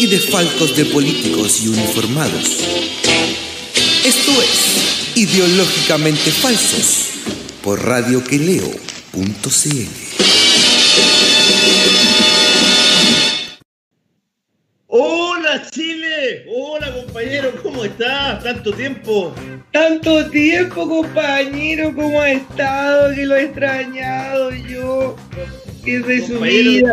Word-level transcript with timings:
y 0.00 0.06
desfalcos 0.06 0.74
de 0.78 0.86
políticos 0.86 1.60
y 1.62 1.68
uniformados. 1.68 2.64
Esto 4.02 4.32
es 4.40 5.14
Ideológicamente 5.14 6.30
Falsos 6.30 7.10
por 7.62 7.84
radioqueleo.cl. 7.84 8.80
Hola 14.86 15.68
Chile, 15.70 16.46
hola 16.48 16.94
compañero, 16.94 17.52
¿cómo 17.62 17.84
estás? 17.84 18.42
Tanto 18.42 18.72
tiempo. 18.72 19.34
Tanto 19.70 20.30
tiempo, 20.30 20.88
compañero, 20.88 21.94
¿cómo 21.94 22.22
ha 22.22 22.30
estado? 22.30 23.14
Que 23.14 23.26
lo 23.26 23.36
he 23.36 23.42
extrañado 23.44 24.50
yo. 24.50 25.14
¿Qué 25.84 25.96
es 25.96 26.06
de 26.06 26.26
su 26.26 26.32
Compañero, 26.32 26.88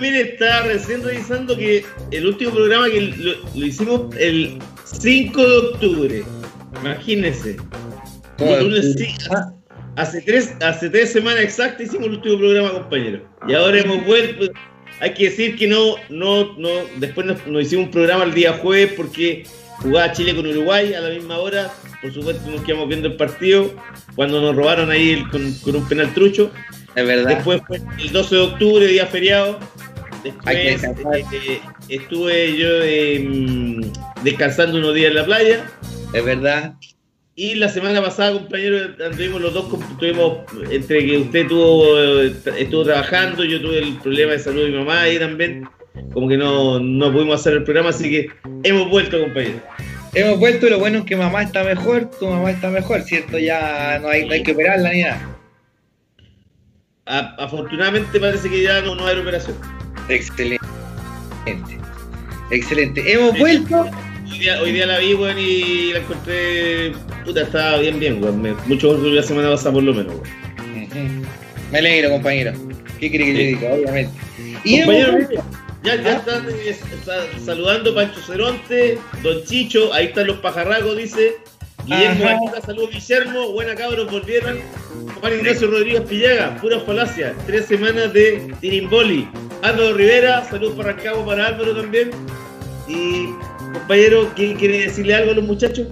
mire, 0.00 0.20
está 0.32 0.62
recién 0.62 1.02
revisando 1.02 1.56
que 1.56 1.84
el 2.10 2.26
último 2.26 2.52
programa 2.52 2.88
que 2.90 3.00
lo, 3.00 3.32
lo 3.54 3.66
hicimos 3.66 4.14
el 4.16 4.58
5 4.84 5.40
de 5.46 5.56
octubre. 5.58 6.22
Imagínense. 6.80 7.56
Hace, 9.96 10.22
tres, 10.22 10.54
hace 10.62 10.88
tres 10.88 11.12
semanas 11.12 11.40
exactas 11.42 11.82
hicimos 11.86 12.06
el 12.06 12.14
último 12.14 12.38
programa, 12.38 12.70
compañero. 12.72 13.20
Y 13.46 13.52
ahora 13.54 13.80
hemos 13.80 14.04
vuelto. 14.06 14.46
Hay 15.00 15.12
que 15.14 15.24
decir 15.24 15.56
que 15.56 15.66
no, 15.66 15.96
no, 16.08 16.56
no. 16.58 16.68
Después 16.98 17.26
nos, 17.26 17.46
nos 17.46 17.62
hicimos 17.62 17.86
un 17.86 17.90
programa 17.90 18.24
el 18.24 18.32
día 18.34 18.54
jueves 18.54 18.92
porque 18.96 19.44
jugaba 19.80 20.12
Chile 20.12 20.34
con 20.34 20.46
Uruguay 20.46 20.94
a 20.94 21.00
la 21.00 21.10
misma 21.10 21.38
hora. 21.38 21.70
Por 22.00 22.12
supuesto, 22.12 22.50
nos 22.50 22.62
quedamos 22.62 22.88
viendo 22.88 23.08
el 23.08 23.16
partido 23.16 23.72
cuando 24.16 24.40
nos 24.40 24.56
robaron 24.56 24.90
ahí 24.90 25.10
el- 25.10 25.28
con, 25.28 25.52
con 25.62 25.76
un 25.76 25.86
penal 25.88 26.12
trucho. 26.14 26.50
Es 26.94 27.06
verdad. 27.06 27.36
Después 27.36 27.62
fue 27.66 27.80
el 27.98 28.12
12 28.12 28.34
de 28.34 28.40
octubre, 28.40 28.86
día 28.86 29.06
feriado. 29.06 29.58
Después 30.22 30.84
eh, 31.32 31.60
estuve 31.88 32.56
yo 32.56 32.68
eh, 32.82 33.80
descansando 34.22 34.78
unos 34.78 34.94
días 34.94 35.10
en 35.10 35.16
la 35.16 35.24
playa. 35.24 35.64
Es 36.12 36.24
verdad. 36.24 36.74
Y 37.34 37.54
la 37.54 37.70
semana 37.70 38.02
pasada, 38.02 38.34
compañero, 38.34 38.94
anduvimos 39.04 39.40
los 39.40 39.54
dos, 39.54 39.66
tuvimos, 39.98 40.40
entre 40.70 41.06
que 41.06 41.16
usted 41.16 41.48
tuvo, 41.48 41.98
eh, 41.98 42.34
estuvo 42.58 42.84
trabajando, 42.84 43.42
yo 43.42 43.58
tuve 43.58 43.78
el 43.78 43.96
problema 43.96 44.32
de 44.32 44.38
salud 44.38 44.64
de 44.64 44.68
mi 44.68 44.76
mamá 44.76 45.00
ahí 45.00 45.18
también, 45.18 45.66
como 46.12 46.28
que 46.28 46.36
no, 46.36 46.78
no 46.78 47.10
pudimos 47.10 47.40
hacer 47.40 47.54
el 47.54 47.64
programa, 47.64 47.88
así 47.88 48.10
que 48.10 48.26
hemos 48.64 48.90
vuelto, 48.90 49.18
compañero. 49.18 49.62
Hemos 50.12 50.38
vuelto 50.38 50.66
y 50.66 50.70
lo 50.70 50.78
bueno 50.78 50.98
es 50.98 51.04
que 51.04 51.16
mamá 51.16 51.42
está 51.42 51.64
mejor, 51.64 52.10
tu 52.10 52.26
mamá 52.26 52.50
está 52.50 52.68
mejor, 52.68 53.00
¿cierto? 53.00 53.38
Ya 53.38 53.98
no 54.02 54.08
hay, 54.08 54.26
no 54.26 54.34
hay 54.34 54.42
que 54.42 54.52
operarla 54.52 54.90
ni 54.90 55.02
nada. 55.02 55.31
A- 57.06 57.34
afortunadamente 57.38 58.20
parece 58.20 58.48
que 58.48 58.62
ya 58.62 58.80
no, 58.82 58.94
no 58.94 59.06
hay 59.06 59.18
operación. 59.18 59.56
Excelente. 60.08 60.64
Excelente. 62.50 63.12
Hemos 63.12 63.38
vuelto. 63.38 63.86
Hoy 64.30 64.38
día, 64.38 64.60
hoy 64.62 64.72
día 64.72 64.86
la 64.86 64.98
vi, 64.98 65.14
weón, 65.14 65.38
y 65.38 65.92
la 65.92 65.98
encontré, 65.98 66.92
puta, 67.24 67.42
estaba 67.42 67.78
bien, 67.78 67.98
bien, 68.00 68.22
weón, 68.22 68.56
mucho 68.66 69.00
que 69.02 69.08
la 69.08 69.22
semana 69.22 69.50
pasada 69.50 69.72
por 69.74 69.82
lo 69.82 69.92
menos, 69.94 70.14
weón. 70.14 70.82
Ujú. 70.86 71.26
Me 71.70 71.78
alegro, 71.78 72.10
compañero. 72.10 72.52
¿Qué 72.98 73.10
quiere 73.10 73.26
que 73.26 73.32
le 73.32 73.38
Sí. 73.38 73.44
diga? 73.56 73.72
Obviamente. 73.74 74.12
Y 74.64 74.80
Compañero, 74.80 75.18
ya, 75.82 75.96
ya 75.96 76.12
están 76.16 76.48
eh, 76.48 76.68
está 76.70 77.14
saludando 77.44 77.94
Pancho 77.94 78.20
Ceronte, 78.20 78.98
Don 79.22 79.42
Chicho, 79.44 79.92
ahí 79.92 80.06
están 80.06 80.28
los 80.28 80.38
pajarracos, 80.38 80.96
dice. 80.96 81.34
Guillermo 81.84 82.52
saludos 82.64 82.90
Guillermo, 82.90 83.52
buena 83.52 83.74
cabros, 83.74 84.10
volvieron. 84.10 84.60
Juan 85.20 85.32
Ignacio 85.34 85.68
Rodríguez 85.68 86.02
Pillaga, 86.02 86.56
pura 86.60 86.80
falacia, 86.80 87.34
tres 87.46 87.66
semanas 87.66 88.12
de 88.12 88.52
Tirimboli. 88.60 89.28
Álvaro 89.62 89.94
Rivera, 89.94 90.44
saludos 90.44 90.76
para 90.76 90.92
Rancagua, 90.92 91.26
para 91.26 91.46
Álvaro 91.46 91.74
también. 91.74 92.10
Y 92.88 93.26
compañero, 93.72 94.30
¿quién 94.36 94.56
quiere 94.56 94.82
decirle 94.82 95.14
algo 95.14 95.32
a 95.32 95.34
los 95.34 95.44
muchachos? 95.44 95.88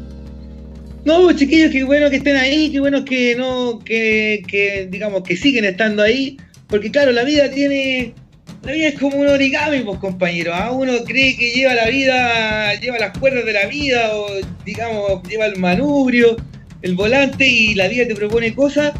No, 1.05 1.33
chiquillos, 1.33 1.73
qué 1.73 1.83
bueno 1.85 2.11
que 2.11 2.17
estén 2.17 2.37
ahí, 2.37 2.71
qué 2.71 2.81
bueno 2.81 3.05
que 3.05 3.35
no, 3.35 3.79
que, 3.85 4.43
que 4.47 4.87
digamos 4.91 5.23
que 5.23 5.37
siguen 5.37 5.65
estando 5.65 6.03
ahí, 6.03 6.37
porque 6.69 6.91
claro, 6.91 7.11
la 7.11 7.25
vida 7.25 7.51
tiene, 7.51 8.15
la 8.63 8.73
vida 8.73 8.89
es 8.89 8.99
como 8.99 9.17
un 9.17 9.27
origami, 9.27 9.81
pues 9.81 9.99
compañero, 9.99 10.55
¿ah? 10.55 10.71
uno 10.71 10.93
cree 11.05 11.37
que 11.37 11.51
lleva 11.53 11.75
la 11.75 11.87
vida, 11.87 12.75
lleva 12.75 12.99
las 12.99 13.17
cuerdas 13.19 13.45
de 13.45 13.53
la 13.53 13.67
vida, 13.67 14.15
o 14.15 14.29
digamos, 14.65 15.23
lleva 15.29 15.47
el 15.47 15.57
manubrio, 15.57 16.37
el 16.83 16.95
volante, 16.95 17.47
y 17.47 17.75
la 17.75 17.89
vida 17.89 18.07
te 18.07 18.15
propone 18.15 18.55
cosas, 18.55 18.93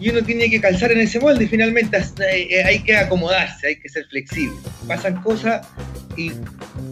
y 0.00 0.10
uno 0.10 0.22
tiene 0.22 0.48
que 0.48 0.60
calzar 0.60 0.92
en 0.92 1.00
ese 1.00 1.18
molde, 1.18 1.48
finalmente 1.48 1.98
eh, 2.32 2.62
hay 2.64 2.78
que 2.82 2.96
acomodarse, 2.96 3.66
hay 3.66 3.76
que 3.76 3.88
ser 3.88 4.06
flexible. 4.06 4.56
Pasan 4.86 5.20
cosas 5.22 5.66
y 6.16 6.30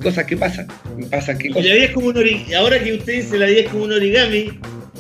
cosas 0.03 0.27
que 0.27 0.37
pasan, 0.37 0.67
pasan 1.11 1.39
que 1.39 1.49
cosas. 1.49 1.67
la 1.67 1.75
vida 1.75 1.85
es 1.87 1.93
como 1.93 2.09
un 2.09 2.19
origami. 2.19 2.55
Ahora 2.55 2.83
que 2.83 2.95
usted 2.95 3.13
dice 3.15 3.39
la 3.39 3.47
vida 3.47 3.61
es 3.61 3.69
como 3.69 3.85
un 3.85 3.93
origami, 3.93 4.51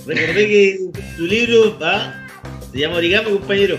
recordé 0.07 0.47
que 0.47 0.79
tu 1.17 1.27
libro 1.27 1.79
¿ah? 1.83 2.27
se 2.73 2.79
llama 2.79 2.97
Origami, 2.97 3.31
compañero. 3.31 3.79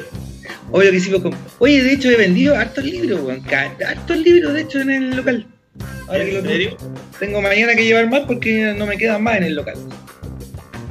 Obvio 0.72 0.92
que 0.92 1.00
sí, 1.00 1.12
Oye, 1.60 1.84
de 1.84 1.94
hecho 1.94 2.10
he 2.10 2.16
vendido 2.16 2.56
hartos 2.56 2.84
libros, 2.84 3.22
weón. 3.22 3.44
Hartos 3.52 4.18
libros, 4.18 4.54
de 4.54 4.62
hecho, 4.62 4.82
en 4.82 4.90
el 4.92 5.16
local. 5.16 5.46
Ahora 6.08 6.26
que 6.26 6.32
lo 6.34 6.40
¿En 6.40 6.46
serio? 6.46 6.78
Tengo 7.20 7.42
mañana 7.42 7.76
que 7.76 7.86
llevar 7.86 8.10
más 8.10 8.22
porque 8.22 8.74
no 8.78 8.86
me 8.86 8.98
quedan 8.98 9.24
más 9.24 9.38
en 9.38 9.44
el 9.44 9.56
local. 9.56 9.76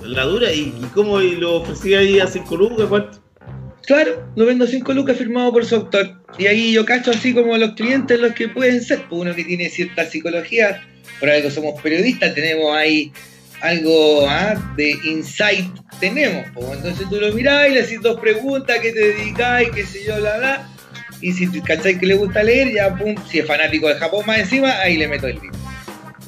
La 0.03 0.25
dura, 0.25 0.53
¿y, 0.53 0.75
y 0.81 0.91
cómo 0.95 1.21
y 1.21 1.37
lo 1.37 1.57
ofrecí 1.57 1.95
ahí 1.95 2.21
a 2.21 2.27
5 2.27 2.57
lucas? 2.57 2.87
¿Cuánto? 2.89 3.19
Claro, 3.87 4.23
lo 4.37 4.47
vendo 4.47 4.67
5 4.67 4.93
lucas 4.93 5.17
firmado 5.17 5.53
por 5.53 5.65
su 5.65 5.77
autor. 5.77 6.13
Y 6.39 6.47
ahí 6.47 6.73
yo 6.73 6.85
cacho 6.85 7.11
así 7.11 7.35
como 7.35 7.57
los 7.57 7.73
clientes 7.73 8.21
los 8.21 8.33
que 8.33 8.49
pueden 8.49 8.83
ser. 8.83 9.03
Pues 9.09 9.23
uno 9.23 9.35
que 9.35 9.45
tiene 9.45 9.69
cierta 9.69 10.05
psicología, 10.05 10.83
por 11.21 11.31
algo 11.31 11.51
somos 11.51 11.81
periodistas, 11.81 12.35
tenemos 12.35 12.75
ahí 12.77 13.13
algo 13.61 14.27
ah, 14.29 14.55
de 14.77 14.91
insight, 15.05 15.67
tenemos. 16.01 16.45
Pues 16.55 16.67
entonces 16.73 17.09
tú 17.09 17.17
lo 17.17 17.33
mirás 17.33 17.69
y 17.69 17.73
le 17.75 17.81
haces 17.81 18.01
dos 18.03 18.19
preguntas, 18.21 18.79
¿qué 18.81 18.93
te 18.93 19.01
dedicáis? 19.13 19.71
¿Qué 19.71 19.85
sé 19.85 20.05
yo? 20.05 20.17
Bla, 20.17 20.39
bla. 20.39 20.69
Y 21.21 21.33
si 21.33 21.49
cacháis 21.63 21.99
que 21.99 22.07
le 22.07 22.15
gusta 22.15 22.43
leer, 22.43 22.73
ya 22.73 22.95
pum, 22.97 23.15
si 23.29 23.41
es 23.41 23.47
fanático 23.47 23.89
de 23.89 23.95
Japón 23.97 24.25
más 24.27 24.39
encima, 24.39 24.79
ahí 24.81 24.97
le 24.97 25.09
meto 25.09 25.27
el 25.27 25.35
libro. 25.41 25.59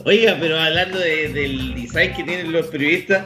Oiga, 0.05 0.37
pero 0.41 0.59
hablando 0.59 0.99
de- 0.99 1.29
del 1.29 1.75
design 1.75 2.13
que 2.15 2.25
tienen 2.25 2.51
los 2.53 2.67
periodistas, 2.67 3.25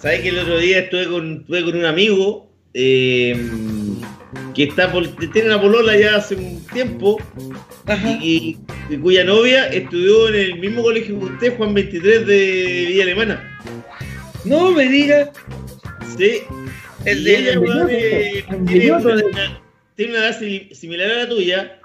¿sabes 0.00 0.20
que 0.20 0.28
el 0.28 0.38
otro 0.40 0.58
día 0.58 0.80
estuve 0.80 1.06
con, 1.06 1.40
estuve 1.40 1.64
con 1.64 1.76
un 1.78 1.84
amigo 1.86 2.50
eh, 2.74 3.34
que 4.54 4.64
está 4.64 4.90
por- 4.90 5.06
tiene 5.32 5.48
una 5.48 5.60
polola 5.60 5.96
ya 5.96 6.16
hace 6.16 6.34
un 6.34 6.64
tiempo 6.72 7.18
y, 8.22 8.56
cuya 9.02 9.24
novia 9.24 9.66
estudió 9.68 10.28
en 10.28 10.34
el 10.34 10.58
mismo 10.58 10.82
colegio 10.82 11.18
que 11.18 11.24
usted, 11.26 11.56
Juan 11.56 11.74
23 11.74 12.26
de 12.26 12.84
Villa 12.88 13.02
Alemana? 13.04 13.58
No 14.44 14.70
me 14.72 14.88
digas. 14.88 15.30
Sí. 16.16 16.40
El 17.04 17.20
Y 17.20 17.24
de 17.24 17.38
ella, 17.38 17.52
el 17.52 17.58
weón, 17.60 17.88
eh, 17.90 18.44
tiene, 18.66 18.92
una, 18.92 19.22
tiene 19.96 20.12
una 20.12 20.26
edad 20.28 20.38
si- 20.38 20.68
similar 20.74 21.10
a 21.10 21.14
la 21.18 21.28
tuya. 21.28 21.76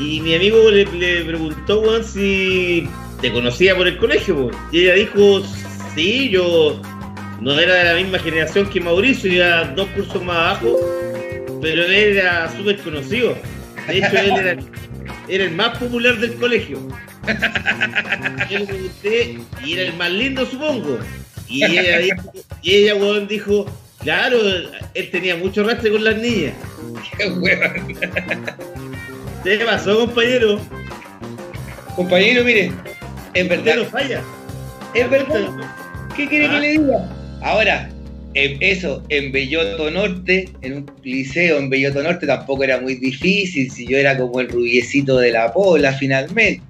Y 0.00 0.20
mi 0.20 0.34
amigo 0.34 0.70
le, 0.70 0.84
le 0.86 1.24
preguntó, 1.24 1.80
weón, 1.80 2.02
si 2.04 2.88
te 3.20 3.30
conocía 3.32 3.76
por 3.76 3.86
el 3.86 3.96
colegio. 3.98 4.34
weón. 4.36 4.50
Y 4.72 4.80
ella 4.84 4.94
dijo, 4.94 5.42
sí, 5.94 6.30
yo 6.30 6.80
no 7.40 7.58
era 7.58 7.74
de 7.74 7.84
la 7.84 7.94
misma 7.94 8.18
generación 8.18 8.68
que 8.70 8.80
Mauricio, 8.80 9.30
era 9.30 9.64
dos 9.76 9.86
cursos 9.88 10.24
más 10.24 10.36
abajo, 10.36 10.78
pero 11.60 11.84
él 11.84 11.92
era 12.18 12.50
súper 12.56 12.78
conocido. 12.78 13.36
De 13.86 13.98
hecho, 13.98 14.16
él 14.16 14.32
era, 14.36 14.56
era 15.28 15.44
el 15.44 15.50
más 15.52 15.78
popular 15.78 16.16
del 16.18 16.34
colegio. 16.34 16.78
Yo 18.50 18.58
le 18.60 18.66
pregunté, 18.66 19.38
y 19.64 19.72
era 19.74 19.82
el 19.82 19.96
más 19.96 20.10
lindo, 20.10 20.46
supongo. 20.46 20.98
Y 21.48 21.64
ella, 21.64 21.98
dijo, 21.98 22.32
y 22.62 22.74
ella 22.74 22.94
weón, 22.96 23.28
dijo, 23.28 23.66
claro, 24.00 24.38
él 24.94 25.10
tenía 25.10 25.36
mucho 25.36 25.62
rastre 25.64 25.90
con 25.90 26.02
las 26.04 26.16
niñas. 26.16 26.54
Qué 27.16 27.28
huevón. 27.30 27.96
¿Qué 29.44 29.58
pasó, 29.64 29.98
compañero? 30.00 30.60
Compañero, 31.94 32.44
mire, 32.44 32.72
es 33.34 33.44
Usted 33.44 33.58
no 33.58 33.62
verdad. 33.64 33.88
falla. 33.90 34.22
Es 34.94 35.10
verdad. 35.10 35.48
¿Qué 36.16 36.28
quiere 36.28 36.46
Ah. 36.46 36.50
que 36.52 36.60
le 36.60 36.68
diga? 36.70 37.08
Ahora, 37.42 37.88
en 37.88 37.95
eso, 38.36 39.02
en 39.08 39.32
Belloto 39.32 39.90
Norte, 39.90 40.48
en 40.62 40.72
un 40.74 40.90
liceo 41.02 41.58
en 41.58 41.70
Belloto 41.70 42.02
Norte 42.02 42.26
tampoco 42.26 42.64
era 42.64 42.80
muy 42.80 42.96
difícil, 42.96 43.70
si 43.70 43.86
yo 43.86 43.96
era 43.96 44.16
como 44.16 44.40
el 44.40 44.48
rubiecito 44.48 45.16
de 45.18 45.32
la 45.32 45.52
pola 45.52 45.92
finalmente. 45.92 46.62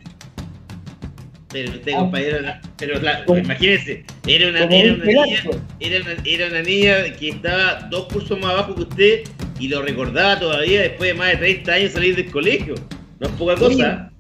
Pero 1.52 1.70
usted, 1.70 1.92
Ah. 1.94 1.98
compañero, 1.98 2.38
pero 2.76 3.38
imagínese, 3.38 4.04
era 4.26 4.48
una, 4.48 4.64
era 4.64 4.92
un 4.92 5.00
una 5.00 5.12
niña, 5.12 5.42
era 5.80 6.00
una, 6.02 6.16
era 6.24 6.46
una 6.48 6.62
niña 6.62 7.16
que 7.18 7.28
estaba 7.30 7.88
dos 7.90 8.12
cursos 8.12 8.38
más 8.38 8.52
abajo 8.52 8.74
que 8.74 8.82
usted 8.82 9.20
y 9.58 9.69
lo 9.69 9.80
recordaba 9.82 10.38
todavía 10.38 10.82
después 10.82 11.08
de 11.10 11.14
más 11.14 11.30
de 11.30 11.36
30 11.38 11.72
años 11.72 11.92
salir 11.92 12.16
del 12.16 12.30
colegio. 12.30 12.74
No 13.20 13.28
es 13.28 13.32
poca 13.34 13.54
cosa. 13.54 14.10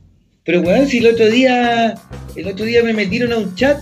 Pero 0.44 0.60
weón, 0.62 0.86
si 0.86 0.98
el 0.98 1.08
otro 1.08 1.28
día, 1.28 1.94
el 2.36 2.46
otro 2.46 2.64
día 2.64 2.82
me 2.82 2.92
metieron 2.92 3.32
a 3.32 3.38
un 3.38 3.54
chat 3.56 3.78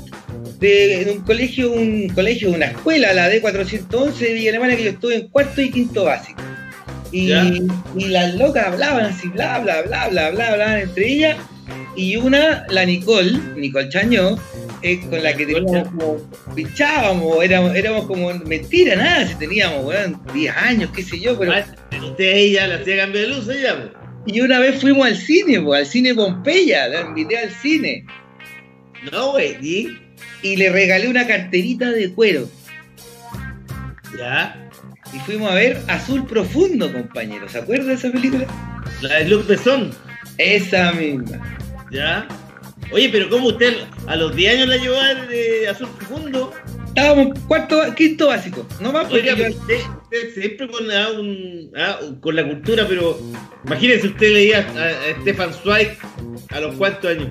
de 0.59 1.03
en 1.03 1.11
un 1.11 1.21
colegio, 1.25 1.73
un 1.73 2.09
colegio, 2.09 2.51
una 2.51 2.67
escuela, 2.67 3.13
la 3.13 3.31
D411 3.31 4.15
de 4.15 4.33
Villa 4.33 4.51
Alemana, 4.51 4.77
que 4.77 4.85
yo 4.85 4.91
estuve 4.91 5.17
en 5.17 5.29
cuarto 5.29 5.61
y 5.61 5.71
quinto 5.71 6.05
básico. 6.05 6.43
Y, 7.13 7.29
las 7.29 8.35
locas 8.35 8.67
hablaban 8.67 9.07
así, 9.07 9.29
bla, 9.29 9.61
bla, 9.61 9.83
bla, 9.83 10.09
bla, 10.09 10.31
bla, 10.31 10.49
hablaban 10.49 10.81
entre 10.81 11.09
ellas. 11.09 11.37
Y 11.97 12.17
una, 12.17 12.67
la 12.69 12.85
Nicole, 12.85 13.39
Nicole 13.57 13.89
Chañó, 13.89 14.37
eh, 14.83 15.01
con 15.09 15.23
la 15.23 15.33
que 15.35 15.47
teníamos 15.47 15.89
como, 15.89 16.17
pichábamos, 16.55 17.45
éramos, 17.45 17.75
éramos 17.77 18.07
como, 18.07 18.35
mentira, 18.41 18.97
nada, 18.97 19.27
si 19.29 19.37
teníamos, 19.37 19.85
weón, 19.85 20.21
10 20.35 20.57
años, 20.57 20.91
qué 20.95 21.03
sé 21.03 21.21
yo, 21.21 21.39
pero... 21.39 21.53
Ah, 21.53 21.65
usted 22.03 22.37
ella 22.37 22.67
le 22.67 22.75
hacía 22.75 22.97
cambio 22.97 23.21
de 23.21 23.29
luz 23.29 23.49
ella. 23.49 23.93
Y 24.27 24.41
una 24.41 24.59
vez 24.59 24.81
fuimos 24.81 25.07
al 25.07 25.17
cine, 25.17 25.65
al 25.73 25.87
cine 25.87 26.15
Pompeya, 26.15 26.89
la 26.89 27.03
invité 27.03 27.39
al 27.39 27.51
cine. 27.51 28.05
No, 29.13 29.33
güey, 29.33 29.57
¿y? 29.63 30.04
Y 30.43 30.57
le 30.57 30.71
regalé 30.71 31.09
una 31.09 31.27
carterita 31.27 31.91
de 31.91 32.13
cuero. 32.13 32.49
Ya. 34.19 34.71
Y 35.13 35.19
fuimos 35.21 35.51
a 35.51 35.55
ver 35.55 35.81
Azul 35.89 36.27
Profundo, 36.27 36.93
compañeros. 36.93 37.53
¿Se 37.53 37.59
acuerdan 37.59 37.89
de 37.89 37.95
esa 37.95 38.11
película? 38.11 38.47
La 39.03 39.17
de 39.19 39.29
Luc 39.29 39.47
Besson. 39.47 39.91
Esa 40.39 40.93
misma. 40.93 41.59
Ya. 41.91 42.27
Oye, 42.93 43.09
pero 43.11 43.29
¿cómo 43.31 43.49
usted 43.49 43.75
a 44.07 44.17
los 44.17 44.35
10 44.35 44.55
años 44.55 44.69
la 44.69 44.77
llevó 44.77 44.97
a 44.97 45.15
ver 45.15 45.29
eh, 45.33 45.69
Azul 45.69 45.89
Profundo? 45.99 46.53
Estábamos 46.89 47.39
cuarto, 47.49 47.81
quinto 47.97 48.29
básico. 48.29 48.67
No 48.81 48.93
más 48.93 49.07
porque 49.09 49.31
Oiga, 49.33 49.49
yo- 49.49 49.57
usted, 49.57 49.79
usted 50.05 50.35
siempre 50.41 50.69
con, 50.69 50.91
ah, 50.93 51.09
un- 51.19 51.71
ah, 51.77 51.99
con 52.21 52.37
la 52.37 52.45
cultura, 52.47 52.87
pero 52.89 53.19
imagínese 53.65 54.09
usted 54.09 54.33
leía 54.33 54.59
a, 54.61 55.11
a 55.19 55.21
Stefan 55.23 55.53
Zweig 55.53 55.97
a 56.51 56.61
los 56.61 56.77
cuantos 56.77 57.11
años. 57.11 57.29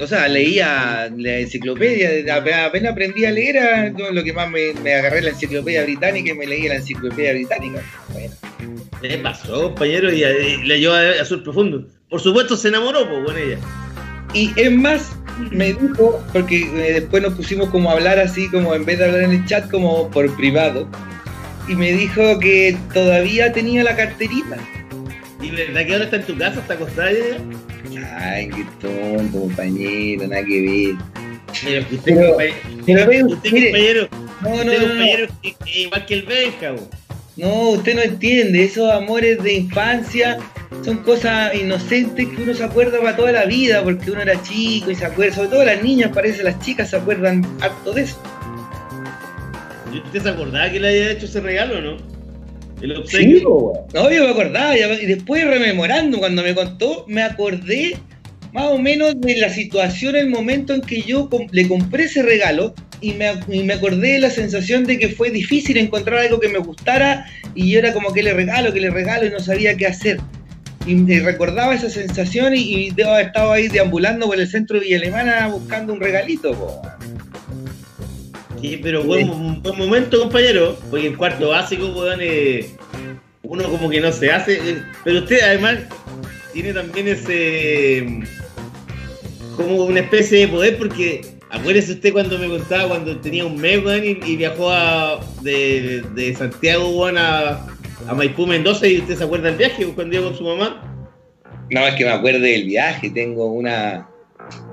O 0.00 0.06
sea, 0.06 0.28
leía 0.28 1.10
la 1.16 1.38
enciclopedia, 1.38 2.34
apenas 2.34 2.92
aprendí 2.92 3.24
a 3.24 3.30
leer, 3.30 3.56
era 3.56 3.90
lo 3.90 4.24
que 4.24 4.32
más 4.32 4.50
me, 4.50 4.72
me 4.82 4.94
agarré 4.94 5.22
la 5.22 5.30
enciclopedia 5.30 5.82
británica 5.82 6.30
y 6.30 6.34
me 6.34 6.46
leí 6.46 6.68
la 6.68 6.76
enciclopedia 6.76 7.32
británica. 7.32 7.82
Bueno, 8.12 8.34
¿Qué 9.00 9.18
pasó, 9.18 9.64
compañero? 9.64 10.12
Y, 10.12 10.22
eh, 10.22 10.58
la 10.64 10.76
llevó 10.76 10.94
a 10.94 11.20
Azul 11.20 11.42
Profundo. 11.42 11.86
Por 12.08 12.20
supuesto 12.20 12.56
se 12.56 12.68
enamoró 12.68 13.08
pues, 13.08 13.24
con 13.24 13.38
ella. 13.38 13.58
Y 14.34 14.52
es 14.56 14.70
más, 14.70 15.16
me 15.50 15.74
dijo, 15.74 16.24
porque 16.32 16.60
eh, 16.60 17.00
después 17.00 17.22
nos 17.22 17.34
pusimos 17.34 17.68
como 17.70 17.90
a 17.90 17.94
hablar 17.94 18.18
así, 18.18 18.48
como 18.50 18.74
en 18.74 18.84
vez 18.84 18.98
de 18.98 19.06
hablar 19.06 19.22
en 19.22 19.32
el 19.32 19.44
chat, 19.46 19.70
como 19.70 20.10
por 20.10 20.34
privado. 20.36 20.88
Y 21.68 21.74
me 21.74 21.92
dijo 21.92 22.38
que 22.38 22.76
todavía 22.92 23.52
tenía 23.52 23.84
la 23.84 23.96
carterita. 23.96 24.56
¿Y 25.42 25.50
verdad 25.50 25.86
que 25.86 25.92
ahora 25.92 26.04
está 26.04 26.16
en 26.16 26.22
tu 26.22 26.38
casa, 26.38 26.60
está 26.60 26.74
acostada? 26.74 27.10
Ay, 28.20 28.48
qué 28.48 28.64
tonto, 28.80 29.40
compañero, 29.40 30.28
nada 30.28 30.44
que 30.44 30.62
ver. 30.62 30.94
Mira, 31.64 31.80
usted, 31.80 31.98
Pero- 32.04 32.28
compañero, 32.28 32.56
Pero 32.86 33.26
usted, 33.26 33.52
mire, 33.52 33.66
compañero, 33.70 34.08
no, 34.40 34.48
no, 34.50 34.54
usted, 34.54 34.64
no, 34.66 34.72
no, 34.72 34.88
compañero, 34.88 35.26
es 35.42 35.76
igual 35.76 36.06
que 36.06 36.14
el 36.14 36.22
Benja, 36.22 36.74
no, 37.36 37.70
usted 37.70 37.94
no 37.94 38.02
entiende, 38.02 38.64
esos 38.64 38.90
amores 38.90 39.42
de 39.42 39.54
infancia 39.54 40.38
son 40.84 40.98
cosas 40.98 41.54
inocentes 41.54 42.28
que 42.28 42.42
uno 42.42 42.54
se 42.54 42.62
acuerda 42.64 43.00
para 43.00 43.16
toda 43.16 43.32
la 43.32 43.44
vida, 43.46 43.82
porque 43.82 44.10
uno 44.10 44.20
era 44.20 44.40
chico 44.42 44.90
y 44.90 44.94
se 44.94 45.04
acuerda, 45.06 45.34
sobre 45.34 45.48
todo 45.48 45.64
las 45.64 45.82
niñas, 45.82 46.10
parece, 46.14 46.42
las 46.42 46.58
chicas 46.60 46.90
se 46.90 46.96
acuerdan 46.96 47.44
harto 47.60 47.92
de 47.92 48.02
eso. 48.02 48.22
¿Y 49.92 49.98
¿Usted 49.98 50.22
se 50.22 50.28
acordaba 50.28 50.70
que 50.70 50.80
le 50.80 50.88
había 50.88 51.10
hecho 51.12 51.26
ese 51.26 51.40
regalo, 51.40 51.80
no? 51.80 52.11
El 52.82 52.90
Sí, 52.90 52.98
obsequio. 53.00 53.50
weón. 53.50 53.86
No, 53.94 54.10
yo 54.10 54.24
me 54.24 54.30
acordaba, 54.30 54.76
y 54.76 55.06
después 55.06 55.44
rememorando, 55.46 56.18
cuando 56.18 56.42
me 56.42 56.54
contó, 56.54 57.04
me 57.08 57.22
acordé 57.22 57.96
más 58.52 58.66
o 58.66 58.78
menos 58.78 59.18
de 59.20 59.36
la 59.36 59.48
situación, 59.48 60.14
el 60.16 60.28
momento 60.28 60.74
en 60.74 60.82
que 60.82 61.02
yo 61.02 61.28
le 61.52 61.68
compré 61.68 62.04
ese 62.04 62.22
regalo 62.22 62.74
y 63.00 63.12
me, 63.14 63.32
y 63.48 63.62
me 63.62 63.74
acordé 63.74 64.12
de 64.12 64.18
la 64.18 64.30
sensación 64.30 64.84
de 64.84 64.98
que 64.98 65.08
fue 65.08 65.30
difícil 65.30 65.76
encontrar 65.78 66.18
algo 66.20 66.38
que 66.38 66.48
me 66.48 66.58
gustara 66.58 67.26
y 67.54 67.70
yo 67.70 67.78
era 67.78 67.92
como 67.92 68.12
que 68.12 68.22
le 68.22 68.34
regalo, 68.34 68.72
que 68.72 68.80
le 68.80 68.90
regalo 68.90 69.26
y 69.26 69.30
no 69.30 69.40
sabía 69.40 69.76
qué 69.76 69.86
hacer. 69.86 70.20
Y 70.86 70.96
me 70.96 71.20
recordaba 71.20 71.74
esa 71.74 71.88
sensación 71.88 72.54
y, 72.54 72.60
y 72.60 72.90
debo 72.90 73.10
haber 73.12 73.26
estado 73.26 73.52
ahí 73.52 73.68
deambulando 73.68 74.26
por 74.26 74.38
el 74.38 74.48
centro 74.48 74.78
de 74.78 74.84
Villa 74.84 74.98
Alemana 74.98 75.46
buscando 75.48 75.92
un 75.92 76.00
regalito. 76.00 76.52
po. 76.52 76.82
Pero 78.82 79.02
buen, 79.04 79.62
buen 79.62 79.78
momento, 79.78 80.18
compañero. 80.20 80.76
Porque 80.90 81.06
en 81.08 81.16
cuarto 81.16 81.48
básico, 81.50 81.86
weón, 81.88 82.20
eh, 82.22 82.70
uno 83.42 83.64
como 83.64 83.90
que 83.90 84.00
no 84.00 84.12
se 84.12 84.30
hace. 84.30 84.54
eh, 84.54 84.82
Pero 85.04 85.18
usted 85.20 85.40
además 85.42 85.78
tiene 86.52 86.72
también 86.72 87.08
ese. 87.08 88.04
mm, 88.06 88.22
como 89.56 89.84
una 89.84 90.00
especie 90.00 90.40
de 90.40 90.48
poder, 90.48 90.78
porque 90.78 91.20
acuérdese 91.50 91.92
usted 91.92 92.12
cuando 92.12 92.38
me 92.38 92.48
contaba 92.48 92.88
cuando 92.88 93.18
tenía 93.18 93.44
un 93.44 93.60
mes, 93.60 93.84
weón, 93.84 94.04
y, 94.04 94.36
viajó 94.36 94.70
a, 94.70 95.20
de, 95.42 96.02
de 96.14 96.34
Santiago, 96.34 96.88
weón, 96.88 97.18
a, 97.18 97.66
a 98.08 98.14
Maipú, 98.14 98.46
Mendoza, 98.46 98.86
y 98.86 98.98
usted 98.98 99.16
se 99.18 99.24
acuerda 99.24 99.48
del 99.48 99.58
viaje 99.58 99.84
cuando 99.94 100.16
iba 100.16 100.24
con 100.26 100.36
su 100.36 100.44
mamá. 100.44 100.88
No, 101.70 101.86
es 101.86 101.94
que 101.94 102.04
me 102.04 102.10
acuerde 102.10 102.40
del 102.40 102.64
viaje, 102.64 103.10
tengo 103.10 103.46
una... 103.52 104.08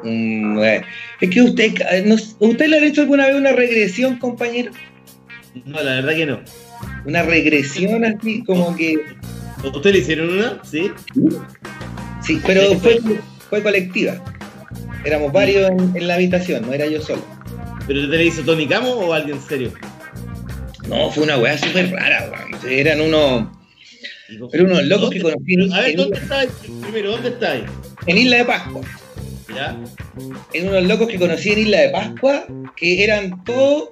un- 0.04 0.60
eh, 0.64 0.82
es 1.22 1.30
que 1.30 1.42
usted, 1.42 1.74
eh, 1.92 2.16
¿usted 2.40 2.68
le 2.68 2.78
ha 2.78 2.86
hecho 2.86 3.02
alguna 3.02 3.28
vez 3.28 3.36
una 3.36 3.52
regresión, 3.52 4.18
compañero? 4.18 4.72
No, 5.66 5.82
la 5.82 5.96
verdad 5.96 6.14
que 6.16 6.26
no. 6.26 6.40
Una 7.06 7.24
regresión 7.24 8.06
así, 8.06 8.44
como 8.44 8.76
que... 8.76 8.96
¿A 9.64 9.68
¿Usted 9.68 9.92
le 9.94 10.00
hicieron 10.00 10.30
una? 10.30 10.60
Sí. 10.64 10.92
Sí, 12.24 12.40
pero 12.46 12.76
fue, 12.80 13.00
fue 13.50 13.62
colectiva. 13.64 14.24
Éramos 15.06 15.32
varios 15.34 15.70
en, 15.72 15.96
en 15.96 16.08
la 16.08 16.16
habitación, 16.16 16.62
no 16.66 16.74
era 16.74 16.86
yo 16.86 17.02
solo. 17.02 17.24
¿Pero 17.88 18.02
usted 18.02 18.18
le 18.18 18.26
hizo 18.26 18.42
Tony 18.44 18.68
Camo 18.68 18.90
o 18.92 19.14
alguien 19.14 19.40
serio? 19.42 19.72
No, 20.88 21.10
fue 21.12 21.24
una 21.24 21.38
weá 21.38 21.58
súper 21.58 21.92
rara, 21.92 22.30
weón. 22.32 22.72
Eran 22.72 23.02
unos... 23.02 23.48
Eran 24.54 24.68
unos 24.68 24.84
locos 24.86 25.10
¿Dónde- 25.10 25.16
que 25.18 25.22
conocí 25.24 25.54
en, 25.56 25.74
A 25.74 25.80
ver, 25.82 25.90
en 25.92 25.98
¿dónde 25.98 26.20
estáis? 26.20 26.50
Primero, 26.84 27.12
¿dónde 27.12 27.30
estáis? 27.30 27.64
en 28.06 28.18
Isla 28.18 28.38
de 28.38 28.46
Pascua. 28.46 28.82
¿Ya? 29.56 29.78
en 30.54 30.70
unos 30.70 30.84
locos 30.84 31.08
que 31.08 31.18
conocí 31.18 31.52
en 31.52 31.60
Isla 31.60 31.82
de 31.82 31.90
Pascua, 31.90 32.46
que 32.76 33.04
eran 33.04 33.44
todos, 33.44 33.90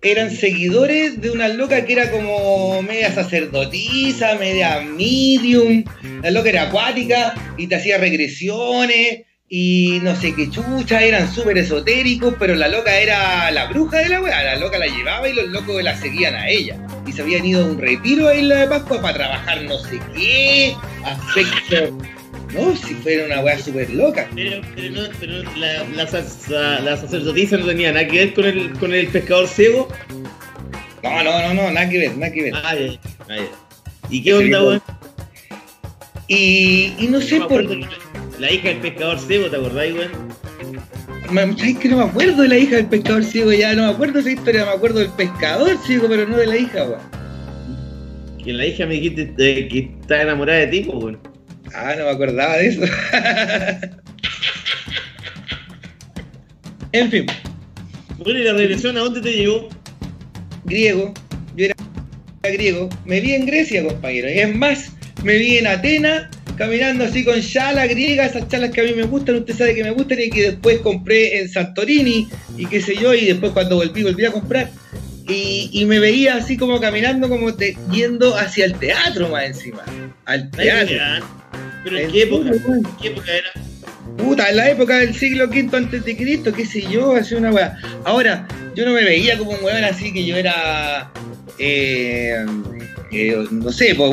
eran 0.00 0.30
seguidores 0.30 1.20
de 1.20 1.30
una 1.30 1.48
loca 1.48 1.84
que 1.84 1.92
era 1.92 2.10
como 2.10 2.82
media 2.82 3.12
sacerdotisa, 3.12 4.36
media 4.36 4.80
medium, 4.80 5.84
la 6.22 6.30
loca 6.30 6.48
era 6.48 6.62
acuática 6.64 7.34
y 7.56 7.66
te 7.66 7.76
hacía 7.76 7.98
regresiones 7.98 9.22
y 9.54 10.00
no 10.02 10.16
sé 10.16 10.34
qué 10.34 10.48
chucha, 10.48 11.02
eran 11.02 11.30
súper 11.30 11.58
esotéricos, 11.58 12.34
pero 12.38 12.54
la 12.54 12.68
loca 12.68 12.98
era 12.98 13.50
la 13.50 13.66
bruja 13.66 13.98
de 13.98 14.08
la 14.08 14.22
weá, 14.22 14.42
la 14.42 14.56
loca 14.56 14.78
la 14.78 14.86
llevaba 14.86 15.28
y 15.28 15.34
los 15.34 15.48
locos 15.48 15.82
la 15.82 15.94
seguían 15.94 16.34
a 16.34 16.48
ella. 16.48 16.78
Y 17.06 17.12
se 17.12 17.20
habían 17.20 17.44
ido 17.44 17.62
a 17.62 17.66
un 17.66 17.78
retiro 17.78 18.28
a 18.28 18.34
Isla 18.34 18.56
de 18.56 18.66
Pascua 18.68 19.02
para 19.02 19.14
trabajar 19.14 19.62
no 19.64 19.76
sé 19.78 20.00
qué, 20.14 20.74
aspectos... 21.04 21.90
No, 22.54 22.76
si 22.76 22.94
fuera 22.96 23.24
una 23.26 23.40
weá 23.40 23.58
súper 23.58 23.90
loca. 23.90 24.28
Pero, 24.34 24.60
pero, 24.74 24.90
no, 24.94 25.08
pero 25.18 25.42
la, 25.56 25.84
la, 25.94 26.06
sa- 26.06 26.80
la 26.80 26.96
sacerdotisa 26.96 27.56
no 27.56 27.66
tenía 27.66 27.92
nada 27.92 28.06
que 28.06 28.18
ver 28.18 28.34
con 28.34 28.44
el, 28.44 28.72
con 28.78 28.92
el 28.92 29.06
pescador 29.08 29.48
ciego. 29.48 29.88
No, 31.02 31.24
no, 31.24 31.42
no, 31.42 31.54
no, 31.54 31.70
nada 31.70 31.88
que 31.88 31.98
ver, 31.98 32.16
nada 32.16 32.32
que 32.32 32.42
ver. 32.42 32.52
Ah, 32.56 32.74
ya, 32.74 32.92
ah, 33.28 33.36
ya. 33.36 33.48
¿Y 34.10 34.22
qué 34.22 34.34
onda, 34.34 34.62
weón? 34.62 34.82
Y, 36.28 36.94
y 36.98 37.08
no 37.08 37.20
sé 37.20 37.38
No 37.38 37.48
por 37.48 37.66
que 37.66 37.86
La 38.38 38.50
hija 38.50 38.68
del 38.68 38.78
pescador 38.78 39.18
ciego, 39.18 39.48
¿te 39.50 39.56
acordáis, 39.56 39.94
weón? 39.94 40.10
¿sabes 41.56 41.78
que 41.78 41.88
no 41.88 41.96
me 41.96 42.04
acuerdo 42.04 42.42
de 42.42 42.48
la 42.48 42.58
hija 42.58 42.76
del 42.76 42.86
pescador 42.86 43.24
ciego? 43.24 43.52
Ya 43.52 43.74
no 43.74 43.86
me 43.86 43.92
acuerdo 43.92 44.14
de 44.14 44.20
esa 44.20 44.30
historia, 44.32 44.64
me 44.66 44.72
acuerdo 44.72 44.98
del 45.00 45.08
pescador 45.10 45.78
ciego, 45.86 46.06
pero 46.08 46.28
no 46.28 46.36
de 46.36 46.46
la 46.46 46.56
hija, 46.56 46.84
weón. 46.84 47.00
Que 48.44 48.52
la 48.52 48.66
hija 48.66 48.86
me 48.86 48.94
dijiste 48.94 49.32
eh, 49.38 49.68
que 49.68 49.78
está 50.00 50.22
enamorada 50.22 50.58
de 50.60 50.66
ti, 50.66 50.80
pues, 50.80 51.02
weón. 51.02 51.31
Ah, 51.74 51.94
no 51.98 52.04
me 52.04 52.10
acordaba 52.10 52.56
de 52.58 52.66
eso. 52.68 52.82
en 56.92 57.10
fin, 57.10 57.26
Bueno, 58.18 58.38
¿y 58.40 58.44
la 58.44 58.52
regresión 58.52 58.96
a 58.96 59.00
dónde 59.00 59.20
te 59.20 59.32
llevó? 59.32 59.68
griego, 60.64 61.12
yo 61.56 61.64
era 61.66 61.74
griego, 62.42 62.88
me 63.04 63.20
vi 63.20 63.32
en 63.34 63.46
Grecia, 63.46 63.82
compañero. 63.84 64.28
Y 64.30 64.38
es 64.38 64.54
más, 64.54 64.92
me 65.24 65.36
vi 65.38 65.58
en 65.58 65.66
Atenas, 65.66 66.28
caminando 66.56 67.04
así 67.04 67.24
con 67.24 67.40
chala 67.40 67.86
griega, 67.86 68.26
esas 68.26 68.46
chalas 68.48 68.70
que 68.70 68.80
a 68.80 68.84
mí 68.84 68.92
me 68.94 69.02
gustan, 69.04 69.36
usted 69.36 69.56
sabe 69.56 69.74
que 69.74 69.82
me 69.84 69.90
gustan 69.90 70.20
y 70.20 70.30
que 70.30 70.42
después 70.50 70.78
compré 70.80 71.40
en 71.40 71.48
Santorini 71.48 72.28
y 72.56 72.66
qué 72.66 72.80
sé 72.80 72.94
yo, 72.96 73.12
y 73.14 73.24
después 73.26 73.52
cuando 73.52 73.76
volví, 73.76 74.02
volví 74.04 74.24
a 74.24 74.30
comprar. 74.32 74.70
Y, 75.28 75.70
y 75.72 75.84
me 75.84 75.98
veía 75.98 76.36
así 76.36 76.56
como 76.56 76.80
caminando, 76.80 77.28
como 77.28 77.54
te- 77.54 77.76
yendo 77.90 78.36
hacia 78.36 78.64
el 78.66 78.74
teatro 78.74 79.28
más 79.28 79.44
encima. 79.44 79.82
Al 80.26 80.50
teatro. 80.50 80.96
¿Pero 81.84 81.96
en 81.98 82.04
¿En 82.06 82.12
qué 82.12 82.22
época? 82.22 82.44
serio, 82.44 82.62
weón? 82.66 82.78
¿En 82.86 82.96
qué 82.96 83.08
época 83.08 83.32
era? 83.32 83.50
Puta, 84.18 84.50
en 84.50 84.56
la 84.56 84.70
época 84.70 84.98
del 84.98 85.14
siglo 85.14 85.46
V 85.46 85.68
antes 85.76 86.04
de 86.04 86.16
Cristo, 86.16 86.52
qué 86.52 86.66
sé 86.66 86.82
yo, 86.82 87.16
hacía 87.16 87.38
una 87.38 87.50
weá. 87.50 87.76
Ahora, 88.04 88.46
yo 88.74 88.84
no 88.84 88.92
me 88.92 89.04
veía 89.04 89.38
como 89.38 89.52
un 89.52 89.64
weón 89.64 89.84
así 89.84 90.12
que 90.12 90.24
yo 90.24 90.36
era. 90.36 91.10
eh, 91.58 92.44
eh, 93.10 93.44
no 93.50 93.70
sé, 93.72 93.94
pues, 93.94 94.10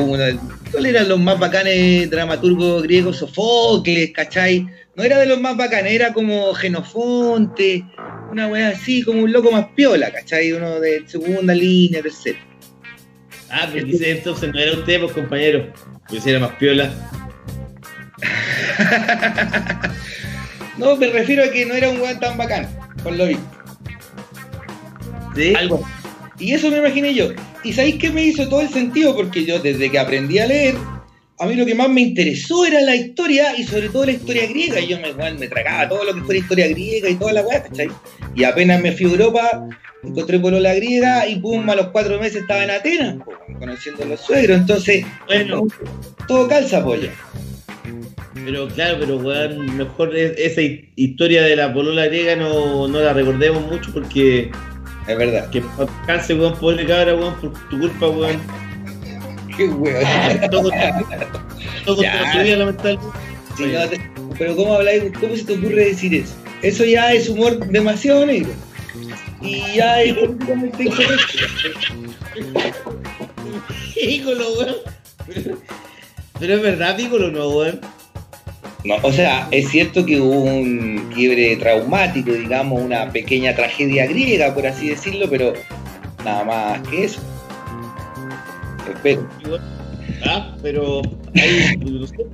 ¿cuáles 0.70 0.94
eran 0.94 1.08
los 1.08 1.18
más 1.20 1.38
bacanes 1.38 2.08
dramaturgos 2.10 2.82
griegos? 2.82 3.18
Sofocles, 3.18 4.10
¿cachai? 4.12 4.66
No 4.96 5.04
era 5.04 5.18
de 5.18 5.26
los 5.26 5.40
más 5.40 5.56
bacanes, 5.56 5.92
era 5.92 6.12
como 6.12 6.52
Genofonte, 6.54 7.84
una 8.30 8.46
weá 8.48 8.68
así, 8.68 9.02
como 9.02 9.22
un 9.22 9.32
loco 9.32 9.50
más 9.50 9.66
piola, 9.74 10.10
¿cachai? 10.12 10.52
Uno 10.52 10.80
de 10.80 11.02
segunda 11.06 11.54
línea, 11.54 12.02
tercera. 12.02 12.38
Ah, 13.50 13.68
pero 13.72 13.84
dice 13.86 14.10
entonces 14.12 14.50
no 14.52 14.58
era 14.60 14.72
usted, 14.72 15.00
pues 15.00 15.12
compañero. 15.12 15.72
Pues 16.08 16.26
era 16.26 16.38
más 16.38 16.52
piola. 16.56 16.92
No, 20.80 20.96
me 20.96 21.08
refiero 21.08 21.44
a 21.44 21.50
que 21.50 21.66
no 21.66 21.74
era 21.74 21.90
un 21.90 22.00
weón 22.00 22.18
tan 22.18 22.38
bacán, 22.38 22.66
por 23.02 23.12
lo 23.12 23.26
visto. 23.26 23.44
¿Sí? 25.36 25.54
Algo. 25.54 25.86
Y 26.38 26.54
eso 26.54 26.70
me 26.70 26.78
imaginé 26.78 27.12
yo. 27.12 27.28
¿Y 27.62 27.74
sabéis 27.74 27.96
qué 27.96 28.08
me 28.08 28.24
hizo 28.24 28.48
todo 28.48 28.62
el 28.62 28.70
sentido? 28.70 29.14
Porque 29.14 29.44
yo 29.44 29.58
desde 29.58 29.90
que 29.90 29.98
aprendí 29.98 30.38
a 30.38 30.46
leer, 30.46 30.74
a 31.38 31.46
mí 31.46 31.54
lo 31.54 31.66
que 31.66 31.74
más 31.74 31.90
me 31.90 32.00
interesó 32.00 32.64
era 32.64 32.80
la 32.80 32.96
historia 32.96 33.54
y 33.58 33.64
sobre 33.64 33.90
todo 33.90 34.06
la 34.06 34.12
historia 34.12 34.46
griega. 34.46 34.80
Y 34.80 34.88
yo 34.88 34.98
me, 34.98 35.48
tragaba 35.48 35.86
todo 35.86 36.04
lo 36.04 36.14
que 36.14 36.22
fuera 36.22 36.40
historia 36.40 36.68
griega 36.68 37.10
y 37.10 37.16
toda 37.16 37.34
la 37.34 37.42
weá, 37.42 37.62
¿cachai? 37.62 37.90
Y 38.34 38.44
apenas 38.44 38.80
me 38.80 38.92
fui 38.92 39.04
a 39.04 39.10
Europa, 39.10 39.68
encontré 40.02 40.38
por 40.38 40.54
la 40.54 40.74
griega 40.74 41.26
y 41.28 41.36
pum, 41.40 41.68
a 41.68 41.74
los 41.74 41.88
cuatro 41.88 42.18
meses 42.18 42.42
estaba 42.42 42.64
en 42.64 42.70
Atenas, 42.70 43.16
po, 43.22 43.32
conociendo 43.58 44.04
a 44.04 44.06
los 44.06 44.20
suegros. 44.20 44.60
Entonces, 44.60 45.04
Bueno, 45.26 45.66
todo 46.26 46.48
calza, 46.48 46.82
polla. 46.82 47.12
Pero 48.44 48.68
claro, 48.68 48.96
pero 49.00 49.16
weón, 49.16 49.76
mejor 49.76 50.14
es- 50.16 50.36
esa 50.38 50.62
hi- 50.62 50.90
historia 50.96 51.42
de 51.42 51.56
la 51.56 51.72
polola 51.72 52.06
griega 52.06 52.36
no, 52.36 52.88
no 52.88 53.00
la 53.00 53.12
recordemos 53.12 53.66
mucho 53.66 53.92
porque 53.92 54.50
Es 55.06 55.18
verdad. 55.18 55.50
que 55.50 55.60
pa- 55.62 55.86
canse, 56.06 56.34
weón, 56.34 56.54
pobre 56.58 56.86
cabra, 56.86 57.14
weón, 57.14 57.34
por 57.40 57.52
tu 57.68 57.78
culpa, 57.78 58.08
weón. 58.08 58.40
Qué 59.56 59.64
weón. 59.68 60.04
Todo, 60.50 60.70
todo 61.84 61.96
contra 61.96 62.32
su 62.32 62.38
vida, 62.40 62.56
lamentablemente. 62.56 63.06
Sí, 63.56 63.64
no 63.66 63.88
te- 63.88 64.00
pero 64.38 64.56
¿cómo 64.56 64.74
habláis? 64.74 65.02
¿Cómo 65.20 65.36
se 65.36 65.44
te 65.44 65.54
ocurre 65.54 65.84
decir 65.86 66.14
eso? 66.14 66.34
Eso 66.62 66.84
ya 66.84 67.12
es 67.12 67.28
humor 67.28 67.58
demasiado 67.66 68.24
negro. 68.26 68.50
Y 69.42 69.62
ya 69.76 70.02
es 70.02 70.14
políticamente 70.14 70.82
incorrecto. 70.84 71.38
Ícolo, 74.00 74.44
weón. 74.58 74.76
Pero 76.38 76.54
es 76.54 76.62
verdad, 76.62 76.96
Piccolo, 76.96 77.30
no, 77.30 77.48
weón. 77.50 77.80
No, 78.84 78.96
o 79.02 79.12
sea, 79.12 79.46
es 79.50 79.68
cierto 79.68 80.06
que 80.06 80.20
hubo 80.20 80.40
un 80.40 81.10
quiebre 81.14 81.56
traumático, 81.56 82.32
digamos, 82.32 82.80
una 82.80 83.10
pequeña 83.12 83.54
tragedia 83.54 84.06
griega, 84.06 84.54
por 84.54 84.66
así 84.66 84.88
decirlo, 84.88 85.28
pero 85.28 85.52
nada 86.24 86.44
más 86.44 86.88
que 86.88 87.04
eso. 87.04 87.20
Espero. 88.88 89.28
Ah, 90.24 90.56
pero 90.62 91.02
ahí, 91.34 91.78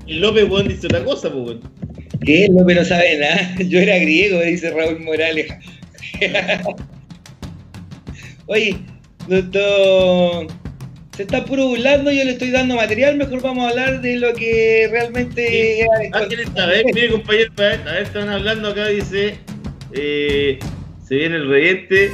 el 0.06 0.20
López, 0.20 0.48
weón, 0.48 0.68
dice 0.68 0.86
otra 0.86 1.04
cosa, 1.04 1.32
pues. 1.32 1.56
¿Qué? 2.24 2.48
López 2.50 2.76
no 2.76 2.84
sabe 2.84 3.18
nada. 3.18 3.56
Yo 3.68 3.80
era 3.80 3.98
griego, 3.98 4.40
dice 4.40 4.70
Raúl 4.70 5.00
Morales. 5.00 5.52
Oye, 8.46 8.78
doctor, 9.26 10.46
se 11.16 11.22
está 11.22 11.44
puro 11.44 11.66
burlando, 11.68 12.10
yo 12.12 12.24
le 12.24 12.32
estoy 12.32 12.50
dando 12.50 12.76
material, 12.76 13.16
mejor 13.16 13.40
vamos 13.40 13.64
a 13.64 13.70
hablar 13.70 14.02
de 14.02 14.16
lo 14.16 14.34
que 14.34 14.86
realmente 14.90 15.80
el 15.80 15.88
Ah, 16.12 16.26
¿quieren 16.28 16.54
saber? 16.54 16.84
Mire, 16.92 17.10
compañero, 17.10 17.52
a 17.56 17.60
ver, 17.62 17.80
a 17.88 17.92
ver, 17.92 18.02
están 18.02 18.28
hablando 18.28 18.68
acá, 18.68 18.88
dice. 18.88 19.38
eh, 19.92 20.58
se 21.06 21.14
viene 21.14 21.36
el 21.36 21.48
reviente. 21.48 22.12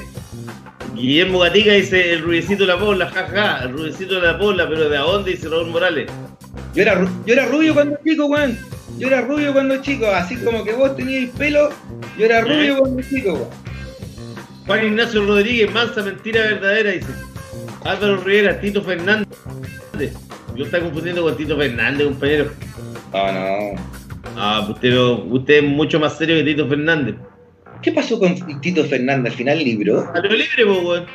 Guillermo 0.95 1.41
Gatica 1.41 1.73
dice 1.73 2.13
el 2.13 2.21
rubiecito 2.21 2.65
de 2.65 2.73
la 2.73 2.79
pobla, 2.79 3.09
jaja, 3.09 3.65
el 3.65 3.73
rubiecito 3.73 4.21
de 4.21 4.27
la 4.27 4.39
pobla, 4.39 4.69
pero 4.69 4.89
¿de 4.89 4.97
a 4.97 5.01
dónde? 5.01 5.33
Dice 5.33 5.49
Raúl 5.49 5.69
Morales. 5.71 6.09
Yo 6.75 6.83
era, 6.83 7.01
yo 7.27 7.33
era 7.33 7.47
rubio 7.47 7.75
cuando 7.75 7.99
chico, 8.05 8.27
weón. 8.27 8.57
Yo 8.99 9.09
era 9.09 9.23
rubio 9.23 9.53
cuando 9.53 9.79
chico, 9.83 10.07
así 10.07 10.37
como 10.37 10.63
que 10.65 10.73
vos 10.75 10.95
teníais 10.95 11.31
pelo, 11.31 11.71
yo 12.19 12.27
era 12.27 12.43
rubio 12.43 12.79
cuando 12.79 13.03
chico, 13.03 13.33
weón. 13.33 13.49
Juan 14.67 14.87
Ignacio 14.87 15.27
Rodríguez, 15.27 15.73
mansa 15.73 16.03
mentira 16.03 16.43
verdadera, 16.43 16.91
dice. 16.93 17.09
Álvaro 17.85 18.17
Rivera, 18.19 18.61
Tito 18.61 18.83
Fernández. 18.83 19.29
Lo 20.57 20.65
está 20.65 20.81
confundiendo 20.81 21.23
con 21.23 21.37
Tito 21.37 21.57
Fernández, 21.57 22.07
compañero. 22.07 22.53
No, 23.13 23.33
no. 23.33 23.81
Ah, 24.37 24.67
usted, 24.71 24.97
usted 24.97 25.55
es 25.55 25.63
mucho 25.65 25.99
más 26.01 26.17
serio 26.17 26.37
que 26.37 26.45
Tito 26.45 26.69
Fernández. 26.69 27.17
¿Qué 27.83 27.93
pasó 27.93 28.19
con 28.19 28.61
Tito 28.61 28.85
Fernández 28.85 29.33
al 29.33 29.39
final 29.39 29.59
libró? 29.59 30.11
Salió 30.13 30.31
libre, 30.31 30.67
po, 30.67 30.89
weón. 30.89 31.07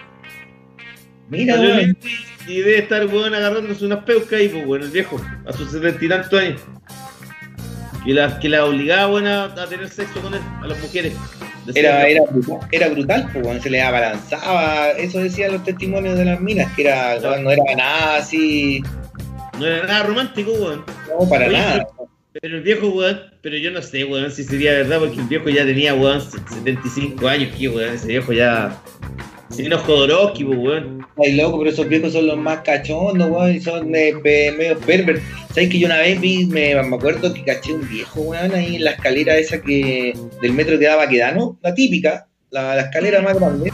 Mira, 1.30 1.56
Salió 1.56 1.70
weón. 1.70 1.80
libre 1.88 2.10
y 2.48 2.58
debe 2.60 2.78
estar, 2.80 3.06
weón, 3.08 3.34
agarrándose 3.34 3.86
unas 3.86 4.04
peucas 4.04 4.34
ahí, 4.34 4.50
po, 4.50 4.60
weón, 4.60 4.84
el 4.84 4.90
viejo, 4.90 5.22
a 5.46 5.54
sus 5.54 5.72
setenta 5.72 6.04
y 6.04 6.10
tantos 6.10 6.40
años. 6.40 6.62
Que 8.06 8.14
la, 8.14 8.40
que 8.40 8.50
la 8.50 8.66
obligaba, 8.66 9.14
weón, 9.14 9.28
a, 9.28 9.46
a 9.46 9.66
tener 9.68 9.90
sexo 9.90 10.22
con 10.22 10.34
él, 10.34 10.42
a 10.62 10.68
las 10.68 10.80
mujeres. 10.82 11.14
Era, 11.76 12.08
era, 12.08 12.24
brutal, 12.30 12.60
era 12.72 12.88
brutal, 12.90 13.30
pues, 13.34 13.64
se 13.64 13.70
le 13.70 13.82
abalanzaba, 13.82 14.92
eso 14.92 15.20
decían 15.20 15.54
los 15.54 15.64
testimonios 15.64 16.18
de 16.18 16.26
las 16.26 16.40
minas, 16.40 16.72
que 16.76 16.84
era, 16.84 17.18
weón, 17.22 17.44
no 17.44 17.52
era 17.52 17.64
nada 17.76 18.18
así, 18.18 18.82
No 19.60 19.66
era 19.66 19.86
nada 19.86 20.04
romántico, 20.04 20.52
weón. 20.52 20.84
no, 21.08 21.28
para 21.30 21.48
Oye, 21.48 21.58
nada. 21.58 21.88
Pero 22.40 22.58
el 22.58 22.64
viejo, 22.64 22.88
weón, 22.90 23.20
pero 23.42 23.58
yo 23.58 23.72
no 23.72 23.82
sé, 23.82 24.04
weón, 24.06 24.32
si 24.32 24.44
sería 24.44 24.72
verdad, 24.74 25.00
porque 25.00 25.20
el 25.20 25.28
viejo 25.28 25.50
ya 25.50 25.66
tenía, 25.66 25.94
weón, 25.94 26.22
75 26.22 27.28
años, 27.28 27.56
que 27.58 27.70
weón, 27.70 27.94
ese 27.94 28.08
viejo 28.08 28.34
ya. 28.34 28.80
No 29.70 29.78
Jodorowsky, 29.80 30.44
pues, 30.44 30.60
weón. 30.60 31.08
Ay, 31.24 31.34
loco, 31.36 31.60
pero 31.60 31.72
esos 31.72 31.88
viejos 31.88 32.14
son 32.14 32.28
los 32.28 32.38
más 32.38 32.60
cachondos, 32.62 33.30
weón, 33.30 33.56
y 33.56 33.62
son 33.62 33.92
pe- 33.92 34.52
medio 34.52 34.78
pervert. 34.80 35.22
¿Sabes 35.50 35.70
que 35.70 35.80
yo 35.80 35.88
una 35.88 36.00
vez 36.00 36.20
vi, 36.20 36.46
me, 36.46 36.76
me 36.84 36.96
acuerdo 36.96 37.34
que 37.34 37.44
caché 37.44 37.74
un 37.74 37.88
viejo, 37.88 38.22
weón, 38.22 38.54
ahí 38.54 38.76
en 38.76 38.84
la 38.84 38.92
escalera 38.92 39.38
esa 39.38 39.62
que 39.62 40.16
del 40.42 40.54
metro 40.54 40.78
que 40.78 40.86
daba 40.86 41.08
Quedano, 41.08 41.58
la 41.64 41.74
típica, 41.74 42.28
la, 42.52 42.80
escalera 42.80 43.22
más 43.22 43.36
grande, 43.40 43.72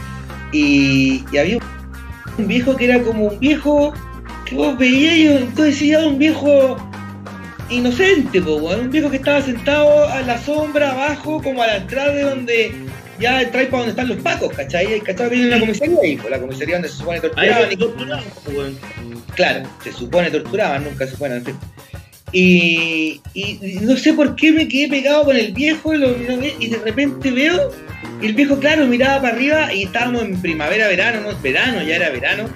y, 0.52 1.22
y 1.32 1.36
había 1.38 1.58
un 2.38 2.48
viejo 2.48 2.76
que 2.76 2.86
era 2.86 3.00
como 3.02 3.26
un 3.26 3.38
viejo 3.40 3.92
que 4.46 4.54
vos 4.54 4.78
veías 4.78 5.16
y 5.16 5.26
entonces 5.26 5.74
decías 5.74 6.04
un 6.04 6.18
viejo 6.18 6.76
inocente, 7.70 8.40
po, 8.40 8.56
weón, 8.56 8.80
un 8.80 8.90
viejo 8.90 9.10
que 9.10 9.16
estaba 9.16 9.42
sentado 9.42 10.08
a 10.08 10.22
la 10.22 10.38
sombra 10.38 10.92
abajo, 10.92 11.42
como 11.42 11.62
a 11.62 11.66
la 11.66 11.76
entrada 11.78 12.12
de 12.12 12.22
donde 12.22 12.72
ya 13.20 13.42
entráis 13.42 13.68
para 13.68 13.78
donde 13.84 13.90
están 13.90 14.08
los 14.08 14.18
pacos, 14.22 14.52
¿cachai? 14.54 15.00
¿Cachai? 15.00 15.28
Que 15.30 15.34
hay 15.36 15.44
una 15.46 15.60
comisaría 15.60 15.98
ahí, 16.02 16.16
pues, 16.16 16.30
la 16.30 16.40
comisaría 16.40 16.74
donde 16.76 16.88
se 16.88 16.96
supone 16.96 17.20
torturaban 17.20 17.72
y 17.72 17.76
pues. 17.76 18.72
Claro, 19.34 19.68
se 19.82 19.92
supone 19.92 20.30
torturaban, 20.30 20.84
nunca 20.84 21.04
se 21.06 21.12
supone. 21.12 21.36
en 21.36 21.44
fin. 21.44 21.56
Y, 22.32 23.20
y- 23.32 23.58
y 23.62 23.78
no 23.82 23.96
sé 23.96 24.12
por 24.12 24.34
qué 24.34 24.50
me 24.50 24.66
quedé 24.66 24.88
pegado 24.88 25.24
con 25.24 25.36
el 25.36 25.52
viejo 25.52 25.94
y, 25.94 25.98
lo- 25.98 26.16
y 26.58 26.66
de 26.68 26.78
repente 26.84 27.30
veo 27.30 27.70
y 28.20 28.26
el 28.26 28.32
viejo, 28.34 28.58
claro, 28.58 28.86
miraba 28.86 29.22
para 29.22 29.34
arriba 29.36 29.72
y 29.72 29.84
estábamos 29.84 30.22
en 30.22 30.40
primavera, 30.42 30.88
verano, 30.88 31.20
no 31.20 31.30
es 31.30 31.40
verano, 31.42 31.82
ya 31.82 31.96
era 31.96 32.10
verano. 32.10 32.48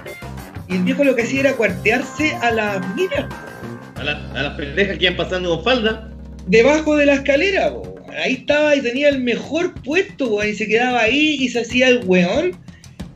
Y 0.68 0.74
el 0.76 0.82
viejo 0.82 1.04
lo 1.04 1.14
que 1.14 1.22
hacía 1.22 1.40
era 1.40 1.52
cuartearse 1.54 2.34
a 2.42 2.50
las 2.50 2.94
minas 2.96 3.26
A, 3.94 4.02
la- 4.04 4.30
a 4.34 4.42
las 4.42 4.54
pendejas 4.56 4.98
que 4.98 5.04
iban 5.04 5.16
pasando 5.16 5.54
con 5.56 5.64
falda. 5.64 6.10
debajo 6.48 6.96
de 6.96 7.06
la 7.06 7.14
escalera. 7.14 7.72
Ahí 8.18 8.34
estaba 8.34 8.74
y 8.76 8.80
tenía 8.82 9.08
el 9.08 9.20
mejor 9.22 9.74
puesto, 9.82 10.28
po, 10.28 10.42
y 10.44 10.54
se 10.54 10.66
quedaba 10.66 11.00
ahí 11.02 11.36
y 11.40 11.48
se 11.48 11.60
hacía 11.60 11.88
el 11.88 12.00
weón. 12.04 12.52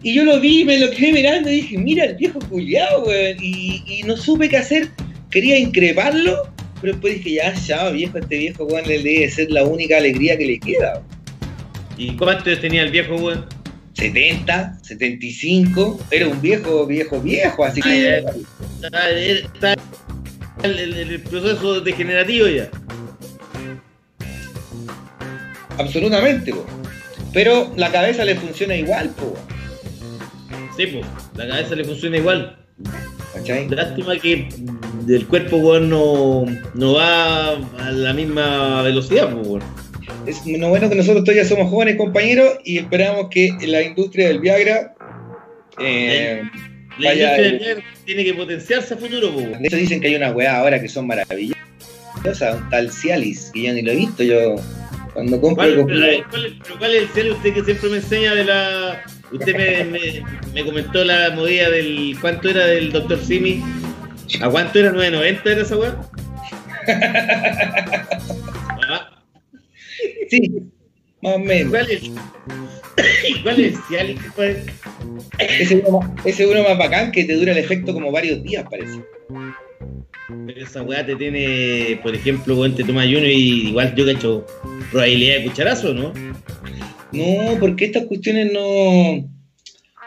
Y 0.03 0.15
yo 0.15 0.25
lo 0.25 0.41
vi, 0.41 0.65
me 0.65 0.79
lo 0.79 0.91
quedé 0.91 1.13
mirando 1.13 1.49
y 1.51 1.57
dije, 1.57 1.79
mira 1.79 2.05
el 2.05 2.15
viejo 2.17 2.39
culiado, 2.49 3.05
weón. 3.05 3.37
Y, 3.41 3.83
y 3.87 4.03
no 4.05 4.17
supe 4.17 4.49
qué 4.49 4.57
hacer. 4.59 4.89
Quería 5.31 5.59
increparlo, 5.59 6.49
pero 6.81 6.93
después 6.95 7.15
dije, 7.17 7.35
ya, 7.37 7.55
ya, 7.55 7.89
viejo, 7.91 8.19
este 8.19 8.39
viejo, 8.39 8.65
weón, 8.65 8.87
le 8.87 9.03
debe 9.03 9.31
ser 9.31 9.51
la 9.51 9.65
única 9.65 9.97
alegría 9.99 10.37
que 10.37 10.47
le 10.47 10.59
queda. 10.61 10.95
weón. 10.95 11.07
¿Y 11.99 12.17
cuántos 12.17 12.61
tenía 12.61 12.83
el 12.83 12.91
viejo, 12.91 13.17
weón? 13.17 13.47
70, 13.95 14.79
75, 14.83 16.01
era 16.11 16.27
un 16.27 16.41
viejo, 16.41 16.87
viejo, 16.87 17.21
viejo, 17.21 17.65
así 17.65 17.81
que... 17.83 17.89
ay. 18.17 18.25
Está, 18.83 19.11
está 19.11 19.75
el, 20.65 20.79
el- 20.79 20.95
el 21.13 21.21
proceso 21.21 21.81
degenerativo 21.83 22.49
ya. 22.49 22.69
Absolutamente, 25.79 26.53
po. 26.53 26.65
Pero 27.33 27.73
la 27.77 27.91
cabeza 27.91 28.25
le 28.25 28.35
funciona 28.35 28.77
igual, 28.77 29.11
po, 29.11 29.35
Sí, 30.77 31.01
la 31.35 31.49
cabeza 31.49 31.75
le 31.75 31.85
funciona 31.85 32.17
igual. 32.17 32.57
¿cachai? 33.35 33.69
Lástima 33.69 34.17
que 34.19 34.49
el 35.09 35.27
cuerpo, 35.27 35.57
weón, 35.57 35.91
no, 35.91 36.45
no 36.75 36.95
va 36.95 37.51
a 37.53 37.91
la 37.91 38.13
misma 38.13 38.83
velocidad. 38.83 39.31
Es 40.27 40.47
lo 40.47 40.69
bueno 40.69 40.89
que 40.89 40.95
nosotros 40.95 41.25
todavía 41.25 41.45
somos 41.45 41.69
jóvenes 41.71 41.97
compañeros 41.97 42.59
y 42.65 42.79
esperamos 42.79 43.29
que 43.31 43.51
la 43.67 43.83
industria 43.83 44.29
del 44.29 44.41
Viagra. 44.41 44.95
eh, 45.79 46.43
La 46.99 47.15
industria 47.15 47.43
del 47.43 47.59
Viagra 47.59 47.85
tiene 48.05 48.25
que 48.25 48.35
potenciarse 48.35 48.95
a 48.95 48.97
futuro, 48.97 49.31
weón. 49.31 49.61
de 49.61 49.69
hecho, 49.69 49.77
dicen 49.77 50.01
que 50.01 50.09
hay 50.09 50.15
unas 50.15 50.35
weas 50.35 50.55
ahora 50.55 50.81
que 50.81 50.89
son 50.89 51.07
maravillosas. 51.07 51.57
un 52.25 52.71
tal 52.71 52.91
Cialis, 52.91 53.51
que 53.53 53.65
yo 53.65 53.73
ni 53.73 53.83
lo 53.83 53.93
he 53.93 53.97
visto, 53.97 54.23
yo 54.23 54.57
cuando 55.15 55.41
compro... 55.41 55.55
¿Cuál, 55.85 56.25
¿cuál- 56.31 56.59
pero 56.63 56.79
cuál 56.79 56.95
es 56.95 57.03
el 57.03 57.09
cel 57.09 57.31
usted 57.33 57.55
que 57.55 57.65
siempre 57.65 57.91
me 57.91 57.97
enseña 57.97 58.35
de 58.35 58.45
la... 58.45 59.03
Usted 59.33 59.57
me, 59.57 59.85
me, 59.85 60.23
me 60.53 60.65
comentó 60.65 61.05
la 61.05 61.31
movida 61.31 61.71
del... 61.71 62.17
¿Cuánto 62.21 62.49
era 62.51 62.67
del 62.67 62.93
Dr. 62.93 63.19
Simi? 63.19 63.63
¿A 64.41 64.49
cuánto 64.51 64.79
era? 64.79 64.93
¿990 64.93 65.41
era 65.51 65.63
esa 65.63 65.77
weá? 65.77 65.97
Ah, 68.89 69.09
Sí, 70.29 70.51
más 71.23 71.35
o 71.35 71.39
menos. 71.39 71.71
¿Cuál 71.71 71.91
es? 71.91 72.03
¿Cuál 73.43 73.61
es 73.61 73.75
el 73.75 73.79
Cialis? 73.89 74.21
Ese 75.39 75.83
uno, 75.87 76.15
ese 76.25 76.47
uno 76.47 76.63
más 76.65 76.77
bacán 76.79 77.13
que 77.13 77.25
te 77.25 77.35
dura 77.35 77.53
el 77.53 77.59
efecto 77.59 77.93
como 77.93 78.11
varios 78.11 78.43
días, 78.43 78.65
parece. 78.69 79.01
Pero 80.47 80.61
esa 80.65 80.83
weá 80.83 81.05
te 81.05 81.17
tiene, 81.17 81.99
por 82.03 82.15
ejemplo, 82.15 82.57
weón, 82.57 82.75
te 82.75 82.85
toma 82.85 83.05
uno 83.05 83.27
y 83.27 83.69
igual 83.69 83.95
yo 83.95 84.07
cacho 84.07 84.47
probabilidad 84.91 85.39
de 85.39 85.45
cucharazo, 85.45 85.93
¿no? 85.95 86.13
No, 87.13 87.59
porque 87.61 87.87
estas 87.87 88.05
cuestiones 88.07 88.53
no. 88.53 89.29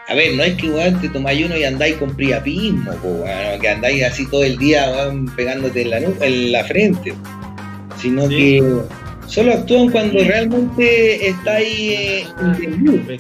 A 0.08 0.14
ver, 0.14 0.36
no 0.36 0.44
es 0.44 0.54
que 0.56 0.70
weón, 0.70 1.00
te 1.02 1.10
tomáis 1.10 1.46
uno 1.46 1.58
y 1.58 1.64
andáis 1.64 1.96
con 1.96 2.16
priapismo, 2.16 2.92
po, 3.02 3.08
weón, 3.10 3.60
que 3.62 3.70
andáis 3.70 4.04
así 4.04 4.26
todo 4.30 4.44
el 4.44 4.58
día 4.58 4.90
weón, 4.92 5.26
pegándote 5.36 5.82
en 5.84 5.90
la, 5.92 6.00
nu- 6.00 6.16
en 6.22 6.52
la 6.52 6.64
frente. 6.64 7.14
Sino 8.02 8.28
Sí. 8.30 8.36
que 8.36 8.64
solo 9.28 9.54
actúan 9.54 9.90
cuando 9.90 10.24
realmente 10.24 11.28
estáis 11.30 11.68
eh, 11.80 12.24
entendidos. 12.42 13.20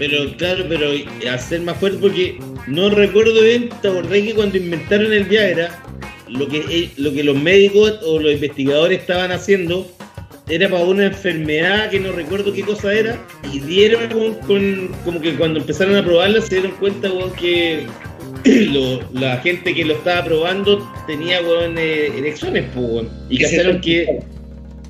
Pero 0.00 0.34
claro, 0.38 0.64
pero 0.66 0.90
hacer 1.30 1.60
más 1.60 1.76
fuerte 1.76 1.98
porque 2.00 2.38
no 2.66 2.88
recuerdo 2.90 3.42
bien, 3.42 3.68
¿te 3.82 3.88
acordás 3.88 4.12
que 4.18 4.34
cuando 4.34 4.56
inventaron 4.56 5.12
el 5.12 5.24
Viagra, 5.24 5.78
lo 6.26 6.48
que, 6.48 6.64
eh, 6.70 6.90
lo 6.96 7.12
que 7.12 7.22
los 7.22 7.36
médicos 7.36 8.00
o 8.02 8.18
los 8.18 8.32
investigadores 8.32 9.00
estaban 9.00 9.30
haciendo 9.30 9.86
era 10.48 10.68
para 10.70 10.84
una 10.84 11.04
enfermedad 11.04 11.90
que 11.90 12.00
no 12.00 12.12
recuerdo 12.12 12.52
qué 12.52 12.62
cosa 12.62 12.92
era, 12.94 13.24
y 13.52 13.60
dieron 13.60 14.08
con, 14.08 14.34
con- 14.46 14.88
como 15.04 15.20
que 15.20 15.34
cuando 15.34 15.60
empezaron 15.60 15.94
a 15.94 16.02
probarla 16.04 16.40
se 16.40 16.56
dieron 16.56 16.72
cuenta 16.78 17.12
weón, 17.12 17.32
que 17.34 17.84
lo- 18.72 19.00
la 19.12 19.36
gente 19.42 19.74
que 19.74 19.84
lo 19.84 19.92
estaba 19.94 20.24
probando 20.24 20.90
tenía 21.06 21.42
weón, 21.42 21.76
eh, 21.78 22.10
erecciones, 22.18 22.64
weón, 22.74 23.08
y 23.28 23.38
cacharon 23.38 23.80
que... 23.82 24.06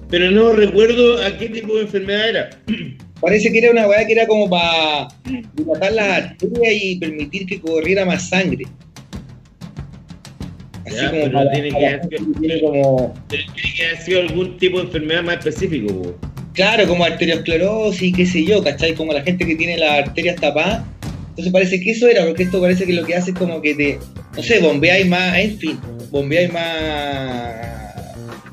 Pero 0.09 0.31
no 0.31 0.53
recuerdo 0.53 1.21
a 1.23 1.37
qué 1.37 1.49
tipo 1.49 1.75
de 1.77 1.83
enfermedad 1.83 2.29
era. 2.29 2.51
Parece 3.21 3.53
que 3.53 3.59
era 3.59 3.71
una 3.71 3.87
weá 3.87 4.07
que 4.07 4.13
era 4.13 4.27
como 4.27 4.49
para 4.49 5.09
dilatar 5.55 5.93
las 5.93 6.25
arterias 6.25 6.75
y 6.83 6.97
permitir 6.97 7.47
que 7.47 7.61
corriera 7.61 8.05
más 8.05 8.29
sangre. 8.29 8.65
Así 10.87 10.97
Ya, 10.97 11.11
como 11.11 11.33
para, 11.33 11.51
tiene 11.53 11.69
que 11.69 11.75
para 11.75 12.01
que 12.01 12.17
tiene 12.41 12.61
como, 12.63 13.15
tiene 13.29 13.45
que 13.77 13.85
haber 13.87 13.99
sido 13.99 14.21
algún 14.21 14.57
tipo 14.59 14.79
de 14.79 14.85
enfermedad 14.85 15.23
más 15.23 15.37
específico, 15.37 16.17
claro, 16.55 16.89
como 16.89 17.05
arteriosclerosis, 17.05 18.17
qué 18.17 18.27
sé 18.27 18.45
yo, 18.45 18.63
¿cachai? 18.65 18.95
Como 18.95 19.13
la 19.13 19.23
gente 19.23 19.47
que 19.47 19.55
tiene 19.57 19.77
las 19.77 20.09
arterias 20.09 20.37
tapadas. 20.37 20.83
Entonces 21.31 21.53
parece 21.53 21.81
que 21.81 21.91
eso 21.93 22.09
era, 22.09 22.25
porque 22.27 22.43
esto 22.45 22.61
parece 22.61 22.87
que 22.87 22.93
lo 22.93 23.05
que 23.05 23.15
hace 23.15 23.31
es 23.31 23.37
como 23.37 23.61
que 23.63 23.75
te, 23.75 23.99
no 24.37 24.43
sé, 24.43 24.59
bombeáis 24.61 25.07
más, 25.07 25.39
en 25.39 25.59
fin, 25.59 25.79
bombeáis 26.11 26.53
más, 26.53 27.55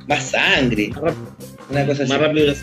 más 0.08 0.24
sangre, 0.24 0.90
Más 1.02 1.14
una 1.70 1.86
cosa 1.86 2.04
así. 2.04 2.12
más 2.12 2.22
rápido. 2.22 2.54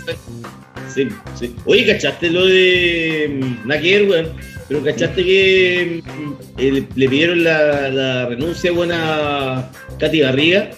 Sí, 0.95 1.09
sí. 1.39 1.55
Oye, 1.65 1.87
¿cachaste 1.87 2.31
lo 2.31 2.47
de 2.47 3.41
mm, 3.41 3.69
ver, 3.69 4.09
weón? 4.09 4.33
Pero 4.69 4.83
¿cachaste 4.83 5.25
que 5.25 6.03
mm, 6.05 6.33
eh, 6.59 6.85
le, 6.95 7.09
pidieron 7.09 7.43
la, 7.43 7.89
la 7.91 8.27
renuncia 8.27 8.73
weón, 8.73 8.93
a 8.93 9.71
Katy 9.99 10.21
Garriga? 10.21 10.71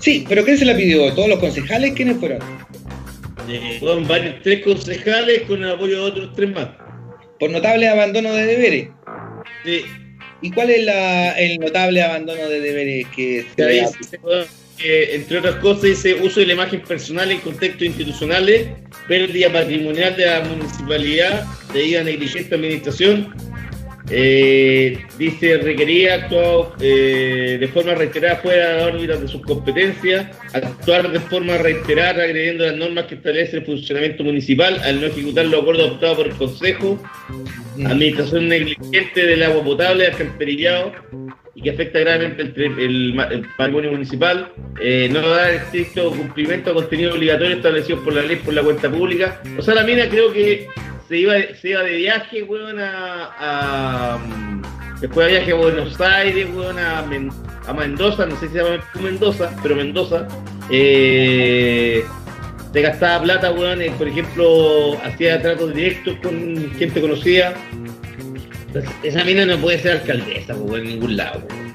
Sí, 0.00 0.24
pero 0.28 0.44
¿quién 0.44 0.58
se 0.58 0.64
la 0.64 0.76
pidió? 0.76 1.12
¿Todos 1.14 1.28
los 1.28 1.38
concejales? 1.38 1.94
¿Quiénes 1.94 2.18
fueron? 2.18 2.38
Eh, 3.48 3.78
weón, 3.80 4.06
varios, 4.06 4.36
tres 4.42 4.62
concejales 4.62 5.42
con 5.42 5.64
el 5.64 5.70
apoyo 5.70 6.04
de 6.04 6.10
otros 6.10 6.34
tres 6.36 6.50
más. 6.52 6.68
Por 7.40 7.50
notable 7.50 7.88
abandono 7.88 8.32
de 8.34 8.46
deberes. 8.46 8.88
Sí, 9.64 9.82
¿Y 10.40 10.52
cuál 10.52 10.70
es 10.70 10.84
la- 10.84 11.32
el 11.32 11.58
notable 11.58 12.00
abandono 12.00 12.48
de 12.48 12.60
deberes 12.60 13.06
que 13.08 13.44
que 13.56 13.86
se 14.08 14.18
entre 14.80 15.38
otras 15.38 15.56
cosas, 15.56 15.82
dice 15.82 16.14
uso 16.22 16.40
de 16.40 16.46
la 16.46 16.52
imagen 16.54 16.80
personal 16.82 17.30
en 17.30 17.40
contextos 17.40 17.82
institucionales, 17.82 18.68
pérdida 19.06 19.52
patrimonial 19.52 20.16
de 20.16 20.26
la 20.26 20.40
municipalidad, 20.42 21.44
debida 21.72 22.04
negligente 22.04 22.54
administración. 22.54 23.34
Eh, 24.10 24.98
dice 25.18 25.58
requería 25.58 26.14
actuar 26.14 26.72
eh, 26.80 27.58
de 27.60 27.68
forma 27.68 27.94
reiterada 27.94 28.36
fuera 28.36 28.70
de 28.70 28.76
la 28.80 28.86
órbita 28.86 29.16
de 29.16 29.28
sus 29.28 29.42
competencias, 29.42 30.26
actuar 30.54 31.10
de 31.12 31.20
forma 31.20 31.58
reiterada 31.58 32.24
agrediendo 32.24 32.64
las 32.64 32.76
normas 32.76 33.04
que 33.04 33.16
establece 33.16 33.58
el 33.58 33.66
funcionamiento 33.66 34.24
municipal 34.24 34.80
al 34.82 35.00
no 35.00 35.08
ejecutar 35.08 35.46
los 35.46 35.60
acuerdos 35.60 35.86
adoptados 35.88 36.16
por 36.16 36.26
el 36.26 36.34
Consejo, 36.34 37.02
administración 37.84 38.48
negligente 38.48 39.26
del 39.26 39.42
agua 39.42 39.62
potable, 39.62 40.06
alcantarillado 40.06 40.92
y 41.54 41.62
que 41.62 41.70
afecta 41.70 41.98
gravemente 41.98 42.42
el, 42.42 43.18
el 43.18 43.46
patrimonio 43.56 43.90
municipal, 43.90 44.52
eh, 44.80 45.08
no 45.12 45.28
dar 45.28 45.54
estricto 45.54 46.10
cumplimiento 46.10 46.70
a 46.70 46.74
contenido 46.74 47.14
obligatorio 47.14 47.56
establecido 47.56 48.02
por 48.04 48.12
la 48.14 48.22
ley 48.22 48.36
por 48.36 48.54
la 48.54 48.62
cuenta 48.62 48.88
pública. 48.88 49.42
O 49.58 49.62
sea, 49.62 49.74
la 49.74 49.82
mina 49.82 50.08
creo 50.08 50.32
que 50.32 50.68
se 51.08 51.16
iba, 51.16 51.34
se 51.60 51.70
iba 51.70 51.82
de 51.82 51.96
viaje, 51.96 52.42
weón, 52.42 52.76
a, 52.80 54.18
después 55.00 55.26
de 55.26 55.32
viaje 55.32 55.52
a 55.52 55.54
Buenos 55.54 56.00
Aires, 56.00 56.46
weón, 56.54 56.78
a, 56.78 56.98
a 56.98 57.72
Mendoza, 57.72 58.26
no 58.26 58.38
sé 58.38 58.48
si 58.48 58.52
se 58.52 58.62
llama 58.62 58.84
Mendoza, 59.00 59.50
pero 59.62 59.74
Mendoza, 59.74 60.28
eh, 60.70 62.04
se 62.72 62.82
gastaba 62.82 63.22
plata, 63.22 63.52
weón, 63.52 63.80
por 63.96 64.08
ejemplo, 64.08 64.98
hacía 65.02 65.40
tratos 65.40 65.74
directos 65.74 66.16
con 66.22 66.70
gente 66.78 67.00
conocida. 67.00 67.54
Esa 69.02 69.24
mina 69.24 69.46
no 69.46 69.56
puede 69.56 69.78
ser 69.78 69.92
alcaldesa, 69.92 70.54
weón, 70.54 70.80
en 70.82 70.88
ningún 70.88 71.16
lado, 71.16 71.42
weón. 71.48 71.67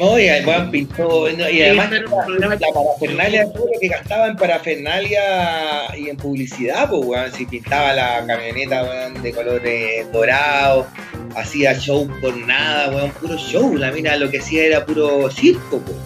Oye, 0.00 0.42
Juan 0.44 0.70
pintó, 0.70 1.28
no, 1.36 1.50
y 1.50 1.62
además 1.62 1.88
pero 1.90 2.08
la, 2.38 2.48
la 2.48 2.58
parafernalia, 2.72 3.48
que 3.80 3.88
gastaba 3.88 4.28
en 4.28 4.36
parafernalia 4.36 5.96
y 5.96 6.08
en 6.08 6.16
publicidad, 6.16 6.88
pues 6.88 7.04
weón, 7.04 7.32
si 7.32 7.44
pintaba 7.46 7.92
la 7.94 8.24
camioneta, 8.24 8.84
weón, 8.84 9.20
de 9.22 9.32
colores 9.32 10.12
dorados, 10.12 10.86
hacía 11.34 11.74
show 11.74 12.08
por 12.20 12.36
nada, 12.36 12.94
weón, 12.94 13.10
puro 13.12 13.36
show, 13.36 13.76
la 13.76 13.90
mina 13.90 14.14
lo 14.16 14.30
que 14.30 14.38
hacía 14.38 14.66
era 14.66 14.86
puro 14.86 15.28
circo, 15.30 15.80
pues. 15.80 15.96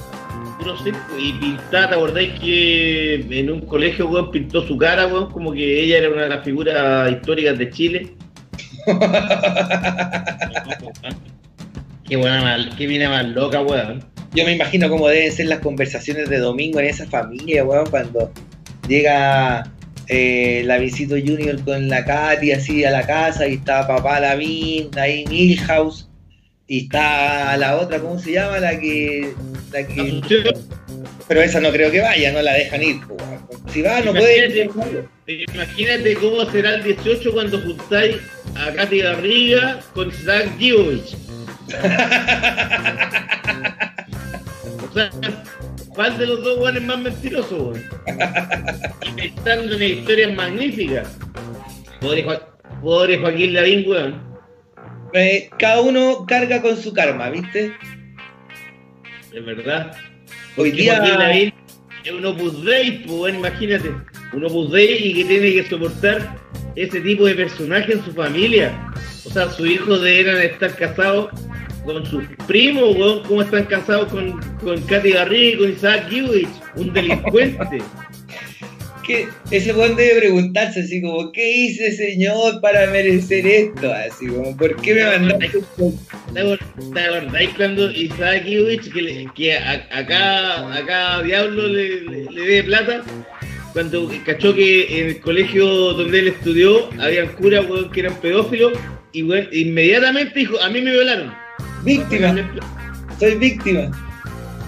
puro 0.58 0.78
circo. 0.78 1.18
Y 1.18 1.34
pintar, 1.34 1.90
¿te 1.90 1.94
acordáis 1.94 2.40
que 2.40 3.26
en 3.30 3.50
un 3.50 3.60
colegio, 3.60 4.08
weón, 4.08 4.30
pintó 4.30 4.66
su 4.66 4.78
cara, 4.78 5.06
weón, 5.06 5.30
como 5.30 5.52
que 5.52 5.82
ella 5.82 5.98
era 5.98 6.08
una 6.08 6.22
de 6.22 6.28
las 6.30 6.44
figuras 6.44 7.12
históricas 7.12 7.58
de 7.58 7.70
Chile? 7.70 8.14
qué 12.08 12.16
buena 12.16 12.42
más, 12.42 12.74
qué 12.76 12.86
mina 12.86 13.08
más 13.08 13.26
loca, 13.26 13.62
weón. 13.62 14.04
Yo 14.34 14.44
me 14.44 14.52
imagino 14.52 14.88
cómo 14.88 15.08
deben 15.08 15.30
ser 15.32 15.46
las 15.46 15.60
conversaciones 15.60 16.28
de 16.28 16.38
domingo 16.38 16.80
en 16.80 16.86
esa 16.86 17.06
familia, 17.06 17.64
weón, 17.64 17.86
cuando 17.90 18.32
llega 18.88 19.70
eh, 20.08 20.62
la 20.64 20.78
Visito 20.78 21.14
Junior 21.14 21.62
con 21.64 21.88
la 21.88 22.04
Katy 22.04 22.52
así 22.52 22.84
a 22.84 22.90
la 22.90 23.06
casa 23.06 23.46
y 23.46 23.54
está 23.54 23.86
papá 23.86 24.20
Lavín, 24.20 24.90
ahí 24.98 25.24
Milhouse, 25.28 26.08
y 26.66 26.84
está 26.84 27.56
la 27.56 27.76
otra, 27.76 27.98
¿cómo 27.98 28.18
se 28.18 28.32
llama? 28.32 28.58
La 28.58 28.78
que. 28.78 29.32
La 29.72 29.86
que 29.86 30.22
pero 31.28 31.40
esa 31.40 31.60
no 31.60 31.70
creo 31.70 31.90
que 31.90 32.00
vaya, 32.00 32.32
no 32.32 32.42
la 32.42 32.52
dejan 32.54 32.82
ir. 32.82 32.96
weón. 33.08 33.42
Si 33.72 33.80
va, 33.80 34.00
no 34.00 34.12
puede. 34.12 34.62
Imagínate. 34.62 35.04
Imagínate 35.54 36.14
cómo 36.14 36.50
será 36.50 36.74
el 36.74 36.82
18 36.82 37.32
cuando 37.32 37.60
juntáis 37.60 38.16
a 38.54 38.72
Katy 38.72 38.98
Garriga 38.98 39.80
con 39.94 40.10
Zach 40.12 40.46
Giovich. 40.58 41.16
O 44.90 44.94
sea, 44.94 45.10
¿cuál 45.88 46.18
de 46.18 46.26
los 46.26 46.44
dos 46.44 46.58
weones 46.58 46.82
es 46.82 46.88
más 46.88 46.98
mentiroso, 46.98 47.56
weón? 47.56 47.82
Inventando 49.06 49.76
una 49.76 49.84
historia 49.84 50.28
magnífica. 50.28 51.04
Pobre, 52.00 52.26
pobre 52.82 53.18
Joaquín 53.18 53.54
Lavín, 53.54 53.88
weón. 53.88 54.20
Eh, 55.14 55.50
cada 55.58 55.80
uno 55.80 56.24
carga 56.26 56.60
con 56.62 56.76
su 56.76 56.92
karma, 56.92 57.30
¿viste? 57.30 57.74
Es 59.32 59.44
verdad. 59.44 59.92
Hoy 60.56 60.70
Porque 60.70 60.72
día. 60.72 60.96
Joaquín 60.96 61.18
Lavín 61.18 61.54
es 62.04 62.12
un 62.12 62.26
Opus 62.26 62.64
Dei, 62.64 62.98
pues, 63.06 63.18
weón, 63.18 63.36
imagínate. 63.36 63.92
Un 64.32 64.44
Opus 64.44 64.72
Dei 64.72 65.08
y 65.08 65.14
que 65.14 65.24
tiene 65.24 65.52
que 65.52 65.64
soportar 65.68 66.36
ese 66.76 67.00
tipo 67.00 67.26
de 67.26 67.34
personaje 67.34 67.92
en 67.92 68.04
su 68.04 68.12
familia. 68.12 68.72
O 69.24 69.30
sea, 69.30 69.50
sus 69.50 69.68
hijos 69.68 70.02
deberían 70.02 70.40
estar 70.42 70.74
casados 70.76 71.28
con 71.84 72.04
sus 72.06 72.24
primos, 72.46 72.96
weón, 72.96 73.22
como 73.24 73.42
están 73.42 73.64
casados 73.64 74.08
con, 74.12 74.40
con 74.58 74.80
Katy 74.82 75.10
Garriga 75.12 75.54
y 75.54 75.58
con 75.58 75.72
Isaac 75.72 76.08
Gibbich, 76.08 76.48
un 76.76 76.92
delincuente. 76.92 77.78
¿Qué 79.06 79.26
que 79.50 79.56
ese 79.56 79.72
weón 79.72 79.96
debe 79.96 80.20
preguntarse 80.20 80.80
así 80.80 81.02
como, 81.02 81.32
¿qué 81.32 81.50
hice, 81.50 81.92
señor, 81.92 82.60
para 82.60 82.86
merecer 82.90 83.46
esto? 83.46 83.92
Así 83.92 84.26
como, 84.28 84.56
¿por 84.56 84.76
qué 84.76 84.94
me 84.94 85.04
mandaste? 85.04 85.60
¿Te 86.94 87.00
acordáis 87.00 87.50
cuando 87.56 87.90
Isaac 87.90 88.44
Iwich, 88.46 88.92
que, 88.92 89.02
le- 89.02 89.28
que 89.34 89.56
a, 89.56 89.72
acá, 89.90 90.74
acá 90.76 91.22
Diablo 91.22 91.66
le, 91.68 92.00
le, 92.02 92.24
le 92.30 92.46
dé 92.46 92.62
plata? 92.64 93.02
Cuando 93.72 94.08
cachó 94.26 94.54
que 94.54 95.00
en 95.00 95.06
el 95.08 95.20
colegio 95.20 95.66
donde 95.94 96.18
él 96.20 96.28
estudió 96.28 96.90
habían 97.00 97.28
curas 97.28 97.64
que 97.92 98.00
eran 98.00 98.14
pedófilos 98.20 98.72
y 99.12 99.22
weón, 99.22 99.48
inmediatamente 99.52 100.38
dijo, 100.38 100.60
a 100.60 100.68
mí 100.70 100.80
me 100.80 100.90
violaron. 100.90 101.32
Víctima, 101.84 102.34
soy 103.18 103.34
víctima. 103.36 103.90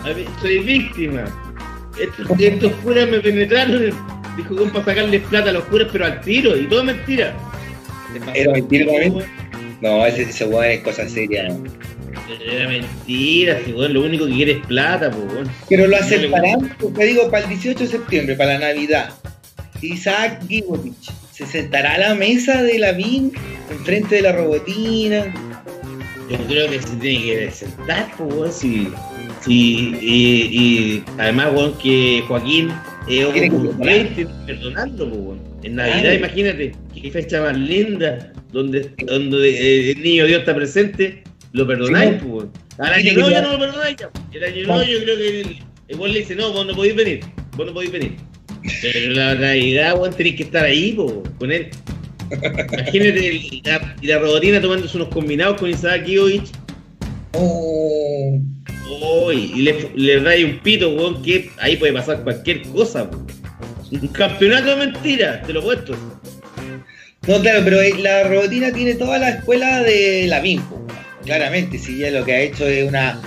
A 0.04 0.08
mí- 0.08 0.24
soy 0.40 0.58
víctima. 0.60 1.24
Estos, 1.98 2.40
estos 2.40 2.72
curas 2.82 3.08
me 3.08 3.20
penetraron. 3.20 3.90
Dijo 4.36 4.56
que 4.56 4.64
para 4.70 4.84
sacarles 4.84 5.22
plata 5.22 5.50
a 5.50 5.52
los 5.52 5.64
curas, 5.64 5.88
pero 5.92 6.06
al 6.06 6.20
tiro, 6.20 6.56
y 6.56 6.66
todo 6.66 6.82
mentira. 6.84 7.34
¿Era 8.34 8.52
mentira 8.52 8.86
también? 8.86 9.24
No, 9.80 10.04
ese, 10.06 10.22
ese 10.22 10.44
weón 10.44 10.64
es 10.64 10.80
cosa 10.80 11.08
seria. 11.08 11.48
Era 12.44 12.68
mentira, 12.68 13.60
si 13.64 13.72
weón, 13.72 13.92
lo 13.94 14.02
único 14.02 14.26
que 14.26 14.32
quiere 14.32 14.52
es 14.52 14.66
plata, 14.66 15.10
pues 15.10 15.32
weón. 15.32 15.50
Pero 15.68 15.86
lo 15.86 15.96
aceptarán, 15.96 16.76
te 16.96 17.04
digo, 17.04 17.30
para 17.30 17.44
el 17.44 17.50
18 17.50 17.78
de 17.80 17.86
septiembre, 17.86 18.34
para 18.36 18.54
la 18.58 18.72
Navidad. 18.72 19.10
Isaac 19.80 20.42
Gibovich 20.48 21.10
se 21.34 21.46
sentará 21.46 21.94
a 21.94 21.98
la 21.98 22.14
mesa 22.14 22.62
de 22.62 22.78
la 22.78 22.92
BIN 22.92 23.32
enfrente 23.70 24.16
de 24.16 24.22
la 24.22 24.32
robotina. 24.32 25.34
Yo 26.30 26.38
creo 26.46 26.70
que 26.70 26.80
se 26.80 26.96
tiene 26.96 27.24
que 27.24 27.50
sentar, 27.50 28.10
pues 28.16 28.54
si, 28.54 28.88
si, 29.42 29.94
y, 30.00 30.48
y 30.52 31.04
además, 31.18 31.48
weón, 31.54 31.76
que 31.78 32.22
Joaquín 32.26 32.70
es 33.08 33.26
que 33.26 33.50
un 33.50 33.76
perdonarlo, 34.46 35.10
pues. 35.10 35.38
En 35.64 35.76
Navidad, 35.76 36.00
Claro. 36.00 36.14
imagínate, 36.16 36.72
qué 36.94 37.10
fecha 37.10 37.40
más 37.42 37.56
linda, 37.58 38.32
donde, 38.52 38.90
donde 39.06 39.48
eh, 39.50 39.90
el 39.92 40.02
niño 40.02 40.26
Dios 40.26 40.40
está 40.40 40.54
presente, 40.54 41.22
lo 41.52 41.66
perdonáis, 41.66 42.20
Sí, 42.20 42.26
pues. 42.28 42.46
Al 42.78 42.92
año 42.94 43.12
nuevo 43.14 43.30
ya 43.30 43.42
no 43.42 43.52
lo 43.52 43.58
perdonáis, 43.58 43.96
ya. 43.96 44.10
El 44.32 44.44
año 44.44 44.62
No. 44.66 44.74
nuevo 44.76 44.90
yo 44.90 44.98
creo 45.04 45.16
que 45.16 45.40
el, 45.88 46.12
le 46.12 46.18
dice, 46.20 46.34
no, 46.36 46.52
vos 46.52 46.66
no 46.66 46.74
podéis 46.74 46.96
venir, 46.96 47.20
vos 47.56 47.66
no 47.66 47.72
podéis 47.74 47.92
venir. 47.92 48.12
Pero 48.82 49.12
la 49.12 49.34
Navidad, 49.34 49.98
weón, 49.98 50.14
tenéis 50.14 50.36
que 50.36 50.42
estar 50.44 50.64
ahí, 50.64 50.92
po, 50.92 51.22
con 51.38 51.52
él. 51.52 51.68
Imagínate 52.30 53.28
el- 53.28 53.60
la, 53.64 53.94
la 54.02 54.18
robotina 54.18 54.60
tomándose 54.60 54.96
unos 54.96 55.08
combinados 55.08 55.58
con 55.60 55.68
Isaac 55.70 56.06
Iovich 56.08 56.50
Oh, 57.32 58.40
Oh, 58.88 59.32
y 59.32 59.62
le, 59.62 59.90
le 59.94 60.20
un 60.44 60.58
pito, 60.60 60.90
weón, 60.90 61.22
que 61.22 61.50
ahí 61.58 61.76
puede 61.76 61.92
pasar 61.92 62.22
cualquier 62.22 62.62
cosa, 62.62 63.04
weón. 63.04 63.26
Un 63.90 64.08
campeonato 64.08 64.70
de 64.70 64.86
mentiras, 64.86 65.46
te 65.46 65.52
lo 65.52 65.62
puesto. 65.62 65.94
No, 67.26 67.40
claro, 67.40 67.60
pero 67.64 67.80
eh, 67.80 67.94
la 68.00 68.24
robotina 68.24 68.72
tiene 68.72 68.94
toda 68.94 69.18
la 69.18 69.30
escuela 69.30 69.82
de 69.82 70.26
la 70.28 70.40
po, 70.68 70.86
claramente, 71.24 71.78
si 71.78 71.98
ya 71.98 72.10
lo 72.10 72.24
que 72.24 72.32
ha 72.32 72.40
hecho 72.40 72.66
es 72.66 72.86
una, 72.88 73.20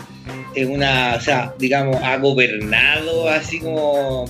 es 0.55 0.67
una, 0.67 1.15
o 1.15 1.21
sea, 1.21 1.53
digamos, 1.59 1.95
ha 2.03 2.17
gobernado 2.17 3.29
así 3.29 3.59
como 3.59 4.25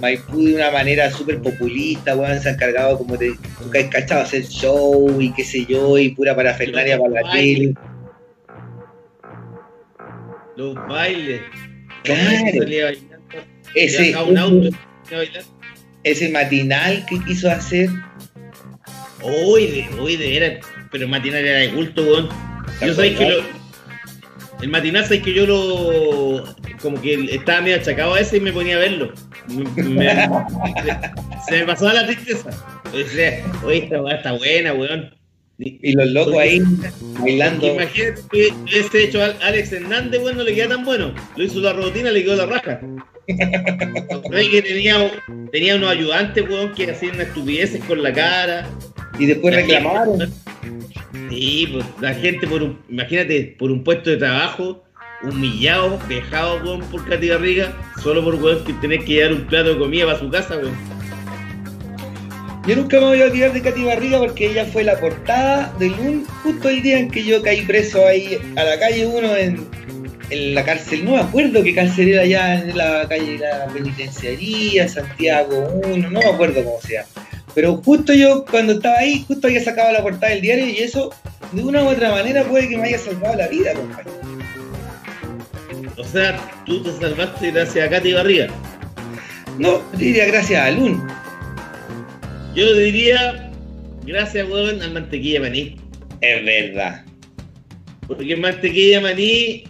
Maipú 0.00 0.44
de 0.44 0.54
una 0.54 0.70
manera 0.70 1.10
súper 1.10 1.40
populista, 1.40 2.16
weón, 2.16 2.40
se 2.40 2.48
ha 2.48 2.52
encargado 2.52 2.98
como 2.98 3.16
de, 3.16 3.32
tú 3.58 3.70
que 3.70 3.80
has 3.80 3.88
cachado, 3.88 4.22
hacer 4.22 4.46
show 4.46 5.20
y 5.20 5.32
qué 5.32 5.44
sé 5.44 5.66
yo, 5.66 5.98
y 5.98 6.10
pura 6.10 6.34
parafernalia 6.34 6.98
para 6.98 7.22
la 7.22 7.32
tele. 7.32 7.74
Los 10.56 10.74
bailes. 10.74 11.40
Claro. 12.04 12.94
Ese, 13.74 14.16
un 14.16 14.38
auto, 14.38 14.68
ese 16.02 16.28
matinal 16.30 17.04
que 17.06 17.18
quiso 17.24 17.50
hacer, 17.50 17.88
Hoy 19.22 19.66
de, 19.66 20.00
hoy 20.00 20.16
de 20.16 20.36
era, 20.36 20.60
pero 20.90 21.06
matinal 21.06 21.44
era 21.44 21.58
de 21.58 21.70
culto, 21.70 22.02
weón. 22.02 22.28
Yo 22.80 22.94
sabéis 22.94 23.18
que 23.18 23.28
lo, 23.28 23.59
el 24.62 24.68
matinal 24.68 25.04
sabéis 25.04 25.22
que 25.22 25.34
yo 25.34 25.46
lo 25.46 26.44
como 26.82 27.00
que 27.00 27.14
estaba 27.34 27.60
medio 27.62 27.76
achacado 27.76 28.14
a 28.14 28.20
ese 28.20 28.36
y 28.38 28.40
me 28.40 28.52
ponía 28.52 28.76
a 28.76 28.80
verlo. 28.80 29.12
Me- 29.48 29.82
me- 29.82 30.28
se 31.48 31.58
me 31.58 31.64
pasaba 31.66 31.94
la 31.94 32.06
tristeza. 32.06 32.50
O 32.92 33.08
sea, 33.08 33.44
oye, 33.64 33.78
esta 33.84 34.02
weá 34.02 34.16
está 34.16 34.32
buena, 34.32 34.72
weón. 34.72 35.14
y 35.58 35.92
los 35.92 36.08
locos 36.10 36.36
ahí 36.38 36.60
bailando. 37.20 37.66
Imagínate 37.74 38.22
que 38.32 38.52
ese 38.74 39.04
hecho 39.04 39.22
a 39.22 39.34
Alex 39.46 39.72
Hernández, 39.72 40.20
weón, 40.22 40.36
no 40.38 40.42
le 40.44 40.54
queda 40.54 40.68
tan 40.68 40.84
bueno. 40.84 41.14
Lo 41.36 41.44
hizo 41.44 41.60
la 41.60 41.72
robotina, 41.72 42.10
le 42.10 42.22
quedó 42.24 42.36
la 42.36 42.46
raja. 42.46 42.80
Que 43.28 44.62
tenía, 44.62 45.10
tenía 45.52 45.76
unos 45.76 45.90
ayudantes, 45.90 46.48
weón, 46.48 46.72
que 46.74 46.90
hacían 46.90 47.20
estupideces 47.20 47.82
con 47.84 48.02
la 48.02 48.12
cara. 48.12 48.68
Y 49.18 49.26
después 49.26 49.54
La 49.54 49.60
reclamaron. 49.60 50.32
Sí, 51.30 51.68
pues 51.72 51.86
la 52.00 52.12
gente 52.12 52.46
por 52.46 52.62
un, 52.62 52.78
imagínate, 52.88 53.54
por 53.58 53.70
un 53.70 53.84
puesto 53.84 54.10
de 54.10 54.16
trabajo, 54.16 54.82
humillado, 55.22 55.98
dejado 56.08 56.80
por 56.90 57.08
Katy 57.08 57.28
Garriga, 57.28 57.72
solo 58.02 58.24
por 58.24 58.34
weón 58.34 58.64
que 58.64 58.72
tener 58.74 59.04
que 59.04 59.14
llevar 59.14 59.32
un 59.34 59.46
plato 59.46 59.70
de 59.70 59.78
comida 59.78 60.06
para 60.06 60.18
su 60.18 60.28
casa, 60.28 60.56
weón. 60.56 60.74
Yo 62.66 62.76
nunca 62.76 62.98
me 63.00 63.06
voy 63.06 63.22
a 63.22 63.26
olvidar 63.26 63.52
de 63.52 63.62
Katy 63.62 63.84
Barriga 63.84 64.18
porque 64.18 64.50
ella 64.50 64.66
fue 64.66 64.84
la 64.84 64.98
portada 64.98 65.72
del 65.78 65.92
un 65.94 66.26
justo 66.42 66.68
el 66.68 66.82
día 66.82 66.98
en 66.98 67.10
que 67.10 67.24
yo 67.24 67.42
caí 67.42 67.62
preso 67.62 68.06
ahí 68.06 68.38
a 68.56 68.64
la 68.64 68.78
calle 68.78 69.06
1 69.06 69.36
en, 69.36 69.66
en 70.30 70.54
la 70.54 70.64
cárcel. 70.64 71.04
No 71.04 71.12
me 71.12 71.20
acuerdo 71.20 71.62
qué 71.62 71.74
cárcel 71.74 72.08
era 72.08 72.22
allá 72.22 72.60
en 72.60 72.76
la 72.76 73.06
calle 73.08 73.38
La 73.38 73.66
Penitenciaría, 73.72 74.88
Santiago 74.88 75.80
1, 75.84 76.10
no 76.10 76.20
me 76.20 76.26
acuerdo 76.26 76.62
cómo 76.64 76.80
se 76.82 76.94
llama. 76.94 77.08
Pero 77.54 77.76
justo 77.78 78.12
yo 78.14 78.44
cuando 78.44 78.74
estaba 78.74 78.98
ahí, 78.98 79.24
justo 79.26 79.46
había 79.48 79.62
sacado 79.64 79.92
la 79.92 80.02
portada 80.02 80.32
del 80.32 80.40
diario 80.42 80.66
y 80.66 80.78
eso 80.78 81.10
de 81.52 81.62
una 81.62 81.82
u 81.82 81.88
otra 81.88 82.10
manera 82.12 82.44
puede 82.44 82.68
que 82.68 82.76
me 82.76 82.84
haya 82.88 82.98
salvado 82.98 83.36
la 83.36 83.48
vida, 83.48 83.72
compadre. 83.74 84.10
O 85.96 86.04
sea, 86.04 86.38
tú 86.64 86.82
te 86.82 86.92
salvaste 86.92 87.50
gracias 87.50 87.86
a 87.86 87.90
Katy 87.90 88.12
Barriga. 88.12 88.46
No, 89.58 89.82
diría 89.96 90.26
gracias 90.26 90.62
a 90.64 90.70
Lun. 90.70 91.06
Yo 92.54 92.74
diría, 92.74 93.50
gracias, 94.06 94.48
weón, 94.48 94.80
al 94.82 94.92
mantequilla 94.92 95.40
maní. 95.40 95.76
Es 96.20 96.44
verdad. 96.44 97.04
Porque 98.06 98.32
el 98.32 98.40
mantequilla 98.40 99.00
maní 99.00 99.64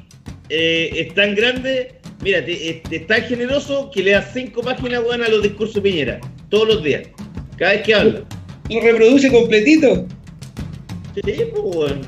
eh, 0.49 0.91
es 0.95 1.15
tan 1.15 1.35
grande, 1.35 1.95
mira, 2.23 2.45
te- 2.45 2.71
es, 2.71 2.77
es 2.91 3.07
tan 3.07 3.23
generoso 3.23 3.91
que 3.91 4.03
le 4.03 4.13
das 4.13 4.31
cinco 4.33 4.63
páginas, 4.63 5.03
weón, 5.03 5.23
a 5.23 5.29
los 5.29 5.43
discursos 5.43 5.75
de 5.77 5.81
Piñera. 5.83 6.21
Todos 6.49 6.69
los 6.69 6.85
días. 6.85 7.03
Cada 7.61 7.73
vez 7.73 7.83
que 7.83 7.95
habla. 7.95 8.25
Lo 8.71 8.81
reproduce 8.81 9.31
completito. 9.31 10.07
Sí, 11.15 11.23
pues, 11.53 11.77
weón. 11.77 12.01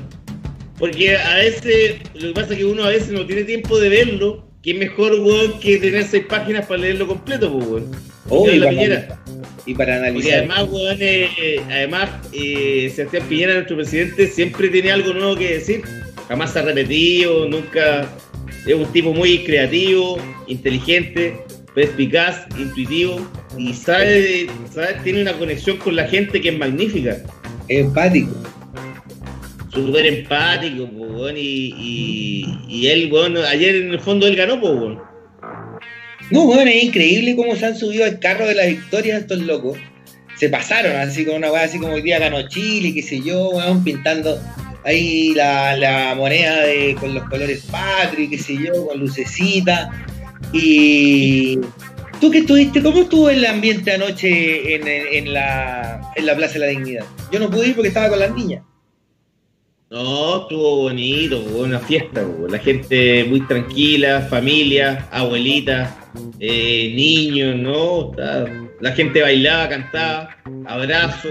Porque 0.79 1.15
a 1.15 1.35
veces, 1.35 1.97
lo 2.15 2.29
que 2.29 2.33
pasa 2.33 2.53
es 2.53 2.57
que 2.57 2.65
uno 2.65 2.83
a 2.83 2.89
veces 2.89 3.11
no 3.11 3.23
tiene 3.27 3.43
tiempo 3.43 3.79
de 3.79 3.89
verlo, 3.89 4.47
que 4.63 4.71
es 4.71 4.77
mejor, 4.77 5.13
weón, 5.19 5.59
que 5.59 5.77
tener 5.77 6.05
seis 6.05 6.25
páginas 6.27 6.65
para 6.65 6.81
leerlo 6.81 7.07
completo, 7.07 7.53
pues, 7.53 7.67
weón. 7.67 7.91
Oh, 8.29 8.49
y, 8.49 8.59
para 8.59 9.19
y 9.67 9.75
para 9.75 9.97
analizar. 9.97 10.39
además, 10.39 10.67
weón, 10.71 10.97
eh, 10.99 11.61
además, 11.69 12.09
eh, 12.33 12.91
Sebastián 12.95 13.23
Piñera, 13.29 13.53
nuestro 13.53 13.75
presidente, 13.75 14.25
siempre 14.27 14.69
tiene 14.69 14.91
algo 14.91 15.13
nuevo 15.13 15.35
que 15.35 15.53
decir. 15.53 15.83
Jamás 16.29 16.53
se 16.53 16.59
ha 16.59 16.61
repetido, 16.63 17.47
nunca. 17.47 18.09
Es 18.65 18.73
un 18.73 18.91
tipo 18.91 19.13
muy 19.13 19.43
creativo, 19.43 20.17
inteligente, 20.47 21.35
perspicaz, 21.73 22.45
intuitivo 22.57 23.19
y 23.57 23.73
sabe, 23.73 24.47
sabe, 24.73 24.95
tiene 25.03 25.21
una 25.21 25.33
conexión 25.33 25.77
con 25.77 25.95
la 25.95 26.07
gente 26.07 26.39
que 26.39 26.49
es 26.49 26.57
magnífica. 26.57 27.17
empático. 27.67 28.31
Súper 29.73 30.05
empático, 30.05 30.87
po, 30.87 31.29
y, 31.31 31.73
y, 31.77 32.59
y 32.67 32.87
él, 32.87 33.11
weón, 33.11 33.37
ayer 33.37 33.75
en 33.75 33.89
el 33.89 33.99
fondo 33.99 34.27
él 34.27 34.35
ganó, 34.35 34.59
pues, 34.59 34.73
weón. 34.73 34.99
No, 36.29 36.45
bueno, 36.45 36.69
es 36.69 36.83
increíble 36.83 37.35
cómo 37.35 37.55
se 37.55 37.65
han 37.65 37.75
subido 37.75 38.05
al 38.05 38.19
carro 38.19 38.47
de 38.47 38.55
la 38.55 38.65
victoria 38.65 39.17
estos 39.17 39.39
locos. 39.39 39.77
Se 40.37 40.49
pasaron 40.49 40.95
así 40.95 41.25
con 41.25 41.35
una 41.35 41.51
weá 41.51 41.63
así 41.63 41.79
como 41.79 41.93
hoy 41.93 42.01
día 42.01 42.19
ganó 42.19 42.47
Chile, 42.47 42.93
qué 42.93 43.01
sé 43.01 43.21
yo, 43.21 43.49
weón, 43.49 43.83
pintando 43.83 44.39
ahí 44.83 45.33
la, 45.33 45.75
la 45.77 46.15
moneda 46.15 46.61
de, 46.61 46.95
con 46.99 47.13
los 47.13 47.23
colores 47.29 47.65
patri, 47.71 48.29
qué 48.29 48.37
sé 48.37 48.57
yo, 48.57 48.87
con 48.87 48.99
lucecita. 48.99 49.89
Y 50.51 51.59
tú 52.19 52.29
que 52.31 52.39
estuviste, 52.39 52.81
¿cómo 52.83 53.01
estuvo 53.01 53.29
el 53.29 53.45
ambiente 53.45 53.91
anoche 53.93 54.75
en, 54.75 54.87
en 54.87 55.33
la, 55.33 56.11
en 56.15 56.25
la 56.25 56.35
Plaza 56.35 56.53
de 56.55 56.59
la 56.59 56.65
Dignidad? 56.67 57.05
Yo 57.31 57.39
no 57.39 57.49
pude 57.49 57.67
ir 57.69 57.75
porque 57.75 57.87
estaba 57.89 58.09
con 58.09 58.19
las 58.19 58.33
niñas. 58.35 58.63
No, 59.89 60.41
estuvo 60.41 60.77
bonito, 60.77 61.39
una 61.55 61.79
fiesta, 61.79 62.25
la 62.49 62.57
gente 62.57 63.25
muy 63.25 63.41
tranquila, 63.45 64.21
familia, 64.21 65.07
abuelita, 65.11 65.95
eh, 66.39 66.91
niños, 66.95 67.55
¿no? 67.57 68.11
La 68.81 68.91
gente 68.93 69.21
bailaba, 69.21 69.69
cantaba, 69.69 70.29
abrazo. 70.65 71.29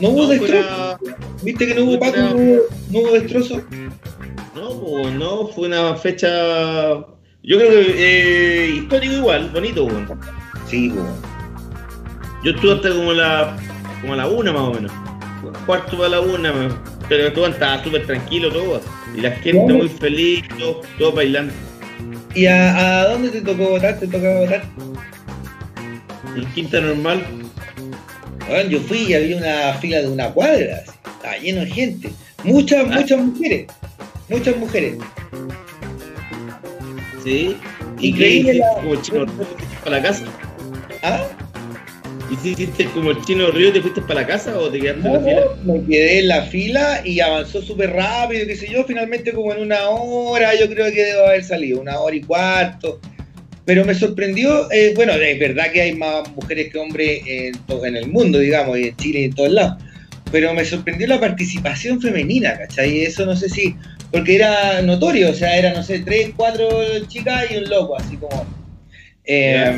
No 0.00 0.08
hubo 0.08 0.22
No, 0.22 0.28
destrozo. 0.28 0.98
una- 1.02 1.16
¿Viste 1.42 1.66
que 1.66 1.74
no 1.74 1.84
hubo 1.84 2.00
Paco? 2.00 2.14
una- 2.18 2.30
No 2.30 2.36
hubo, 2.36 2.62
no 2.90 2.98
hubo 3.00 3.12
destrozo. 3.12 3.62
no, 4.56 5.10
no, 5.10 5.46
fue 5.48 5.68
una 5.68 5.94
fecha, 5.96 7.04
yo 7.44 7.58
creo 7.58 7.70
que 7.70 7.94
eh, 7.98 8.70
histórico 8.70 9.14
igual, 9.14 9.50
bonito, 9.50 9.84
weón. 9.84 10.08
Sí, 10.68 10.90
pues. 10.90 11.04
Yo 12.42 12.50
estuve 12.52 12.72
hasta 12.72 12.88
como 12.90 13.12
la, 13.12 13.56
como 14.00 14.12
a 14.14 14.16
la 14.16 14.26
una 14.28 14.52
más 14.52 14.62
o 14.62 14.72
menos. 14.74 14.92
Cuarto 15.66 15.96
para 15.96 16.10
la 16.10 16.20
una, 16.20 16.52
pero 17.08 17.32
todo 17.32 17.46
estaba 17.46 17.82
súper 17.82 18.06
tranquilo 18.06 18.50
todo. 18.50 18.80
Y 19.16 19.20
la 19.20 19.30
gente 19.32 19.72
muy 19.72 19.88
feliz, 19.88 20.42
todo, 20.58 20.80
todo 20.98 21.12
bailando. 21.12 21.52
¿Y 22.34 22.46
a, 22.46 23.00
a, 23.02 23.08
dónde 23.08 23.30
te 23.30 23.40
tocó 23.40 23.70
votar? 23.70 23.98
¿Te 23.98 24.06
tocó 24.06 24.40
votar? 24.40 24.64
En 26.36 26.44
Quinta 26.52 26.80
Normal. 26.80 27.24
Bueno, 28.48 28.70
yo 28.70 28.80
fui 28.80 28.98
y 29.04 29.14
había 29.14 29.36
una 29.36 29.74
fila 29.74 30.00
de 30.00 30.08
una 30.08 30.30
cuadra, 30.30 30.82
estaba 31.06 31.38
lleno 31.38 31.60
de 31.60 31.70
gente. 31.70 32.12
Muchas, 32.42 32.84
Ah. 32.90 32.96
muchas 33.00 33.18
mujeres. 33.20 33.66
Muchas 34.28 34.56
mujeres. 34.56 34.98
Sí. 37.24 37.56
¿Y 37.98 38.12
qué 38.12 38.28
Increíble 38.28 38.50
hiciste 38.52 38.58
la- 38.58 38.74
como 38.74 38.92
el 38.94 39.02
chino 39.02 39.24
río 39.24 39.34
te 39.34 39.44
fuiste 39.46 39.76
para 39.82 39.96
la 39.96 40.02
casa? 40.02 40.24
¿Ah? 41.02 41.26
¿Y 42.30 42.36
si 42.36 42.50
hiciste 42.50 42.84
como 42.86 43.10
el 43.10 43.20
chino 43.24 43.50
río 43.50 43.72
te 43.72 43.80
fuiste 43.80 44.00
para 44.02 44.20
la 44.22 44.26
casa 44.26 44.58
o 44.58 44.68
te 44.70 44.80
quedaste 44.80 45.06
en 45.08 45.12
la 45.12 45.20
fila? 45.20 45.42
me 45.64 45.84
quedé 45.86 46.18
en 46.20 46.28
la 46.28 46.42
fila 46.42 47.02
y 47.04 47.20
avanzó 47.20 47.60
súper 47.62 47.90
rápido, 47.92 48.46
qué 48.46 48.56
sé 48.56 48.68
yo, 48.70 48.84
finalmente 48.84 49.32
como 49.32 49.52
en 49.52 49.60
una 49.60 49.88
hora, 49.88 50.58
yo 50.58 50.68
creo 50.68 50.86
que 50.92 51.02
debo 51.04 51.26
haber 51.26 51.44
salido, 51.44 51.80
una 51.80 51.98
hora 52.00 52.16
y 52.16 52.22
cuarto. 52.22 53.00
Pero 53.66 53.84
me 53.84 53.94
sorprendió, 53.94 54.70
eh, 54.72 54.92
bueno, 54.94 55.12
es 55.14 55.38
verdad 55.38 55.70
que 55.72 55.80
hay 55.82 55.94
más 55.94 56.28
mujeres 56.34 56.70
que 56.72 56.78
hombres 56.78 57.22
en 57.26 57.96
el 57.96 58.08
mundo, 58.08 58.38
digamos, 58.38 58.78
y 58.78 58.88
en 58.88 58.96
Chile 58.96 59.20
y 59.20 59.24
en 59.24 59.34
todos 59.34 59.50
lados. 59.52 59.82
Pero 60.30 60.52
me 60.52 60.64
sorprendió 60.64 61.06
la 61.06 61.20
participación 61.20 62.00
femenina, 62.00 62.58
¿cachai? 62.58 63.02
Eso 63.02 63.24
no 63.24 63.36
sé 63.36 63.48
si, 63.48 63.74
porque 64.14 64.36
era 64.36 64.80
notorio, 64.82 65.30
o 65.30 65.34
sea, 65.34 65.58
eran, 65.58 65.74
no 65.74 65.82
sé, 65.82 65.98
tres, 65.98 66.30
cuatro 66.36 66.68
chicas 67.08 67.50
y 67.50 67.56
un 67.56 67.68
loco, 67.68 67.96
así 67.98 68.16
como... 68.16 68.46
eh, 69.24 69.76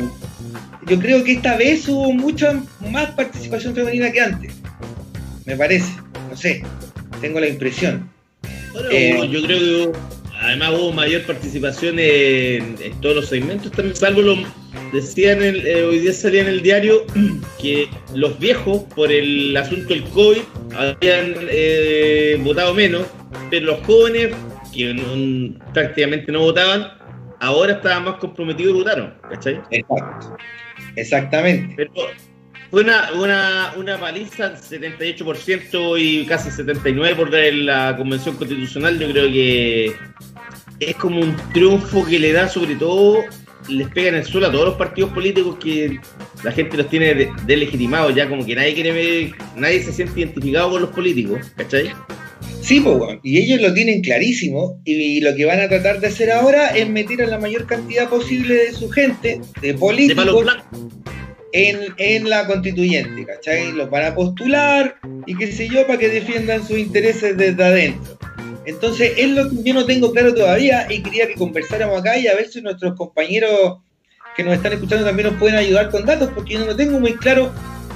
yo 0.85 0.99
creo 0.99 1.23
que 1.23 1.33
esta 1.33 1.57
vez 1.57 1.87
hubo 1.89 2.13
mucha 2.13 2.53
más 2.91 3.09
participación 3.11 3.73
femenina 3.73 4.11
que 4.11 4.21
antes. 4.21 4.53
Me 5.45 5.55
parece. 5.57 5.91
No 6.29 6.37
sé. 6.37 6.61
Tengo 7.19 7.39
la 7.39 7.47
impresión. 7.47 8.09
Bueno, 8.73 8.89
Eh, 8.91 9.27
yo 9.31 9.41
creo 9.41 9.57
que 9.59 9.87
hubo- 9.87 9.93
además 10.39 10.71
hubo 10.73 10.91
mayor 10.91 11.21
participación 11.23 11.97
en, 11.99 12.75
en 12.81 13.01
todos 13.01 13.15
los 13.15 13.27
segmentos 13.29 13.71
también, 13.71 13.95
salvo 13.95 14.21
lo 14.21 14.35
decían 14.93 15.41
el- 15.41 15.65
eh, 15.65 15.83
hoy 15.83 15.99
día 15.99 16.13
salía 16.13 16.41
en 16.41 16.47
el 16.47 16.61
diario 16.61 17.05
que 17.61 17.87
los 18.13 18.37
viejos 18.39 18.83
por 18.95 19.11
el 19.11 19.55
asunto 19.57 19.93
del 19.93 20.03
COVID 20.05 20.41
habían 20.75 21.35
eh, 21.49 22.39
votado 22.43 22.73
menos, 22.73 23.05
pero 23.49 23.65
los 23.67 23.85
jóvenes 23.85 24.29
que 24.73 24.93
no- 24.93 25.59
prácticamente 25.73 26.31
no 26.31 26.41
votaban, 26.41 26.87
ahora 27.39 27.73
estaban 27.73 28.05
más 28.05 28.15
comprometidos 28.15 28.73
y 28.75 28.77
votaron, 28.77 29.13
¿cachai? 29.29 29.59
Exacto. 29.71 30.37
Exactamente. 30.95 31.73
Pero 31.75 31.91
fue 32.71 32.83
una, 32.83 33.11
una, 33.13 33.73
una 33.77 33.99
paliza, 33.99 34.55
78% 34.55 35.99
y 35.99 36.25
casi 36.25 36.49
79% 36.49 37.15
por 37.15 37.31
la 37.33 37.95
convención 37.97 38.35
constitucional. 38.35 38.99
Yo 38.99 39.09
creo 39.11 39.27
que 39.31 39.93
es 40.79 40.95
como 40.95 41.19
un 41.21 41.35
triunfo 41.53 42.05
que 42.05 42.19
le 42.19 42.33
da 42.33 42.47
sobre 42.49 42.75
todo, 42.75 43.23
les 43.69 43.87
pega 43.89 44.09
en 44.09 44.15
el 44.15 44.25
suelo 44.25 44.47
a 44.47 44.51
todos 44.51 44.65
los 44.65 44.75
partidos 44.75 45.11
políticos 45.11 45.57
que 45.61 45.99
la 46.43 46.51
gente 46.51 46.77
los 46.77 46.89
tiene 46.89 47.13
de- 47.15 47.31
delegitimados 47.45 48.13
ya, 48.15 48.29
como 48.29 48.45
que 48.45 48.55
nadie 48.55 48.73
quiere 48.73 49.33
nadie 49.55 49.83
se 49.83 49.91
siente 49.91 50.19
identificado 50.19 50.71
con 50.71 50.81
los 50.81 50.91
políticos, 50.91 51.39
¿cachai? 51.55 51.91
Sí, 52.61 52.81
pues, 52.81 53.17
y 53.23 53.37
ellos 53.37 53.61
lo 53.61 53.73
tienen 53.73 54.01
clarísimo. 54.01 54.81
Y 54.83 55.21
lo 55.21 55.33
que 55.35 55.45
van 55.45 55.61
a 55.61 55.69
tratar 55.69 56.01
de 56.01 56.07
hacer 56.07 56.29
ahora 56.31 56.67
es 56.75 56.87
meter 56.89 57.21
a 57.23 57.27
la 57.27 57.39
mayor 57.39 57.65
cantidad 57.65 58.09
posible 58.09 58.55
de 58.55 58.73
su 58.73 58.89
gente, 58.89 59.39
de 59.61 59.73
políticos. 59.73 60.25
En, 61.57 62.29
la 62.29 62.45
constituyente, 62.45 63.25
¿cachai? 63.25 63.71
Los 63.71 63.89
van 63.89 64.05
a 64.05 64.15
postular 64.15 64.97
y 65.25 65.35
qué 65.35 65.51
sé 65.51 65.67
yo, 65.67 65.85
para 65.87 65.99
que 65.99 66.09
defiendan 66.09 66.65
sus 66.65 66.77
intereses 66.77 67.35
desde 67.35 67.63
adentro. 67.63 68.17
Entonces, 68.65 69.13
es 69.17 69.29
lo 69.31 69.49
que 69.49 69.63
yo 69.63 69.73
no 69.73 69.85
tengo 69.85 70.11
claro 70.11 70.33
todavía 70.33 70.87
y 70.89 71.01
quería 71.01 71.27
que 71.27 71.35
conversáramos 71.35 71.99
acá 71.99 72.17
y 72.17 72.27
a 72.27 72.35
ver 72.35 72.49
si 72.49 72.61
nuestros 72.61 72.95
compañeros 72.95 73.79
que 74.35 74.43
nos 74.43 74.53
están 74.53 74.73
escuchando 74.73 75.05
también 75.05 75.29
nos 75.29 75.39
pueden 75.39 75.55
ayudar 75.55 75.89
con 75.89 76.05
datos, 76.05 76.29
porque 76.35 76.53
yo 76.53 76.65
no 76.65 76.75
tengo 76.75 76.99
muy 76.99 77.13
claro 77.13 77.51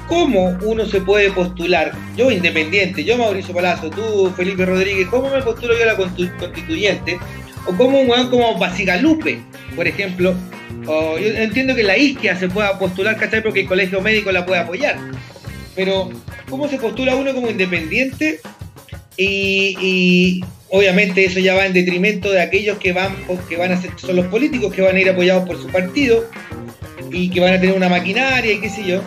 cómo 0.08 0.58
uno 0.63 0.86
se 0.86 1.02
puede 1.02 1.32
postular. 1.32 1.91
Yo 2.17 2.32
independiente, 2.32 3.04
yo 3.04 3.17
Mauricio 3.17 3.54
Palazzo, 3.54 3.89
tú 3.89 4.32
Felipe 4.36 4.65
Rodríguez, 4.65 5.08
¿cómo 5.10 5.30
me 5.30 5.41
postulo 5.41 5.78
yo 5.78 5.84
a 5.84 5.93
la 5.93 5.95
constituyente? 5.95 7.19
O 7.67 7.76
como 7.76 8.00
un 8.00 8.10
weón 8.10 8.30
como 8.30 8.58
Basigalupe, 8.58 9.39
por 9.76 9.88
ejemplo, 9.88 10.34
o 10.88 11.17
yo 11.17 11.28
entiendo 11.28 11.76
que 11.76 11.84
la 11.84 11.98
isquia 11.98 12.36
se 12.36 12.50
pueda 12.50 12.78
postular, 12.80 13.17
¿cachai? 13.17 13.44
Porque 13.44 13.62
el 13.62 13.67
colegio 13.67 14.02
médico 14.02 14.32
la 14.32 14.46
puede 14.46 14.62
apoyar. 14.62 14.98
Pero, 15.76 16.10
¿cómo 16.50 16.67
se 16.67 16.78
postula 16.78 17.15
uno 17.15 17.34
como 17.34 17.50
independiente? 17.50 18.39
Y, 19.17 20.44
obviamente 20.70 21.26
eso 21.26 21.39
ya 21.39 21.54
va 21.54 21.65
en 21.65 21.74
detrimento 21.74 22.32
de 22.32 22.41
aquellos 22.41 22.78
que 22.78 22.94
van, 22.94 23.15
que 23.50 23.58
van 23.58 23.72
a 23.72 23.82
ser, 23.82 23.91
son 23.98 24.15
los 24.15 24.26
políticos 24.28 24.74
que 24.74 24.82
van 24.82 24.96
a 24.96 25.00
ir 25.00 25.10
apoyados 25.10 25.46
por 25.46 25.62
su 25.62 25.67
partido 25.67 26.26
y 27.12 27.30
que 27.30 27.41
van 27.41 27.54
a 27.54 27.60
tener 27.60 27.76
una 27.76 27.89
maquinaria 27.89 28.54
y 28.54 28.62
qué 28.62 28.70
sé 28.70 28.86
yo. 28.86 29.02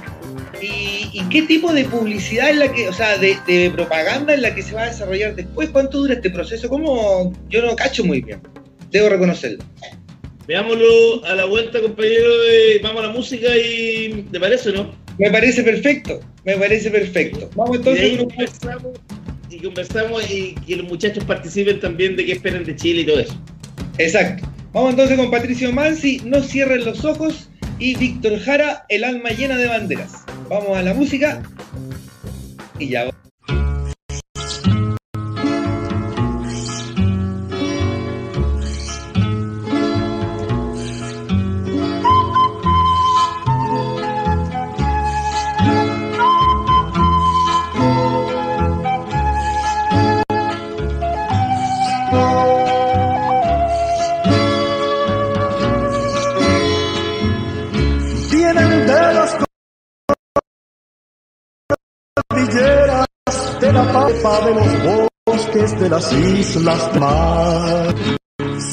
Y, 0.60 1.10
y 1.12 1.22
qué 1.30 1.42
tipo 1.42 1.72
de 1.72 1.84
publicidad 1.84 2.50
es 2.50 2.56
la 2.56 2.72
que, 2.72 2.88
o 2.88 2.92
sea, 2.92 3.18
de, 3.18 3.36
de 3.46 3.70
propaganda 3.70 4.34
es 4.34 4.40
la 4.40 4.54
que 4.54 4.62
se 4.62 4.74
va 4.74 4.82
a 4.82 4.86
desarrollar 4.86 5.34
después? 5.34 5.70
¿Cuánto 5.70 5.98
dura 5.98 6.14
este 6.14 6.30
proceso? 6.30 6.68
¿Cómo? 6.68 7.32
Yo 7.48 7.62
no 7.62 7.74
cacho 7.76 8.04
muy 8.04 8.20
bien. 8.20 8.40
Debo 8.90 9.08
reconocerlo. 9.08 9.64
Veámoslo 10.46 11.24
a 11.24 11.34
la 11.34 11.44
vuelta, 11.46 11.80
compañero. 11.80 12.38
de- 12.42 12.80
vamos 12.82 13.02
a 13.02 13.06
la 13.06 13.12
música 13.12 13.48
y. 13.56 14.26
¿Te 14.30 14.38
parece 14.40 14.70
o 14.70 14.72
no? 14.72 14.94
Me 15.18 15.30
parece 15.30 15.62
perfecto, 15.62 16.20
me 16.44 16.56
parece 16.56 16.90
perfecto. 16.90 17.48
Vamos 17.54 17.76
Y 17.76 17.78
entonces. 17.78 18.18
conversamos 18.18 18.98
y 19.50 19.58
conversamos 19.60 20.30
y 20.30 20.54
que 20.66 20.76
los 20.76 20.86
muchachos 20.88 21.22
participen 21.24 21.78
también 21.80 22.16
de 22.16 22.26
qué 22.26 22.32
esperan 22.32 22.64
de 22.64 22.74
Chile 22.76 23.02
y 23.02 23.06
todo 23.06 23.20
eso. 23.20 23.40
Exacto. 23.98 24.46
Vamos 24.72 24.90
entonces 24.90 25.16
con 25.16 25.30
Patricio 25.30 25.72
Mansi, 25.72 26.20
No 26.24 26.42
cierren 26.42 26.84
los 26.84 27.04
ojos, 27.04 27.48
y 27.78 27.94
Víctor 27.96 28.38
Jara, 28.40 28.84
El 28.88 29.04
alma 29.04 29.30
llena 29.30 29.56
de 29.56 29.68
banderas. 29.68 30.24
Vamos 30.50 30.76
a 30.76 30.82
la 30.82 30.94
música 30.94 31.42
y 32.80 32.88
ya. 32.88 33.10
Pampa 63.92 64.40
de 64.46 64.54
los 64.54 64.68
bosques, 65.26 65.80
de 65.80 65.88
las 65.88 66.12
islas 66.12 67.00
mar. 67.00 67.94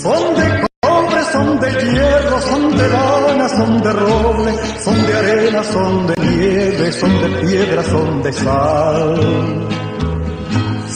Son 0.01 0.35
de 0.35 0.67
cobre, 0.81 1.23
son 1.31 1.59
de 1.59 1.69
hierro, 1.69 2.41
son 2.41 2.77
de 2.77 2.87
lana, 2.89 3.49
son 3.49 3.81
de 3.81 3.93
roble, 3.93 4.51
son 4.83 5.05
de 5.07 5.13
arena, 5.13 5.63
son 5.63 6.07
de 6.07 6.15
nieve, 6.17 6.91
son 6.91 7.21
de 7.21 7.27
piedra, 7.41 7.83
son 7.83 8.21
de 8.23 8.33
sal. 8.33 9.67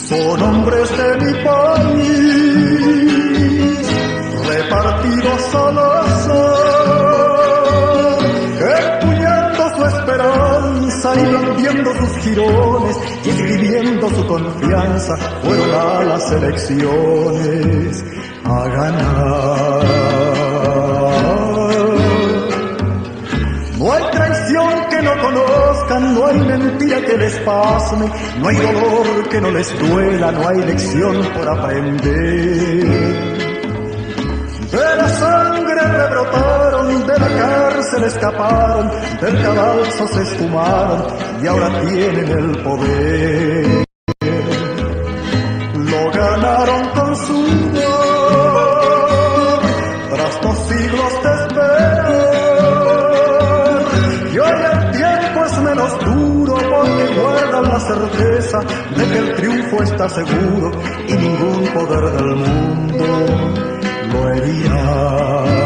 Son 0.08 0.42
hombres 0.42 0.88
de 0.96 1.16
mi 1.24 1.32
país, 1.44 2.56
repartidos 4.48 5.54
al 5.54 5.78
blandiendo 11.24 11.94
sus 11.94 12.16
jirones 12.18 12.96
y 13.24 13.28
escribiendo 13.28 14.10
su 14.10 14.26
confianza, 14.26 15.16
fueron 15.42 15.70
a 15.74 16.04
las 16.04 16.32
elecciones 16.32 18.04
a 18.44 18.68
ganar. 18.68 19.86
No 23.78 23.92
hay 23.92 24.02
traición 24.10 24.72
que 24.90 25.02
no 25.02 25.12
conozcan, 25.20 26.14
no 26.14 26.26
hay 26.26 26.40
mentira 26.40 27.00
que 27.02 27.16
les 27.18 27.38
pasme, 27.40 28.10
no 28.40 28.48
hay 28.48 28.56
dolor 28.56 29.28
que 29.28 29.40
no 29.40 29.50
les 29.50 29.78
duela, 29.78 30.32
no 30.32 30.48
hay 30.48 30.58
lección 30.62 31.22
por 31.34 31.48
aprender. 31.48 33.35
De 34.70 34.96
la 34.96 35.08
sangre 35.08 35.80
rebrotaron, 35.80 37.06
de 37.06 37.18
la 37.18 37.28
cárcel 37.28 38.04
escaparon, 38.04 38.90
del 39.20 39.42
cadalso 39.42 40.08
se 40.08 40.22
esfumaron 40.22 41.06
y 41.42 41.46
ahora 41.46 41.80
tienen 41.82 42.28
el 42.28 42.62
poder. 42.62 43.84
Lo 45.74 46.10
ganaron 46.10 46.88
con 46.90 47.16
sudor, 47.16 47.90
tras 50.10 50.40
dos 50.40 50.58
siglos 50.68 51.12
de 51.22 51.34
esperar. 51.42 52.16
Y 54.32 54.38
hoy 54.38 54.60
el 54.72 54.90
tiempo 54.90 55.44
es 55.44 55.58
menos 55.58 56.06
certeza 57.86 58.60
de 58.96 59.04
que 59.10 59.18
el 59.18 59.34
triunfo 59.34 59.82
está 59.82 60.08
seguro 60.08 60.70
y 61.08 61.12
ningún 61.12 61.64
poder 61.72 62.12
del 62.12 62.36
mundo 62.36 63.65
Maria. 64.46 65.65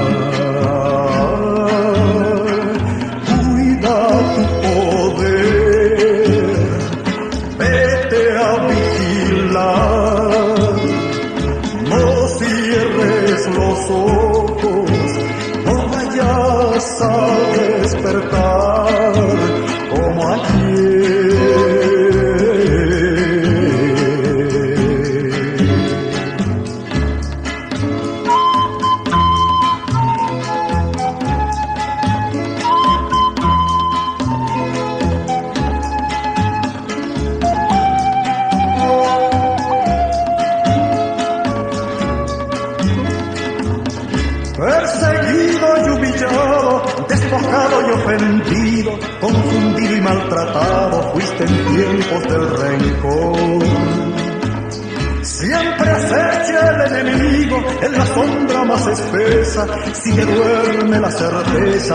Lo 60.24 60.44
herirá. 60.44 60.80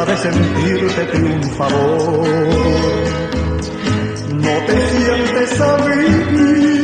de 0.05 0.17
sentirte 0.17 1.05
triunfador. 1.05 2.27
No 4.33 4.65
te 4.67 4.89
sientes 4.89 5.61
a 5.61 5.77
vivir, 5.77 6.83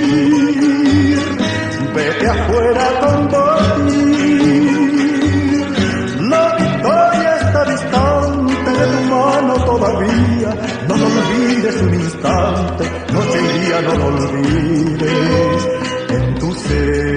vete 1.94 2.28
afuera 2.28 2.88
a 2.88 3.00
combatir. 3.06 4.41
La 6.30 6.56
victoria 6.56 7.36
está 7.41 7.65
distante 7.65 8.72
de 8.72 8.86
tu 8.88 9.02
mano 9.13 9.54
todavía, 9.65 10.50
no 10.88 10.96
lo 10.96 11.06
olvides 11.06 11.82
un 11.82 11.94
instante, 11.94 12.84
noche 13.12 13.39
y 13.39 13.60
día 13.60 13.82
no 13.82 13.93
lo 13.95 14.06
olvides 14.08 15.69
en 16.10 16.36
tu 16.36 16.54
ser. 16.54 17.11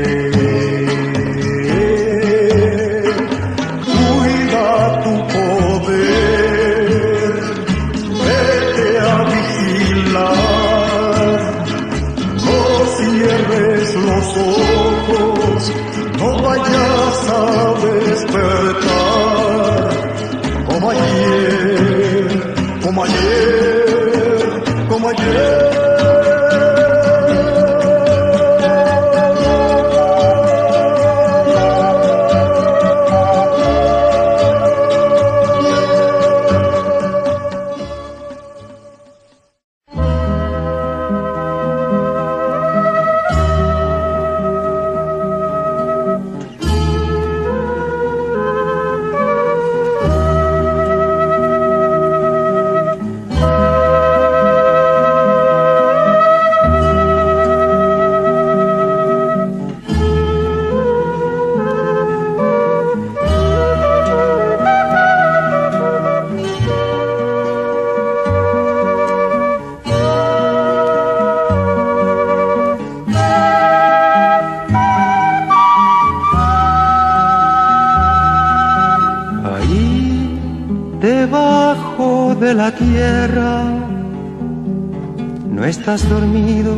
Estás 85.95 86.11
dormido, 86.11 86.75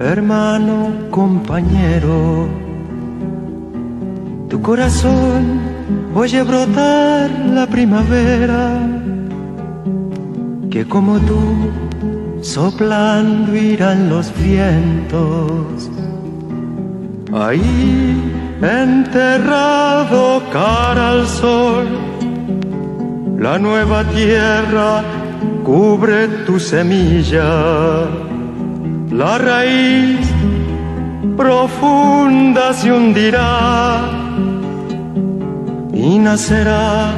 hermano, 0.00 0.92
compañero. 1.10 2.48
Tu 4.48 4.60
corazón 4.60 5.60
oye 6.14 6.42
brotar 6.42 7.30
la 7.54 7.66
primavera, 7.66 8.80
que 10.70 10.84
como 10.84 11.20
tú, 11.20 11.70
soplando 12.40 13.54
irán 13.54 14.10
los 14.10 14.32
vientos. 14.36 15.90
Ahí, 17.32 18.20
enterrado 18.60 20.42
cara 20.52 21.10
al 21.10 21.26
sol, 21.28 21.86
la 23.38 23.58
nueva 23.58 24.04
tierra 24.04 25.02
cubre 25.64 26.26
tu 26.44 26.58
semilla 26.58 28.21
la 29.12 29.38
raíz 29.38 30.26
profunda 31.36 32.72
se 32.72 32.90
hundirá 32.90 34.00
y 35.92 36.18
nacerá 36.18 37.12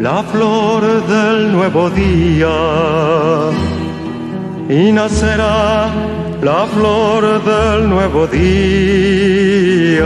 la 0.00 0.22
flor 0.22 0.82
del 1.06 1.52
nuevo 1.52 1.90
día. 1.90 2.48
Y 4.68 4.92
nacerá 4.92 5.88
la 6.42 6.66
flor 6.74 7.42
del 7.44 7.88
nuevo 7.88 8.26
día. 8.26 10.04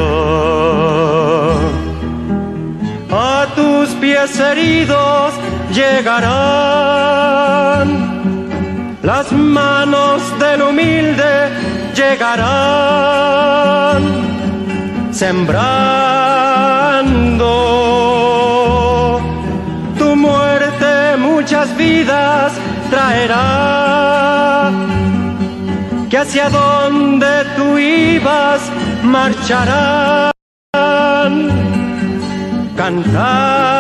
A 3.11 3.47
tus 3.55 3.91
pies 4.01 4.39
heridos 4.41 5.35
llegarán 5.73 7.29
las 9.09 9.33
manos 9.33 10.21
del 10.39 10.61
humilde 10.69 11.33
llegarán 11.95 13.39
sembrando. 15.11 15.63
Tu 19.99 20.09
muerte 20.15 21.17
muchas 21.17 21.75
vidas 21.79 22.53
traerá. 22.91 24.71
Que 26.11 26.19
hacia 26.19 26.51
donde 26.51 27.33
tú 27.57 27.79
ibas 27.79 28.61
marcharán. 29.03 30.33
Cantando 32.77 33.78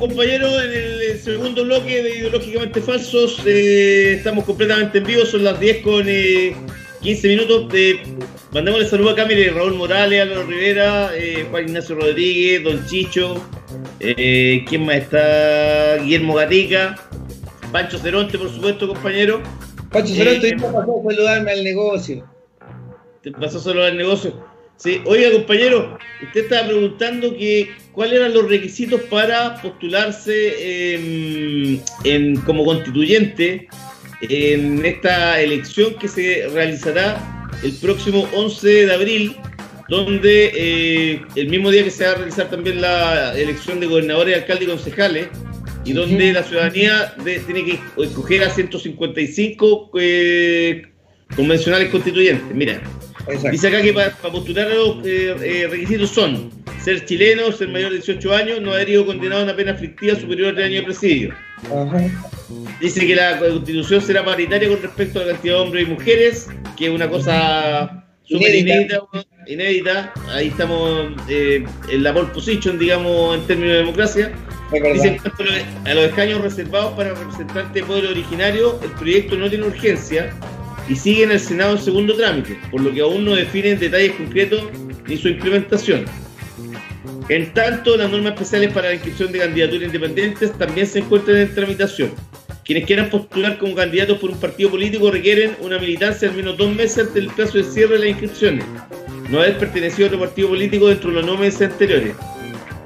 Compañeros, 0.00 0.50
en 0.64 0.72
el 0.72 1.20
segundo 1.20 1.62
bloque 1.62 2.02
de 2.02 2.18
Ideológicamente 2.18 2.80
Falsos. 2.80 3.40
Eh, 3.44 4.14
estamos 4.16 4.44
completamente 4.44 4.98
en 4.98 5.04
vivo, 5.04 5.26
son 5.26 5.44
las 5.44 5.60
10 5.60 5.82
con 5.82 6.04
eh, 6.08 6.56
15 7.02 7.28
minutos. 7.28 7.68
De... 7.68 8.00
Mandémosle 8.52 8.86
saludos 8.86 9.12
acá, 9.12 9.26
mire, 9.26 9.50
Raúl 9.50 9.74
Morales, 9.74 10.22
Álvaro 10.22 10.46
Rivera, 10.46 11.10
eh, 11.14 11.46
Juan 11.50 11.68
Ignacio 11.68 11.94
Rodríguez, 11.96 12.64
Don 12.64 12.84
Chicho, 12.86 13.44
eh, 14.00 14.64
¿quién 14.66 14.86
más 14.86 14.96
está? 14.96 15.98
Guillermo 15.98 16.34
Gatica, 16.34 16.96
Pancho 17.70 17.98
Ceronte, 17.98 18.38
por 18.38 18.50
supuesto, 18.50 18.88
compañero. 18.88 19.42
Pancho 19.92 20.14
Eh, 20.14 20.40
¿y 20.42 20.52
pasó 20.54 20.78
a 20.80 21.10
saludarme 21.10 21.52
al 21.52 21.62
negocio? 21.62 22.24
Te 23.22 23.30
pasó 23.32 23.60
solo 23.60 23.84
al 23.84 23.96
negocio. 23.98 24.32
Sí, 24.76 25.02
oiga, 25.04 25.30
compañero, 25.30 25.98
usted 26.22 26.44
estaba 26.44 26.68
preguntando 26.68 27.36
que 27.36 27.70
cuáles 27.92 28.20
eran 28.20 28.34
los 28.34 28.48
requisitos 28.48 29.00
para 29.02 29.60
postularse 29.62 30.94
en- 30.94 31.82
en- 32.04 32.36
como 32.42 32.64
constituyente 32.64 33.68
en 34.22 34.84
esta 34.84 35.40
elección 35.40 35.94
que 35.94 36.08
se 36.08 36.46
realizará 36.52 37.48
el 37.62 37.72
próximo 37.74 38.28
11 38.34 38.86
de 38.86 38.92
abril, 38.94 39.36
donde 39.88 40.52
eh, 40.54 41.22
el 41.36 41.48
mismo 41.48 41.70
día 41.70 41.82
que 41.84 41.90
se 41.90 42.04
va 42.04 42.12
a 42.12 42.14
realizar 42.16 42.48
también 42.50 42.80
la 42.80 43.36
elección 43.36 43.80
de 43.80 43.86
gobernadores, 43.86 44.36
alcaldes 44.36 44.68
y 44.68 44.70
concejales, 44.70 45.28
y 45.84 45.92
donde 45.94 46.32
la 46.32 46.42
ciudadanía 46.42 47.14
de- 47.24 47.40
tiene 47.40 47.64
que 47.64 47.80
escoger 48.02 48.44
a 48.44 48.50
155 48.50 49.90
eh, 49.98 50.82
convencionales 51.34 51.88
constituyentes. 51.88 52.54
Mira, 52.54 52.80
Exacto. 53.26 53.50
Dice 53.50 53.68
acá 53.68 53.82
que 53.82 53.92
para, 53.92 54.10
postular 54.16 54.66
a 54.70 54.74
los 54.74 55.06
eh, 55.06 55.34
eh, 55.42 55.66
requisitos 55.70 56.10
son 56.10 56.50
ser 56.84 57.04
chileno, 57.04 57.52
ser 57.52 57.68
mayor 57.68 57.90
de 57.90 57.96
18 57.96 58.34
años, 58.34 58.60
no 58.60 58.72
haber 58.72 58.88
ido 58.88 59.06
condenado 59.06 59.42
a 59.42 59.44
una 59.44 59.56
pena 59.56 59.72
aflictiva 59.72 60.14
superior 60.18 60.50
a 60.52 60.54
3 60.54 60.66
años 60.66 60.76
de 60.80 60.84
presidio. 60.84 61.34
Ajá. 61.66 61.98
Dice 62.80 63.06
que 63.06 63.14
la 63.14 63.38
constitución 63.38 64.00
será 64.00 64.24
paritaria 64.24 64.68
con 64.68 64.80
respecto 64.82 65.20
a 65.20 65.24
la 65.24 65.32
cantidad 65.32 65.54
de 65.56 65.60
hombres 65.60 65.86
y 65.86 65.90
mujeres, 65.90 66.48
que 66.76 66.86
es 66.86 66.90
una 66.90 67.08
cosa 67.08 68.04
súper 68.24 68.54
Inédita. 68.54 69.00
inédita. 69.46 70.12
Ahí 70.32 70.48
estamos 70.48 71.12
eh, 71.28 71.64
en 71.90 72.02
la 72.02 72.14
pole 72.14 72.28
position, 72.28 72.78
digamos, 72.78 73.36
en 73.36 73.46
términos 73.46 73.72
de 73.72 73.78
democracia. 73.78 74.32
Dice 74.94 75.08
en 75.08 75.18
cuanto 75.18 75.42
a 75.42 75.46
los- 75.46 75.86
a 75.86 75.94
los 75.94 76.04
escaños 76.04 76.40
reservados 76.42 76.92
para 76.96 77.10
representantes 77.14 77.74
de 77.74 77.82
pueblo 77.82 78.10
originario, 78.10 78.78
el 78.82 78.90
proyecto 78.92 79.36
no 79.36 79.48
tiene 79.50 79.66
urgencia 79.66 80.30
y 80.88 80.94
sigue 80.94 81.24
en 81.24 81.32
el 81.32 81.40
Senado 81.40 81.72
en 81.76 81.82
segundo 81.82 82.14
trámite, 82.16 82.56
por 82.70 82.80
lo 82.80 82.92
que 82.92 83.00
aún 83.00 83.24
no 83.24 83.34
definen 83.34 83.78
detalles 83.80 84.12
concretos 84.12 84.62
ni 85.06 85.16
su 85.16 85.28
implementación. 85.28 86.04
En 87.30 87.54
tanto, 87.54 87.96
las 87.96 88.10
normas 88.10 88.32
especiales 88.32 88.72
para 88.72 88.88
la 88.88 88.94
inscripción 88.94 89.30
de 89.30 89.38
candidaturas 89.38 89.84
independientes 89.84 90.52
también 90.58 90.84
se 90.84 90.98
encuentran 90.98 91.36
en 91.36 91.54
tramitación. 91.54 92.10
Quienes 92.64 92.86
quieran 92.86 93.08
postular 93.08 93.56
como 93.56 93.76
candidatos 93.76 94.18
por 94.18 94.30
un 94.30 94.40
partido 94.40 94.68
político 94.68 95.12
requieren 95.12 95.54
una 95.60 95.78
militancia 95.78 96.28
al 96.28 96.34
menos 96.34 96.56
dos 96.56 96.74
meses 96.74 96.98
antes 96.98 97.14
del 97.14 97.28
plazo 97.28 97.58
de 97.58 97.62
cierre 97.62 97.92
de 97.92 97.98
las 98.00 98.08
inscripciones, 98.08 98.64
no 99.30 99.38
haber 99.38 99.58
pertenecido 99.58 100.06
a 100.06 100.08
otro 100.08 100.18
partido 100.18 100.48
político 100.48 100.88
dentro 100.88 101.10
de 101.10 101.16
los 101.16 101.24
nueve 101.24 101.42
meses 101.42 101.70
anteriores. 101.70 102.16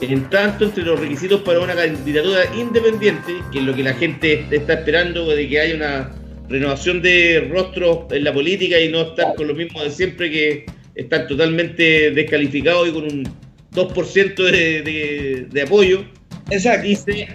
En 0.03 0.28
tanto, 0.28 0.66
entre 0.66 0.84
los 0.84 1.01
requisitos 1.01 1.40
para 1.40 1.61
una 1.61 1.74
candidatura 1.74 2.45
independiente, 2.55 3.36
que 3.51 3.61
es 3.61 3.64
lo 3.64 3.74
que 3.74 3.82
la 3.82 3.95
gente 3.95 4.47
está 4.51 4.74
esperando, 4.74 5.26
de 5.26 5.49
que 5.49 5.59
haya 5.59 5.74
una 5.74 6.12
renovación 6.51 7.01
de 7.01 7.49
rostros 7.51 8.01
en 8.11 8.24
la 8.24 8.34
política 8.34 8.78
y 8.78 8.90
no 8.90 9.01
estar 9.01 9.34
con 9.36 9.49
lo 9.49 9.55
mismo 9.55 9.82
de 9.82 9.90
siempre, 9.90 10.30
que 10.30 10.66
están 10.95 11.28
totalmente 11.28 12.11
descalificados 12.11 12.88
y 12.88 12.92
con 12.92 13.05
un 13.05 13.43
2% 13.75 14.35
de, 14.37 14.83
de- 14.83 15.47
de 15.51 15.62
apoyo, 15.62 16.05
Exacto. 16.51 16.87
dice, 16.87 17.29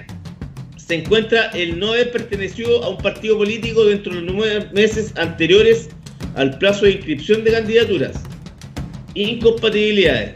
se 0.77 0.95
encuentra 0.95 1.47
el 1.51 1.77
no 1.79 1.89
haber 1.91 2.11
pertenecido 2.11 2.83
a 2.83 2.89
un 2.89 2.97
partido 2.97 3.37
político 3.37 3.85
dentro 3.85 4.13
de 4.13 4.21
los 4.21 4.33
nueve 4.33 4.67
meses 4.73 5.13
anteriores 5.17 5.89
al 6.35 6.57
plazo 6.57 6.85
de 6.85 6.91
inscripción 6.93 7.43
de 7.43 7.51
candidaturas. 7.51 8.23
Incompatibilidades. 9.15 10.33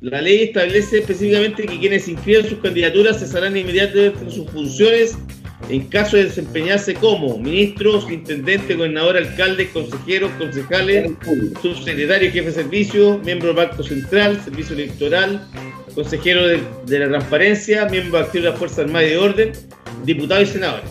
La 0.00 0.20
ley 0.20 0.44
establece 0.44 0.98
específicamente 0.98 1.66
que 1.66 1.78
quienes 1.78 2.06
inscriban 2.08 2.48
sus 2.48 2.58
candidaturas 2.58 3.18
cesarán 3.18 3.56
inmediatamente 3.56 4.18
en 4.22 4.30
sus 4.30 4.48
funciones 4.50 5.16
en 5.68 5.88
caso 5.88 6.16
de 6.16 6.24
desempeñarse 6.24 6.94
como 6.94 7.38
ministros, 7.38 8.10
intendentes, 8.10 8.76
gobernador, 8.76 9.16
alcaldes, 9.16 9.68
consejeros, 9.70 10.30
concejales, 10.38 11.10
subsecretario, 11.60 12.30
jefe 12.30 12.46
de 12.46 12.52
servicio, 12.52 13.18
miembro 13.18 13.48
del 13.48 13.56
Banco 13.56 13.82
Central, 13.82 14.40
servicio 14.44 14.76
electoral, 14.76 15.48
consejero 15.94 16.46
de, 16.46 16.60
de 16.86 16.98
la 16.98 17.08
transparencia, 17.08 17.86
miembro 17.86 18.18
activo 18.18 18.44
de 18.44 18.50
las 18.50 18.58
Fuerzas 18.58 18.80
Armadas 18.80 19.08
y 19.08 19.10
de 19.10 19.18
Orden, 19.18 19.52
diputado 20.04 20.42
y 20.42 20.46
senador. 20.46 20.82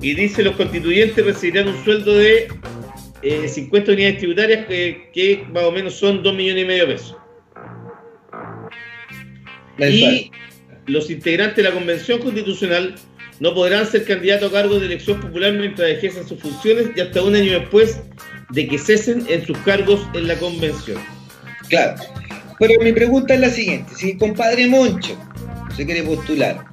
Y 0.00 0.14
dice 0.14 0.44
los 0.44 0.54
constituyentes 0.56 1.24
recibirán 1.24 1.68
un 1.68 1.84
sueldo 1.84 2.14
de 2.14 2.48
eh, 3.22 3.48
50 3.48 3.92
unidades 3.92 4.18
tributarias 4.18 4.66
que, 4.66 5.10
que 5.12 5.44
más 5.52 5.64
o 5.64 5.72
menos 5.72 5.94
son 5.94 6.22
2 6.22 6.34
millones 6.34 6.62
y 6.62 6.66
medio 6.66 6.86
de 6.86 6.92
pesos. 6.92 7.16
Mensual. 9.76 10.14
Y 10.14 10.30
los 10.88 11.10
integrantes 11.10 11.56
de 11.56 11.62
la 11.64 11.72
Convención 11.72 12.20
Constitucional 12.20 12.94
no 13.40 13.54
podrán 13.54 13.86
ser 13.86 14.04
candidatos 14.04 14.50
a 14.50 14.52
cargos 14.52 14.80
de 14.80 14.86
elección 14.86 15.20
popular 15.20 15.52
mientras 15.52 15.90
ejerzan 15.90 16.26
sus 16.26 16.40
funciones 16.40 16.90
y 16.96 17.00
hasta 17.00 17.22
un 17.22 17.36
año 17.36 17.52
después 17.52 18.00
de 18.50 18.66
que 18.66 18.78
cesen 18.78 19.24
en 19.28 19.46
sus 19.46 19.56
cargos 19.58 20.00
en 20.14 20.26
la 20.26 20.34
Convención. 20.36 20.98
Claro. 21.68 22.02
Pero 22.58 22.82
mi 22.82 22.92
pregunta 22.92 23.34
es 23.34 23.40
la 23.40 23.50
siguiente: 23.50 23.92
si 23.94 24.10
el 24.10 24.18
compadre 24.18 24.66
Moncho 24.66 25.16
se 25.76 25.84
quiere 25.86 26.02
postular, 26.02 26.64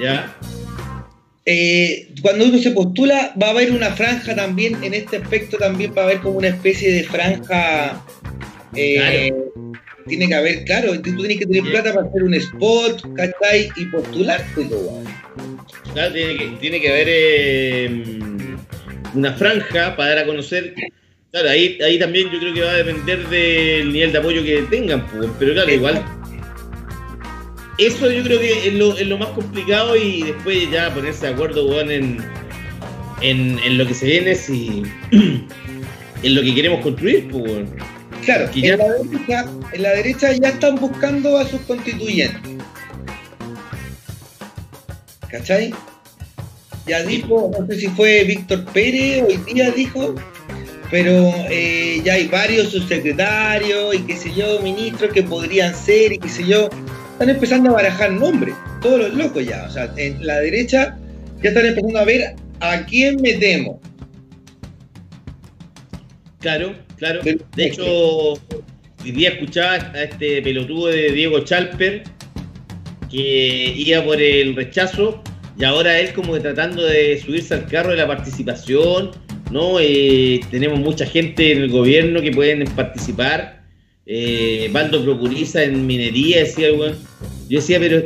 ¿Ya? 0.00 0.34
eh, 1.44 2.12
cuando 2.22 2.46
uno 2.46 2.58
se 2.58 2.72
postula, 2.72 3.32
va 3.40 3.48
a 3.48 3.50
haber 3.50 3.70
una 3.70 3.92
franja 3.92 4.34
también, 4.34 4.82
en 4.82 4.94
este 4.94 5.18
aspecto 5.18 5.56
también 5.58 5.94
va 5.96 6.02
a 6.02 6.04
haber 6.06 6.20
como 6.20 6.38
una 6.38 6.48
especie 6.48 6.90
de 6.92 7.04
franja. 7.04 8.04
eh, 8.74 9.32
Tiene 10.08 10.28
que 10.28 10.34
haber, 10.34 10.64
claro, 10.64 10.92
tú 11.00 11.16
tienes 11.16 11.38
que 11.38 11.46
tener 11.46 11.70
plata 11.70 11.92
para 11.94 12.06
hacer 12.06 12.22
un 12.22 12.34
spot, 12.34 13.14
¿cachai? 13.14 13.68
Y 13.76 13.84
postular, 13.86 14.44
pues, 14.54 14.68
weón. 14.70 15.04
Claro, 15.92 16.12
tiene, 16.12 16.36
que, 16.36 16.46
tiene 16.60 16.80
que 16.80 16.88
haber 16.88 17.06
eh, 17.08 18.04
una 19.14 19.32
franja 19.32 19.96
para 19.96 20.10
dar 20.10 20.18
a 20.18 20.26
conocer. 20.26 20.74
Claro, 21.32 21.48
ahí, 21.48 21.78
ahí 21.84 21.98
también 21.98 22.30
yo 22.30 22.38
creo 22.38 22.54
que 22.54 22.60
va 22.60 22.70
a 22.70 22.76
depender 22.76 23.26
del 23.28 23.92
nivel 23.92 24.12
de 24.12 24.18
apoyo 24.18 24.44
que 24.44 24.62
tengan, 24.70 25.06
pues, 25.08 25.28
pero 25.38 25.54
claro, 25.54 25.72
igual. 25.72 26.04
Eso 27.78 28.10
yo 28.10 28.22
creo 28.22 28.40
que 28.40 28.68
es 28.68 28.74
lo, 28.74 28.96
es 28.96 29.06
lo 29.06 29.18
más 29.18 29.28
complicado 29.30 29.96
y 29.96 30.22
después 30.22 30.70
ya 30.70 30.94
ponerse 30.94 31.26
de 31.26 31.32
acuerdo, 31.32 31.66
weón, 31.66 31.90
en, 31.90 32.18
en, 33.22 33.58
en 33.58 33.78
lo 33.78 33.86
que 33.86 33.94
se 33.94 34.06
viene, 34.06 34.34
si, 34.34 34.82
en 35.10 36.34
lo 36.34 36.42
que 36.42 36.54
queremos 36.54 36.80
construir, 36.80 37.28
pues. 37.28 37.68
Claro, 38.26 38.50
en, 38.52 38.76
la 38.76 38.88
derecha, 38.88 39.44
en 39.72 39.82
la 39.82 39.90
derecha 39.90 40.32
ya 40.32 40.48
están 40.48 40.74
buscando 40.74 41.38
a 41.38 41.46
sus 41.46 41.60
constituyentes. 41.60 42.40
¿Cachai? 45.30 45.72
Ya 46.88 47.04
dijo, 47.04 47.52
no 47.56 47.64
sé 47.68 47.78
si 47.78 47.86
fue 47.86 48.24
Víctor 48.24 48.64
Pérez, 48.72 49.22
hoy 49.22 49.36
día 49.54 49.70
dijo, 49.70 50.16
pero 50.90 51.32
eh, 51.50 52.00
ya 52.04 52.14
hay 52.14 52.26
varios 52.26 52.70
subsecretarios 52.70 53.94
y 53.94 54.00
qué 54.00 54.16
sé 54.16 54.34
yo, 54.34 54.60
ministros 54.60 55.12
que 55.12 55.22
podrían 55.22 55.72
ser 55.72 56.12
y 56.12 56.18
qué 56.18 56.28
sé 56.28 56.44
yo. 56.44 56.68
Están 57.12 57.30
empezando 57.30 57.70
a 57.70 57.74
barajar 57.74 58.10
nombres, 58.10 58.56
todos 58.82 58.98
los 58.98 59.14
locos 59.14 59.46
ya. 59.46 59.66
O 59.68 59.70
sea, 59.70 59.92
en 59.96 60.26
la 60.26 60.40
derecha 60.40 60.98
ya 61.42 61.50
están 61.50 61.66
empezando 61.66 62.00
a 62.00 62.04
ver 62.04 62.34
a 62.58 62.84
quién 62.86 63.22
metemos. 63.22 63.76
Claro, 66.40 66.85
claro. 66.96 67.20
De 67.22 67.66
hecho, 67.66 68.32
hoy 68.32 69.10
día 69.12 69.30
escuchaba 69.30 69.72
a 69.72 70.02
este 70.02 70.42
pelotudo 70.42 70.88
de 70.88 71.12
Diego 71.12 71.40
Chalper 71.40 72.04
que 73.10 73.74
iba 73.76 74.02
por 74.02 74.20
el 74.20 74.56
rechazo 74.56 75.22
y 75.58 75.64
ahora 75.64 75.98
él 75.98 76.12
como 76.12 76.34
que 76.34 76.40
tratando 76.40 76.84
de 76.84 77.18
subirse 77.18 77.54
al 77.54 77.66
carro 77.66 77.90
de 77.90 77.96
la 77.96 78.06
participación, 78.06 79.10
¿no? 79.50 79.78
Eh, 79.80 80.40
tenemos 80.50 80.78
mucha 80.78 81.06
gente 81.06 81.52
en 81.52 81.62
el 81.62 81.70
gobierno 81.70 82.20
que 82.20 82.30
pueden 82.30 82.64
participar. 82.74 83.62
Eh, 84.04 84.68
Baldo 84.72 85.02
Procuriza 85.02 85.62
en 85.64 85.86
minería, 85.86 86.40
decía 86.40 86.68
el 86.68 86.76
Yo 87.48 87.58
decía, 87.58 87.80
pero 87.80 88.02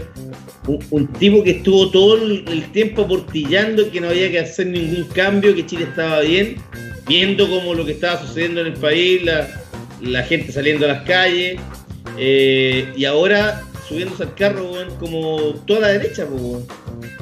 un, 0.67 0.79
un, 0.91 1.13
tipo 1.15 1.43
que 1.43 1.51
estuvo 1.51 1.91
todo 1.91 2.17
el 2.17 2.71
tiempo 2.73 3.03
aportillando 3.03 3.91
que 3.91 4.01
no 4.01 4.09
había 4.09 4.31
que 4.31 4.39
hacer 4.39 4.69
ningún 4.69 5.05
cambio, 5.09 5.55
que 5.55 5.67
Chile 5.67 5.85
estaba 5.85 6.21
bien, 6.21 6.57
viendo 7.11 7.49
como 7.49 7.75
lo 7.75 7.85
que 7.85 7.91
estaba 7.91 8.21
sucediendo 8.21 8.61
en 8.61 8.69
el 8.69 8.75
país, 8.75 9.25
la, 9.25 9.49
la 10.01 10.23
gente 10.23 10.53
saliendo 10.53 10.85
a 10.87 10.91
las 10.91 11.03
calles, 11.03 11.59
eh, 12.17 12.89
y 12.97 13.05
ahora 13.05 13.65
subiéndose 13.89 14.23
al 14.23 14.35
carro, 14.37 14.71
como 15.01 15.55
toda 15.67 15.81
la 15.81 15.89
derecha. 15.89 16.25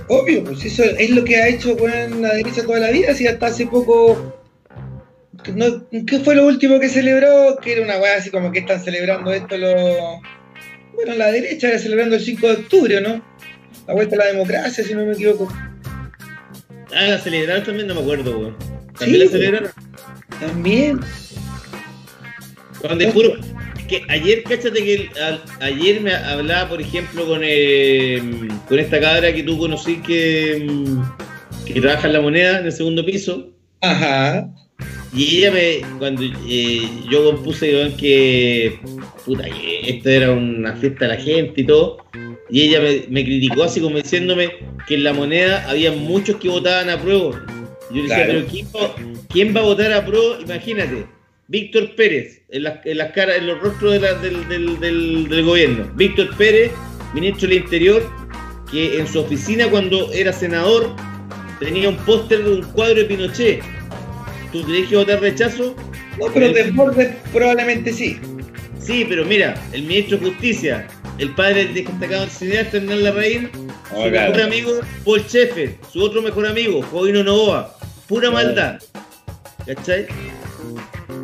Obvio, 0.09 0.45
pues 0.45 0.63
eso 0.63 0.83
es 0.85 1.09
lo 1.09 1.25
que 1.25 1.37
ha 1.37 1.49
hecho 1.49 1.75
la 2.21 2.35
derecha 2.35 2.65
toda 2.65 2.81
la 2.81 2.91
vida, 2.91 3.15
si 3.15 3.27
hasta 3.27 3.47
hace 3.47 3.67
poco. 3.67 4.35
¿Qué 6.07 6.19
fue 6.19 6.35
lo 6.35 6.47
último 6.47 6.79
que 6.79 6.91
celebró? 6.91 7.57
Que 7.63 7.73
era 7.73 7.83
una 7.83 7.99
weá 7.99 8.19
así 8.19 8.29
como 8.29 8.53
que 8.53 8.59
están 8.59 8.85
celebrando 8.85 9.33
esto 9.33 9.57
los. 9.57 10.21
Bueno, 10.95 11.15
la 11.15 11.33
derecha 11.33 11.69
era 11.69 11.79
celebrando 11.79 12.17
el 12.17 12.23
5 12.23 12.47
de 12.47 12.53
octubre, 12.53 13.01
¿no? 13.01 13.25
La 13.87 13.95
vuelta 13.95 14.17
a 14.17 14.19
la 14.19 14.27
democracia, 14.27 14.85
si 14.85 14.93
no 14.93 15.07
me 15.07 15.15
equivoco. 15.15 15.49
Ah, 16.95 17.05
la 17.09 17.19
celebraron 17.19 17.65
también, 17.65 17.87
no 17.87 17.95
me 17.95 18.01
acuerdo, 18.01 18.39
weón. 18.39 18.57
¿También 18.99 19.21
Sí, 19.21 19.25
la 19.27 19.31
celebraron? 19.31 19.71
También. 20.41 21.01
Cuando 22.81 23.05
es 23.05 23.13
puro. 23.13 23.35
es 23.79 23.85
que 23.87 24.03
ayer, 24.09 24.43
cáchate 24.45 24.83
que 24.85 24.95
el- 24.95 25.11
ayer 25.61 26.01
me 26.01 26.15
hablaba, 26.15 26.69
por 26.69 26.81
ejemplo, 26.81 27.27
con, 27.27 27.41
eh, 27.43 28.21
con 28.69 28.79
esta 28.79 29.01
cabra 29.01 29.33
que 29.35 29.43
tú 29.43 29.59
conocí 29.59 29.97
que, 29.97 30.65
mm, 30.69 31.03
que 31.67 31.81
trabaja 31.81 32.07
en 32.07 32.13
la 32.13 32.21
moneda 32.21 32.61
en 32.61 32.67
el 32.67 32.73
segundo 32.73 33.05
piso. 33.05 33.49
Ajá. 33.81 34.49
Y 35.13 35.39
ella 35.39 35.51
me, 35.53 35.81
cuando 35.99 36.23
eh, 36.23 36.89
yo 37.11 37.25
compuse 37.33 37.95
que 37.99 38.79
puta, 39.29 39.45
esto 39.87 40.09
era 40.09 40.33
una 40.33 40.75
fiesta 40.77 41.07
de 41.07 41.15
la 41.17 41.21
gente 41.23 41.61
y 41.61 41.65
todo, 41.65 41.99
y 42.51 42.63
ella 42.63 42.81
me, 42.81 43.05
me 43.11 43.25
criticó 43.25 43.63
así 43.65 43.79
como 43.81 43.97
diciéndome 43.99 44.49
que 44.87 44.95
en 44.95 45.05
la 45.05 45.13
moneda 45.13 45.69
había 45.69 45.93
muchos 45.93 46.37
que 46.37 46.49
votaban 46.49 46.89
a 46.89 46.99
prueba. 47.01 47.45
Yo 47.91 47.97
le 47.97 48.03
decía, 48.03 48.17
Claro. 48.25 48.33
pero 48.33 48.47
¿quién 48.51 48.67
va, 48.75 48.95
quién 49.29 49.55
va 49.57 49.61
a 49.61 49.65
votar 49.65 49.93
a 49.93 50.05
prueba? 50.07 50.39
Imagínate, 50.43 51.05
Víctor 51.47 51.95
Pérez, 51.95 52.41
en 52.51 52.63
las, 52.65 52.85
en 52.87 52.97
las 52.99 53.13
caras, 53.13 53.37
en 53.37 53.47
los 53.49 53.59
rostros 53.61 53.93
de 53.93 54.01
la- 54.01 54.15
del, 54.15 54.49
del- 54.49 54.81
del- 54.81 55.29
del 55.29 55.45
gobierno. 55.45 55.91
Víctor 55.95 56.35
Pérez, 56.37 56.71
ministro 57.15 57.49
del 57.51 57.59
Interior, 57.59 58.03
que 58.71 58.99
en 58.99 59.07
su 59.07 59.21
oficina 59.21 59.69
cuando 59.69 60.11
era 60.13 60.33
senador 60.33 60.95
tenía 61.61 61.89
un 61.91 61.97
póster 61.99 62.45
de 62.45 62.53
un 62.53 62.63
cuadro 62.73 62.97
de 62.97 63.05
Pinochet. 63.05 63.61
¿Tú 64.53 64.63
crees 64.65 64.89
que 64.89 64.97
votar 64.97 65.21
rechazo? 65.21 65.75
No, 66.19 66.27
pero 66.33 66.53
Desbordes 66.53 67.11
probablemente 67.33 67.93
sí. 67.93 68.19
Sí, 68.89 69.05
pero 69.07 69.23
mira, 69.27 69.55
el 69.73 69.83
ministro 69.83 70.17
de 70.17 70.31
Justicia, 70.31 70.87
el 71.19 71.35
padre 71.35 71.67
del 71.67 71.75
destacado 71.75 72.27
cineasta 72.27 72.79
Hernán 72.79 73.05
Larraín, 73.05 73.51
su 73.53 73.69
Oh, 73.95 74.09
claro. 74.09 74.33
mejor 74.33 74.41
amigo 74.41 74.71
Paul 75.05 75.23
Sheffer, 75.29 75.75
su 75.93 76.03
otro 76.03 76.23
mejor 76.23 76.47
amigo, 76.47 76.81
Jovino 76.91 77.23
Novoa. 77.23 77.77
Pura 78.07 78.31
maldad. 78.31 78.81
¿Cachai? 79.67 80.07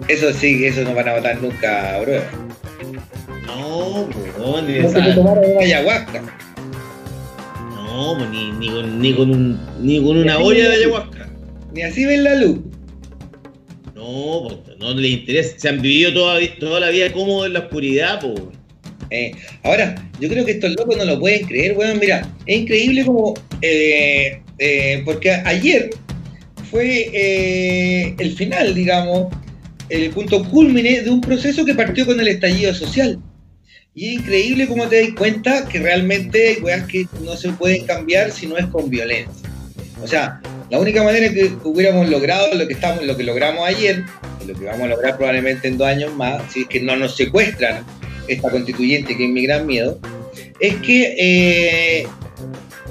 Eso 0.09 0.31
sí, 0.35 0.67
eso 0.67 0.83
no 0.83 0.95
van 0.95 1.09
a 1.09 1.15
votar 1.15 1.41
nunca, 1.41 2.01
bro. 2.03 2.21
No, 3.47 4.09
no, 4.39 4.61
ni, 4.63 4.73
de 4.75 4.83
No 4.83 5.61
ayahuasca. 5.61 6.23
no, 7.75 8.15
pues, 8.19 8.29
ni, 8.29 8.53
ni 8.53 8.69
con, 8.69 9.01
ni, 9.01 9.15
con 9.15 9.31
un, 9.31 9.61
ni 9.81 10.05
con 10.05 10.19
una 10.19 10.39
olla 10.39 10.69
de 10.69 10.77
ayahuasca. 10.77 11.31
Ni 11.73 11.83
así 11.83 12.05
ven 12.05 12.25
la 12.25 12.35
luz. 12.35 12.59
No, 13.95 14.49
pues, 14.65 14.74
no 14.93 15.01
les 15.01 15.13
interesa. 15.13 15.55
Se 15.59 15.69
han 15.69 15.81
vivido 15.81 16.13
toda, 16.13 16.41
toda 16.59 16.81
la 16.81 16.91
vida 16.91 17.13
cómodos 17.13 17.47
en 17.47 17.55
la 17.55 17.61
oscuridad, 17.61 18.21
pues. 18.21 18.35
Ahora, 19.63 19.95
yo 20.19 20.29
creo 20.29 20.45
que 20.45 20.53
estos 20.53 20.75
locos 20.77 20.97
no 20.97 21.05
lo 21.05 21.21
pueden 21.21 21.47
creer, 21.47 21.77
weón. 21.77 21.99
Mira, 22.01 22.29
es 22.47 22.59
increíble 22.59 23.05
como. 23.05 23.35
eh, 23.63 24.41
eh, 24.59 25.03
porque 25.05 25.31
ayer 25.31 25.91
fue 26.71 28.15
el 28.19 28.33
final, 28.37 28.75
digamos, 28.75 29.33
el 29.89 30.11
punto 30.11 30.45
culmine 30.49 31.03
de 31.03 31.11
un 31.11 31.21
proceso 31.21 31.65
que 31.65 31.75
partió 31.75 32.07
con 32.07 32.19
el 32.21 32.29
estallido 32.29 32.75
social. 32.75 33.19
Y 33.95 34.09
es 34.09 34.13
increíble 34.15 34.67
cómo 34.67 34.89
te 34.89 35.03
das 35.03 35.15
cuenta 35.17 35.69
que 35.69 35.79
realmente 35.79 36.59
weas 36.63 36.87
que 36.87 37.07
no 37.23 37.37
se 37.37 37.51
pueden 37.53 37.87
cambiar 37.87 38.33
si 38.33 38.47
no 38.47 38.57
es 38.57 38.67
con 38.67 38.91
violencia. 38.91 39.49
O 40.03 40.07
sea, 40.09 40.41
la 40.71 40.81
única 40.81 41.03
manera 41.05 41.33
que 41.33 41.53
hubiéramos 41.63 42.09
logrado 42.09 42.53
lo 42.55 42.67
que 42.67 42.75
estamos, 42.75 43.05
lo 43.05 43.17
que 43.17 43.23
logramos 43.23 43.67
ayer, 43.69 44.05
lo 44.47 44.55
que 44.55 44.65
vamos 44.65 44.83
a 44.83 44.89
lograr 44.89 45.17
probablemente 45.17 45.69
en 45.69 45.79
dos 45.79 45.89
años 45.89 46.15
más, 46.15 46.53
si 46.53 46.63
es 46.63 46.69
que 46.69 46.81
no 46.81 46.97
nos 46.97 47.17
secuestran 47.17 47.85
esta 48.29 48.51
constituyente 48.51 49.17
que 49.17 49.25
es 49.25 49.31
mi 49.31 49.47
gran 49.47 49.67
miedo, 49.67 49.99
es 50.61 50.75
que 50.77 51.15
eh, 51.19 52.07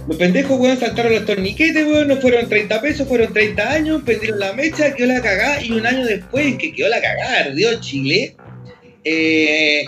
los 0.08 0.18
pendejos, 0.18 0.60
weón, 0.60 0.80
saltaron 0.80 1.14
los 1.14 1.26
torniquetes, 1.26 1.86
weón, 1.86 2.08
no 2.10 2.18
fueron 2.18 2.50
30 2.50 2.82
pesos, 2.82 3.08
fueron 3.08 3.32
30 3.32 3.72
años, 3.72 4.02
prendieron 4.04 4.40
la 4.40 4.54
mecha, 4.54 4.94
quedó 4.94 5.08
la 5.08 5.22
cagada, 5.22 5.62
y 5.64 5.72
un 5.72 5.86
año 5.86 6.06
después 6.06 6.58
que 6.58 6.74
quedó 6.74 6.90
la 6.90 7.02
cagada, 7.02 7.40
ardió 7.40 7.80
Chile, 7.80 8.36
eh, 9.04 9.86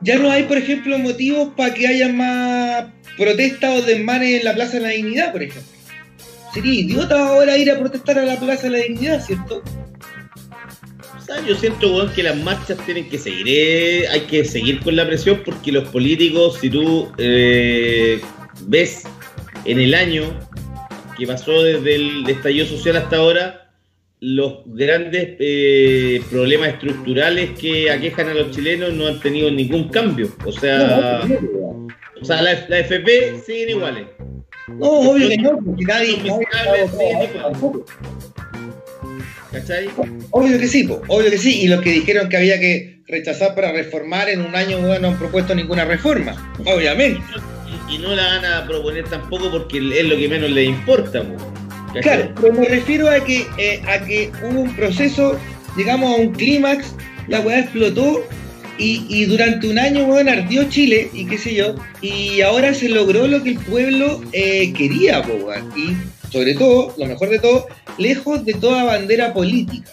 ya 0.00 0.18
no 0.18 0.30
hay, 0.30 0.44
por 0.44 0.56
ejemplo, 0.56 0.98
motivos 0.98 1.52
para 1.56 1.74
que 1.74 1.86
haya 1.86 2.08
más 2.08 2.86
protestas 3.18 3.82
o 3.82 3.82
desmanes 3.82 4.40
en 4.40 4.44
la 4.44 4.54
Plaza 4.54 4.78
de 4.78 4.80
la 4.80 4.88
Dignidad, 4.90 5.32
por 5.32 5.42
ejemplo. 5.42 5.70
Sería 6.54 6.80
idiota 6.80 7.28
ahora 7.28 7.56
ir 7.58 7.70
a 7.70 7.78
protestar 7.78 8.18
a 8.18 8.24
la 8.24 8.36
Plaza 8.36 8.64
de 8.64 8.70
la 8.70 8.78
Dignidad, 8.78 9.24
¿cierto? 9.24 9.62
Yo 11.46 11.54
siento, 11.54 11.94
weón, 11.94 12.12
que 12.12 12.22
las 12.22 12.36
marchas 12.36 12.78
tienen 12.84 13.08
que 13.08 13.18
seguir, 13.18 13.46
eh, 13.48 14.08
hay 14.08 14.22
que 14.22 14.44
seguir 14.44 14.80
con 14.80 14.96
la 14.96 15.06
presión 15.06 15.42
porque 15.44 15.72
los 15.72 15.88
políticos, 15.88 16.58
si 16.60 16.68
tú 16.68 17.10
eh, 17.18 18.20
ves 18.66 19.04
en 19.64 19.78
el 19.80 19.94
año 19.94 20.38
que 21.16 21.26
pasó 21.26 21.62
desde 21.62 21.94
el 21.94 22.28
estallido 22.28 22.66
social 22.66 22.96
hasta 22.96 23.16
ahora, 23.16 23.72
los 24.20 24.62
grandes 24.66 25.36
eh, 25.38 26.20
problemas 26.30 26.70
estructurales 26.70 27.58
que 27.58 27.90
aquejan 27.90 28.28
a 28.28 28.34
los 28.34 28.50
chilenos 28.50 28.92
no 28.92 29.06
han 29.06 29.20
tenido 29.20 29.50
ningún 29.50 29.88
cambio. 29.88 30.28
O 30.44 30.52
sea, 30.52 31.22
o 32.20 32.24
sea 32.24 32.42
la, 32.42 32.66
la 32.68 32.78
FP 32.80 33.40
siguen 33.46 33.70
iguales. 33.70 34.06
No, 34.68 34.86
obvio 34.86 35.28
que 35.28 35.38
no, 35.38 35.58
porque 35.64 35.84
nadie 35.84 36.18
¿Cachai? 39.52 39.88
Obvio 40.30 40.58
que 40.58 40.68
sí, 40.68 40.84
po, 40.84 41.02
obvio 41.08 41.30
que 41.30 41.38
sí. 41.38 41.62
Y 41.62 41.68
los 41.68 41.80
que 41.82 41.90
dijeron 41.90 42.28
que 42.28 42.36
había 42.36 42.60
que 42.60 43.00
rechazar 43.08 43.54
para 43.54 43.72
reformar 43.72 44.28
en 44.28 44.40
un 44.42 44.54
año 44.54 44.78
no 44.80 45.08
han 45.08 45.18
propuesto 45.18 45.54
ninguna 45.54 45.84
reforma. 45.84 46.54
Obviamente. 46.66 47.20
Y, 47.88 47.96
y 47.96 47.98
no 47.98 48.14
la 48.14 48.22
van 48.22 48.44
a 48.44 48.66
proponer 48.66 49.04
tampoco 49.04 49.50
porque 49.50 49.78
es 49.78 50.04
lo 50.04 50.16
que 50.16 50.28
menos 50.28 50.50
les 50.50 50.68
importa. 50.68 51.22
po. 51.22 51.52
Claro, 52.00 52.32
pero 52.40 52.52
me 52.54 52.66
refiero 52.66 53.10
a 53.10 53.24
que, 53.24 53.46
eh, 53.58 53.82
a 53.88 54.04
que 54.04 54.30
hubo 54.44 54.60
un 54.60 54.76
proceso, 54.76 55.36
llegamos 55.76 56.12
a 56.14 56.20
un 56.20 56.32
clímax, 56.32 56.94
la 57.26 57.40
weá 57.40 57.58
explotó 57.60 58.24
y, 58.78 59.04
y 59.08 59.24
durante 59.24 59.68
un 59.68 59.78
año, 59.78 60.04
weón, 60.04 60.28
ardió 60.28 60.68
Chile 60.68 61.10
y 61.12 61.26
qué 61.26 61.36
sé 61.36 61.54
yo, 61.54 61.74
y 62.00 62.42
ahora 62.42 62.74
se 62.74 62.88
logró 62.88 63.26
lo 63.26 63.42
que 63.42 63.50
el 63.50 63.58
pueblo 63.58 64.22
eh, 64.32 64.72
quería, 64.72 65.20
po, 65.22 65.32
weón. 65.32 65.72
Y 65.76 65.96
sobre 66.30 66.54
todo, 66.54 66.94
lo 66.96 67.06
mejor 67.06 67.28
de 67.30 67.38
todo, 67.38 67.66
lejos 67.98 68.44
de 68.44 68.54
toda 68.54 68.84
bandera 68.84 69.32
política. 69.34 69.90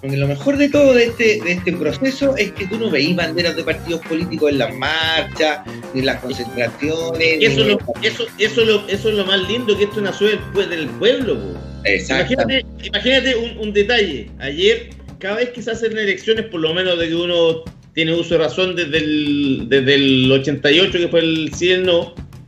Porque 0.00 0.16
lo 0.16 0.28
mejor 0.28 0.56
de 0.58 0.68
todo 0.68 0.94
de 0.94 1.06
este, 1.06 1.40
de 1.42 1.52
este 1.52 1.72
proceso 1.72 2.36
es 2.36 2.52
que 2.52 2.66
tú 2.68 2.78
no 2.78 2.88
veís 2.88 3.16
banderas 3.16 3.56
de 3.56 3.64
partidos 3.64 4.00
políticos 4.06 4.52
en 4.52 4.58
las 4.58 4.72
marchas, 4.76 5.60
ni 5.92 6.00
en 6.00 6.06
las 6.06 6.20
concentraciones. 6.20 7.38
Eso, 7.40 7.64
ni- 7.64 7.72
es 7.72 7.72
lo, 7.72 7.78
eso, 8.02 8.26
eso, 8.38 8.60
es 8.62 8.66
lo, 8.68 8.88
eso 8.88 9.08
es 9.08 9.14
lo 9.16 9.24
más 9.26 9.48
lindo 9.48 9.76
que 9.76 9.84
esto 9.84 10.00
nació 10.00 10.28
del, 10.28 10.38
pue- 10.52 10.68
del 10.68 10.86
pueblo. 10.86 11.36
Exacto. 11.84 12.34
Imagínate, 12.34 12.66
imagínate 12.84 13.34
un, 13.36 13.58
un 13.58 13.72
detalle. 13.72 14.30
Ayer, 14.38 14.90
cada 15.18 15.36
vez 15.36 15.48
que 15.50 15.62
se 15.62 15.72
hacen 15.72 15.98
elecciones, 15.98 16.46
por 16.46 16.60
lo 16.60 16.72
menos 16.74 16.96
de 16.98 17.08
que 17.08 17.14
uno 17.16 17.64
tiene 17.92 18.14
uso 18.14 18.34
de 18.34 18.44
razón 18.44 18.76
desde 18.76 18.98
el, 18.98 19.66
desde 19.68 19.94
el 19.96 20.30
88, 20.30 20.92
que 20.92 21.08
fue 21.08 21.20
el 21.20 21.50
sí 21.54 21.72
y 21.72 21.76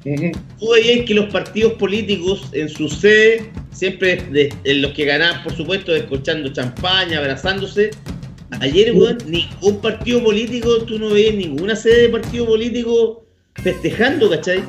no, 0.05 0.13
Ujú. 0.13 0.33
tú 0.59 0.71
veías 0.71 1.07
que 1.07 1.15
los 1.15 1.27
partidos 1.33 1.75
políticos 1.75 2.43
en 2.53 2.69
su 2.69 2.89
sede, 2.89 3.51
siempre 3.73 4.17
de- 4.31 4.53
los 4.77 4.93
que 4.93 5.05
ganaban, 5.05 5.43
por 5.43 5.55
supuesto, 5.57 5.93
descorchando 5.93 6.53
champaña, 6.53 7.19
abrazándose. 7.19 7.91
Ayer, 8.61 8.93
weón, 8.95 9.19
ningún 9.27 9.81
partido 9.81 10.23
político, 10.25 10.83
tú 10.85 10.99
no 10.99 11.11
veías 11.11 11.35
ninguna 11.35 11.77
sede 11.77 12.03
de 12.03 12.09
partido 12.09 12.47
político 12.47 13.25
festejando, 13.63 14.29
¿cachai? 14.31 14.63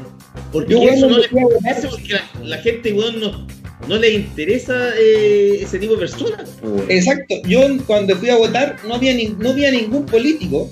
Porque 0.51 0.73
Yo, 0.73 0.81
eso 0.83 1.07
no 1.07 1.17
les 1.17 1.27
fui 1.27 1.39
a 1.41 1.43
votar. 1.45 1.59
parece, 1.63 1.87
porque 1.87 2.13
la, 2.13 2.29
la 2.43 2.57
gente, 2.59 2.93
weón, 2.93 3.19
no, 3.19 3.47
no 3.87 3.97
le 3.97 4.13
interesa 4.13 4.91
eh, 4.99 5.59
ese 5.61 5.79
tipo 5.79 5.93
de 5.93 5.99
personas. 5.99 6.57
Exacto, 6.89 7.35
yo 7.47 7.61
cuando 7.87 8.15
fui 8.17 8.29
a 8.29 8.35
votar 8.37 8.75
no 8.87 8.95
había, 8.95 9.13
ni- 9.13 9.29
no 9.39 9.49
había 9.49 9.71
ningún 9.71 10.05
político, 10.05 10.69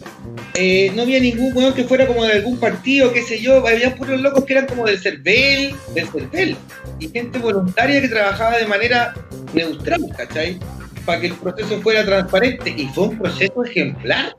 eh, 0.62 0.92
no 0.94 1.04
había 1.04 1.22
ningún 1.22 1.56
weón 1.56 1.74
que 1.74 1.86
fuera 1.86 2.06
como 2.06 2.26
de 2.26 2.34
algún 2.34 2.60
partido, 2.60 3.14
qué 3.14 3.22
sé 3.22 3.40
yo, 3.40 3.66
había 3.66 3.96
puros 3.96 4.20
locos 4.20 4.44
que 4.44 4.52
eran 4.52 4.66
como 4.66 4.86
del 4.86 5.00
CERVEL, 5.00 5.74
del 5.96 6.08
CERVEL, 6.10 6.58
y 7.00 7.08
gente 7.08 7.40
voluntaria 7.40 8.02
que 8.02 8.10
trabajaba 8.10 8.58
de 8.58 8.68
manera 8.68 9.14
neutral, 9.54 10.02
¿cachai? 10.18 10.60
Para 11.06 11.22
que 11.22 11.28
el 11.28 11.36
proceso 11.36 11.80
fuera 11.80 12.04
transparente, 12.04 12.74
y 12.76 12.88
fue 12.88 13.06
un 13.06 13.18
proceso 13.18 13.64
ejemplar, 13.64 14.36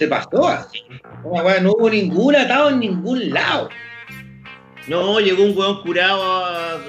se 0.00 0.08
pasó 0.08 0.48
así. 0.48 0.82
No 1.62 1.74
hubo 1.74 1.88
ningún 1.88 2.34
atado 2.34 2.70
en 2.70 2.80
ningún 2.80 3.30
lado. 3.30 3.68
No, 4.88 5.20
llegó 5.20 5.44
un 5.44 5.56
weón 5.56 5.80
curado 5.82 6.80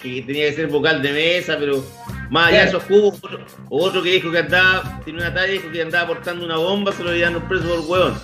que 0.00 0.22
tenía 0.22 0.48
que 0.48 0.54
ser 0.54 0.68
vocal 0.68 1.02
de 1.02 1.12
mesa, 1.12 1.58
pero 1.60 1.84
más 2.30 2.48
allá 2.48 2.62
de 2.62 2.68
esos 2.68 2.84
jugos, 2.84 3.18
otro, 3.22 3.44
otro 3.68 4.02
que 4.02 4.12
dijo 4.12 4.30
que 4.30 4.38
andaba, 4.38 5.00
tiene 5.04 5.18
una 5.18 5.34
talla, 5.34 5.52
dijo 5.52 5.70
que 5.70 5.82
andaba 5.82 6.06
portando 6.06 6.44
una 6.44 6.56
bomba, 6.56 6.92
se 6.92 7.02
lo 7.02 7.12
llevaron 7.12 7.46
preso 7.48 7.64
por 7.68 7.80
weón. 7.80 8.14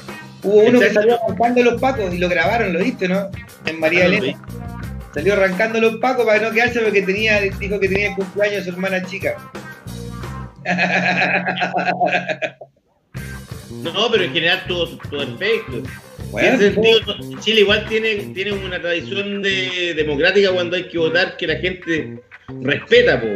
Hubo 0.43 0.61
uno 0.61 0.79
que 0.81 0.91
salió 0.91 1.19
arrancando 1.25 1.63
los 1.63 1.81
pacos 1.81 2.15
y 2.15 2.19
lo 2.19 2.29
grabaron, 2.29 2.73
lo 2.73 2.79
viste, 2.79 3.09
¿no? 3.09 3.29
En 3.65 3.81
María 3.81 4.05
Ah, 4.05 4.07
Elena. 4.07 4.41
Salió 5.13 5.33
arrancando 5.33 5.81
los 5.81 5.97
pacos 5.97 6.25
para 6.25 6.41
no 6.41 6.53
quedarse 6.53 6.79
porque 6.81 7.03
tenía, 7.03 7.41
dijo 7.41 7.81
que 7.81 7.89
tenía 7.89 8.11
el 8.11 8.15
cumpleaños 8.15 8.65
de 8.65 8.65
su 8.65 8.71
hermana 8.71 9.03
chica. 9.05 9.37
No, 13.71 14.11
pero 14.11 14.25
en 14.25 14.33
general 14.33 14.65
todo, 14.67 14.97
todo 15.11 15.23
efecto. 15.23 15.83
Bueno, 16.31 16.49
en 16.49 16.55
ese 16.55 16.73
sentido, 16.73 17.01
Chile 17.41 17.61
igual 17.61 17.87
tiene, 17.89 18.15
tiene 18.35 18.53
una 18.53 18.81
tradición 18.81 19.43
de, 19.43 19.95
democrática 19.95 20.51
cuando 20.53 20.77
hay 20.77 20.89
que 20.89 20.99
votar 20.99 21.37
que 21.37 21.47
la 21.47 21.57
gente 21.57 22.21
respeta, 22.63 23.21
po. 23.21 23.27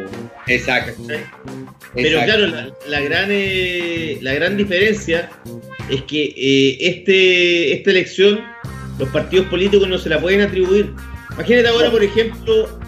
Exacto. 0.46 1.02
Pero 1.06 2.20
exacto. 2.20 2.24
claro, 2.24 2.46
la, 2.46 2.72
la 2.88 3.00
gran, 3.00 3.28
eh, 3.30 4.18
la 4.20 4.34
gran 4.34 4.56
diferencia 4.56 5.30
es 5.88 6.02
que 6.02 6.32
eh, 6.36 6.76
este, 6.80 7.72
esta 7.74 7.90
elección 7.90 8.40
los 8.98 9.08
partidos 9.08 9.46
políticos 9.46 9.88
no 9.88 9.98
se 9.98 10.08
la 10.08 10.20
pueden 10.20 10.42
atribuir. 10.42 10.92
Imagínate 11.32 11.68
ahora, 11.68 11.90
por 11.90 12.02
ejemplo, 12.04 12.78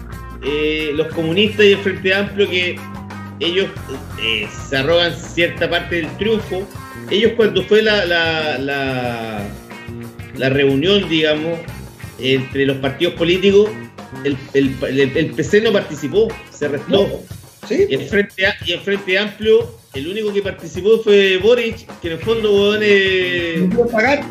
eh, 0.45 0.91
los 0.95 1.07
comunistas 1.07 1.65
y 1.65 1.71
el 1.71 1.79
Frente 1.79 2.13
Amplio 2.13 2.49
que 2.49 2.75
ellos 3.39 3.67
eh, 4.21 4.47
se 4.69 4.77
arrogan 4.77 5.13
cierta 5.15 5.69
parte 5.69 5.95
del 5.97 6.17
triunfo. 6.17 6.67
Ellos 7.09 7.33
cuando 7.35 7.63
fue 7.63 7.81
la, 7.81 8.05
la, 8.05 8.57
la, 8.57 9.41
la 10.37 10.49
reunión, 10.49 11.09
digamos, 11.09 11.59
entre 12.19 12.65
los 12.65 12.77
partidos 12.77 13.15
políticos, 13.15 13.69
el, 14.23 14.37
el, 14.53 14.75
el- 14.99 15.17
el 15.17 15.25
PC 15.31 15.61
no 15.61 15.71
participó, 15.73 16.27
se 16.51 16.67
restó. 16.67 17.21
Sí, 17.67 17.85
Y 17.89 17.95
el, 17.95 18.01
Frente, 18.07 18.43
y 18.65 18.71
el 18.73 18.79
Frente 18.81 19.17
Amplio, 19.17 19.77
el 19.93 20.07
único 20.07 20.33
que 20.33 20.41
participó 20.41 20.99
fue 20.99 21.37
Boric, 21.37 21.87
que 22.01 22.07
en 22.07 22.13
el 22.15 22.19
fondo, 22.19 22.51
weón, 22.53 22.79
eh, 22.83 23.67
no 23.69 23.75
puedo 23.77 23.89
pagar. 23.89 24.21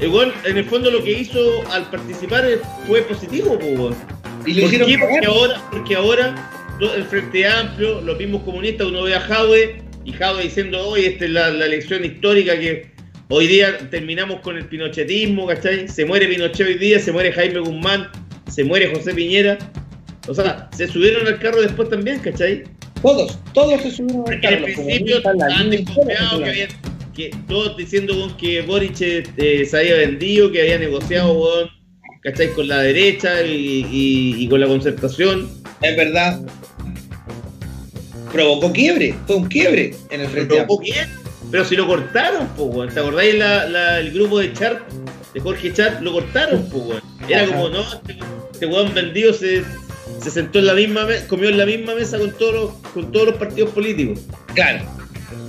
igual, 0.00 0.34
en 0.44 0.58
el 0.58 0.64
fondo 0.66 0.90
lo 0.90 1.02
que 1.02 1.12
hizo 1.20 1.62
al 1.70 1.88
participar 1.90 2.44
fue 2.86 3.02
positivo, 3.02 3.58
po, 3.58 3.66
weón. 3.66 3.94
Y 4.46 4.54
lo 4.54 4.60
¿Por 4.62 4.74
hicieron 4.74 4.88
qué? 4.90 4.98
Porque 4.98 5.26
ahora, 5.26 5.62
porque 5.70 5.94
ahora 5.96 6.50
el 6.96 7.04
Frente 7.04 7.46
Amplio, 7.46 8.00
los 8.02 8.18
mismos 8.18 8.42
comunistas, 8.42 8.88
uno 8.88 9.04
ve 9.04 9.14
a 9.14 9.20
Jadwe 9.20 9.82
y 10.04 10.12
Jadwe 10.12 10.42
diciendo, 10.42 10.86
hoy 10.86 11.06
esta 11.06 11.24
es 11.24 11.30
la, 11.30 11.50
la 11.50 11.64
elección 11.64 12.04
histórica 12.04 12.58
que 12.58 12.90
hoy 13.28 13.46
día 13.46 13.78
terminamos 13.90 14.40
con 14.40 14.58
el 14.58 14.66
pinochetismo, 14.66 15.46
¿cachai? 15.46 15.88
Se 15.88 16.04
muere 16.04 16.26
Pinochet 16.28 16.66
hoy 16.66 16.74
día, 16.74 16.98
se 16.98 17.10
muere 17.10 17.32
Jaime 17.32 17.60
Guzmán, 17.60 18.10
se 18.54 18.64
muere 18.64 18.94
José 18.94 19.14
Piñera. 19.14 19.58
O 20.28 20.34
sea, 20.34 20.68
se 20.76 20.86
subieron 20.88 21.26
al 21.26 21.38
carro 21.38 21.60
después 21.60 21.90
también, 21.90 22.18
¿cachai? 22.20 22.64
Todos, 23.02 23.38
todos 23.52 23.82
se 23.82 23.90
subieron 23.90 24.24
al 24.26 24.32
en 24.32 24.34
el 24.34 24.40
carro. 24.40 24.60
los 24.60 24.70
principio 24.70 25.16
estaban 25.18 25.70
desconfiados 25.70 26.40
que 26.40 26.48
habían, 26.48 26.68
que 27.14 27.30
todos 27.48 27.76
diciendo 27.76 28.34
que 28.40 28.62
Boric 28.62 28.96
eh, 29.00 29.66
se 29.68 29.76
había 29.78 29.96
vendido, 29.96 30.50
que 30.50 30.62
había 30.62 30.78
negociado, 30.78 31.32
weón, 31.32 31.68
¿cachai? 32.22 32.48
Con 32.52 32.68
la 32.68 32.78
derecha 32.80 33.42
y, 33.42 33.86
y- 33.90 34.42
y 34.44 34.48
con 34.48 34.60
la 34.60 34.66
concertación. 34.66 35.48
Es 35.82 35.96
verdad. 35.96 36.40
Provocó 38.32 38.72
quiebre, 38.72 39.14
fue 39.26 39.36
un 39.36 39.44
quiebre 39.46 39.94
en 40.10 40.20
el 40.22 40.26
Frente 40.28 40.66
Pero, 41.50 41.64
si 41.64 41.76
lo 41.76 41.86
cortaron, 41.86 42.48
weón. 42.56 42.88
¿Te 42.92 43.00
acordáis 43.00 43.34
la, 43.36 43.68
la- 43.68 44.00
el 44.00 44.10
grupo 44.12 44.38
de 44.40 44.52
Chart, 44.54 44.80
de 45.34 45.40
Jorge 45.40 45.72
Chart? 45.72 46.00
Lo 46.00 46.12
cortaron. 46.12 46.66
Era 47.28 47.42
Ajá. 47.42 47.52
como, 47.54 47.68
no, 47.68 47.84
este, 48.54 48.66
weón 48.66 48.94
vendido 48.94 49.32
se, 49.32 49.64
se 50.22 50.30
sentó 50.30 50.60
en 50.60 50.66
la 50.66 50.74
misma 50.74 51.04
mesa, 51.04 51.26
comió 51.26 51.48
en 51.48 51.58
la 51.58 51.66
misma 51.66 51.94
mesa 51.94 52.18
con 52.18 52.32
todos 52.38 52.54
los, 52.54 52.92
con 52.92 53.12
todos 53.12 53.26
los 53.26 53.36
partidos 53.36 53.70
políticos. 53.70 54.20
Claro. 54.54 54.84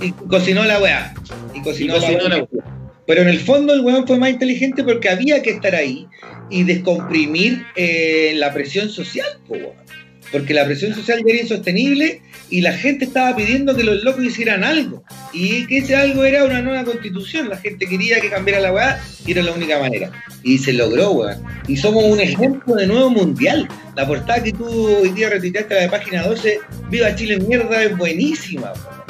Y 0.00 0.10
cocinó 0.12 0.64
la 0.64 0.80
weá. 0.80 1.14
Y 1.54 1.62
cocinó, 1.62 1.96
Y 1.96 2.00
cocinó 2.00 2.28
la 2.28 2.36
la 2.36 2.48
weá. 2.50 2.64
Pero 3.06 3.22
en 3.22 3.28
el 3.28 3.38
fondo 3.38 3.72
el 3.72 3.80
weón 3.82 4.06
fue 4.06 4.18
más 4.18 4.30
inteligente 4.30 4.82
porque 4.82 5.08
había 5.08 5.40
que 5.40 5.50
estar 5.50 5.74
ahí 5.74 6.08
y 6.50 6.64
descomprimir 6.64 7.64
eh, 7.76 8.32
la 8.36 8.52
presión 8.52 8.88
social, 8.88 9.38
po, 9.46 9.54
weón. 9.54 9.85
Porque 10.32 10.54
la 10.54 10.64
presión 10.64 10.94
social 10.94 11.22
ya 11.24 11.32
era 11.32 11.42
insostenible 11.42 12.20
y 12.50 12.60
la 12.60 12.72
gente 12.72 13.04
estaba 13.04 13.34
pidiendo 13.34 13.76
que 13.76 13.84
los 13.84 14.02
locos 14.02 14.24
hicieran 14.24 14.64
algo. 14.64 15.02
Y 15.32 15.66
que 15.66 15.78
ese 15.78 15.96
algo 15.96 16.24
era 16.24 16.44
una 16.44 16.62
nueva 16.62 16.84
constitución. 16.84 17.48
La 17.48 17.56
gente 17.56 17.86
quería 17.86 18.20
que 18.20 18.30
cambiara 18.30 18.60
la 18.60 18.72
weá 18.72 19.00
y 19.24 19.32
era 19.32 19.42
la 19.42 19.52
única 19.52 19.78
manera. 19.78 20.10
Y 20.42 20.58
se 20.58 20.72
logró, 20.72 21.12
weón. 21.12 21.42
Y 21.68 21.76
somos 21.76 22.04
un 22.04 22.20
ejemplo 22.20 22.74
de 22.74 22.86
nuevo 22.86 23.10
mundial. 23.10 23.68
La 23.96 24.06
portada 24.06 24.42
que 24.42 24.52
tú 24.52 24.66
hoy 24.66 25.10
día 25.10 25.30
retuiteaste 25.30 25.74
la 25.74 25.80
de 25.82 25.88
página 25.88 26.22
12, 26.22 26.58
Viva 26.90 27.14
Chile 27.14 27.38
mierda, 27.38 27.82
es 27.82 27.96
buenísima, 27.96 28.72
weón. 28.72 29.06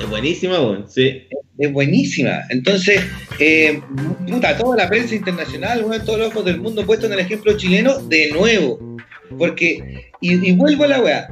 Es 0.00 0.08
buenísima, 0.08 0.60
weón, 0.60 0.86
sí. 0.88 1.28
es 1.58 1.72
buenísima. 1.72 2.42
Entonces, 2.48 3.00
eh, 3.38 3.80
puta, 4.28 4.56
toda 4.56 4.76
la 4.76 4.88
prensa 4.88 5.14
internacional, 5.14 5.82
bueno, 5.84 6.04
todos 6.04 6.18
los 6.18 6.28
ojos 6.28 6.44
del 6.44 6.60
mundo 6.60 6.84
puestos 6.84 7.08
en 7.08 7.14
el 7.14 7.20
ejemplo 7.20 7.56
chileno 7.56 7.98
de 8.00 8.32
nuevo. 8.32 8.96
Porque, 9.38 10.10
y, 10.20 10.52
vuelvo 10.52 10.84
a 10.84 10.88
la 10.88 11.00
weá. 11.00 11.28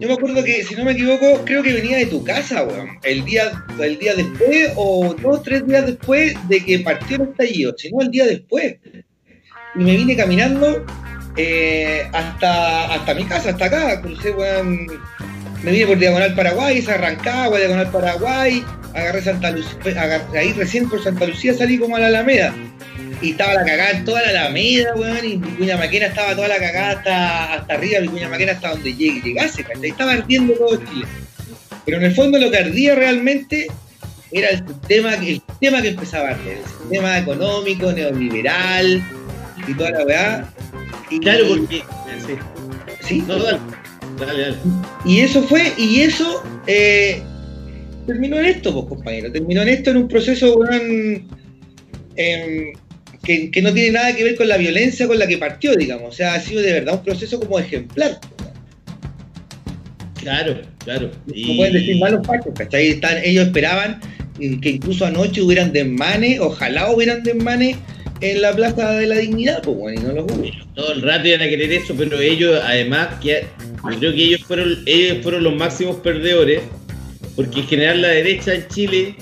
Yo 0.00 0.08
me 0.08 0.14
acuerdo 0.14 0.42
que, 0.42 0.64
si 0.64 0.74
no 0.74 0.84
me 0.84 0.92
equivoco, 0.92 1.42
creo 1.44 1.62
que 1.62 1.72
venía 1.72 1.98
de 1.98 2.06
tu 2.06 2.24
casa, 2.24 2.64
weón. 2.64 2.98
El 3.04 3.24
día, 3.24 3.64
el 3.80 3.98
día 3.98 4.14
después, 4.14 4.72
o 4.76 5.14
dos, 5.14 5.42
tres 5.42 5.66
días 5.66 5.86
después 5.86 6.34
de 6.48 6.64
que 6.64 6.80
partió 6.80 7.16
el 7.16 7.28
estallido, 7.28 7.74
sino 7.76 8.00
el 8.00 8.10
día 8.10 8.26
después. 8.26 8.76
Y 9.74 9.78
me 9.78 9.96
vine 9.96 10.16
caminando 10.16 10.84
eh, 11.36 12.08
hasta, 12.12 12.92
hasta 12.92 13.14
mi 13.14 13.24
casa, 13.24 13.50
hasta 13.50 13.66
acá. 13.66 14.02
Crucé, 14.02 14.32
weón, 14.32 14.88
me 15.62 15.72
vine 15.72 15.86
por 15.86 15.98
Diagonal 15.98 16.34
Paraguay, 16.34 16.82
se 16.82 16.92
arrancaba, 16.92 17.58
Diagonal 17.58 17.90
Paraguay, 17.90 18.64
agarré 18.94 19.22
Santa 19.22 19.50
Lucía, 19.50 20.26
ahí 20.34 20.52
recién 20.52 20.88
por 20.88 21.02
Santa 21.02 21.26
Lucía 21.26 21.54
salí 21.54 21.78
como 21.78 21.96
a 21.96 22.00
la 22.00 22.06
Alameda. 22.08 22.54
Y 23.20 23.32
estaba 23.32 23.54
la 23.54 23.64
cagada 23.64 23.90
en 23.90 24.04
toda 24.04 24.22
la 24.22 24.28
Alameda, 24.30 24.94
weón, 24.94 25.24
y 25.24 25.36
Vicuña 25.36 25.76
Maquena 25.76 26.06
estaba 26.06 26.36
toda 26.36 26.48
la 26.48 26.58
cagada 26.58 26.90
hasta, 26.92 27.54
hasta 27.54 27.74
arriba, 27.74 28.00
Vicuña 28.00 28.28
Maquena 28.28 28.52
hasta 28.52 28.70
donde 28.70 28.94
llegue, 28.94 29.20
llegase, 29.22 29.64
¿cachai? 29.64 29.90
Estaba 29.90 30.12
ardiendo 30.12 30.54
todo 30.54 30.76
Chile. 30.76 31.06
Pero 31.84 31.98
en 31.98 32.04
el 32.04 32.14
fondo 32.14 32.38
lo 32.38 32.50
que 32.50 32.58
ardía 32.58 32.94
realmente 32.94 33.66
era 34.30 34.50
el 34.50 34.58
sistema, 34.68 35.14
el 35.14 35.42
sistema 35.48 35.82
que 35.82 35.88
empezaba 35.88 36.28
a 36.28 36.32
arder, 36.32 36.58
el 36.58 36.64
sistema 36.64 37.18
económico, 37.18 37.90
neoliberal 37.92 39.02
y 39.66 39.74
toda 39.74 39.90
la 39.90 40.04
weá. 40.04 40.54
Y, 41.10 41.18
Claro, 41.20 41.44
porque. 41.48 41.82
sí. 42.26 42.34
Sí, 43.00 43.24
No, 43.26 43.38
dale, 43.42 43.58
dale, 44.20 44.42
dale. 44.42 44.56
y 45.06 45.20
eso 45.20 45.42
fue, 45.42 45.72
y 45.78 46.02
eso 46.02 46.42
eh, 46.66 47.22
terminó 48.06 48.38
en 48.38 48.44
esto, 48.46 48.72
pues, 48.74 48.86
compañero. 48.86 49.32
Terminó 49.32 49.62
en 49.62 49.68
esto 49.70 49.90
en 49.90 49.96
un 49.96 50.08
proceso 50.08 50.56
weón, 50.56 51.26
que, 53.28 53.50
que 53.50 53.60
no 53.60 53.74
tiene 53.74 53.90
nada 53.90 54.16
que 54.16 54.24
ver 54.24 54.36
con 54.36 54.48
la 54.48 54.56
violencia 54.56 55.06
con 55.06 55.18
la 55.18 55.26
que 55.26 55.36
partió, 55.36 55.76
digamos. 55.76 56.08
O 56.08 56.16
sea, 56.16 56.32
ha 56.32 56.40
sido 56.40 56.62
de 56.62 56.72
verdad 56.72 56.94
un 56.94 57.04
proceso 57.04 57.38
como 57.38 57.58
ejemplar. 57.58 58.18
Claro, 60.18 60.62
claro. 60.78 61.10
No 61.26 61.56
pueden 61.56 61.74
decir 61.74 61.98
malos 61.98 62.26
pactos, 62.26 62.54
¿cachai? 62.56 62.88
Están, 62.88 63.18
ellos 63.22 63.46
esperaban 63.46 64.00
que 64.38 64.70
incluso 64.70 65.04
anoche 65.04 65.42
hubieran 65.42 65.72
desmanes, 65.72 66.40
ojalá 66.40 66.90
hubieran 66.90 67.22
desmanes 67.22 67.76
en 68.20 68.40
la 68.40 68.52
Plaza 68.54 68.92
de 68.92 69.06
la 69.06 69.16
Dignidad, 69.16 69.62
pues, 69.62 69.76
bueno, 69.76 70.00
y 70.00 70.04
no 70.04 70.12
los 70.14 70.24
hubo. 70.24 70.44
Todo 70.74 70.92
el 70.94 71.02
rato 71.02 71.28
iban 71.28 71.42
a 71.42 71.48
querer 71.48 71.70
eso, 71.72 71.94
pero 71.98 72.18
ellos, 72.18 72.58
además, 72.64 73.08
que 73.20 73.44
yo 73.90 73.98
creo 73.98 74.12
que 74.14 74.24
ellos 74.24 74.42
fueron, 74.44 74.82
ellos 74.86 75.18
fueron 75.22 75.44
los 75.44 75.54
máximos 75.54 75.96
perdedores, 75.96 76.62
porque 77.36 77.60
en 77.60 77.66
general 77.66 78.00
la 78.00 78.08
derecha 78.08 78.54
en 78.54 78.66
Chile 78.68 79.14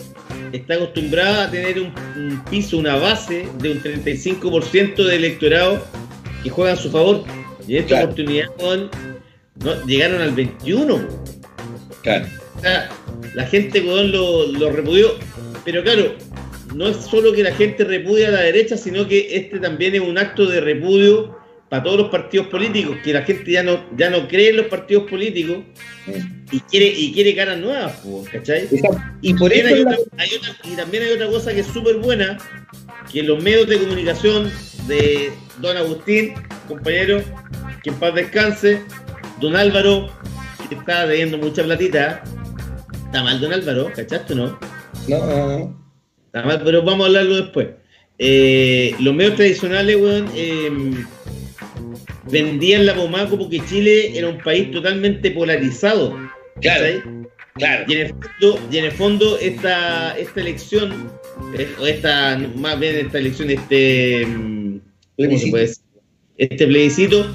está 0.56 0.74
acostumbrada 0.74 1.44
a 1.44 1.50
tener 1.50 1.80
un, 1.80 1.92
un 2.16 2.44
piso, 2.50 2.78
una 2.78 2.96
base 2.96 3.48
de 3.58 3.72
un 3.72 3.82
35% 3.82 5.04
de 5.04 5.16
electorado 5.16 5.84
que 6.42 6.50
juega 6.50 6.72
a 6.72 6.76
su 6.76 6.90
favor. 6.90 7.24
Y 7.66 7.72
en 7.76 7.78
esta 7.82 7.88
Claro. 7.88 8.04
oportunidad, 8.06 8.46
no, 9.64 9.86
llegaron 9.86 10.20
al 10.22 10.32
21. 10.32 10.94
weón. 10.94 11.08
Claro. 12.02 12.26
O 12.56 12.60
sea, 12.60 12.88
la 13.34 13.46
gente 13.46 13.80
lo, 13.82 14.46
lo 14.46 14.70
repudió. 14.70 15.14
Pero 15.64 15.82
claro, 15.82 16.14
no 16.74 16.88
es 16.88 16.96
solo 16.98 17.32
que 17.32 17.42
la 17.42 17.52
gente 17.52 17.84
repudia 17.84 18.28
a 18.28 18.32
la 18.32 18.40
derecha, 18.42 18.76
sino 18.76 19.06
que 19.08 19.36
este 19.36 19.58
también 19.58 19.94
es 19.94 20.00
un 20.00 20.16
acto 20.18 20.46
de 20.46 20.60
repudio 20.60 21.36
para 21.68 21.82
todos 21.82 21.98
los 21.98 22.08
partidos 22.10 22.46
políticos, 22.46 22.96
que 23.02 23.12
la 23.12 23.22
gente 23.22 23.50
ya 23.50 23.62
no, 23.62 23.84
ya 23.96 24.08
no 24.10 24.28
cree 24.28 24.50
en 24.50 24.56
los 24.58 24.66
partidos 24.66 25.08
políticos 25.10 25.58
y 26.52 26.60
quiere, 26.60 26.86
y 26.86 27.12
quiere 27.12 27.34
caras 27.34 27.58
nuevas, 27.58 28.00
¿cachai? 28.30 28.68
Y 29.20 29.34
por 29.34 29.50
También 29.50 29.66
eso 29.66 29.74
hay 29.74 29.80
otra- 29.82 29.96
hay 30.18 30.28
otra- 30.36 30.56
y 30.64 30.76
también 30.76 31.02
hay 31.02 31.10
otra 31.12 31.26
cosa 31.26 31.52
que 31.52 31.60
es 31.60 31.66
súper 31.66 31.96
buena, 31.96 32.38
que 33.12 33.22
los 33.22 33.42
medios 33.42 33.66
de 33.68 33.78
comunicación 33.78 34.50
de 34.86 35.32
Don 35.60 35.76
Agustín, 35.76 36.34
compañero, 36.68 37.22
que 37.82 37.90
en 37.90 37.96
paz 37.96 38.14
descanse, 38.14 38.82
Don 39.40 39.56
Álvaro, 39.56 40.08
que 40.68 40.76
está 40.76 41.06
debiendo 41.06 41.36
mucha 41.38 41.64
platita, 41.64 42.22
está 43.06 43.22
mal 43.24 43.40
Don 43.40 43.52
Álvaro, 43.52 43.90
¿cachaste 43.94 44.34
o 44.34 44.36
no? 44.36 44.58
No, 45.08 45.18
no, 45.26 45.48
no. 45.58 45.86
Está 46.26 46.42
mal, 46.44 46.60
pero 46.64 46.82
vamos 46.84 47.04
a 47.04 47.06
hablarlo 47.08 47.36
después. 47.36 47.68
Eh, 48.18 48.94
los 49.00 49.14
medios 49.14 49.34
tradicionales, 49.36 49.96
weón, 49.96 50.28
eh, 50.34 50.70
vendían 52.30 52.86
la 52.86 52.94
pomada 52.94 53.28
como 53.28 53.48
que 53.48 53.60
Chile 53.66 54.16
era 54.18 54.28
un 54.28 54.38
país 54.38 54.70
totalmente 54.70 55.30
polarizado. 55.30 56.16
Claro, 56.60 57.02
claro. 57.54 57.84
Y 57.88 57.92
en 57.94 58.00
el 58.00 58.08
fondo, 58.08 58.68
y 58.70 58.78
en 58.78 58.84
el 58.84 58.92
fondo 58.92 59.38
esta, 59.38 60.16
esta 60.18 60.40
elección, 60.40 61.10
eh, 61.58 61.68
o 61.78 61.86
esta, 61.86 62.38
más 62.56 62.78
bien 62.80 62.96
esta 62.96 63.18
elección, 63.18 63.50
este, 63.50 64.24
mm, 64.26 64.78
¿cómo 65.16 65.38
se 65.38 65.50
Plebiscito. 65.50 65.50
puede 65.50 65.66
decir? 65.66 65.82
Este 66.38 66.66
plebiscito 66.66 67.26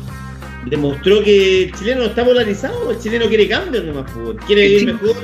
demostró 0.68 1.24
que 1.24 1.64
el 1.64 1.74
chileno 1.74 2.02
no 2.02 2.08
está 2.08 2.24
polarizado, 2.24 2.92
el 2.92 3.00
chileno 3.00 3.28
quiere 3.28 3.48
cambios 3.48 3.84
nomás, 3.84 4.12
quiere 4.46 4.68
vivir 4.68 4.94
mejor, 4.94 5.16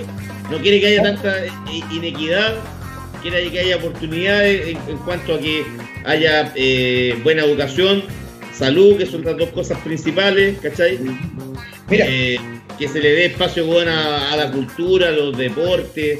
no 0.49 0.57
quiere 0.57 0.79
que 0.79 0.87
haya 0.87 1.03
tanta 1.03 1.45
inequidad, 1.91 2.55
quiere 3.21 3.51
que 3.51 3.59
haya 3.59 3.77
oportunidades 3.77 4.67
en, 4.69 4.77
en 4.89 4.97
cuanto 4.97 5.35
a 5.35 5.39
que 5.39 5.63
haya 6.05 6.51
eh, 6.55 7.19
buena 7.23 7.43
educación, 7.43 8.03
salud, 8.57 8.97
que 8.97 9.05
son 9.05 9.23
las 9.23 9.37
dos 9.37 9.49
cosas 9.49 9.77
principales, 9.79 10.57
¿cachai? 10.61 10.99
Mira, 11.89 12.05
Eh, 12.09 12.37
que 12.77 12.87
se 12.87 12.99
le 12.99 13.09
dé 13.11 13.25
espacio 13.27 13.65
bueno, 13.65 13.91
a, 13.91 14.33
a 14.33 14.37
la 14.37 14.51
cultura, 14.51 15.07
a 15.09 15.11
los 15.11 15.37
deportes. 15.37 16.19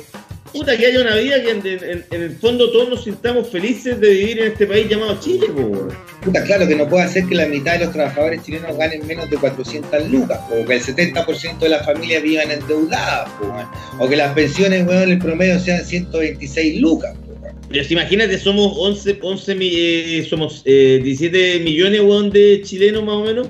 Puta, 0.54 0.78
que 0.78 0.86
haya 0.88 1.02
una 1.02 1.16
vida 1.18 1.42
que 1.44 1.52
en, 1.52 1.68
en- 1.68 2.06
en 2.10 2.22
el 2.24 2.32
fondo 2.38 2.72
todos 2.72 2.90
nos 2.90 3.04
sintamos 3.04 3.50
felices 3.50 4.00
de 4.00 4.10
vivir 4.10 4.40
en 4.40 4.48
este 4.54 4.66
país 4.66 4.88
llamado 4.90 5.20
Chile, 5.20 5.48
po, 5.54 5.90
puta, 6.24 6.42
claro 6.46 6.66
que 6.68 6.74
no 6.76 6.88
puede 6.88 7.04
hacer 7.04 7.26
que 7.28 7.36
la 7.36 7.46
mitad 7.48 7.74
de 7.78 7.84
los 7.86 7.94
trabajadores 7.94 8.42
chilenos 8.44 8.76
ganen 8.78 9.06
menos 9.06 9.30
de 9.30 9.36
400 9.38 10.10
lucas, 10.10 10.40
o 10.50 10.66
que 10.66 10.76
el 10.76 10.82
70% 10.82 11.60
de 11.60 11.70
las 11.70 11.86
familias 11.86 12.24
vivan 12.24 12.50
endeudadas, 12.50 13.30
po, 13.32 13.54
o 14.00 14.08
que 14.10 14.16
las 14.16 14.34
pensiones, 14.34 14.88
weón, 14.88 15.10
el 15.12 15.20
promedio 15.20 15.60
sean 15.60 15.86
126 15.86 16.80
lucas. 16.82 17.14
po. 17.14 17.27
Pero 17.70 17.84
imagínate, 17.90 18.38
somos 18.38 18.74
11, 18.78 19.20
11 19.22 19.56
mi- 19.56 19.72
eh, 19.76 20.26
somos 20.30 20.62
eh, 20.66 21.02
17 21.04 21.60
millones 21.60 22.02
weón, 22.02 22.30
de 22.30 22.62
chilenos 22.64 23.04
más 23.04 23.16
o 23.16 23.24
menos, 23.26 23.50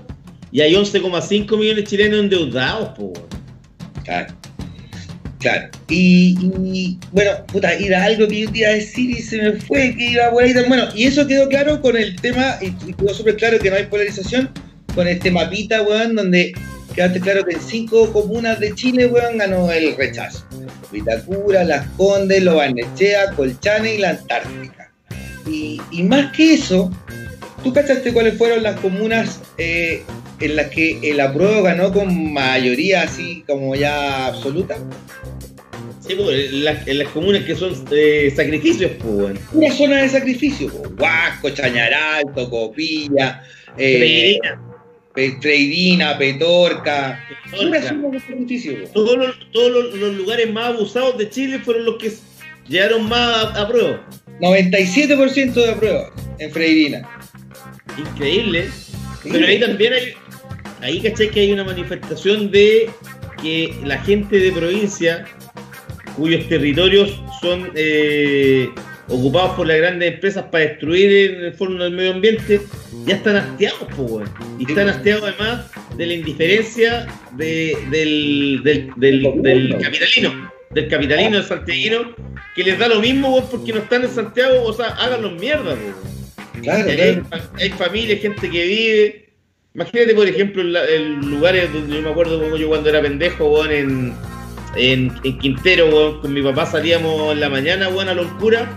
y 0.51 0.61
hay 0.61 0.74
11,5 0.74 1.57
millones 1.57 1.76
de 1.76 1.84
chilenos 1.84 2.20
endeudados, 2.22 2.89
po. 2.97 3.13
Claro. 4.03 4.34
Claro. 5.39 5.70
Y, 5.88 6.97
bueno, 7.11 7.32
puta, 7.51 7.72
era 7.74 8.03
algo 8.05 8.28
que 8.28 8.41
yo 8.41 8.51
te 8.51 8.57
iba 8.59 8.70
a 8.70 8.74
decir 8.74 9.11
y 9.11 9.22
se 9.22 9.38
me 9.38 9.51
fue, 9.53 9.95
que 9.95 10.11
iba 10.11 10.32
por 10.32 10.43
ahí. 10.43 10.53
Bueno, 10.68 10.86
y 10.95 11.03
eso 11.03 11.28
quedó 11.28 11.47
claro 11.47 11.80
con 11.80 11.95
el 11.95 12.15
tema, 12.15 12.57
y, 12.59 12.68
y 12.89 12.93
quedó 12.93 13.13
súper 13.13 13.36
claro 13.36 13.59
que 13.59 13.70
no 13.70 13.76
hay 13.76 13.86
polarización, 13.86 14.49
con 14.95 15.07
este 15.07 15.30
mapita, 15.30 15.84
weón, 15.84 16.15
donde 16.15 16.53
quedaste 16.98 17.22
claro 17.22 17.45
que 17.45 17.54
en 17.54 17.62
cinco 17.62 18.12
comunas 18.12 18.60
de 18.60 18.74
Chile, 18.74 19.06
weón, 19.06 19.38
ganó 19.38 19.72
el 19.72 19.95
rechazo. 19.95 20.43
Vitacura, 20.91 21.64
Las 21.64 21.86
Condes, 21.91 22.41
Lobarnechea, 22.43 23.34
Colchane 23.36 23.95
y 23.95 23.98
la 24.00 24.10
Antártica. 24.10 24.91
Y, 25.45 25.80
y 25.91 26.02
más 26.02 26.36
que 26.36 26.56
eso, 26.56 26.91
¿tú 27.64 27.72
cachaste 27.72 28.12
cuáles 28.12 28.36
fueron 28.36 28.64
las 28.64 28.80
comunas 28.80 29.41
eh, 29.60 30.02
en 30.39 30.56
las 30.56 30.72
que 30.72 31.00
el 31.04 31.20
apruebo 31.20 31.62
ganó 31.62 31.93
con 31.93 32.34
mayoría 32.34 33.04
así 33.04 33.43
como 33.45 33.76
ya 33.76 34.26
absoluta? 34.26 34.78
Sí, 36.00 36.16
po, 36.16 36.32
en, 36.32 36.64
las, 36.64 36.88
en 36.88 36.98
las 36.98 37.10
comunas 37.10 37.43
que 37.43 37.56
son 37.56 37.76
eh, 37.91 38.34
sacrificios, 38.36 38.91
weón. 39.04 39.38
Una 39.54 39.72
zona 39.72 39.98
de 39.98 40.10
sacrificio, 40.10 40.70
po. 40.70 40.89
Huasco, 40.98 41.52
Chañaral, 41.52 42.24
Tocopilla, 42.34 43.43
eh, 43.78 44.39
Freirina, 45.41 46.18
Petorca. 46.18 47.24
Petorca. 47.49 47.95
todos 48.93 49.18
los, 49.18 49.51
todos 49.51 49.72
los, 49.72 49.93
los 49.95 50.15
lugares 50.15 50.51
más 50.51 50.68
abusados 50.68 51.18
de 51.18 51.30
Chile 51.30 51.59
fueron 51.59 51.86
los 51.86 51.95
que 51.97 52.11
llegaron 52.68 53.07
más 53.09 53.45
a, 53.55 53.61
a 53.61 53.68
prueba. 53.68 54.07
97% 54.39 55.53
de 55.53 55.72
apruebo 55.72 56.11
en 56.39 56.51
Freirina. 56.51 57.09
Increíble. 57.97 58.70
Pero 59.24 59.47
ahí 59.47 59.59
también 59.59 59.93
hay, 59.93 60.13
ahí 60.82 61.01
caché 61.01 61.30
que 61.30 61.41
hay 61.41 61.51
una 61.51 61.63
manifestación 61.63 62.51
de 62.51 62.89
que 63.41 63.76
la 63.84 63.97
gente 63.99 64.39
de 64.39 64.51
provincia, 64.51 65.26
cuyos 66.15 66.47
territorios 66.47 67.22
son 67.41 67.72
eh, 67.76 68.70
ocupados 69.10 69.51
por 69.55 69.68
las 69.68 69.78
grandes 69.78 70.14
empresas 70.14 70.45
para 70.51 70.66
destruir 70.66 71.32
en 71.32 71.45
el 71.45 71.53
fondo 71.53 71.84
del 71.84 71.93
medio 71.93 72.14
ambiente, 72.14 72.62
ya 73.05 73.16
están 73.16 73.38
hastiados, 73.38 73.88
weón. 73.97 74.30
Y 74.60 74.70
están 74.70 74.89
hastiados 74.89 75.24
además 75.24 75.70
de 75.95 76.05
la 76.05 76.14
indiferencia 76.14 77.08
de- 77.34 77.78
del, 77.89 78.62
del, 78.64 78.91
del- 78.97 79.41
del 79.41 79.78
capitalino, 79.82 80.51
del 80.72 80.88
capitalino, 80.89 81.38
del 81.38 81.43
santiaguino, 81.45 82.16
que 82.55 82.64
les 82.64 82.78
da 82.78 82.88
lo 82.88 82.99
mismo, 82.99 83.34
weón, 83.34 83.45
porque 83.49 83.72
no 83.74 83.80
están 83.80 84.03
en 84.03 84.10
Santiago, 84.12 84.64
o 84.64 84.74
sea, 84.74 84.88
háganlos 84.88 85.34
mierda, 85.39 85.74
weón. 85.74 86.18
Claro, 86.64 86.91
Y 86.91 86.95
claro. 86.95 87.26
Hay, 87.32 87.41
hay 87.64 87.70
familias, 87.72 88.20
gente 88.20 88.49
que 88.49 88.66
vive. 88.66 89.30
Imagínate, 89.76 90.16
por 90.16 90.28
ejemplo, 90.28 90.62
en, 90.64 90.74
la- 90.74 90.89
en 90.89 91.30
lugares 91.30 91.72
donde 91.72 91.95
yo 91.95 92.01
me 92.01 92.10
acuerdo 92.10 92.41
como 92.41 92.58
yo 92.58 92.68
cuando 92.68 92.89
era 92.89 93.01
pendejo, 93.01 93.45
weón, 93.45 93.72
en, 93.72 94.14
en, 94.76 95.12
en 95.24 95.38
Quintero, 95.39 95.86
weón, 95.88 96.20
con 96.22 96.34
mi 96.34 96.41
papá 96.41 96.66
salíamos 96.66 97.32
en 97.34 97.39
la 97.39 97.49
mañana, 97.49 97.88
weón, 97.89 98.10
a 98.10 98.16
la 98.16 98.24
locura. 98.24 98.68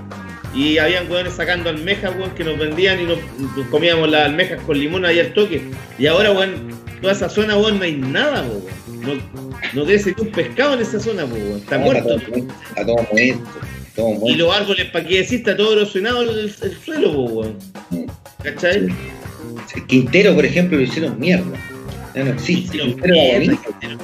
Y 0.55 0.79
habían 0.79 1.11
weones 1.11 1.35
sacando 1.35 1.71
almejas, 1.71 2.13
weón, 2.17 2.31
que 2.33 2.43
nos 2.45 2.59
vendían 2.59 3.01
y 3.01 3.05
nos, 3.05 3.19
nos 3.57 3.67
comíamos 3.69 4.11
las 4.11 4.27
almejas 4.27 4.61
con 4.63 4.79
limón 4.79 5.05
ahí 5.05 5.21
al 5.21 5.33
toque. 5.33 5.63
Y 5.99 6.07
ahora, 6.07 6.33
weón, 6.33 6.71
toda 7.01 7.13
esa 7.13 7.29
zona, 7.29 7.57
weón, 7.57 7.79
no 7.79 7.85
hay 7.85 7.95
nada, 7.95 8.43
weón. 8.43 8.63
No, 9.01 9.15
no 9.73 9.85
crece 9.87 10.15
ni 10.17 10.27
un 10.27 10.33
pescado 10.33 10.75
en 10.75 10.81
esa 10.81 10.99
zona, 10.99 11.25
weón. 11.25 11.59
Está 11.59 11.79
No, 11.79 11.85
muerto. 11.85 12.17
Está 12.17 12.27
todo. 12.27 12.37
Está 12.69 12.87
todo 12.87 12.97
muerto. 13.13 13.51
Todo 13.97 14.29
Y 14.29 14.35
los 14.37 14.55
árboles, 14.55 14.87
para 14.87 15.07
qué 15.07 15.19
decir, 15.19 15.39
está 15.41 15.57
todo 15.57 15.73
erosionado 15.75 16.23
el, 16.23 16.39
el 16.41 16.79
suelo, 16.85 17.13
weón. 17.13 17.57
¿Cachai? 18.43 18.89
Sí, 19.73 19.81
Quintero, 19.87 20.35
por 20.35 20.45
ejemplo, 20.45 20.79
lo 20.79 20.83
hicieron 20.85 21.19
mierda. 21.19 21.57
Ya 22.15 22.25
no 22.25 22.31
existe. 22.33 22.79
Quintero 22.79 23.15
era 23.15 23.39
mierda. 23.39 23.63
Quintero. 23.63 23.99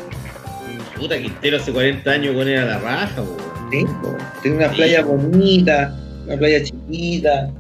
Puta, 0.96 1.18
Quintero 1.18 1.56
hace 1.56 1.72
40 1.72 2.10
años 2.10 2.34
con 2.34 2.48
era 2.48 2.64
la 2.64 2.78
raja, 2.78 3.16
po. 3.16 3.36
Sí. 3.70 3.84
Tiene 4.42 4.56
una 4.58 4.70
playa 4.70 5.02
bonita, 5.02 5.98
una 6.26 6.36
playa 6.36 6.62
chiquita. 6.62 7.50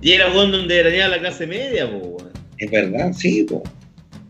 Y 0.00 0.12
era 0.12 0.32
weón 0.32 0.52
donde 0.52 0.80
arañaba 0.80 1.16
la 1.16 1.20
clase 1.20 1.46
media, 1.46 1.90
po. 1.90 1.98
weón. 1.98 2.30
Es 2.58 2.70
verdad, 2.70 3.12
sí, 3.12 3.44
po. 3.48 3.62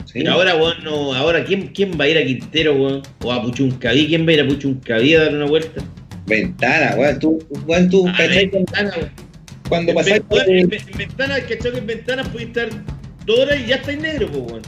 Sí. 0.05 0.21
Pero 0.21 0.33
ahora, 0.33 0.57
weón, 0.57 0.85
no. 0.85 1.15
Ahora, 1.15 1.45
¿quién, 1.45 1.69
¿quién 1.69 1.99
va 1.99 2.05
a 2.05 2.09
ir 2.09 2.19
a 2.19 2.25
Quintero, 2.25 2.75
weón? 2.77 3.03
O 3.25 3.33
a 3.33 3.43
Puchuncaví, 3.43 4.07
¿quién 4.07 4.27
va 4.27 4.31
a 4.31 4.35
ir 4.35 4.41
a 4.43 4.47
Puchuncaví 4.49 5.15
a 5.15 5.25
dar 5.25 5.35
una 5.35 5.47
vuelta? 5.47 5.83
Ventana, 6.27 6.95
weón. 6.97 7.19
Tú, 7.19 7.39
weón, 7.67 7.89
tú, 7.89 8.07
Ah, 8.09 8.27
ventana, 8.29 8.93
weón. 8.97 9.11
Cuando 9.69 9.93
En, 9.93 9.97
pasáis 9.97 10.23
por 10.29 10.49
en, 10.51 10.69
ventana, 10.69 11.41
¿cachai? 11.41 11.73
que 11.73 11.79
En 11.79 11.87
ventana 11.87 12.25
puede 12.25 12.47
estar 12.47 12.69
dos 13.25 13.39
horas 13.39 13.59
y 13.65 13.67
ya 13.69 13.77
estáis 13.77 13.99
negro, 13.99 14.31
po, 14.31 14.39
weón. 14.41 14.63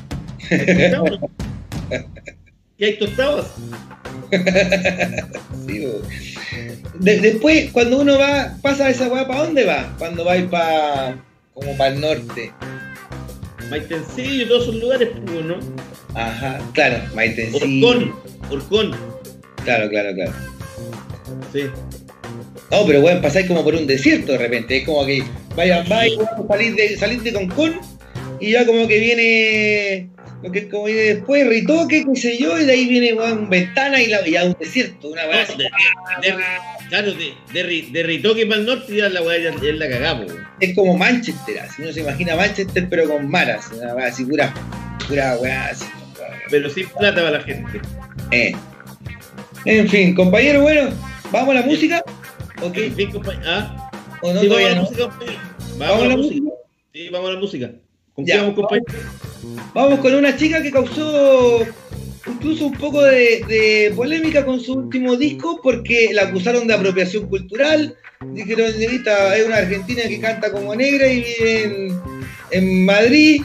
¿Qué 2.78 2.84
hay 2.86 2.98
tostados? 2.98 3.46
Sí. 5.66 5.86
De- 6.98 7.20
después, 7.20 7.70
cuando 7.72 8.00
uno 8.00 8.18
va, 8.18 8.56
pasa 8.62 8.90
esa 8.90 9.08
weá, 9.08 9.26
¿para 9.26 9.44
dónde 9.44 9.64
va? 9.64 9.94
Cuando 9.98 10.24
vais 10.24 10.44
para 10.46 11.16
como 11.54 11.76
para 11.76 11.94
el 11.94 12.00
norte. 12.00 12.52
Maitencillo, 13.70 14.46
todos 14.48 14.62
esos 14.64 14.74
lugares, 14.76 15.08
po, 15.08 15.32
¿no? 15.40 15.58
Ajá, 16.14 16.60
claro, 16.72 16.98
Maitencillo. 17.14 17.88
Orcón, 17.88 18.14
Orcón, 18.50 18.96
Claro, 19.64 19.88
claro, 19.88 20.14
claro. 20.14 20.32
sí. 21.52 21.62
No, 22.70 22.86
pero 22.86 23.00
weón, 23.00 23.22
pasáis 23.22 23.46
como 23.46 23.64
por 23.64 23.74
un 23.74 23.86
desierto 23.86 24.32
de 24.32 24.38
repente. 24.38 24.78
Es 24.78 24.84
como 24.84 25.06
que 25.06 25.22
vaya, 25.56 25.84
vaya, 25.88 26.16
salís 26.48 26.76
de, 26.76 26.96
salís 26.98 27.22
de 27.24 27.32
Concón 27.32 27.80
y 28.40 28.52
ya 28.52 28.66
como 28.66 28.86
que 28.88 28.98
viene 28.98 30.08
Porque 30.44 30.58
es 30.58 30.66
como 30.66 30.88
y 30.88 30.92
después 30.92 31.48
ritoque, 31.48 32.04
qué 32.04 32.20
sé 32.20 32.36
yo, 32.36 32.58
y 32.60 32.66
de 32.66 32.72
ahí 32.72 32.86
viene 32.86 33.14
weón, 33.14 33.48
ventana 33.48 34.00
y, 34.02 34.08
la, 34.08 34.28
y 34.28 34.36
a 34.36 34.44
un 34.44 34.54
desierto, 34.60 35.08
una 35.08 35.26
weá 35.26 35.42
así. 35.42 35.56
De- 35.56 35.64
de- 36.30 36.34
claro, 36.90 37.12
de, 37.14 37.32
de, 37.54 37.66
Ri- 37.66 37.90
de 37.90 38.02
Ritoque 38.02 38.44
para 38.46 38.60
el 38.60 38.66
norte 38.66 38.94
ya 38.94 39.08
la 39.08 39.22
weá 39.22 39.38
ya, 39.38 39.52
la 39.72 39.88
cagamos. 39.88 40.30
Es 40.60 40.74
como 40.74 40.98
Manchester, 40.98 41.60
así 41.60 41.80
uno 41.80 41.92
se 41.92 42.00
imagina 42.00 42.36
Manchester 42.36 42.86
pero 42.90 43.08
con 43.08 43.28
maras, 43.30 43.70
una 43.72 43.94
weá 43.94 44.08
así 44.08 44.26
pura, 44.26 44.52
pura 45.08 45.38
weá 45.38 45.66
así. 45.70 45.86
Pero 46.50 46.68
sin 46.68 46.86
plata 46.88 47.16
para 47.22 47.30
la 47.38 47.40
gente. 47.40 47.80
Eh. 48.30 48.52
En 49.64 49.88
fin, 49.88 50.14
compañero, 50.14 50.60
bueno, 50.60 50.90
¿vamos 51.32 51.56
a 51.56 51.60
la 51.60 51.62
música? 51.66 52.02
¿Ok? 52.60 52.76
En 52.76 52.94
fin, 52.94 53.10
¿Ah? 53.46 53.90
¿O 54.20 54.30
no 54.32 54.40
Sí, 54.42 54.48
vamos 54.48 54.62
a 54.64 54.68
la 54.68 54.74
no? 54.74 54.82
música, 54.82 55.02
compañero. 55.08 55.40
¿Vamos 55.78 56.02
a 56.02 56.06
la 56.06 56.16
música? 56.18 56.50
Sí, 56.92 57.08
vamos 57.08 57.30
a 57.30 57.32
la 57.32 57.40
música. 57.40 57.70
¿Con 58.14 58.24
Ya, 58.26 58.34
qué 58.34 58.40
vamos, 58.40 58.54
compañero? 58.54 58.86
Vamos 59.74 59.98
con 60.00 60.14
una 60.14 60.36
chica 60.36 60.62
que 60.62 60.70
causó 60.70 61.66
incluso 62.26 62.66
un 62.66 62.72
poco 62.74 63.02
de, 63.02 63.44
de 63.48 63.92
polémica 63.94 64.44
con 64.44 64.60
su 64.60 64.74
último 64.74 65.16
disco 65.16 65.60
porque 65.62 66.10
la 66.12 66.22
acusaron 66.22 66.66
de 66.66 66.74
apropiación 66.74 67.26
cultural. 67.28 67.94
Dijeron, 68.32 68.70
"Negrita, 68.78 69.36
es 69.36 69.46
una 69.46 69.56
argentina 69.56 70.02
que 70.08 70.20
canta 70.20 70.50
como 70.50 70.74
negra 70.74 71.06
y 71.08 71.20
vive 71.20 71.62
en, 71.64 72.00
en 72.52 72.84
Madrid, 72.86 73.42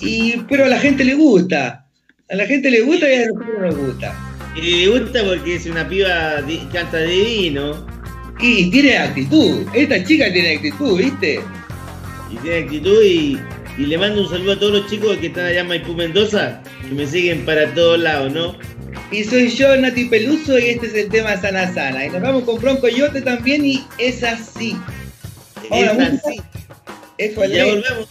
y, 0.00 0.36
pero 0.48 0.64
a 0.66 0.68
la 0.68 0.78
gente 0.78 1.04
le 1.04 1.14
gusta. 1.14 1.86
A 2.30 2.36
la 2.36 2.46
gente 2.46 2.70
le 2.70 2.82
gusta 2.82 3.10
y 3.10 3.14
a 3.14 3.26
nosotros 3.26 3.48
no 3.58 3.66
nos 3.66 3.76
gusta. 3.76 4.14
Y 4.54 4.60
le 4.86 4.98
gusta 5.00 5.24
porque 5.24 5.54
es 5.56 5.66
una 5.66 5.88
piba 5.88 6.42
di- 6.42 6.68
canta 6.72 6.98
divino 6.98 7.86
Y 8.40 8.70
tiene 8.70 8.98
actitud. 8.98 9.66
Esta 9.74 10.04
chica 10.04 10.30
tiene 10.32 10.56
actitud, 10.56 10.98
¿viste? 10.98 11.40
y 12.30 12.36
tiene 12.36 12.58
actitud 12.64 13.02
y, 13.02 13.38
y 13.78 13.86
le 13.86 13.98
mando 13.98 14.22
un 14.22 14.28
saludo 14.28 14.52
a 14.52 14.58
todos 14.58 14.72
los 14.72 14.90
chicos 14.90 15.16
que 15.16 15.28
están 15.28 15.46
allá 15.46 15.60
en 15.60 15.68
Maipú 15.68 15.94
Mendoza, 15.94 16.62
que 16.86 16.94
me 16.94 17.06
siguen 17.06 17.44
para 17.44 17.72
todos 17.74 17.98
lados, 17.98 18.32
¿no? 18.32 18.54
Y 19.10 19.24
soy 19.24 19.48
yo, 19.48 19.76
Nati 19.76 20.06
Peluso, 20.06 20.58
y 20.58 20.70
este 20.70 20.86
es 20.86 20.94
el 20.94 21.08
tema 21.08 21.36
Sana 21.36 21.72
Sana. 21.72 22.04
Y 22.06 22.10
nos 22.10 22.22
vamos 22.22 22.44
con 22.44 22.60
Bronco 22.60 22.88
Yote 22.88 23.22
también, 23.22 23.64
y 23.64 23.84
es 23.98 24.22
así. 24.22 24.76
Vamos 25.70 25.88
a 25.88 25.94
la 25.94 26.04
Es 26.04 26.24
así. 26.24 26.42
Eso, 27.18 27.44
Ya 27.44 27.64
volvemos. 27.66 28.08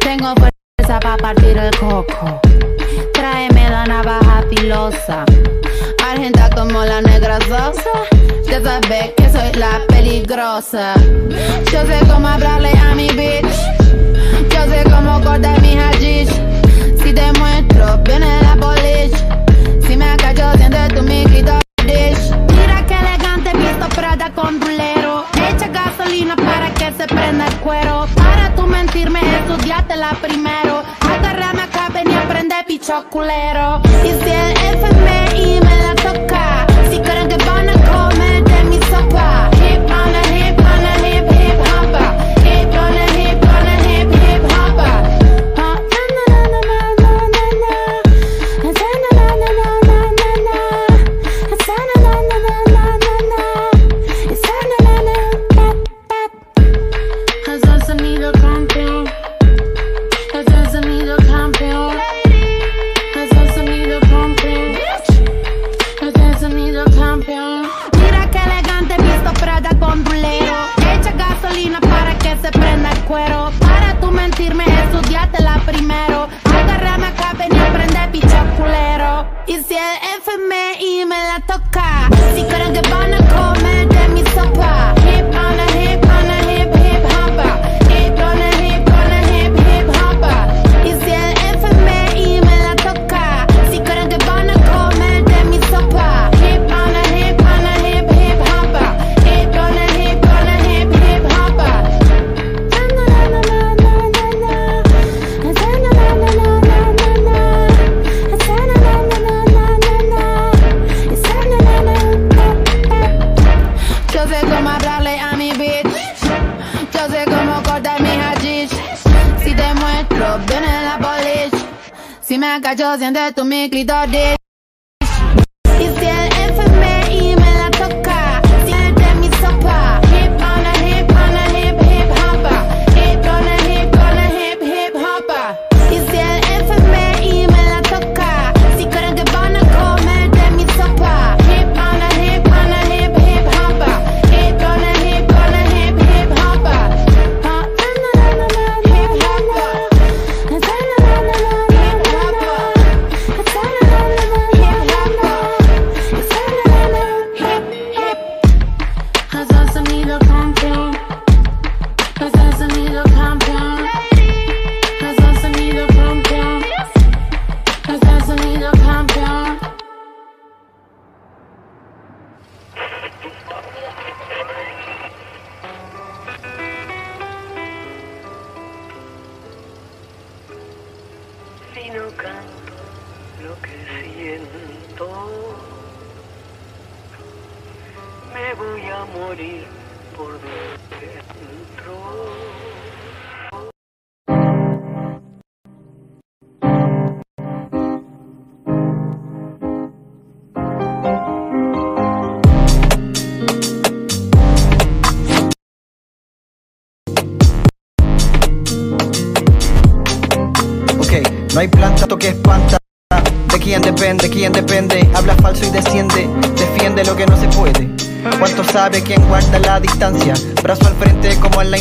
Tengo 0.00 0.34
fuerza 0.36 1.00
para 1.00 1.16
partir 1.16 1.56
el 1.56 1.70
coco. 1.78 2.40
Tráeme 3.14 3.70
la 3.70 3.86
navaja 3.86 4.44
filosa. 4.50 5.24
Argenta 6.20 6.50
como 6.50 6.84
la 6.84 7.00
negra 7.00 7.38
sosa. 7.48 7.92
Ya 8.46 8.62
sabes 8.62 9.12
que 9.16 9.30
soy 9.30 9.52
la 9.58 9.80
peligrosa. 9.88 10.92
Yo 11.72 11.80
sé 11.86 11.98
cómo 12.12 12.28
hablarle 12.28 12.72
a 12.78 12.94
mi 12.94 13.08
bitch. 13.08 13.56
Yo 14.52 14.70
sé 14.70 14.84
cómo 14.90 15.18
cortar 15.22 15.58
mi 15.62 15.78
hashish. 15.78 16.28
Si 17.02 17.14
te 17.14 17.32
muestro, 17.38 18.02
viene 18.04 18.42
la 18.42 18.54
polish. 18.56 19.16
Si 19.86 19.96
me 19.96 20.14
callo, 20.18 20.52
siente 20.58 20.88
tu 20.94 21.02
mi 21.04 21.24
clitoris. 21.24 22.30
Mira 22.54 22.84
que 22.86 22.98
elegante, 22.98 23.52
visto 23.54 23.88
Prada 23.96 24.30
con 24.34 24.60
rulero. 24.60 25.24
Echa 25.48 25.68
gasolina 25.68 26.36
para 26.36 26.68
que 26.74 26.92
se 26.98 27.06
prenda 27.06 27.46
el 27.46 27.54
cuero. 27.60 28.06
Para 28.14 28.54
tú 28.54 28.66
mentirme, 28.66 29.20
estudiátela 29.38 30.10
primero. 30.20 30.82
Agárrame 31.00 31.62
acá, 31.62 31.88
ven 31.94 32.10
y 32.10 32.14
aprende 32.14 32.56
picho 32.66 33.06
culero. 33.08 33.80
Y 34.04 34.08
si 34.22 34.30
el 34.30 34.52
FMI 34.76 35.60
me 35.64 35.79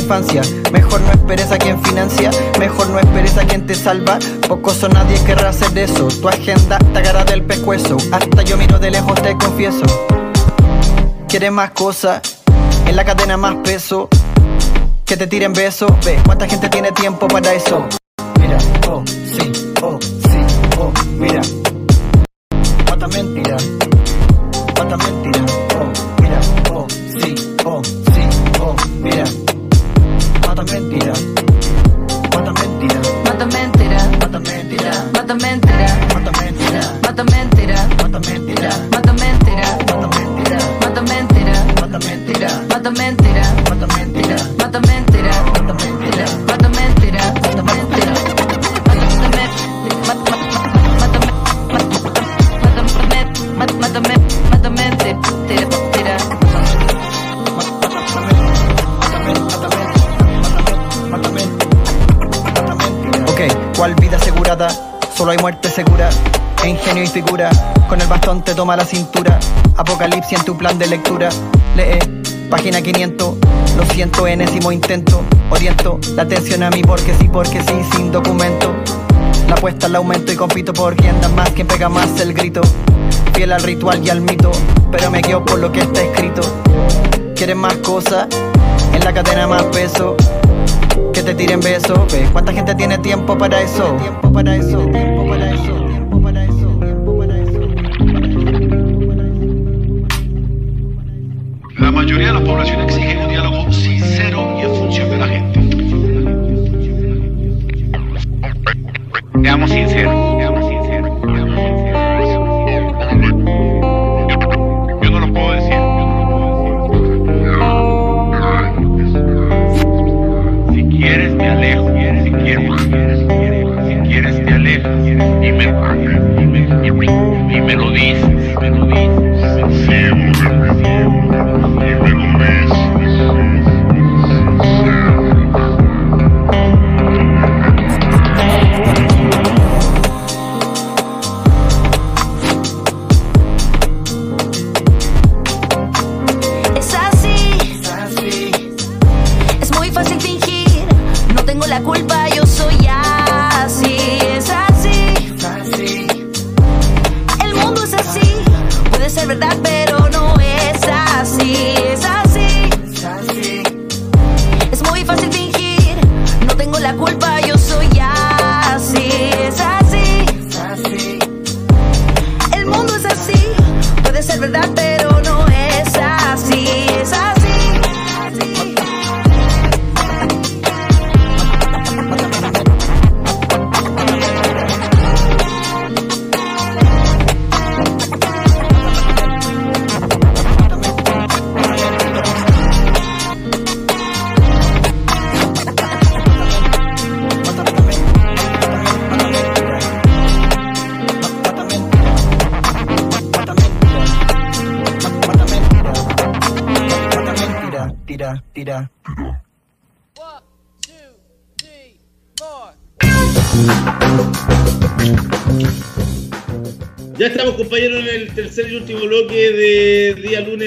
Mejor 0.10 1.02
no 1.02 1.12
esperes 1.12 1.52
a 1.52 1.60
quien 1.60 1.80
financia, 1.84 2.32
mejor 2.58 2.90
no 2.90 2.98
esperes 2.98 3.38
a 3.38 3.46
quien 3.46 3.68
te 3.68 3.76
salva. 3.76 4.18
Pocos 4.48 4.84
o 4.84 4.90
nadie 4.90 5.24
querrá 5.24 5.50
hacer 5.50 5.78
eso. 5.78 6.08
Tu 6.08 6.28
agenda 6.28 6.80
te 6.80 6.98
agarra 6.98 7.24
del 7.26 7.44
pescuezo. 7.44 7.96
Hasta 8.12 8.42
yo 8.42 8.58
miro 8.58 8.80
de 8.80 8.90
lejos, 8.90 9.22
te 9.22 9.38
confieso. 9.38 9.86
¿Quieres 11.28 11.52
más 11.52 11.70
cosas? 11.72 12.22
En 12.88 12.96
la 12.96 13.06
cadena 13.06 13.38
más 13.38 13.58
peso. 13.58 14.10
Que 15.06 15.16
te 15.16 15.28
tiren 15.28 15.54
besos. 15.54 15.92
Ve, 16.04 16.20
¿cuánta 16.26 16.48
gente 16.48 16.70
tiene 16.70 16.92
tiempo 16.92 17.28
para 17.28 17.54
eso? 17.54 17.88
Con 67.22 68.02
el 68.02 68.08
bastón 68.08 68.44
te 68.44 68.56
toma 68.56 68.76
la 68.76 68.86
cintura. 68.86 69.40
Apocalipsis 69.76 70.40
en 70.40 70.46
tu 70.46 70.58
plan 70.58 70.78
de 70.78 70.88
lectura. 70.88 71.30
Lee, 71.76 72.00
página 72.50 72.82
500. 72.82 73.36
Lo 73.78 73.86
siento, 73.86 74.28
enésimo 74.28 74.72
intento. 74.72 75.22
Oriento 75.50 76.00
la 76.16 76.24
atención 76.24 76.64
a 76.64 76.70
mí 76.70 76.82
porque 76.82 77.14
sí, 77.16 77.30
porque 77.32 77.62
sí, 77.62 77.74
sin 77.96 78.12
documento. 78.12 78.74
La 79.48 79.56
apuesta 79.56 79.88
al 79.88 79.96
aumento 79.96 80.32
y 80.32 80.36
compito 80.36 80.72
por 80.74 80.96
quien 80.96 81.20
da 81.20 81.30
más, 81.30 81.50
quien 81.52 81.68
pega 81.68 81.90
más 81.90 82.20
el 82.20 82.34
grito. 82.34 82.62
Fiel 83.34 83.52
al 83.52 83.64
ritual 83.64 84.06
y 84.06 84.10
al 84.10 84.22
mito, 84.22 84.52
pero 84.92 85.10
me 85.12 85.22
quedo 85.22 85.44
por 85.44 85.60
lo 85.60 85.72
que 85.72 85.82
está 85.82 86.02
escrito. 86.02 86.42
¿Quieres 87.36 87.56
más 87.56 87.76
cosas? 87.78 88.28
En 88.94 89.04
la 89.04 89.14
cadena 89.14 89.48
más 89.48 89.64
peso 89.64 90.16
que 91.14 91.24
te 91.24 91.36
tiren 91.36 91.60
besos. 91.60 92.00
¿Ves 92.12 92.30
cuánta 92.32 92.54
gente 92.54 92.76
tiene 92.76 92.98
tiempo 93.00 93.38
para 93.38 93.62
eso? 93.62 93.96
Tiempo 94.02 94.32
para 94.32 94.56
eso, 94.56 94.86
tiempo 94.86 95.28
para 95.28 95.52
eso, 95.54 95.79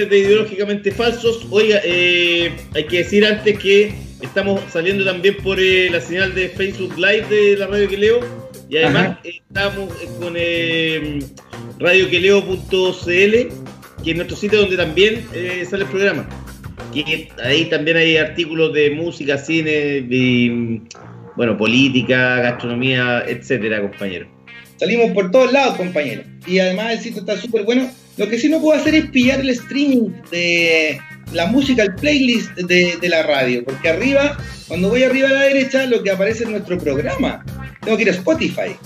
de 0.08 0.18
Ideológicamente 0.18 0.90
Falsos. 0.90 1.46
Oiga, 1.50 1.80
eh, 1.84 2.52
hay 2.74 2.84
que 2.84 2.98
decir 2.98 3.24
antes 3.24 3.58
que 3.58 3.94
estamos 4.20 4.60
saliendo 4.70 5.04
también 5.04 5.36
por 5.38 5.58
eh, 5.60 5.88
la 5.90 6.00
señal 6.00 6.34
de 6.34 6.48
Facebook 6.48 6.96
Live 6.96 7.26
de 7.28 7.56
la 7.56 7.66
Radio 7.66 7.88
que 7.88 7.96
leo. 7.96 8.20
Y 8.68 8.78
además 8.78 9.18
Ajá. 9.18 9.20
estamos 9.24 9.92
eh, 10.34 11.18
con 11.18 11.78
radioqueleo.cl, 11.78 13.04
que 14.02 14.10
es 14.10 14.16
nuestro 14.16 14.36
sitio 14.36 14.60
donde 14.60 14.76
también 14.76 15.26
sale 15.68 15.84
el 15.84 15.90
programa. 15.90 16.28
Que 16.94 17.28
ahí 17.42 17.66
también 17.66 17.96
hay 17.96 18.16
artículos 18.16 18.72
de 18.72 18.90
música, 18.90 19.38
cine, 19.38 20.06
y, 20.08 20.82
bueno, 21.36 21.56
política, 21.56 22.36
gastronomía, 22.40 23.24
etcétera, 23.26 23.80
compañeros. 23.80 24.28
Salimos 24.78 25.12
por 25.12 25.30
todos 25.30 25.52
lados, 25.52 25.76
compañero. 25.76 26.22
Y 26.46 26.58
además 26.58 26.92
el 26.94 26.98
sitio 27.00 27.20
está 27.20 27.36
súper 27.36 27.64
bueno. 27.64 27.88
Lo 28.16 28.28
que 28.28 28.38
sí 28.38 28.48
no 28.48 28.60
puedo 28.60 28.78
hacer 28.78 28.94
es 28.94 29.06
pillar 29.10 29.40
el 29.40 29.50
streaming 29.50 30.10
de 30.30 30.98
la 31.32 31.46
música, 31.46 31.82
el 31.84 31.94
playlist 31.94 32.50
de, 32.56 32.96
de 33.00 33.08
la 33.08 33.22
radio. 33.22 33.64
Porque 33.64 33.88
arriba, 33.88 34.36
cuando 34.68 34.88
voy 34.88 35.02
arriba 35.04 35.28
a 35.28 35.32
la 35.32 35.42
derecha, 35.42 35.86
lo 35.86 36.02
que 36.02 36.10
aparece 36.10 36.44
es 36.44 36.50
nuestro 36.50 36.76
programa. 36.78 37.44
Tengo 37.80 37.96
que 37.96 38.02
ir 38.02 38.08
a 38.08 38.12
Spotify. 38.12 38.76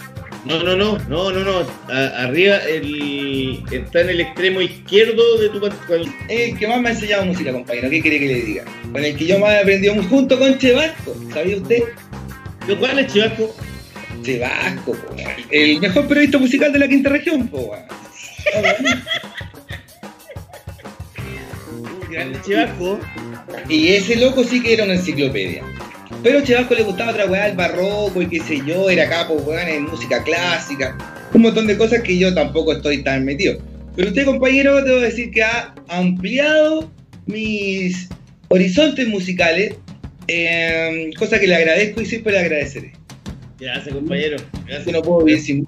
No, 0.45 0.63
no, 0.63 0.77
no, 0.77 0.99
no, 1.09 1.33
no, 1.33 1.41
no. 1.43 1.67
A- 1.93 2.23
arriba 2.25 2.59
el, 2.69 3.65
está 3.73 4.03
en 4.03 4.11
el 4.11 4.21
extremo 4.21 4.61
izquierdo 4.61 5.39
de 5.41 5.49
tu 5.49 5.61
pantalla. 5.61 6.09
Es 6.29 6.53
el 6.53 6.59
que 6.59 6.69
más 6.69 6.81
me 6.81 6.91
ha 6.91 6.93
enseñado 6.93 7.25
música, 7.25 7.53
compañero. 7.53 7.91
¿Qué 7.91 8.01
quiere 8.01 8.19
que 8.21 8.27
le 8.27 8.41
diga? 8.43 8.65
Con 8.93 9.03
el 9.05 9.17
que 9.17 9.27
yo 9.27 9.41
más 9.41 9.55
he 9.55 9.59
aprendido 9.61 9.95
junto 10.05 10.39
con 10.39 10.57
Chevasco. 10.59 11.17
¿Sabía 11.33 11.57
usted? 11.57 11.83
¿Cuál 12.75 12.99
es 12.99 13.13
Chivasco? 13.13 13.55
Chevasco, 14.23 14.93
po, 14.93 15.15
weón. 15.15 15.31
el 15.51 15.79
mejor 15.81 16.09
periodista 16.09 16.39
musical 16.39 16.73
de 16.73 16.81
la 16.81 16.89
quinta 16.89 17.11
región, 17.11 17.47
po, 17.47 17.71
grande 22.11 22.41
Chivasco. 22.45 22.99
Y 23.69 23.89
ese 23.89 24.17
loco 24.17 24.43
sí 24.43 24.61
que 24.63 24.73
era 24.73 24.85
una 24.85 24.95
enciclopedia. 24.95 25.63
Pero 26.23 26.41
Chevasco 26.43 26.75
le 26.75 26.83
gustaba 26.83 27.13
otra 27.13 27.27
weá, 27.27 27.47
el 27.49 27.57
barroco 27.57 28.21
y 28.21 28.29
qué 28.29 28.41
sé 28.41 28.61
yo, 28.67 28.91
era 28.91 29.09
capo, 29.09 29.35
weón, 29.35 29.69
en 29.69 29.85
música 29.85 30.25
clásica. 30.25 30.99
Un 31.33 31.43
montón 31.43 31.69
de 31.69 31.77
cosas 31.77 32.03
que 32.03 32.19
yo 32.19 32.35
tampoco 32.35 32.73
estoy 32.73 33.05
tan 33.05 33.25
metido. 33.25 33.59
Pero 33.95 34.09
usted, 34.09 34.25
compañero, 34.25 34.83
debo 34.83 34.99
decir 35.01 35.31
que 35.31 35.45
ha 35.45 35.73
ampliado 35.89 36.91
mis 37.27 38.09
horizontes 38.49 39.07
musicales, 39.09 39.77
eh, 40.29 41.11
cosa 41.19 41.39
que 41.39 41.47
le 41.47 41.55
agradezco 41.55 42.03
y 42.03 42.07
siempre 42.07 42.33
le 42.33 42.39
agradeceré. 42.41 42.93
Gracias, 43.59 43.95
compañero. 43.95 44.37
Que 44.37 44.73
Gracias. 44.73 44.95
no 44.95 45.03
puedo 45.03 45.25
vivir 45.25 45.43
sin. 45.43 45.67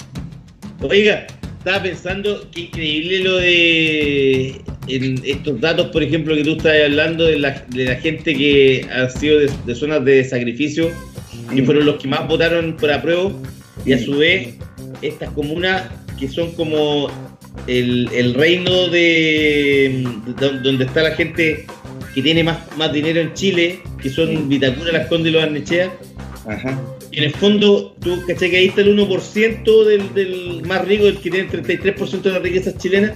Oiga, 0.80 1.26
estaba 1.59 1.82
pensando 1.82 2.48
qué 2.52 2.62
increíble 2.62 3.20
lo 3.20 3.36
de 3.38 4.61
en 4.88 5.20
estos 5.24 5.61
datos, 5.61 5.88
por 5.88 6.02
ejemplo, 6.02 6.34
que 6.34 6.44
tú 6.44 6.52
estás 6.52 6.74
hablando 6.84 7.24
de 7.24 7.38
la, 7.38 7.64
de 7.68 7.84
la 7.84 7.96
gente 7.96 8.34
que 8.34 8.86
ha 8.90 9.09
sido 9.11 9.40
de, 9.40 9.50
de 9.66 9.74
zonas 9.74 10.04
de 10.04 10.24
sacrificio, 10.24 10.90
que 11.54 11.62
fueron 11.62 11.84
los 11.84 11.96
que 11.96 12.09
más 12.09 12.26
votaron 12.26 12.76
por 12.76 12.90
apruebo, 12.90 13.40
y 13.84 13.92
a 13.92 13.98
su 13.98 14.16
vez 14.18 14.54
estas 15.02 15.30
comunas 15.32 15.84
que 16.18 16.28
son 16.28 16.52
como 16.52 17.09
el, 17.66 18.09
el 18.14 18.34
reino 18.34 18.88
de, 18.88 20.06
de 20.26 20.48
donde 20.61 20.84
está 20.84 21.02
la 21.02 21.14
gente 21.14 21.66
que 22.14 22.22
tiene 22.22 22.42
más, 22.44 22.59
más 22.76 22.92
dinero 22.92 23.20
en 23.20 23.34
Chile, 23.34 23.80
que 24.01 24.11
son 24.11 24.49
Vitacura, 24.49 24.92
Las 24.92 25.07
Condes 25.09 25.30
y 25.30 25.34
Los 25.34 25.42
Arnechea, 25.42 25.92
Ajá. 26.46 26.80
en 27.12 27.24
el 27.24 27.32
fondo, 27.32 27.96
tú 28.01 28.22
caché 28.26 28.51
que 28.51 28.57
ahí 28.59 28.66
está 28.68 28.80
el 28.82 28.99
1% 28.99 29.84
del, 29.84 30.14
del 30.14 30.62
más 30.66 30.86
rico, 30.86 31.07
el 31.07 31.18
que 31.18 31.30
tiene 31.30 31.49
el 31.51 31.64
33% 31.64 32.22
de 32.22 32.30
las 32.30 32.42
riquezas 32.42 32.76
chilenas, 32.78 33.12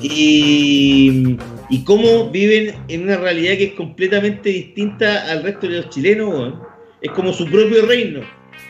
y, 0.00 1.36
y 1.70 1.84
cómo 1.84 2.30
viven 2.30 2.74
en 2.88 3.04
una 3.04 3.16
realidad 3.16 3.56
que 3.56 3.64
es 3.64 3.72
completamente 3.74 4.48
distinta 4.48 5.30
al 5.30 5.42
resto 5.42 5.68
de 5.68 5.76
los 5.76 5.90
chilenos, 5.90 6.28
weón. 6.28 6.60
es 7.00 7.10
como 7.12 7.32
su 7.32 7.46
propio 7.46 7.86
reino, 7.86 8.20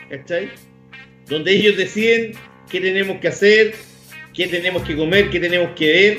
¿cachai? 0.09 0.49
Donde 1.27 1.53
ellos 1.55 1.77
deciden 1.77 2.33
qué 2.69 2.81
tenemos 2.81 3.17
que 3.19 3.29
hacer, 3.29 3.73
qué 4.33 4.47
tenemos 4.47 4.83
que 4.83 4.95
comer, 4.95 5.29
qué 5.29 5.39
tenemos 5.39 5.69
que 5.75 5.87
ver, 5.87 6.17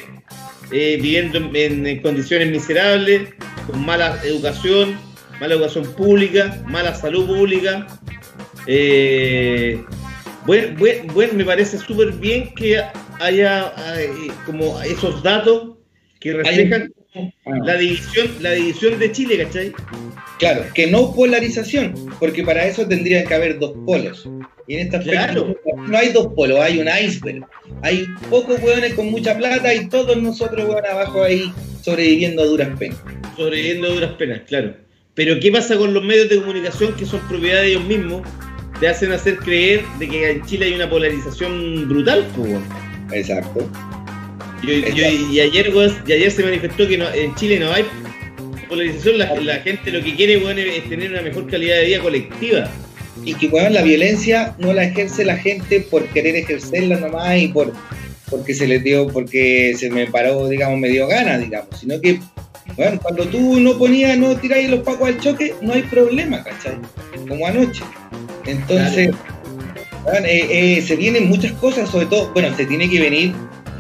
eh, 0.71 0.97
viviendo 1.01 1.39
en, 1.39 1.55
en- 1.57 1.87
en 1.87 2.01
condiciones 2.03 2.51
miserables, 2.51 3.31
con 3.67 3.85
mala 3.85 4.19
educación, 4.25 4.97
mala 5.41 5.55
educación 5.55 5.85
pública, 5.95 6.63
mala 6.67 6.95
salud 6.95 7.27
pública. 7.27 7.87
Eh, 8.67 9.83
buen- 10.47 10.77
buen- 10.77 11.07
buen- 11.09 11.37
me 11.37 11.45
parece 11.45 11.79
súper 11.79 12.13
bien 12.13 12.55
que 12.55 12.81
haya 13.21 13.73
eh, 13.99 14.11
como 14.47 14.81
esos 14.83 15.23
datos 15.23 15.77
que 16.21 16.33
reflejan 16.33 16.93
como 17.15 17.33
Ah. 17.47 17.59
la 17.65 17.77
división, 17.77 18.29
la 18.41 18.51
división 18.53 18.99
de 18.99 19.13
Chile, 19.13 19.39
¿cachai? 19.45 19.73
Claro, 20.39 20.65
que 20.75 20.87
no 20.89 21.15
polarización, 21.15 21.95
porque 22.19 22.43
para 22.43 22.67
eso 22.67 22.87
tendrían 22.87 23.27
que 23.27 23.35
haber 23.35 23.59
dos 23.59 23.73
polos. 23.87 24.29
Y 24.67 24.75
en 24.75 24.81
esta 24.87 25.01
Claro. 25.01 25.55
no 25.89 25.97
hay 25.97 26.09
dos 26.09 26.29
polos, 26.35 26.59
hay 26.61 26.79
un 26.81 26.89
iceberg. 26.89 27.47
Hay 27.83 28.05
pocos 28.29 28.61
hueones 28.61 28.95
con 28.95 29.11
mucha 29.11 29.37
plata 29.37 29.73
y 29.75 29.89
todos 29.89 30.21
nosotros 30.21 30.67
hueones 30.69 30.91
abajo 30.91 31.23
ahí 31.23 31.53
sobreviviendo 31.83 32.43
a 32.43 32.47
duras 32.47 32.69
penas. 32.79 32.99
sobreviviendo 33.37 33.89
de 33.89 33.95
duras 33.95 34.13
penas, 34.13 34.41
claro. 34.47 34.75
Pero 35.15 35.39
¿qué 35.41 35.51
pasa 35.53 35.77
con 35.77 35.93
los 35.95 36.03
medios 36.05 36.29
de 36.29 36.37
comunicación 36.41 36.95
que 36.95 37.05
son 37.05 37.21
propiedad 37.29 37.63
de 37.63 37.69
ellos 37.71 37.85
mismos? 37.85 38.23
Te 38.81 38.89
hacen 38.89 39.13
hacer 39.13 39.37
creer 39.39 39.83
de 39.99 40.09
que 40.09 40.31
en 40.31 40.45
Chile 40.47 40.67
hay 40.67 40.75
una 40.75 40.89
polarización 40.91 41.89
brutal, 41.89 42.27
pues. 42.37 42.61
Exacto. 43.13 43.69
Yo- 44.67 44.89
yo- 44.89 45.11
y, 45.33 45.41
ayer, 45.41 45.71
y 46.07 46.13
ayer 46.13 46.31
se 46.31 46.43
manifestó 46.43 46.87
que 46.89 46.99
no- 46.99 47.13
en 47.13 47.35
Chile 47.35 47.59
no 47.59 47.73
hay 47.73 47.85
polarización, 48.69 49.19
la, 49.19 49.35
la 49.41 49.57
gente 49.57 49.91
lo 49.91 50.03
que 50.03 50.15
quiere 50.15 50.35
es 50.77 50.89
tener 50.89 51.11
una 51.13 51.23
mejor 51.23 51.47
calidad 51.51 51.77
de 51.77 51.85
vida 51.87 51.99
colectiva. 52.01 52.71
Y 53.25 53.35
que 53.35 53.47
weón, 53.47 53.73
la 53.73 53.83
violencia 53.83 54.55
no 54.59 54.73
la 54.73 54.85
ejerce 54.85 55.25
la 55.25 55.37
gente 55.37 55.81
por 55.81 56.05
querer 56.09 56.35
ejercerla 56.37 56.97
nomás 56.97 57.39
y 57.39 57.49
por 57.49 57.73
porque 58.31 58.55
se 58.55 58.67
les 58.67 58.83
dio, 58.83 59.07
porque 59.09 59.75
se 59.79 59.91
me 59.91 60.07
paró, 60.07 60.49
digamos, 60.49 60.79
me 60.81 60.89
dio 60.89 61.07
ganas, 61.07 61.41
digamos, 61.41 61.79
sino 61.79 62.01
que 62.01 62.19
bueno, 62.77 62.99
cuando 63.01 63.27
tú 63.27 63.61
no 63.61 63.79
ponías, 63.79 64.19
no 64.19 64.35
tiráis 64.37 64.69
los 64.71 64.81
pacos 64.81 65.09
al 65.09 65.21
choque, 65.21 65.55
no 65.61 65.75
hay 65.75 65.83
problema, 65.83 66.43
¿cachai? 66.43 66.73
Como 67.29 67.47
anoche. 67.47 67.83
Entonces, 68.47 69.11
eh, 70.27 70.47
eh, 70.79 70.83
se 70.83 70.97
vienen 70.97 71.29
muchas 71.29 71.53
cosas, 71.53 71.89
sobre 71.91 72.07
todo, 72.07 72.31
bueno, 72.33 72.55
se 72.57 72.67
tiene 72.67 72.89
que 72.91 73.01
venir 73.01 73.33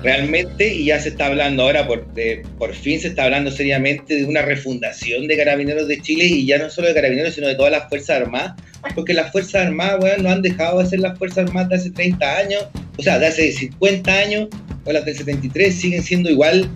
realmente, 0.04 0.72
y 0.72 0.84
ya 0.84 1.00
se 1.00 1.08
está 1.08 1.26
hablando 1.26 1.62
ahora, 1.64 1.86
por, 1.86 2.06
de- 2.14 2.42
por 2.58 2.74
fin 2.74 3.00
se 3.00 3.08
está 3.08 3.24
hablando 3.24 3.50
seriamente 3.50 4.14
de 4.14 4.24
una 4.26 4.42
refundación 4.42 5.26
de 5.26 5.36
Carabineros 5.36 5.88
de 5.88 6.00
Chile, 6.00 6.26
y 6.26 6.46
ya 6.46 6.58
no 6.58 6.68
solo 6.70 6.88
de 6.88 6.94
Carabineros, 6.94 7.34
sino 7.34 7.48
de 7.48 7.54
todas 7.56 7.72
las 7.72 7.88
Fuerzas 7.88 8.20
Armadas, 8.20 8.52
porque 8.94 9.14
las 9.14 9.32
Fuerzas 9.32 9.66
Armadas, 9.66 9.96
weón, 10.00 10.22
no 10.22 10.28
han 10.30 10.42
dejado 10.42 10.80
de 10.80 10.86
ser 10.86 11.00
las 11.00 11.18
Fuerzas 11.18 11.46
Armadas 11.48 11.70
de 11.70 11.76
hace 11.76 11.90
30 11.90 12.36
años, 12.36 12.66
o 12.98 13.02
sea, 13.02 13.18
de 13.18 13.26
hace 13.26 13.50
50 13.50 14.12
años, 14.12 14.48
o 14.84 14.92
las 14.92 15.04
del 15.06 15.16
73, 15.16 15.74
siguen 15.74 16.02
siendo 16.02 16.28
igual, 16.30 16.68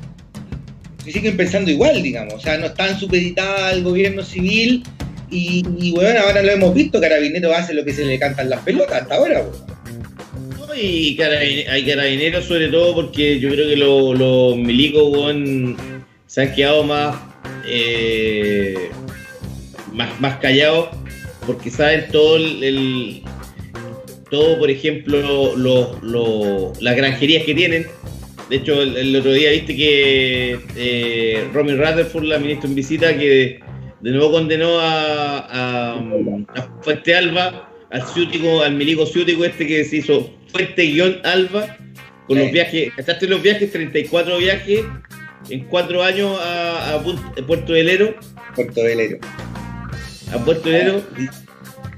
y 1.05 1.12
siguen 1.12 1.37
pensando 1.37 1.70
igual, 1.70 2.03
digamos, 2.03 2.35
o 2.35 2.41
sea, 2.41 2.57
no 2.59 2.66
están 2.66 2.99
supeditadas 2.99 3.72
al 3.74 3.83
gobierno 3.83 4.24
civil, 4.24 4.83
y, 5.31 5.62
y 5.79 5.91
bueno, 5.93 6.20
ahora 6.20 6.43
lo 6.43 6.51
hemos 6.51 6.72
visto, 6.74 6.99
Carabineros 6.99 7.55
hace 7.55 7.74
lo 7.74 7.85
que 7.85 7.93
se 7.93 8.07
le 8.07 8.18
cantan 8.18 8.49
las 8.49 8.61
pelotas 8.62 9.03
hasta 9.03 9.14
ahora, 9.16 9.41
weón. 9.43 9.79
Y 10.77 11.21
hay 11.21 11.85
carabineros 11.85 12.45
sobre 12.45 12.69
todo 12.69 12.95
porque 12.95 13.41
yo 13.41 13.49
creo 13.51 13.69
que 13.69 13.77
lo- 13.77 14.14
los 14.14 14.57
milicos 14.57 15.35
se 16.27 16.43
han 16.43 16.55
quedado 16.55 16.85
más, 16.85 17.16
eh, 17.66 18.91
más, 19.93 20.21
más 20.21 20.37
callados 20.39 20.89
porque 21.47 21.71
saben 21.71 22.07
todo 22.12 22.37
el, 22.37 22.62
el- 22.62 23.23
todo 24.31 24.59
por 24.59 24.71
ejemplo 24.71 25.57
los 25.57 26.03
los- 26.03 26.83
las 26.83 26.97
granjerías 26.97 27.45
que 27.45 27.55
tienen. 27.55 27.87
De 28.51 28.57
hecho 28.57 28.81
el, 28.83 28.97
el 28.97 29.16
otro 29.16 29.33
día 29.33 29.51
viste 29.51 29.75
que 29.77 30.59
eh, 30.77 31.45
Romy 31.53 31.73
Rutherford 31.73 32.25
la 32.25 32.39
ministra 32.39 32.69
en 32.69 32.75
visita 32.77 33.16
que 33.19 33.61
de 34.01 34.11
nuevo 34.11 34.31
condenó 34.33 34.79
a, 34.79 35.39
a, 35.41 35.95
a 36.55 36.83
Fuente 36.83 37.14
Alba 37.14 37.69
al 37.91 38.07
ciútico, 38.07 38.62
al 38.62 38.75
milico 38.75 39.07
ciútico 39.07 39.45
este 39.45 39.66
que 39.66 39.85
se 39.85 39.97
hizo 39.97 40.31
Fuente 40.53 40.83
guion 40.83 41.21
Alba 41.25 41.77
con 42.27 42.37
Sí. 42.37 42.43
los 42.45 42.53
viajes, 42.53 42.93
¿cachaste 42.97 43.27
los 43.27 43.43
viajes? 43.43 43.73
34 43.73 44.39
viajes 44.39 44.81
en 45.51 45.65
4 45.65 46.03
años 46.03 46.39
a, 46.41 46.95
a 46.95 47.03
Puerto 47.47 47.73
Velero 47.73 48.15
Puerto 48.55 48.83
Velero. 48.83 49.19
a 50.33 50.39
Puerto 50.45 50.69
Velero 50.69 51.03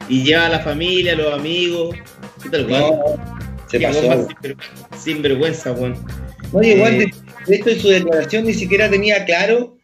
y, 0.09 0.15
y 0.15 0.23
lleva 0.25 0.47
a 0.47 0.49
la 0.51 0.61
familia, 0.61 1.13
a 1.13 1.17
los 1.17 1.33
amigos. 1.35 1.97
¿Qué 2.43 2.49
tal? 2.51 2.69
No, 2.69 3.01
se 3.69 3.79
Qué 3.79 3.87
pasó. 3.87 4.07
más 4.09 4.27
Sinvergüenza, 5.03 5.73
weón. 5.73 5.97
No, 6.53 6.63
y 6.63 6.69
igual 6.73 6.95
Eh, 7.03 7.11
de, 7.47 7.55
esto 7.57 7.71
en 7.71 7.81
su 7.81 7.89
declaración 7.89 8.45
ni 8.45 8.55
siquiera 8.55 8.89
tenía 8.91 9.25
claro 9.25 9.77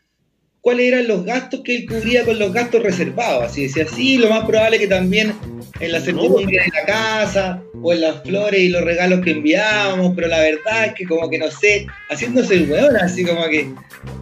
cuáles 0.60 0.86
eran 0.92 1.08
los 1.08 1.24
gastos 1.24 1.60
que 1.64 1.76
él 1.76 1.86
cubría 1.86 2.24
con 2.24 2.38
los 2.38 2.52
gastos 2.52 2.82
reservados. 2.82 3.44
Así 3.44 3.62
decía, 3.64 3.86
sí, 3.88 4.18
lo 4.18 4.28
más 4.28 4.44
probable 4.44 4.78
que 4.78 4.86
también 4.88 5.32
en 5.80 5.92
la 5.92 6.00
servidumbre 6.00 6.56
de 6.56 6.68
la 6.80 6.84
casa 6.86 7.62
o 7.88 7.92
en 7.92 8.00
las 8.00 8.22
flores 8.22 8.60
y 8.60 8.68
los 8.68 8.82
regalos 8.82 9.20
que 9.20 9.30
enviábamos, 9.30 10.12
pero 10.16 10.26
la 10.28 10.40
verdad 10.40 10.86
es 10.86 10.94
que 10.94 11.04
como 11.04 11.30
que 11.30 11.38
no 11.38 11.50
sé, 11.50 11.86
haciéndose 12.10 12.54
el 12.54 12.70
weón, 12.70 12.96
así 12.96 13.24
como 13.24 13.44
que 13.48 13.68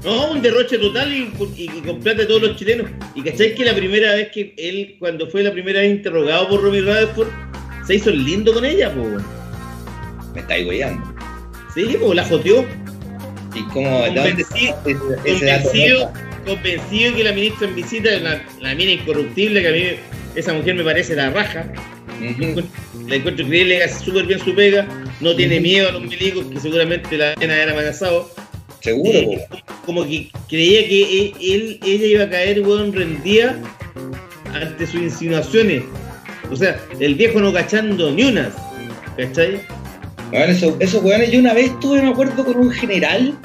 No, 0.04 0.32
un 0.32 0.42
derroche 0.42 0.76
total 0.78 1.10
y, 1.12 1.32
y, 1.56 1.64
y 1.64 1.80
con 1.80 2.00
plata 2.00 2.22
de 2.22 2.26
todos 2.26 2.42
los 2.42 2.56
chilenos. 2.56 2.90
Y 3.14 3.22
cacháis 3.22 3.54
que 3.54 3.64
la 3.64 3.74
primera 3.74 4.14
vez 4.14 4.28
que 4.32 4.52
él, 4.58 4.96
cuando 4.98 5.28
fue 5.30 5.42
la 5.42 5.52
primera 5.52 5.80
vez 5.80 5.90
interrogado 5.92 6.48
por 6.48 6.62
Romy 6.62 6.80
Rutherford, 6.80 7.28
se 7.86 7.94
hizo 7.94 8.10
lindo 8.10 8.52
con 8.52 8.64
ella, 8.66 8.92
po, 8.92 9.00
weón. 9.00 9.24
me 10.34 10.40
estáis 10.42 10.66
weyando. 10.68 11.14
Sí, 11.74 11.96
pues 12.00 12.14
la 12.14 12.24
joteó. 12.24 12.64
Y 13.54 13.62
como, 13.72 13.88
¿de 14.02 14.10
dónde 14.10 14.44
Convencido, 14.44 14.76
ese- 14.84 15.30
ese 15.36 15.44
dato? 15.46 15.62
convencido, 15.68 16.12
convencido 16.44 17.16
que 17.16 17.24
la 17.24 17.32
ministra 17.32 17.68
en 17.68 17.74
visita, 17.76 18.10
la, 18.20 18.42
la 18.60 18.74
mina 18.74 18.90
incorruptible, 18.92 19.62
que 19.62 19.68
a 19.68 19.72
mí 19.72 19.84
esa 20.34 20.52
mujer 20.52 20.74
me 20.74 20.84
parece 20.84 21.14
la 21.16 21.30
raja. 21.30 21.64
Ujú. 22.20 22.62
La 23.08 23.16
encuentro 23.16 23.44
increíble, 23.44 23.82
hace 23.82 24.04
súper 24.04 24.26
bien 24.26 24.38
su 24.38 24.54
pega, 24.54 24.86
no 25.20 25.34
tiene 25.36 25.60
miedo 25.60 25.88
a 25.88 25.92
los 25.92 26.02
milicos, 26.02 26.44
que 26.46 26.60
seguramente 26.60 27.16
la 27.16 27.34
van 27.34 27.50
a 27.50 27.54
haber 27.54 27.70
amenazado. 27.70 28.30
Seguro, 28.80 29.18
Eh, 29.18 29.46
como 29.86 30.04
que 30.06 30.30
creía 30.48 30.86
que 30.86 31.02
e- 31.02 31.32
él, 31.54 31.80
ella 31.84 32.06
iba 32.06 32.24
a 32.24 32.30
caer, 32.30 32.60
weón, 32.60 32.92
rendida 32.92 33.58
ante 34.52 34.86
sus 34.86 35.00
insinuaciones. 35.00 35.82
O 36.50 36.56
sea, 36.56 36.78
el 37.00 37.14
viejo 37.14 37.40
no 37.40 37.52
cachando 37.52 38.10
ni 38.10 38.24
unas. 38.24 38.52
¿Cachai? 39.16 39.60
Bueno, 40.30 40.46
eso- 40.52 40.76
esos 40.80 41.02
weones, 41.02 41.30
yo 41.30 41.38
una 41.40 41.54
vez 41.54 41.66
estuve, 41.70 42.02
me 42.02 42.08
acuerdo, 42.10 42.44
con 42.44 42.56
un 42.58 42.70
general 42.70 43.38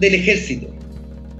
del 0.00 0.14
ejército. 0.14 0.66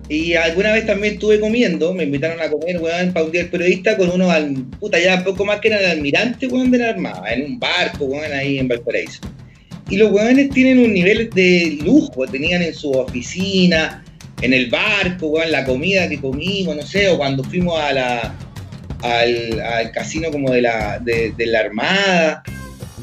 Y 0.08 0.34
alguna 0.34 0.72
vez 0.72 0.84
también 0.84 1.14
estuve 1.14 1.40
comiendo, 1.40 1.94
me 1.94 2.02
invitaron 2.04 2.40
a 2.40 2.50
comer, 2.50 2.78
weón, 2.78 3.12
para 3.12 3.24
un 3.24 3.32
día 3.32 3.42
del 3.42 3.50
periodista 3.50 3.96
con 3.96 4.10
unos, 4.10 4.30
al- 4.30 4.64
puta, 4.78 4.98
ya 4.98 5.22
poco 5.24 5.44
más 5.44 5.60
que 5.60 5.68
eran 5.68 5.84
almirante, 5.84 6.48
weón, 6.48 6.70
de 6.70 6.78
la 6.78 6.88
Armada, 6.90 7.32
en 7.32 7.44
un 7.46 7.58
barco, 7.58 8.04
weón, 8.06 8.32
ahí 8.32 8.58
en 8.58 8.68
Valparaíso. 8.68 9.20
Y 9.88 9.96
los 9.96 10.10
weones 10.10 10.50
tienen 10.50 10.78
un 10.80 10.92
nivel 10.92 11.30
de 11.30 11.78
lujo, 11.82 12.26
tenían 12.26 12.62
en 12.62 12.74
su 12.74 12.90
oficina, 12.90 14.04
en 14.42 14.52
el 14.52 14.68
barco, 14.70 15.28
weón, 15.28 15.50
la 15.52 15.64
comida 15.64 16.08
que 16.08 16.20
comimos, 16.20 16.76
no 16.76 16.82
sé, 16.82 17.08
o 17.08 17.16
cuando 17.16 17.44
fuimos 17.44 17.78
a 17.80 17.92
la, 17.92 18.34
al, 19.02 19.60
al 19.60 19.92
casino 19.92 20.30
como 20.30 20.50
de 20.50 20.62
la, 20.62 20.98
de, 20.98 21.32
de 21.36 21.46
la 21.46 21.60
Armada. 21.60 22.42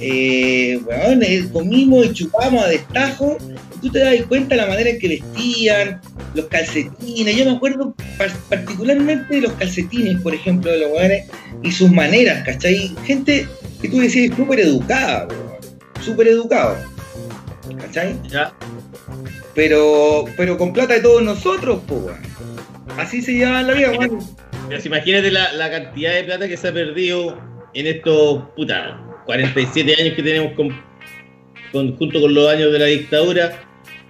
Eh, 0.02 0.80
weón, 0.86 1.24
eh, 1.24 1.46
comimos 1.52 2.06
y 2.06 2.14
chupamos 2.14 2.64
a 2.64 2.68
destajo 2.70 3.38
tú 3.80 3.90
te 3.92 4.00
das 4.00 4.16
cuenta 4.28 4.56
de 4.56 4.62
la 4.62 4.68
manera 4.68 4.90
en 4.90 5.00
que 5.00 5.08
vestían, 5.08 6.02
los 6.36 6.46
calcetines. 6.46 7.36
Yo 7.36 7.46
me 7.46 7.52
acuerdo 7.52 7.96
par- 8.18 8.32
particularmente 8.50 9.36
de 9.36 9.42
los 9.42 9.54
calcetines, 9.54 10.22
por 10.22 10.34
ejemplo, 10.36 10.72
de 10.72 10.80
los 10.80 10.92
weones 10.92 11.26
y 11.64 11.72
sus 11.72 11.92
maneras, 11.92 12.44
¿cachai? 12.46 12.94
Gente 13.06 13.48
que 13.82 13.90
tú 13.90 14.00
decías 14.00 14.36
súper 14.36 14.60
educada, 14.60 15.28
súper 16.04 16.28
educado. 16.28 16.78
¿cachai? 17.80 18.16
Ya. 18.30 18.54
Pero, 19.56 20.26
pero 20.38 20.58
con 20.58 20.74
plata 20.74 20.94
de 20.96 21.02
todos 21.02 21.22
nosotros, 21.24 21.82
pues, 21.88 22.02
weón. 22.02 22.20
Así 22.98 23.22
se 23.22 23.34
llevaban 23.34 23.68
la 23.68 23.74
vida, 23.74 23.92
weón. 23.92 24.20
Pero 24.68 24.82
imagínate 24.86 25.32
la, 25.32 25.52
la 25.54 25.72
cantidad 25.72 26.14
de 26.14 26.24
plata 26.26 26.48
que 26.48 26.56
se 26.58 26.68
ha 26.68 26.74
perdido 26.74 27.38
en 27.74 27.88
estos, 27.88 28.44
puta, 28.56 29.00
47 29.26 29.96
años 30.02 30.14
que 30.16 30.24
tenemos 30.24 30.54
con, 30.54 30.70
con- 31.72 31.96
junto 31.98 32.22
con 32.22 32.34
los 32.34 32.48
años 32.50 32.72
de 32.72 32.80
la 32.80 32.86
dictadura. 32.86 33.52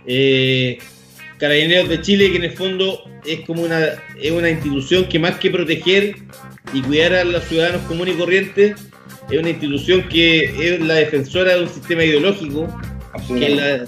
Eh, 0.05 0.77
Carabineros 1.37 1.87
de 1.89 2.01
Chile, 2.01 2.31
que 2.31 2.37
en 2.37 2.43
el 2.43 2.51
fondo 2.51 3.01
es 3.25 3.41
como 3.41 3.61
una, 3.63 3.79
es 4.21 4.31
una 4.31 4.49
institución 4.49 5.05
que 5.05 5.19
más 5.19 5.35
que 5.39 5.49
proteger 5.49 6.15
y 6.73 6.81
cuidar 6.81 7.13
a 7.13 7.23
los 7.23 7.43
ciudadanos 7.45 7.81
comunes 7.83 8.15
y 8.15 8.17
corrientes, 8.17 8.75
es 9.31 9.39
una 9.39 9.49
institución 9.49 10.07
que 10.09 10.45
es 10.59 10.79
la 10.81 10.95
defensora 10.95 11.55
de 11.55 11.63
un 11.63 11.69
sistema 11.69 12.03
ideológico, 12.03 12.67
que 13.37 13.45
es, 13.45 13.55
la- 13.55 13.85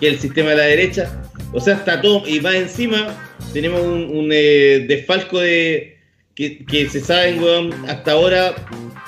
que 0.00 0.08
es 0.08 0.14
el 0.14 0.18
sistema 0.20 0.50
de 0.50 0.56
la 0.56 0.62
derecha. 0.64 1.22
O 1.54 1.60
sea, 1.60 1.74
está 1.74 2.00
todo, 2.02 2.26
y 2.28 2.40
más 2.40 2.54
encima 2.56 3.16
tenemos 3.52 3.80
un, 3.82 4.04
un, 4.14 4.28
eh, 4.32 4.84
desfalco 4.88 5.38
de 5.40 5.91
que, 6.34 6.64
que 6.64 6.88
se 6.88 7.00
saben, 7.00 7.42
weón, 7.42 7.72
hasta 7.88 8.12
ahora 8.12 8.54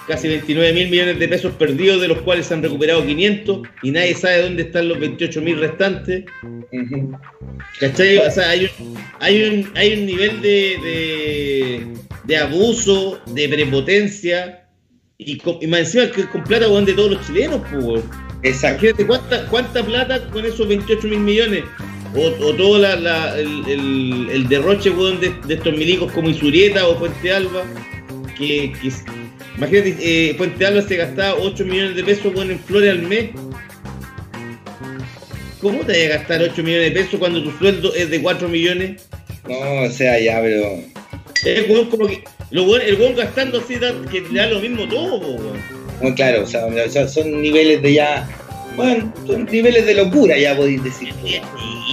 casi 0.06 0.28
29 0.28 0.72
mil 0.74 0.90
millones 0.90 1.18
de 1.18 1.28
pesos 1.28 1.52
perdidos, 1.54 2.00
de 2.02 2.08
los 2.08 2.18
cuales 2.22 2.46
se 2.46 2.54
han 2.54 2.62
recuperado 2.62 3.04
500 3.06 3.66
y 3.82 3.90
nadie 3.90 4.14
sabe 4.14 4.42
dónde 4.42 4.62
están 4.64 4.88
los 4.88 4.98
28 5.00 5.40
mil 5.40 5.58
restantes. 5.58 6.24
¿Cachai? 7.80 8.18
O 8.18 8.30
sea, 8.30 8.50
hay 8.50 8.70
un, 8.78 8.96
hay 9.20 9.42
un, 9.44 9.72
hay 9.76 9.92
un 9.98 10.06
nivel 10.06 10.42
de, 10.42 10.76
de, 10.82 11.86
de 12.24 12.36
abuso, 12.36 13.20
de 13.26 13.48
prepotencia 13.48 14.66
y, 15.18 15.38
con- 15.38 15.58
y 15.60 15.66
más 15.66 15.80
encima 15.80 16.10
que 16.10 16.24
con 16.28 16.44
plata, 16.44 16.68
weón, 16.68 16.84
de 16.84 16.92
todos 16.94 17.12
los 17.12 17.26
chilenos, 17.26 17.60
pues. 17.72 18.02
Exacto. 18.42 18.84
Imagínate 18.86 19.06
cuánta, 19.06 19.46
cuánta 19.46 19.82
plata 19.82 20.28
con 20.30 20.44
esos 20.44 20.68
28 20.68 21.08
mil 21.08 21.20
millones. 21.20 21.64
O, 22.16 22.26
o 22.26 22.54
todo 22.54 22.78
la- 22.78 22.96
la- 22.96 23.38
el, 23.38 23.62
el- 23.68 24.28
el 24.32 24.48
derroche 24.48 24.90
weón, 24.90 25.20
de, 25.20 25.32
de 25.46 25.54
estos 25.54 25.72
milicos 25.76 26.12
como 26.12 26.28
Isurieta 26.30 26.86
o 26.86 26.98
Puente 26.98 27.32
Alba. 27.32 27.64
Que, 28.38 28.72
que- 28.80 28.92
imagínate, 29.56 29.96
eh, 30.00 30.34
Puente 30.36 30.64
Alba 30.66 30.82
se 30.82 30.96
gastaba 30.96 31.34
8 31.40 31.64
millones 31.64 31.96
de 31.96 32.04
pesos 32.04 32.32
weón, 32.34 32.50
en 32.52 32.58
flores 32.60 32.90
al 32.90 33.02
mes. 33.02 33.30
¿Cómo 35.60 35.80
te 35.80 35.92
vas 36.08 36.14
a 36.16 36.18
gastar 36.18 36.42
8 36.42 36.62
millones 36.62 36.92
de 36.94 37.00
pesos 37.02 37.18
cuando 37.18 37.42
tu 37.42 37.50
sueldo 37.52 37.94
es 37.94 38.10
de 38.10 38.20
4 38.20 38.48
millones? 38.48 39.08
No, 39.48 39.82
o 39.82 39.90
sea, 39.90 40.18
ya, 40.20 40.40
pero. 40.40 40.66
Es 41.44 41.68
weón, 41.68 41.86
como 41.90 42.06
que. 42.06 42.22
Lo 42.50 42.76
el 42.76 42.94
weón 42.96 43.16
gastando 43.16 43.58
así 43.58 43.76
da- 43.76 43.94
que 44.10 44.20
le 44.20 44.38
da 44.38 44.46
lo 44.46 44.60
mismo 44.60 44.86
todo, 44.88 45.16
weón. 45.18 45.58
No, 46.02 46.14
claro, 46.14 46.42
o 46.42 46.46
sea, 46.46 47.08
son 47.08 47.40
niveles 47.40 47.80
de 47.82 47.94
ya. 47.94 48.28
Bueno, 48.76 49.12
son 49.26 49.44
niveles 49.46 49.86
de 49.86 49.94
locura, 49.94 50.36
ya 50.36 50.56
podéis 50.56 50.82
decir. 50.82 51.12
Sí, 51.24 51.38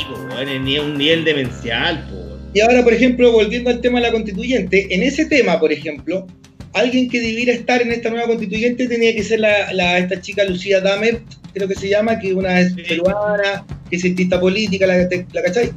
po, 0.10 0.20
weón, 0.36 0.50
es 0.50 0.62
ni- 0.62 0.80
un 0.80 0.98
nivel 0.98 1.24
demencial, 1.24 2.08
po. 2.10 2.38
Y 2.54 2.60
ahora, 2.62 2.84
por 2.84 2.94
ejemplo, 2.94 3.32
volviendo 3.32 3.70
al 3.70 3.82
tema 3.82 4.00
de 4.00 4.08
la 4.08 4.12
constituyente, 4.12 4.94
en 4.94 5.04
ese 5.04 5.26
tema, 5.26 5.60
por 5.60 5.72
ejemplo, 5.72 6.28
alguien 6.74 7.10
que 7.10 7.20
debiera 7.22 7.54
estar 7.54 7.82
en 7.82 7.92
esta 7.92 8.10
nueva 8.10 8.28
constituyente 8.28 8.88
tenía 8.88 9.14
que 9.16 9.24
ser 9.24 9.40
la, 9.42 9.72
la- 9.74 10.00
esta 10.00 10.20
chica 10.22 10.44
Lucía 10.44 10.82
Damer, 10.82 11.22
creo 11.54 11.68
que 11.68 11.76
se 11.76 11.88
llama, 11.90 12.18
que 12.20 12.34
una 12.34 12.60
es 12.60 12.74
peruana, 12.74 13.66
que 13.90 13.96
es 13.98 14.02
cientista 14.02 14.40
política, 14.40 14.88
la, 14.88 14.98
la 15.34 15.42
cachai? 15.44 15.72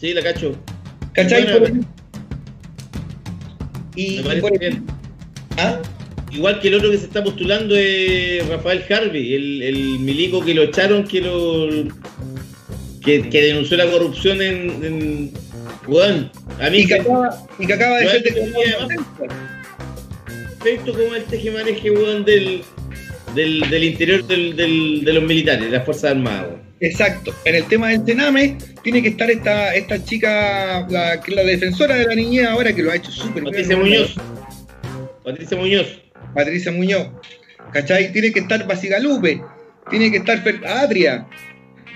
Sí, 0.00 0.12
la 0.12 0.22
cacho. 0.22 0.56
¿Cachai? 1.12 1.46
Por. 1.58 1.70
Y, 3.94 4.06
Me 4.08 4.14
y 4.16 4.22
parece 4.22 4.40
por 4.42 4.58
bien. 4.58 4.84
¿Ah? 5.56 5.80
Igual 6.32 6.60
que 6.60 6.68
el 6.68 6.74
otro 6.74 6.90
que 6.90 6.98
se 6.98 7.04
está 7.06 7.22
postulando 7.24 7.74
es 7.76 8.46
Rafael 8.48 8.82
Harvey, 8.90 9.34
el, 9.34 9.62
el 9.62 9.98
milico 10.00 10.44
que 10.44 10.54
lo 10.54 10.64
echaron, 10.64 11.04
que 11.06 11.20
lo 11.20 11.68
que, 13.04 13.28
que 13.28 13.42
denunció 13.42 13.76
la 13.76 13.86
corrupción 13.90 14.42
en, 14.42 14.84
en 14.84 15.32
a 16.60 16.68
mí 16.68 16.78
Y 16.78 16.86
que 16.86 16.94
acaba, 16.94 17.46
y 17.60 17.66
que 17.66 17.72
acaba 17.72 17.98
de 17.98 18.08
ser 18.08 18.22
perfecto 20.58 20.92
como 20.92 21.14
el 21.14 21.22
tejemaneje 21.24 21.90
weón 21.92 22.24
del, 22.24 22.62
del, 23.36 23.60
del 23.70 23.84
interior 23.84 24.26
del, 24.26 24.56
del- 24.56 25.04
de 25.04 25.12
los 25.12 25.22
militares, 25.22 25.64
de 25.66 25.70
las 25.70 25.84
Fuerzas 25.84 26.10
Armadas, 26.12 26.46
weón. 26.48 26.66
Exacto. 26.80 27.32
En 27.44 27.54
el 27.54 27.64
tema 27.68 27.88
del 27.90 28.04
Sename 28.04 28.58
tiene 28.82 29.00
que 29.00 29.08
estar 29.08 29.30
esta, 29.30 29.74
esta 29.74 30.04
chica, 30.04 30.86
la, 30.90 31.20
que 31.22 31.30
es 31.30 31.36
la 31.36 31.44
defensora 31.44 31.94
de 31.94 32.04
la 32.06 32.14
niñez 32.14 32.46
ahora, 32.46 32.74
que 32.74 32.82
lo 32.82 32.90
ha 32.90 32.96
hecho 32.96 33.10
súper 33.12 33.44
bien. 33.44 33.54
Patricia 33.54 33.76
Muñoz. 33.76 34.14
Patricia 35.24 35.56
Muñoz. 35.56 35.86
Patricia 36.36 36.70
Muñoz. 36.70 37.08
¿Cachai? 37.72 38.12
Tiene 38.12 38.30
que 38.32 38.40
estar 38.40 38.64
Basigalupe. 38.66 39.42
Tiene 39.90 40.10
que 40.12 40.18
estar 40.18 40.42
Fer- 40.44 40.64
Adria. 40.64 41.26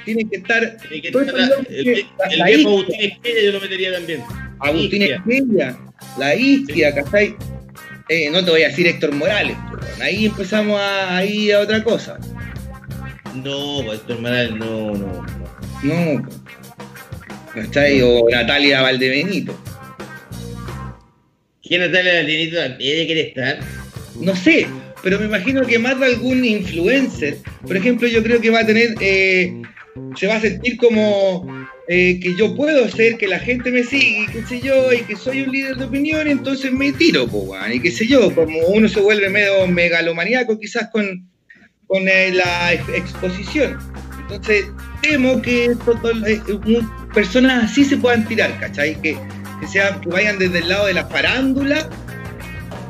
Tiene 0.05 0.29
que 0.29 0.39
estar. 0.39 0.77
Tiene 0.89 1.03
que 1.03 1.09
estar 1.09 1.25
el, 1.69 1.87
el 2.33 2.45
viejo 2.45 2.71
Agustín 2.71 3.01
Esquella 3.01 3.41
yo 3.45 3.53
lo 3.53 3.61
metería 3.61 3.93
también. 3.93 4.23
Agustín. 4.59 5.03
Esquella, 5.03 5.79
la 6.19 6.35
Isquia, 6.35 6.95
¿cachai? 6.95 7.37
Eh, 8.09 8.29
no 8.31 8.45
te 8.45 8.51
voy 8.51 8.63
a 8.63 8.69
decir 8.69 8.87
Héctor 8.89 9.13
Morales. 9.13 9.57
ahí 10.01 10.27
empezamos 10.27 10.81
a, 10.81 11.19
ahí 11.19 11.53
a 11.53 11.61
otra 11.61 11.85
cosa. 11.85 12.19
No, 13.35 13.83
pues 13.85 14.01
Héctor 14.01 14.21
Morales, 14.21 14.51
no, 14.57 14.93
no, 14.95 15.25
no. 15.83 16.15
No. 16.15 16.29
¿Cachai? 17.55 18.01
O 18.03 18.25
Natalia 18.31 18.83
Valdebenito. 18.83 19.57
¿Quién 21.63 21.83
Natalia 21.83 22.15
Valenito 22.15 22.57
también 22.57 23.07
quiere 23.07 23.21
estar? 23.29 23.61
No 24.19 24.35
sé, 24.35 24.67
pero 25.03 25.19
me 25.19 25.27
imagino 25.27 25.63
que 25.67 25.79
más 25.79 25.99
de 25.99 26.07
algún 26.07 26.45
influencer, 26.45 27.39
por 27.67 27.77
ejemplo, 27.77 28.09
yo 28.09 28.23
creo 28.23 28.41
que 28.41 28.51
va 28.51 28.61
a 28.61 28.67
tener, 28.67 28.95
eh, 29.01 29.63
se 30.17 30.27
va 30.27 30.37
a 30.37 30.41
sentir 30.41 30.77
como 30.77 31.47
eh, 31.89 32.19
que 32.21 32.35
yo 32.37 32.55
puedo 32.57 32.89
ser, 32.89 33.17
que 33.17 33.27
la 33.29 33.39
gente 33.39 33.71
me 33.71 33.83
sigue, 33.85 34.27
qué 34.33 34.43
sé 34.47 34.61
yo, 34.61 34.93
y 34.93 35.03
que 35.03 35.17
soy 35.17 35.43
un 35.43 35.53
líder 35.53 35.77
de 35.77 35.85
opinión, 35.85 36.27
entonces 36.29 36.73
me 36.73 36.93
tiro, 36.93 37.27
po, 37.27 37.55
y 37.73 37.81
qué 37.81 37.91
sé 37.91 38.07
yo, 38.07 38.35
como 38.35 38.59
uno 38.69 38.89
se 38.89 39.01
vuelve 39.01 39.29
medio 39.31 39.67
megalomaníaco 39.67 40.59
quizás 40.59 40.89
con, 40.91 41.29
con 41.87 42.09
eh, 42.09 42.33
la 42.33 42.73
ex- 42.75 42.89
exposición. 42.95 43.79
Entonces, 44.23 44.67
temo 45.03 45.43
que 45.43 45.75
personas 47.13 47.65
así 47.65 47.85
se 47.85 47.97
puedan 47.97 48.27
tirar, 48.29 48.57
¿cachai? 48.61 48.95
Que, 49.01 49.15
que, 49.15 49.81
que 50.01 50.09
vayan 50.09 50.39
desde 50.39 50.59
el 50.59 50.69
lado 50.69 50.87
de 50.87 50.95
la 50.95 51.07
farándula 51.07 51.89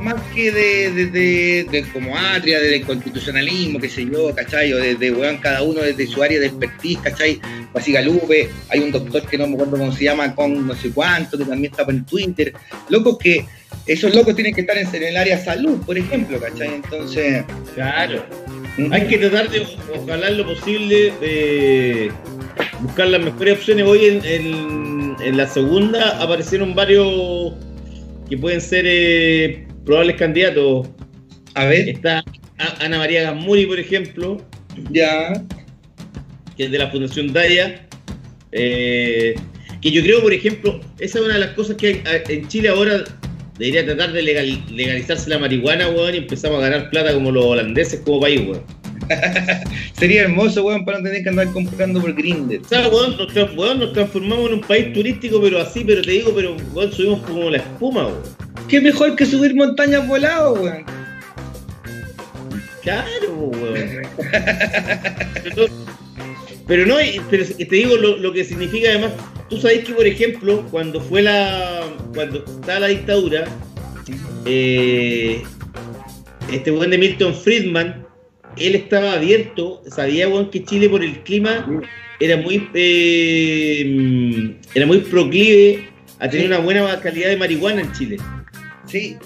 más 0.01 0.20
que 0.35 0.51
de, 0.52 0.90
de, 0.93 1.06
de- 1.06 1.66
de 1.70 1.82
como 1.93 2.16
atria, 2.16 2.59
del 2.60 2.82
constitucionalismo, 2.82 3.78
qué 3.78 3.89
sé 3.89 4.06
yo, 4.10 4.35
¿cachai? 4.35 4.72
O 4.72 4.78
desde, 4.78 5.10
weón, 5.12 5.39
cada 5.39 5.62
uno 5.62 5.81
desde 5.82 6.06
su 6.06 6.22
área 6.22 6.40
de 6.40 6.47
expertise, 6.47 6.98
¿cachai? 7.02 7.40
Basigalupe, 7.72 8.48
hay 8.68 8.81
un 8.81 8.90
doctor 8.93 9.27
que 9.27 9.39
no 9.39 9.47
me 9.47 9.55
acuerdo 9.55 9.77
cómo 9.78 9.93
se 9.93 10.05
llama, 10.05 10.35
con 10.35 10.66
no 10.66 10.74
sé 10.74 10.90
cuánto, 10.90 11.39
que 11.39 11.44
también 11.44 11.72
está 11.72 11.90
en 11.90 12.05
Twitter. 12.05 12.52
Locos 12.89 13.18
que, 13.18 13.44
esos 13.86 14.14
locos 14.14 14.35
tienen 14.35 14.55
que 14.55 14.62
estar 14.62 14.77
en, 14.77 14.89
en 14.94 15.02
el 15.02 15.16
área 15.16 15.43
salud, 15.43 15.78
por 15.86 15.97
ejemplo, 15.97 16.39
¿cachai? 16.40 16.74
Entonces... 16.74 17.44
Claro. 17.74 18.24
Hay 18.93 19.06
que 19.09 19.18
tratar 19.18 19.51
de, 19.51 19.66
ojalá 19.94 20.31
lo 20.31 20.47
posible, 20.47 21.12
de 21.20 22.10
buscar 22.81 23.09
las 23.09 23.20
mejores 23.22 23.59
opciones. 23.59 23.85
Hoy 23.85 24.06
en, 24.06 24.24
en- 24.24 25.16
en 25.22 25.36
la 25.36 25.47
segunda 25.47 26.22
aparecieron 26.22 26.74
varios 26.74 27.52
que 28.28 28.39
pueden 28.39 28.60
ser 28.60 28.85
eh, 28.89 29.66
probables 29.85 30.16
candidatos. 30.16 30.89
A 31.55 31.66
ver. 31.66 31.89
Está 31.89 32.24
Ana 32.81 32.98
María 32.98 33.23
Gamuri, 33.23 33.66
por 33.66 33.78
ejemplo. 33.78 34.44
Ya. 34.90 35.32
Que 36.57 36.65
es 36.65 36.70
de 36.70 36.78
la 36.78 36.90
Fundación 36.90 37.32
Daya. 37.32 37.86
Eh, 38.52 39.35
que 39.81 39.90
yo 39.90 40.02
creo, 40.02 40.20
por 40.20 40.32
ejemplo, 40.32 40.81
esa 40.98 41.19
es 41.19 41.24
una 41.24 41.35
de 41.35 41.40
las 41.40 41.51
cosas 41.51 41.77
que 41.77 42.02
en 42.28 42.48
Chile 42.48 42.69
ahora 42.69 43.05
debería 43.59 43.85
tratar 43.85 44.12
de 44.12 44.23
legal- 44.23 44.62
legalizarse 44.70 45.31
la 45.31 45.39
marihuana, 45.39 45.89
weón, 45.89 46.15
y 46.15 46.19
empezamos 46.19 46.59
a 46.59 46.69
ganar 46.69 46.90
plata 46.90 47.15
como 47.15 47.31
los 47.31 47.44
holandeses 47.44 48.01
como 48.01 48.20
país, 48.20 48.40
weón. 48.40 48.62
Sería 49.99 50.23
hermoso, 50.23 50.65
weón, 50.65 50.85
para 50.85 50.99
no 50.99 51.05
tener 51.05 51.23
que 51.23 51.28
andar 51.28 51.53
comprando 51.53 52.01
por 52.01 52.15
Grindr. 52.15 52.61
O 52.65 52.69
sea, 52.69 52.89
weón, 52.89 53.16
nos, 53.16 53.28
tra- 53.35 53.55
weón, 53.57 53.81
nos 53.81 53.93
transformamos 53.93 54.47
en 54.49 54.55
un 54.55 54.61
país 54.61 54.93
turístico, 54.93 55.41
pero 55.41 55.61
así, 55.61 55.85
pero 55.85 56.03
te 56.03 56.11
digo, 56.12 56.32
pero 56.35 56.57
weón, 56.73 56.93
subimos 56.93 57.20
como 57.23 57.51
la 57.51 57.59
espuma, 57.59 58.07
weón. 58.07 58.23
Qué 58.69 58.81
mejor 58.81 59.16
que 59.16 59.27
subir 59.27 59.55
montañas 59.55 60.07
volados, 60.07 60.59
weón. 60.61 60.85
Claro, 62.82 63.35
weón. 63.35 64.03
pero, 65.45 65.66
pero 66.66 66.87
no, 66.87 66.97
pero 67.31 67.45
te 67.47 67.65
digo 67.77 67.97
lo, 67.97 68.16
lo 68.16 68.32
que 68.32 68.45
significa 68.45 68.91
además. 68.91 69.12
Tú 69.49 69.61
sabes 69.61 69.85
que, 69.85 69.93
por 69.93 70.07
ejemplo, 70.07 70.65
cuando 70.70 71.01
fue 71.01 71.23
la. 71.23 71.82
Cuando 72.15 72.45
estaba 72.45 72.81
la 72.81 72.87
dictadura, 72.87 73.45
eh, 74.47 75.43
este 76.53 76.70
weón 76.70 76.91
de 76.91 76.99
Milton 76.99 77.35
Friedman 77.35 78.07
él 78.56 78.74
estaba 78.74 79.12
abierto, 79.12 79.82
sabía, 79.89 80.28
weón, 80.28 80.51
que 80.51 80.64
Chile 80.64 80.89
por 80.89 81.02
el 81.05 81.20
clima 81.22 81.66
era 82.18 82.36
muy, 82.36 82.68
eh, 82.74 84.55
era 84.74 84.86
muy 84.86 84.98
proclive 84.98 85.89
a 86.18 86.28
tener 86.28 86.43
Sí. 86.43 86.47
una 86.47 86.59
buena 86.59 87.01
calidad 87.01 87.28
de 87.31 87.36
marihuana 87.36 87.81
en 87.82 87.93
Chile. 87.93 88.16
Sí. 88.86 89.16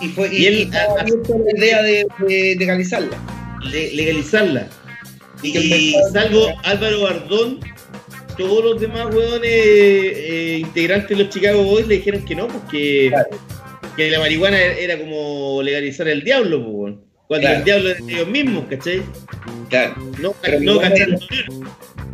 Y, 0.00 0.08
fue, 0.08 0.28
y, 0.34 0.42
Y 0.42 0.46
él- 0.46 0.58
estaba 0.62 1.00
abierto 1.00 1.34
a 1.34 1.38
la 1.38 1.58
idea 1.58 1.82
de, 1.82 2.06
de 2.26 2.56
legalizarla. 2.58 3.16
le- 3.70 3.94
legalizarla. 3.94 4.68
Y 5.42 5.56
Y 5.56 5.94
salvo 6.12 6.48
Álvaro 6.64 7.02
Bardón, 7.02 7.60
todos 8.36 8.64
los 8.64 8.80
demás 8.80 9.06
weones 9.14 9.50
eh, 9.50 10.58
integrantes 10.60 11.16
de 11.16 11.24
los 11.24 11.32
Chicago 11.32 11.62
Boys 11.62 11.86
le 11.86 11.96
dijeron 11.96 12.24
que 12.24 12.34
no, 12.34 12.48
porque 12.48 13.08
Claro. 13.10 13.28
que 13.96 14.10
la 14.10 14.18
marihuana 14.18 14.58
era 14.60 14.98
como 14.98 15.62
legalizar 15.62 16.08
el 16.08 16.22
diablo, 16.24 16.64
pues. 16.66 16.94
Cuando 17.30 17.46
Claro. 17.46 17.58
el 17.58 17.64
diablo 17.64 17.90
es 17.90 18.06
de 18.06 18.12
ellos 18.12 18.28
mismos, 18.28 18.64
¿cachai? 18.68 19.02
Claro. 19.68 19.94
No, 20.20 20.34
Pero 20.42 20.58
no 20.60 20.80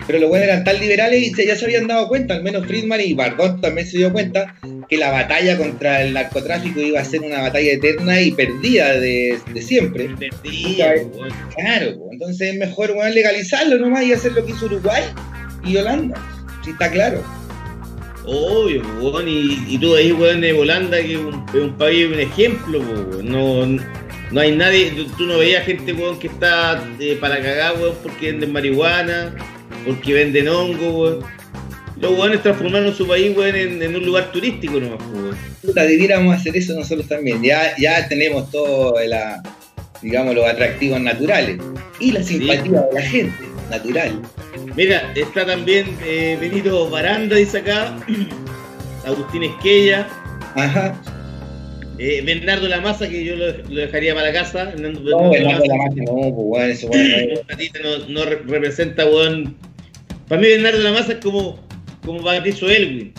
Pero 0.06 0.18
los 0.18 0.28
buenos 0.28 0.46
eran 0.46 0.62
tan 0.62 0.78
liberales 0.78 1.22
y 1.22 1.30
se- 1.34 1.46
ya 1.46 1.56
se 1.56 1.64
habían 1.64 1.86
dado 1.86 2.06
cuenta, 2.06 2.34
al 2.34 2.42
menos 2.42 2.66
Friedman 2.66 3.00
y 3.00 3.14
Bardot 3.14 3.62
también 3.62 3.86
se 3.86 3.96
dio 3.96 4.12
cuenta, 4.12 4.54
que 4.90 4.98
la 4.98 5.10
batalla 5.10 5.56
contra 5.56 6.02
el 6.02 6.12
narcotráfico 6.12 6.80
iba 6.80 7.00
a 7.00 7.04
ser 7.06 7.22
una 7.22 7.40
batalla 7.40 7.72
eterna 7.72 8.20
y 8.20 8.30
perdida 8.32 8.92
de, 9.00 9.38
de 9.54 9.62
siempre. 9.62 10.10
Perdía, 10.18 10.92
pues. 11.16 11.32
Claro, 11.56 11.96
pues, 11.98 12.12
entonces 12.12 12.52
es 12.52 12.58
mejor 12.58 12.90
weón, 12.90 13.14
legalizarlo 13.14 13.78
nomás 13.78 14.04
y 14.04 14.12
hacer 14.12 14.32
lo 14.32 14.44
que 14.44 14.52
hizo 14.52 14.66
Uruguay 14.66 15.02
y 15.64 15.76
Holanda. 15.78 16.20
Sí, 16.62 16.72
está 16.72 16.90
claro. 16.90 17.24
Obvio, 18.26 18.82
pues, 18.82 19.14
weón, 19.14 19.28
y, 19.28 19.64
y 19.74 19.78
tú 19.78 19.94
ahí, 19.96 20.12
weón, 20.12 20.42
de 20.42 20.52
Holanda, 20.52 20.98
que 20.98 21.14
es 21.14 21.18
un, 21.20 21.44
un 21.54 21.78
país, 21.78 22.06
un 22.06 22.20
ejemplo, 22.20 22.80
pues, 23.10 23.24
no, 23.24 23.66
no 24.30 24.40
hay 24.40 24.54
nadie, 24.56 24.90
tú, 24.90 25.06
tú 25.16 25.24
no 25.26 25.38
veías 25.38 25.64
gente, 25.64 25.92
weón, 25.92 26.18
que 26.18 26.26
está 26.26 26.84
eh, 26.98 27.16
para 27.20 27.40
cagar, 27.40 27.76
weón, 27.80 27.94
porque 28.02 28.32
venden 28.32 28.52
marihuana, 28.52 29.34
porque 29.84 30.14
venden 30.14 30.48
hongo, 30.48 30.90
weón. 30.90 31.24
Los 31.98 32.12
weones 32.18 32.42
transformaron 32.42 32.94
su 32.94 33.06
país, 33.06 33.36
weón, 33.36 33.54
en, 33.54 33.82
en 33.82 33.96
un 33.96 34.04
lugar 34.04 34.32
turístico 34.32 34.80
nomás, 34.80 34.98
pues, 34.98 35.22
weón. 35.22 35.36
Puta, 35.62 35.82
debiéramos 35.84 36.34
hacer 36.34 36.56
eso 36.56 36.74
nosotros 36.74 37.08
también. 37.08 37.42
Ya, 37.42 37.74
ya 37.78 38.08
tenemos 38.08 38.50
todo 38.50 38.94
la, 39.06 39.42
digamos, 40.02 40.34
los 40.34 40.46
atractivos 40.46 41.00
naturales 41.00 41.58
y 42.00 42.12
la 42.12 42.22
simpatía 42.22 42.80
de 42.80 42.94
la 42.94 43.02
gente, 43.02 43.44
natural. 43.70 44.22
Mira, 44.74 45.12
está 45.14 45.46
también 45.46 45.96
eh, 46.04 46.36
Benito 46.40 46.90
Baranda, 46.90 47.36
dice 47.36 47.58
acá, 47.58 47.96
Agustín 49.06 49.44
Esquella, 49.44 50.08
Ajá. 50.54 50.94
Eh, 51.98 52.22
Bernardo 52.24 52.68
Lamasa, 52.68 53.08
que 53.08 53.24
yo 53.24 53.36
lo, 53.36 53.46
lo 53.52 53.80
dejaría 53.80 54.14
para 54.14 54.26
la 54.28 54.32
casa. 54.32 54.64
Bernardo- 54.66 55.00
No, 55.10 55.30
Bernardo 55.30 55.64
Lamasa. 55.64 55.94
Lamasa, 55.96 56.12
no, 56.12 56.34
pues 56.34 56.34
weón, 56.36 56.70
eso 56.70 56.86
weón, 56.88 57.08
no 57.82 57.98
no, 58.08 58.24
no 58.24 58.24
representa, 58.46 59.04
weón. 59.06 59.56
Para 60.28 60.40
mí, 60.40 60.48
Bernardo 60.48 60.78
de 60.78 60.84
la 60.84 60.92
Maza 60.92 61.12
es 61.12 61.18
como, 61.18 61.58
como 62.04 62.22
Patricio 62.22 62.68
Elwin. 62.68 63.12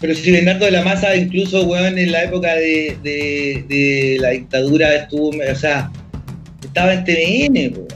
Pero 0.00 0.14
si 0.14 0.30
Bernardo 0.32 0.64
de 0.64 0.70
la 0.72 0.82
Maza, 0.82 1.14
incluso, 1.14 1.62
weón, 1.64 1.98
en 1.98 2.10
la 2.12 2.24
época 2.24 2.54
de, 2.56 2.96
de, 3.02 3.64
de 3.68 4.16
la 4.20 4.30
dictadura 4.30 4.94
estuvo, 4.96 5.28
o 5.30 5.54
sea, 5.54 5.90
estaba 6.62 6.94
en 6.94 7.04
TVN, 7.04 7.74
po. 7.74 7.86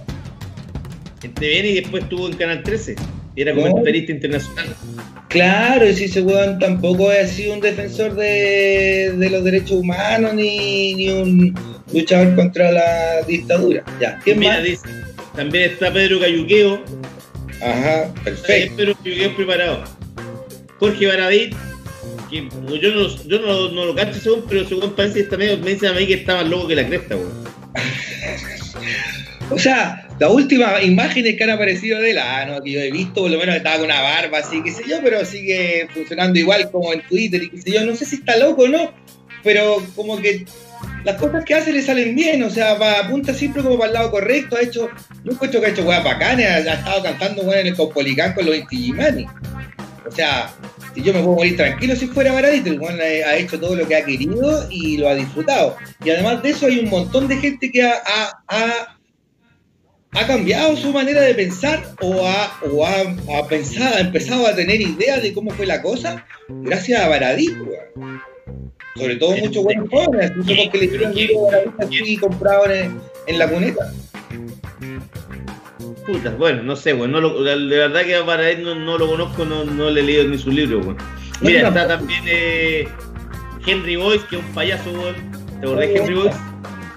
En 1.23 1.33
TVN 1.35 1.67
y 1.67 1.75
después 1.81 2.03
estuvo 2.05 2.29
en 2.29 2.37
Canal 2.37 2.63
13. 2.63 2.95
Era 3.37 3.53
No. 3.53 3.61
comentarista 3.63 4.13
internacional. 4.13 4.75
Claro, 5.29 5.89
y 5.89 5.95
si 5.95 6.05
ese 6.05 6.23
weón 6.23 6.59
tampoco 6.59 7.11
ha 7.11 7.27
sido 7.27 7.53
un 7.55 7.61
defensor 7.61 8.15
de, 8.15 9.13
de 9.17 9.31
los 9.31 9.45
derechos 9.45 9.73
humanos 9.73 10.35
ni, 10.35 10.95
ni 10.95 11.09
un 11.11 11.55
luchador 11.93 12.35
contra 12.35 12.73
la 12.73 13.23
dictadura. 13.29 13.85
Ya, 14.01 14.19
¿quién 14.25 14.39
Mira, 14.39 14.55
más? 14.55 14.65
dice, 14.65 14.89
también 15.35 15.71
está 15.73 15.93
Pedro 15.93 16.21
Cayuqueo. 16.21 16.83
Ajá, 17.61 18.13
perfecto. 18.25 18.77
Pedro 18.77 18.95
Cayuqueo 19.03 19.37
preparado. 19.37 19.85
Jorge 20.79 21.07
Baradit. 21.07 21.55
Que 22.31 22.49
yo 22.81 22.91
no, 22.93 23.25
yo 23.25 23.39
no, 23.41 23.69
no 23.71 23.85
lo 23.85 23.95
cacho 23.95 24.19
según, 24.19 24.45
pero 24.49 24.67
según 24.67 24.91
parece 24.95 25.15
que 25.15 25.21
está 25.21 25.37
medio, 25.37 25.59
me 25.59 25.71
dicen 25.75 25.91
a 25.91 25.93
mí 25.93 26.07
que 26.07 26.15
está 26.15 26.37
más 26.37 26.47
loco 26.49 26.67
que 26.69 26.75
la 26.77 26.87
cresta, 26.87 27.15
weón. 27.17 27.33
O 29.51 29.59
sea, 29.59 30.06
las 30.19 30.31
últimas 30.31 30.83
imágenes 30.83 31.37
que 31.37 31.45
han 31.45 31.51
aparecido 31.51 32.01
de 32.01 32.13
él, 32.13 32.19
ah, 32.19 32.61
que 32.65 32.71
yo 32.73 32.81
he 32.81 32.91
visto, 32.91 33.23
por 33.23 33.31
lo 33.31 33.39
menos 33.39 33.57
estaba 33.57 33.77
con 33.77 33.85
una 33.87 34.01
barba 34.01 34.39
así, 34.39 34.63
qué 34.63 34.71
sé 34.71 34.83
yo, 34.89 34.97
pero 35.03 35.25
sigue 35.25 35.89
funcionando 35.93 36.39
igual 36.39 36.71
como 36.71 36.93
en 36.93 37.03
Twitter 37.03 37.43
y 37.43 37.51
qué 37.51 37.59
sé 37.63 37.73
yo. 37.73 37.85
No 37.85 37.95
sé 37.95 38.05
si 38.07 38.17
está 38.17 38.37
loco 38.37 38.63
o 38.63 38.69
no, 38.69 38.93
pero 39.43 39.83
como 39.95 40.19
que 40.21 40.45
las 41.05 41.17
cosas 41.17 41.45
que 41.45 41.55
hace 41.55 41.73
le 41.73 41.83
salen 41.83 42.15
bien, 42.17 42.43
o 42.43 42.51
sea, 42.51 42.75
va, 42.75 43.01
apunta 43.01 43.35
siempre 43.35 43.63
como 43.63 43.77
para 43.79 43.89
el 43.89 43.95
lado 43.95 44.11
correcto, 44.11 44.57
ha 44.57 44.63
hecho, 44.63 44.89
yo 45.25 45.33
encuentro 45.33 45.61
que 45.61 45.67
ha 45.67 45.71
hecho 45.71 45.85
weas 45.85 46.03
bacanas, 46.03 46.67
ha, 46.67 46.73
ha 46.73 46.75
estado 46.75 47.03
cantando 47.03 47.43
weón 47.43 47.61
en 47.61 47.67
el 47.69 47.77
Cospolicán 47.77 48.33
con 48.35 48.47
los 48.47 48.57
Inti 48.57 48.77
Gimani. 48.77 49.27
O 50.07 50.11
sea, 50.11 50.53
si 50.95 51.03
yo 51.03 51.13
me 51.13 51.21
puedo 51.21 51.35
morir 51.37 51.57
tranquilo 51.57 51.95
si 51.97 52.07
fuera 52.07 52.33
Baradito, 52.33 52.71
el 52.71 52.81
weón 52.81 52.99
ha 53.01 53.35
hecho 53.37 53.59
todo 53.61 53.75
lo 53.77 53.87
que 53.87 53.97
ha 53.97 54.05
querido 54.05 54.67
y 54.71 54.97
lo 54.97 55.09
ha 55.09 55.15
disfrutado. 55.15 55.77
Y 56.05 56.11
además 56.11 56.43
de 56.43 56.51
eso 56.51 56.67
hay 56.67 56.79
un 56.79 56.89
montón 56.91 57.29
de 57.29 57.37
gente 57.37 57.71
que 57.71 57.83
ha- 57.83 58.33
ha 60.17 60.27
cambiado 60.27 60.77
su 60.77 60.93
manera 60.93 61.21
de 61.23 61.35
pensar 61.35 61.83
o 62.01 62.27
ha, 62.27 62.59
o 62.71 62.87
ha, 62.87 63.01
ha 63.39 63.47
pensado, 63.49 63.97
ha 63.97 64.01
empezado 64.01 64.47
a 64.47 64.55
tener 64.55 64.81
ideas 64.81 65.23
de 65.23 65.33
cómo 65.35 65.51
fue 65.53 65.67
la 65.67 65.83
cosa 65.83 66.25
gracias 66.49 67.01
a 67.03 67.09
Baradit, 67.09 67.53
weón. 67.61 68.21
Sobre 68.97 69.17
todo 69.17 69.37
muchos 69.37 69.63
buenos 69.63 69.91
jóvenes, 69.91 70.31
incluso 70.37 70.63
porque 70.65 70.79
le 70.79 70.85
hicieron 70.87 71.11
un 71.11 71.17
libro 71.17 71.35
de 71.35 71.51
Baradit 71.51 71.81
así 72.03 72.17
comprado 72.17 72.71
en, 72.71 72.99
en 73.27 73.39
la 73.39 73.49
cuneta. 73.49 73.93
Puta, 76.07 76.31
bueno, 76.31 76.63
no 76.63 76.77
sé, 76.77 76.95
weón. 76.95 77.11
No 77.13 77.21
lo- 77.21 77.41
la- 77.41 77.57
de 77.57 77.79
verdad 77.79 78.03
que 78.05 78.17
para 78.25 78.49
él 78.51 78.63
no, 78.63 78.75
no 78.75 78.97
lo 78.97 79.09
conozco, 79.09 79.45
no, 79.45 79.65
no 79.65 79.91
le 79.91 80.01
he 80.01 80.05
leído 80.05 80.25
ni 80.25 80.39
su 80.39 80.51
libro, 80.51 80.79
weón. 80.81 80.97
Mira, 81.43 81.63
No, 81.63 81.69
está 81.69 81.89
también 81.89 82.23
eh, 82.27 82.89
Henry 83.67 83.97
Boyce, 83.97 84.25
que 84.31 84.37
es 84.37 84.43
un 84.43 84.55
payaso, 84.55 84.91
weón. 84.93 85.17
¿Te 85.61 85.67
acordás 85.67 85.89
de 85.89 85.97
Henry 85.97 86.15
Boyce? 86.15 86.37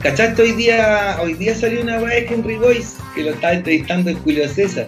¿Cachaste? 0.02 0.42
Hoy 0.42 0.52
día, 0.54 1.18
hoy 1.22 1.34
día 1.34 1.54
salió 1.56 1.82
una 1.82 2.00
weá 2.00 2.16
de 2.22 2.28
Henry 2.28 2.56
Boyce 2.56 2.98
que 3.16 3.24
lo 3.24 3.32
estaba 3.32 3.54
entrevistando 3.54 4.10
en 4.10 4.18
Julio 4.20 4.48
César 4.48 4.88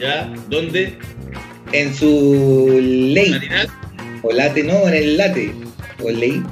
¿Ya? 0.00 0.32
¿Dónde? 0.48 0.96
en 1.72 1.94
su. 1.94 2.66
¿Matinal? 3.30 3.68
O 4.22 4.32
late, 4.32 4.62
no, 4.64 4.88
en 4.88 4.94
el 4.94 5.16
late. 5.18 5.52
O 6.02 6.10
ley. 6.10 6.42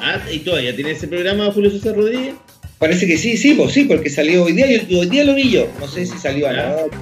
Ah, 0.00 0.18
¿y 0.32 0.38
todavía 0.38 0.74
tiene 0.74 0.92
ese 0.92 1.06
programa 1.08 1.50
Julio 1.52 1.70
César 1.70 1.94
Rodríguez? 1.94 2.34
Parece 2.78 3.06
que 3.06 3.18
sí, 3.18 3.36
sí, 3.36 3.52
pues 3.54 3.72
sí, 3.72 3.84
porque 3.84 4.08
salió 4.08 4.44
hoy 4.44 4.52
día, 4.52 4.66
y 4.70 4.94
hoy 4.94 5.06
día 5.06 5.24
lo 5.24 5.34
vi 5.34 5.50
yo, 5.50 5.66
no 5.80 5.86
sé 5.88 6.06
si 6.06 6.16
salió 6.16 6.46
Ya. 6.50 6.68
anoche. 6.68 6.96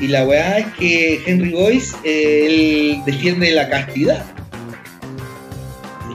Y 0.00 0.08
la 0.08 0.26
weá 0.26 0.58
es 0.58 0.66
que 0.78 1.22
Henry 1.26 1.50
Boyce, 1.52 1.96
eh, 2.04 2.46
él 2.46 3.00
defiende 3.06 3.50
la 3.52 3.68
castidad, 3.70 4.24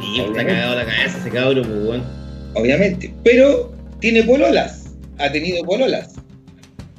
Sí, 0.02 0.22
está 0.22 0.46
cagado 0.46 0.76
la 0.76 0.86
cabeza 0.86 1.18
ese 1.20 1.30
cabrón, 1.30 1.64
pues, 1.68 1.84
weón. 1.86 2.19
Obviamente, 2.54 3.12
pero 3.24 3.74
tiene 4.00 4.24
pololas, 4.24 4.92
ha 5.18 5.32
tenido 5.32 5.64
pololas. 5.64 6.16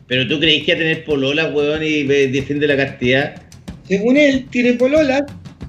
Pero 0.07 0.27
tú 0.27 0.41
creís 0.41 0.65
que 0.65 0.73
a 0.73 0.79
tener 0.79 1.05
polola, 1.05 1.49
weón, 1.51 1.83
y 1.83 2.03
defiende 2.03 2.67
la 2.67 2.77
castidad. 2.77 3.41
Según 3.87 4.17
él, 4.17 4.47
tiene 4.51 4.75
pololas, 4.75 5.23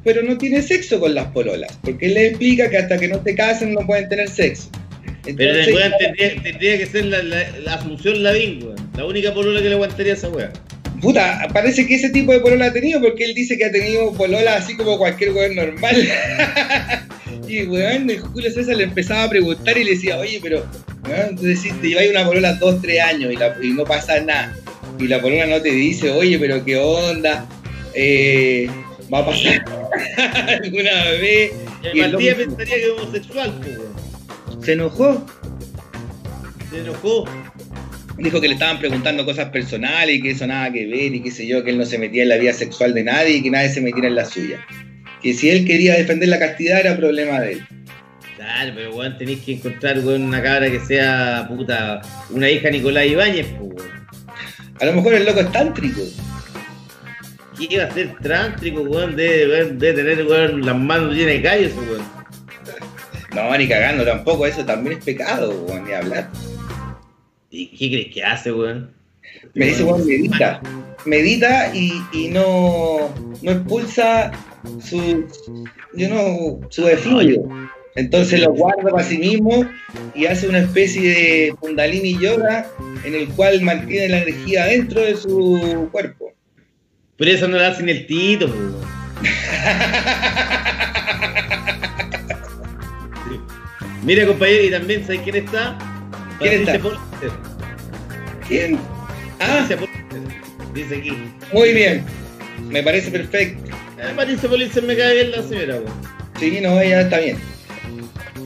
pero 0.04 0.24
no 0.24 0.38
tiene 0.38 0.62
sexo 0.62 1.00
con 1.00 1.14
las 1.14 1.28
pololas, 1.28 1.78
porque 1.84 2.08
él 2.08 2.16
le 2.16 2.28
explica 2.28 2.70
que 2.70 2.78
hasta 2.78 2.98
que 2.98 3.08
no 3.08 3.24
se 3.24 3.36
casen 3.36 3.74
no 3.74 3.86
pueden 3.86 4.10
tener 4.10 4.30
sexo. 4.30 4.70
Pero 5.24 5.54
weón, 5.76 5.92
tendría, 6.00 6.42
tendría 6.42 6.78
que 6.80 6.86
ser 6.88 7.06
la, 7.06 7.22
la, 7.22 7.50
la 7.64 7.74
Asunción 7.76 8.24
Lavín, 8.24 8.64
weón. 8.64 8.92
La 8.98 9.06
única 9.06 9.34
polola 9.34 9.62
que 9.62 9.70
le 9.70 9.76
aguantaría 9.76 10.14
a 10.14 10.16
esa 10.16 10.30
weón. 10.30 10.52
Puta, 11.02 11.48
parece 11.52 11.88
que 11.88 11.96
ese 11.96 12.10
tipo 12.10 12.32
de 12.32 12.40
polola 12.40 12.68
ha 12.68 12.74
tenido 12.74 13.02
porque 13.02 13.26
él 13.26 13.34
dice 13.34 13.58
que 13.58 13.66
ha 13.66 13.72
tenido 13.72 14.14
polola 14.14 14.56
así 14.56 14.76
como 14.76 14.98
cualquier 14.98 15.32
weón 15.32 15.56
normal. 15.56 15.96
y 17.52 17.64
weón, 17.68 18.10
el 18.10 18.20
Julio 18.20 18.52
César 18.52 18.76
le 18.76 18.84
empezaba 18.86 19.24
a 19.24 19.30
preguntar 19.30 19.78
y 19.78 19.84
le 19.84 19.92
decía, 19.92 20.18
oye, 20.18 20.40
pero 20.42 20.66
weón, 21.08 21.38
si 21.58 21.72
te 21.74 21.90
lleváis 21.90 22.10
una 22.12 22.26
polola 22.26 22.54
dos, 22.54 22.82
tres 22.82 23.02
años 23.02 23.32
y, 23.34 23.36
la- 23.36 23.56
y 23.62 23.70
no 23.74 23.84
pasa 23.84 24.20
nada, 24.22 24.56
y 25.00 25.08
la 25.08 25.22
polola 25.22 25.46
no 25.48 25.62
te 25.62 25.70
dice, 25.72 26.10
oye, 26.12 26.38
pero 26.40 26.64
qué 26.64 26.78
onda, 26.78 27.46
Eh, 27.94 28.70
va 29.14 29.20
a 29.20 29.26
pasar 29.26 29.66
alguna 30.64 31.04
vez. 31.20 31.52
Y 31.94 32.00
el 32.00 32.12
loco 32.12 32.24
pensaría 32.38 32.76
que 32.76 32.84
es 32.86 32.90
homosexual, 32.92 33.54
pues, 33.62 33.78
weón. 33.78 34.64
se 34.64 34.74
enojó, 34.74 35.26
Se 36.72 36.80
enojó. 36.80 37.26
dijo 38.18 38.40
que 38.40 38.48
le 38.48 38.54
estaban 38.54 38.80
preguntando 38.80 39.26
cosas 39.26 39.50
personales 39.50 40.16
y 40.16 40.22
que 40.22 40.32
eso 40.32 40.48
nada 40.48 40.72
que 40.72 40.86
ver 40.88 41.14
y 41.16 41.22
qué 41.22 41.32
sé 41.32 41.46
yo, 41.48 41.64
que 41.64 41.72
él 41.72 41.78
no 41.80 41.86
se 41.86 41.98
metía 41.98 42.24
en 42.24 42.30
la 42.30 42.38
vida 42.38 42.54
sexual 42.54 42.94
de 42.94 43.04
nadie 43.04 43.38
y 43.38 43.44
que 43.44 43.50
nadie 43.50 43.70
se 43.70 43.82
metiera 43.82 44.08
en 44.08 44.16
la 44.16 44.24
suya. 44.26 44.66
Que 45.22 45.34
si 45.34 45.50
él 45.50 45.66
quería 45.66 45.96
defender 45.96 46.30
la 46.30 46.40
castidad 46.40 46.80
era 46.80 46.98
problema 46.98 47.40
de 47.40 47.54
él. 47.54 47.68
Claro, 48.36 48.72
pero 48.76 48.96
weón, 48.96 49.18
tenéis 49.20 49.42
que 49.42 49.54
encontrar, 49.54 50.00
weón, 50.00 50.24
una 50.24 50.42
cabra 50.42 50.72
que 50.72 50.80
sea, 50.80 51.46
puta, 51.48 52.02
una 52.32 52.50
hija 52.50 52.70
de 52.70 52.72
Nicolás 52.72 53.06
Ibáñez, 53.06 53.48
pues, 53.60 53.72
weón. 53.74 54.08
A 54.80 54.86
lo 54.86 54.94
mejor 54.94 55.14
el 55.14 55.26
loco 55.26 55.42
es 55.42 55.52
tántrico. 55.52 56.02
¿Qué 57.56 57.68
iba 57.70 57.84
a 57.84 57.92
ser 57.92 58.16
trántrico, 58.20 58.82
weón? 58.82 59.16
Debe, 59.16 59.66
debe 59.74 59.94
tener, 59.94 60.26
weón, 60.26 60.66
las 60.66 60.76
manos 60.76 61.14
llenas 61.14 61.36
de 61.36 61.42
callos, 61.44 61.74
weón. 61.76 62.02
No, 63.36 63.58
ni 63.58 63.68
cagando 63.68 64.04
tampoco, 64.04 64.48
eso 64.48 64.66
también 64.66 64.98
es 64.98 65.06
pecado, 65.06 65.52
weón, 65.68 65.86
ni 65.86 65.92
hablar. 65.94 66.28
¿Y 67.52 67.68
qué 67.68 67.90
crees 67.90 68.14
que 68.14 68.24
hace, 68.24 68.52
weón? 68.52 68.92
Me 69.54 69.68
dice, 69.68 69.84
weón, 69.84 70.04
medita. 70.06 70.62
Medita 71.06 71.76
y, 71.76 72.02
y 72.12 72.28
no, 72.30 73.14
no 73.44 73.52
expulsa 73.52 74.32
su, 74.84 75.26
you 75.96 76.08
know, 76.08 76.62
su 76.70 76.88
efluvio. 76.88 77.44
Entonces 77.96 78.40
lo 78.40 78.54
guarda 78.54 78.90
para 78.90 79.04
sí 79.04 79.18
mismo 79.18 79.66
y 80.16 80.26
hace 80.26 80.48
una 80.48 80.60
especie 80.60 81.10
de 81.10 81.54
kundalini 81.60 82.18
yoga 82.18 82.66
en 83.04 83.16
el 83.16 83.28
cual 83.30 83.62
mantiene 83.62 84.10
la 84.10 84.20
energía 84.20 84.66
dentro 84.66 85.02
de 85.02 85.18
su 85.18 85.90
cuerpo. 85.92 86.32
Pero 87.18 87.32
eso 87.32 87.48
no 87.48 87.58
lo 87.58 87.66
hace 87.66 87.82
ni 87.84 87.92
el 87.92 88.08
Tito. 88.08 88.48
Mira, 94.04 94.26
compañero, 94.26 94.64
y 94.64 94.72
también, 94.72 95.06
¿sabes 95.06 95.22
quién 95.22 95.36
está? 95.36 95.78
¿Quién 96.40 96.68
está? 96.68 96.80
¿Quién? 98.48 98.80
Ah. 99.40 99.68
Dice 100.74 100.98
aquí. 100.98 101.12
muy 101.54 101.74
bien. 101.74 102.04
Me 102.70 102.82
parece 102.82 103.12
perfecto. 103.12 103.70
Patricia 104.16 104.50
Polster 104.50 104.84
me 104.84 104.96
cae 104.98 105.14
bien 105.16 105.32
la 105.32 105.44
señora, 105.44 105.76
weón. 105.76 105.94
Sí, 106.40 106.60
no, 106.62 106.80
ella 106.80 107.02
está 107.02 107.20
bien. 107.20 107.38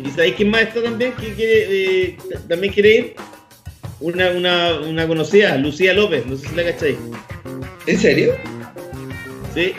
¿Y 0.03 0.09
sabéis 0.11 0.35
quién 0.35 0.49
más 0.49 0.63
está 0.63 0.83
también? 0.83 1.13
que 1.13 1.33
quiere, 1.33 2.03
eh, 2.03 2.17
también 2.47 2.73
quiere 2.73 2.95
ir? 2.95 3.15
Una, 4.01 4.31
una, 4.31 4.79
una 4.81 5.07
conocida, 5.07 5.57
Lucía 5.57 5.93
López, 5.93 6.25
no 6.25 6.35
sé 6.35 6.49
si 6.49 6.55
la 6.55 6.63
cacháis. 6.63 6.97
¿En 7.87 7.99
serio? 7.99 8.35
Sí. 9.53 9.73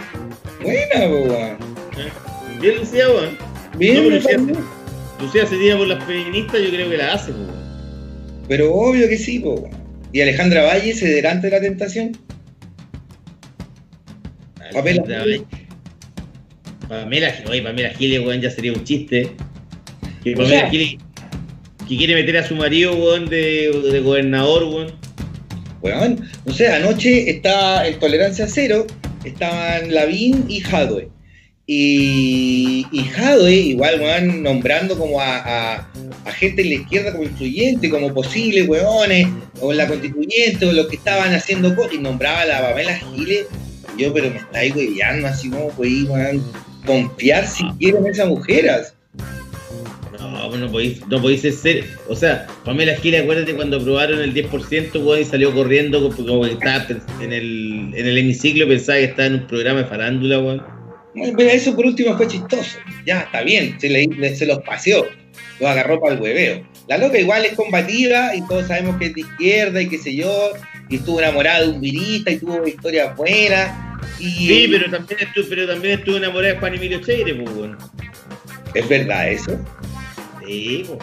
Buena, 0.62 1.08
weón. 1.08 1.30
¿Eh? 1.30 1.58
Bien, 2.60 2.78
Lucía, 2.78 3.08
weón. 3.08 3.38
Bien, 3.76 4.04
No, 4.04 4.10
Lucía. 4.16 4.38
Lucía 5.20 5.46
se 5.46 5.56
tira 5.56 5.76
por 5.76 5.86
las 5.86 6.02
feministas, 6.04 6.60
yo 6.60 6.70
creo 6.70 6.90
que 6.90 6.96
la 6.96 7.12
hace, 7.12 7.32
weón. 7.32 7.66
Pero 8.48 8.72
obvio 8.72 9.08
que 9.08 9.18
sí, 9.18 9.40
po. 9.40 9.68
¿Y 10.12 10.22
Alejandra 10.22 10.64
Valle 10.64 10.94
se 10.94 11.06
delante 11.06 11.48
de 11.48 11.52
la 11.52 11.60
tentación? 11.60 12.16
Valle. 14.74 15.44
Pamela, 16.88 17.34
oye, 17.48 17.62
Pamela 17.62 17.90
Giles, 17.90 18.20
weón, 18.20 18.40
ya 18.40 18.50
sería 18.50 18.72
un 18.72 18.84
chiste. 18.84 19.30
Que 20.22 20.34
O 20.34 20.36
Pamela 20.38 20.60
sea- 20.60 20.70
Giles, 20.70 20.96
que 21.88 21.96
quiere 21.96 22.14
meter 22.14 22.36
a 22.38 22.46
su 22.46 22.54
marido, 22.56 22.94
weón, 22.94 23.28
de, 23.28 23.70
de 23.92 24.00
gobernador, 24.00 24.64
weón. 24.64 24.92
Weón, 25.82 26.20
no 26.44 26.52
sé, 26.52 26.68
anoche 26.68 27.30
está 27.30 27.86
el 27.86 27.98
Tolerancia 27.98 28.46
Cero, 28.48 28.86
estaban 29.24 29.92
Lavín 29.94 30.44
y 30.48 30.60
Jadwe. 30.60 31.08
Y, 31.68 32.86
y 32.92 33.00
Jadwe, 33.04 33.52
igual, 33.52 34.00
weón, 34.00 34.42
nombrando 34.42 34.96
como 34.96 35.20
a, 35.20 35.36
a- 35.76 35.92
a 36.24 36.32
gente 36.32 36.62
en 36.62 36.68
la 36.70 36.74
izquierda 36.76 37.12
como 37.12 37.24
influyente, 37.24 37.90
como 37.90 38.12
posibles, 38.14 38.68
weones, 38.68 39.28
o 39.60 39.72
la 39.72 39.86
constituyente, 39.86 40.64
o 40.66 40.72
los 40.72 40.86
que 40.88 40.96
estaban 40.96 41.34
haciendo 41.34 41.74
cosas, 41.74 41.94
y 41.94 41.98
nombraba 41.98 42.42
a 42.42 42.46
la 42.46 42.60
Pamela 42.62 42.96
Giles. 42.96 43.46
Yo, 43.98 44.12
pero 44.12 44.30
me 44.30 44.36
estáis 44.38 44.74
hueveando, 44.74 45.28
así 45.28 45.48
como, 45.50 45.68
pues, 45.70 46.04
weón, 46.04 46.42
confiar 46.86 47.46
si 47.46 47.64
quieren 47.78 48.06
esas 48.06 48.28
mujeres. 48.28 48.94
No, 50.18 50.56
no 50.56 50.70
podéis, 50.70 51.06
no 51.08 51.20
podéis 51.20 51.42
ser. 51.42 51.84
O 52.08 52.16
sea, 52.16 52.46
Pamela 52.64 52.94
Giles, 52.96 53.22
acuérdate 53.22 53.54
cuando 53.54 53.76
aprobaron 53.78 54.20
el 54.20 54.32
10%, 54.32 55.04
weón, 55.04 55.20
y 55.20 55.24
salió 55.24 55.52
corriendo 55.52 56.00
como 56.10 56.42
que 56.44 56.52
estaba 56.52 56.86
en 57.20 57.32
el, 57.32 57.92
en 57.94 58.06
el 58.06 58.18
hemiciclo, 58.18 58.66
pensaba 58.66 58.98
que 58.98 59.04
estaba 59.04 59.26
en 59.26 59.34
un 59.34 59.46
programa 59.46 59.80
de 59.82 59.86
farándula, 59.86 60.38
weón. 60.38 60.62
Bueno, 61.14 61.34
Pero 61.36 61.50
eso 61.50 61.74
por 61.74 61.86
último 61.86 62.16
fue 62.16 62.28
chistoso. 62.28 62.78
Ya, 63.06 63.20
está 63.20 63.42
bien, 63.42 63.76
se, 63.80 63.88
le- 63.88 64.06
le- 64.06 64.36
se 64.36 64.46
los 64.46 64.58
paseó, 64.60 65.06
los 65.60 65.70
agarró 65.70 66.00
para 66.00 66.14
el 66.14 66.20
hueveo. 66.20 66.66
La 66.88 66.98
loca 66.98 67.18
igual 67.18 67.44
es 67.44 67.54
combativa 67.54 68.34
y 68.34 68.42
todos 68.46 68.66
sabemos 68.68 68.96
que 68.98 69.06
es 69.06 69.14
de 69.14 69.20
izquierda 69.22 69.82
y 69.82 69.88
qué 69.88 69.98
sé 69.98 70.14
yo, 70.14 70.52
y 70.88 70.96
estuvo 70.96 71.18
enamorada 71.20 71.62
de 71.62 71.68
un 71.70 71.80
virista 71.80 72.30
y 72.30 72.36
tuvo 72.38 72.66
historias 72.66 73.16
buenas. 73.16 73.70
Y 74.18 74.30
Sí, 74.48 74.68
pero 74.70 74.90
también 74.90 75.20
estuvo, 75.20 75.44
pero 75.48 75.66
también 75.66 75.98
estuvo 75.98 76.16
enamorada 76.16 76.54
de 76.54 76.58
Juan 76.60 76.74
Emilio 76.74 77.00
Cheire, 77.00 77.34
pues, 77.34 77.56
weón. 77.56 77.76
¿Es 78.74 78.88
verdad 78.88 79.30
eso? 79.30 79.58
Sí, 80.46 80.84
pues. 80.86 80.98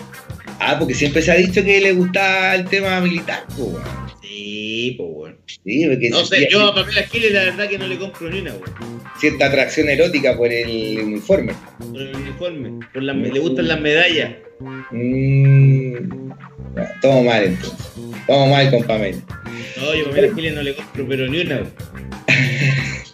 Ah, 0.59 0.75
porque 0.79 0.93
siempre 0.93 1.21
se 1.21 1.31
ha 1.31 1.35
dicho 1.35 1.63
que 1.63 1.81
le 1.81 1.93
gustaba 1.93 2.55
el 2.55 2.65
tema 2.65 2.99
militar, 3.01 3.43
pues, 3.49 3.59
weón. 3.69 3.83
Sí, 4.21 4.95
pues, 4.97 5.09
weón. 5.11 5.37
Sí, 5.45 5.85
porque 5.87 6.09
No 6.09 6.25
sé, 6.25 6.47
yo 6.51 6.67
a 6.67 6.75
Pamela 6.75 7.03
Giles 7.03 7.31
la 7.33 7.43
verdad 7.43 7.69
que 7.69 7.77
no 7.77 7.87
le 7.87 7.97
compro 7.97 8.29
ni 8.29 8.39
una, 8.39 8.51
weón. 8.53 9.01
cierta 9.19 9.45
atracción 9.47 9.89
erótica 9.89 10.35
por 10.37 10.51
el 10.51 10.99
uniforme. 10.99 11.53
Por 11.79 12.01
el 12.01 12.15
uniforme. 12.15 12.79
Por 12.93 13.03
las- 13.03 13.15
le 13.15 13.39
gustan 13.39 13.67
las 13.67 13.79
medallas. 13.79 14.31
Mm, 14.91 15.93
no, 16.75 16.83
todo 17.01 17.23
mal 17.23 17.43
entonces. 17.43 17.91
Todo 18.27 18.45
mal 18.47 18.69
con 18.71 18.83
Pamela. 18.83 19.17
No, 19.77 19.95
yo 19.95 20.05
a 20.05 20.09
Pamela 20.09 20.35
Giles 20.35 20.53
no 20.53 20.61
le 20.63 20.75
compro, 20.75 21.07
pero 21.07 21.27
ni 21.27 21.41
una, 21.41 21.55
weón. 21.55 21.73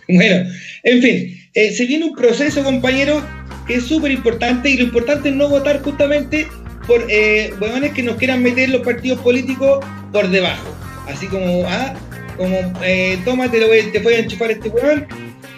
Bueno, 0.14 0.49
en 0.84 1.02
fin, 1.02 1.40
eh, 1.53 1.72
se 1.72 1.86
viene 1.86 2.06
un 2.06 2.15
proceso, 2.15 2.64
compañero, 2.64 3.23
que 3.68 3.76
es 3.76 3.84
súper 3.84 4.11
importante 4.11 4.69
y 4.72 4.77
lo 4.77 4.86
importante 4.86 5.30
es 5.30 5.36
no 5.36 5.48
votar 5.48 5.81
justamente 5.84 6.48
por 6.88 7.06
eh, 7.10 7.53
huevones 7.61 7.94
que 7.94 8.02
nos 8.02 8.15
quieran 8.15 8.41
meter 8.41 8.69
los 8.69 8.81
partidos 8.81 9.19
políticos 9.22 9.86
por 10.11 10.27
debajo. 10.30 10.76
Así 11.07 11.27
como, 11.27 11.64
ah, 11.68 11.94
como, 12.38 12.57
eh, 12.84 13.19
toma, 13.23 13.52
te, 13.52 13.64
voy, 13.64 14.14
a 14.14 14.19
enchufar 14.19 14.49
este 14.49 14.69
huevón, 14.69 15.06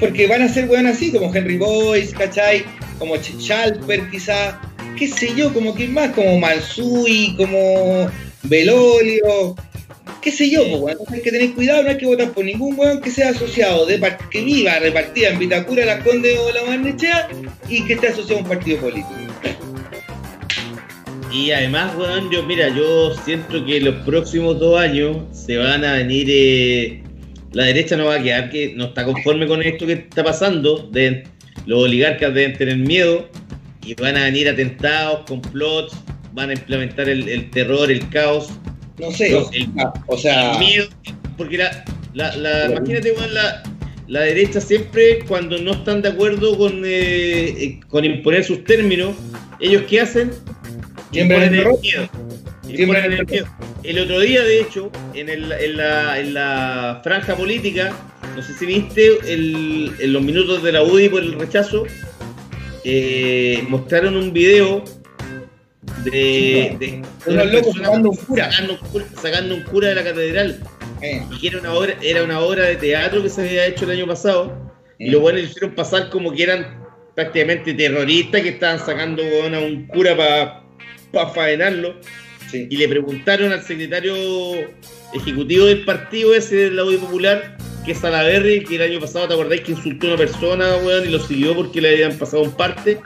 porque 0.01 0.27
van 0.27 0.41
a 0.41 0.49
ser 0.49 0.67
huevón 0.67 0.87
así, 0.87 1.11
como 1.11 1.33
Henry 1.33 1.57
Boyce, 1.57 2.13
¿cachai? 2.13 2.65
Como 2.99 3.15
Ch- 3.15 3.39
Schalper, 3.39 4.09
quizá, 4.09 4.59
qué 4.97 5.07
sé 5.07 5.33
yo, 5.33 5.53
como 5.53 5.73
quién 5.73 5.93
más, 5.93 6.11
como 6.11 6.37
Mansui, 6.39 7.35
como 7.37 8.09
Belolio, 8.43 9.55
qué 10.21 10.31
sé 10.31 10.49
yo, 10.49 10.61
pues. 10.79 10.93
Entonces 10.93 11.13
hay 11.15 11.21
que 11.21 11.31
tener 11.31 11.53
cuidado, 11.53 11.83
no 11.83 11.89
hay 11.89 11.97
que 11.97 12.05
votar 12.05 12.31
por 12.31 12.45
ningún 12.45 12.77
weón 12.77 13.01
que 13.01 13.09
sea 13.11 13.29
asociado, 13.29 13.85
de 13.85 13.97
par- 13.99 14.17
que 14.29 14.41
viva 14.43 14.79
repartida 14.79 15.29
en 15.29 15.39
Vitacura, 15.39 15.85
Las 15.85 16.03
Condes 16.03 16.37
o 16.39 16.51
La 16.53 16.63
Barnechea 16.63 17.29
y 17.69 17.83
que 17.85 17.93
esté 17.93 18.07
asociado 18.09 18.39
a 18.39 18.43
un 18.43 18.49
partido 18.49 18.79
político. 18.79 19.09
Y 21.31 21.51
además, 21.51 21.93
weón, 21.97 22.29
yo, 22.29 22.43
mira, 22.43 22.67
yo 22.75 23.15
siento 23.23 23.65
que 23.65 23.79
los 23.79 23.95
próximos 24.03 24.59
dos 24.59 24.77
años 24.79 25.17
se 25.31 25.57
van 25.57 25.85
a 25.85 25.93
venir. 25.93 26.27
eh, 26.29 27.03
la 27.53 27.65
derecha 27.65 27.95
no 27.97 28.05
va 28.05 28.15
a 28.15 28.23
quedar, 28.23 28.49
que 28.49 28.73
no 28.75 28.85
está 28.85 29.03
conforme 29.05 29.47
con 29.47 29.61
esto 29.61 29.85
que 29.85 29.93
está 29.93 30.23
pasando. 30.23 30.89
deben- 30.91 31.23
los 31.65 31.83
oligarcas 31.83 32.33
deben 32.33 32.57
tener 32.57 32.77
miedo 32.77 33.29
y 33.85 33.93
van 33.95 34.17
a 34.17 34.23
venir 34.25 34.49
atentados, 34.49 35.25
complots, 35.27 35.93
van 36.33 36.49
a 36.49 36.53
implementar 36.53 37.07
el, 37.07 37.27
el 37.29 37.49
terror, 37.51 37.91
el 37.91 38.07
caos, 38.09 38.49
No 39.01 39.11
sé, 39.11 39.31
No, 39.31 39.49
el- 39.51 39.69
o 40.07 40.17
sea, 40.17 40.53
el 40.53 40.59
miedo. 40.59 40.87
Porque 41.37 41.57
la, 41.57 41.83
la, 42.13 42.35
la- 42.37 42.65
imagínate, 42.71 43.13
la, 43.31 43.63
la 44.07 44.19
derecha 44.21 44.61
siempre, 44.61 45.19
cuando 45.27 45.57
no 45.57 45.71
están 45.71 46.01
de 46.01 46.09
acuerdo 46.09 46.57
con, 46.57 46.83
eh, 46.85 47.49
eh, 47.49 47.79
con 47.89 48.05
imponer 48.05 48.43
sus 48.43 48.63
términos, 48.63 49.15
ellos 49.59 49.83
qué 49.89 50.01
hacen? 50.01 50.31
Imponen 51.11 51.53
el 51.55 51.65
miedo. 51.81 52.09
Imponen 52.69 53.13
el 53.13 53.25
miedo. 53.25 53.47
El 53.83 53.99
otro 53.99 54.19
día, 54.19 54.43
de 54.43 54.61
hecho, 54.61 54.91
en, 55.15 55.29
el- 55.29 55.51
en 55.51 55.77
la, 55.77 56.19
en 56.19 56.33
la 56.35 57.01
franja 57.03 57.35
política, 57.35 57.91
no 58.35 58.43
sé 58.43 58.53
si 58.53 58.65
viste 58.67 59.17
el- 59.33 59.91
en 59.99 60.13
los 60.13 60.21
minutos 60.21 60.61
de 60.61 60.71
la 60.73 60.83
UDI 60.83 61.09
por 61.09 61.23
el 61.23 61.33
rechazo, 61.39 61.85
eh, 62.83 63.63
mostraron 63.67 64.15
un 64.15 64.31
video 64.33 64.83
de, 66.03 66.75
de 66.79 67.01
Unos 67.25 67.27
una 67.27 67.43
locos 67.45 67.75
sacando 67.75 68.09
un 68.11 68.15
cura. 68.17 68.51
Sacando, 68.51 68.73
un 68.73 68.79
cura- 68.89 69.05
sacando 69.21 69.55
un 69.55 69.63
cura 69.63 69.87
de 69.89 69.95
la 69.95 70.03
catedral. 70.03 70.59
eh, 71.01 71.21
Y 71.31 71.39
que 71.39 71.47
era 71.47 71.59
una 71.59 71.73
obra, 71.73 71.95
era 72.01 72.23
una 72.23 72.39
obra 72.39 72.65
de 72.65 72.75
teatro 72.75 73.21
que 73.23 73.29
se 73.29 73.41
había 73.41 73.65
hecho 73.67 73.85
el 73.85 73.91
año 73.91 74.07
pasado. 74.07 74.71
Y 74.99 75.09
Mm. 75.09 75.11
los 75.13 75.21
buenos 75.21 75.41
le 75.41 75.47
hicieron 75.47 75.71
pasar 75.75 76.09
como 76.09 76.31
que 76.31 76.43
eran 76.43 76.79
prácticamente 77.15 77.73
terroristas 77.73 78.41
que 78.41 78.49
estaban 78.49 78.79
sacando 78.79 79.21
a 79.23 79.59
un 79.59 79.87
cura 79.87 80.15
para 80.15 81.29
faenarlo. 81.33 81.95
sí. 82.49 82.67
Y 82.69 82.77
le 82.77 82.87
preguntaron 82.89 83.51
al 83.51 83.63
secretario 83.63 84.13
ejecutivo 85.13 85.65
del 85.65 85.83
partido 85.85 86.33
ese 86.35 86.55
de 86.55 86.71
la 86.71 86.83
UDI 86.83 86.97
Popular, 86.97 87.57
que 87.85 87.93
es 87.93 87.97
Salaverri, 87.97 88.63
que 88.63 88.75
el 88.75 88.81
año 88.83 88.99
pasado, 88.99 89.27
¿te 89.27 89.33
acordáis 89.33 89.61
que 89.61 89.71
insultó 89.71 90.07
a 90.07 90.09
una 90.11 90.17
persona, 90.17 90.75
weón, 90.77 91.05
y 91.07 91.09
lo 91.11 91.19
siguió 91.19 91.55
porque 91.55 91.81
le 91.81 91.89
habían 91.93 92.17
pasado 92.17 92.43
un 92.43 92.51
parte? 92.51 92.99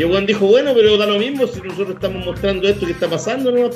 Y 0.00 0.04
weón 0.04 0.24
dijo, 0.24 0.46
bueno, 0.46 0.72
pero 0.74 0.96
da 0.96 1.04
lo 1.04 1.18
mismo 1.18 1.46
si 1.46 1.60
nosotros 1.60 1.96
estamos 1.96 2.24
mostrando 2.24 2.66
esto 2.66 2.86
que 2.86 2.92
está 2.92 3.06
pasando, 3.06 3.52
¿no? 3.52 3.68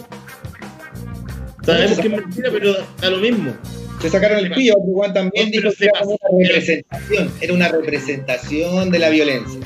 Sabemos 1.62 1.98
que 1.98 2.06
es 2.06 2.12
mentira, 2.14 2.48
pero 2.50 2.72
da, 2.98 3.10
lo 3.10 3.18
mismo. 3.18 3.54
Se 4.00 4.08
sacaron 4.08 4.38
el 4.38 4.48
porque 4.48 4.72
Juan 4.86 5.12
también 5.12 5.50
No, 5.50 5.60
dijo 5.60 5.70
que 5.76 5.84
era 5.84 5.92
una 6.02 6.48
representación, 6.48 7.30
era 7.42 7.52
una 7.52 7.68
representación 7.68 8.90
de 8.90 8.98
la 9.00 9.10
violencia. 9.10 9.60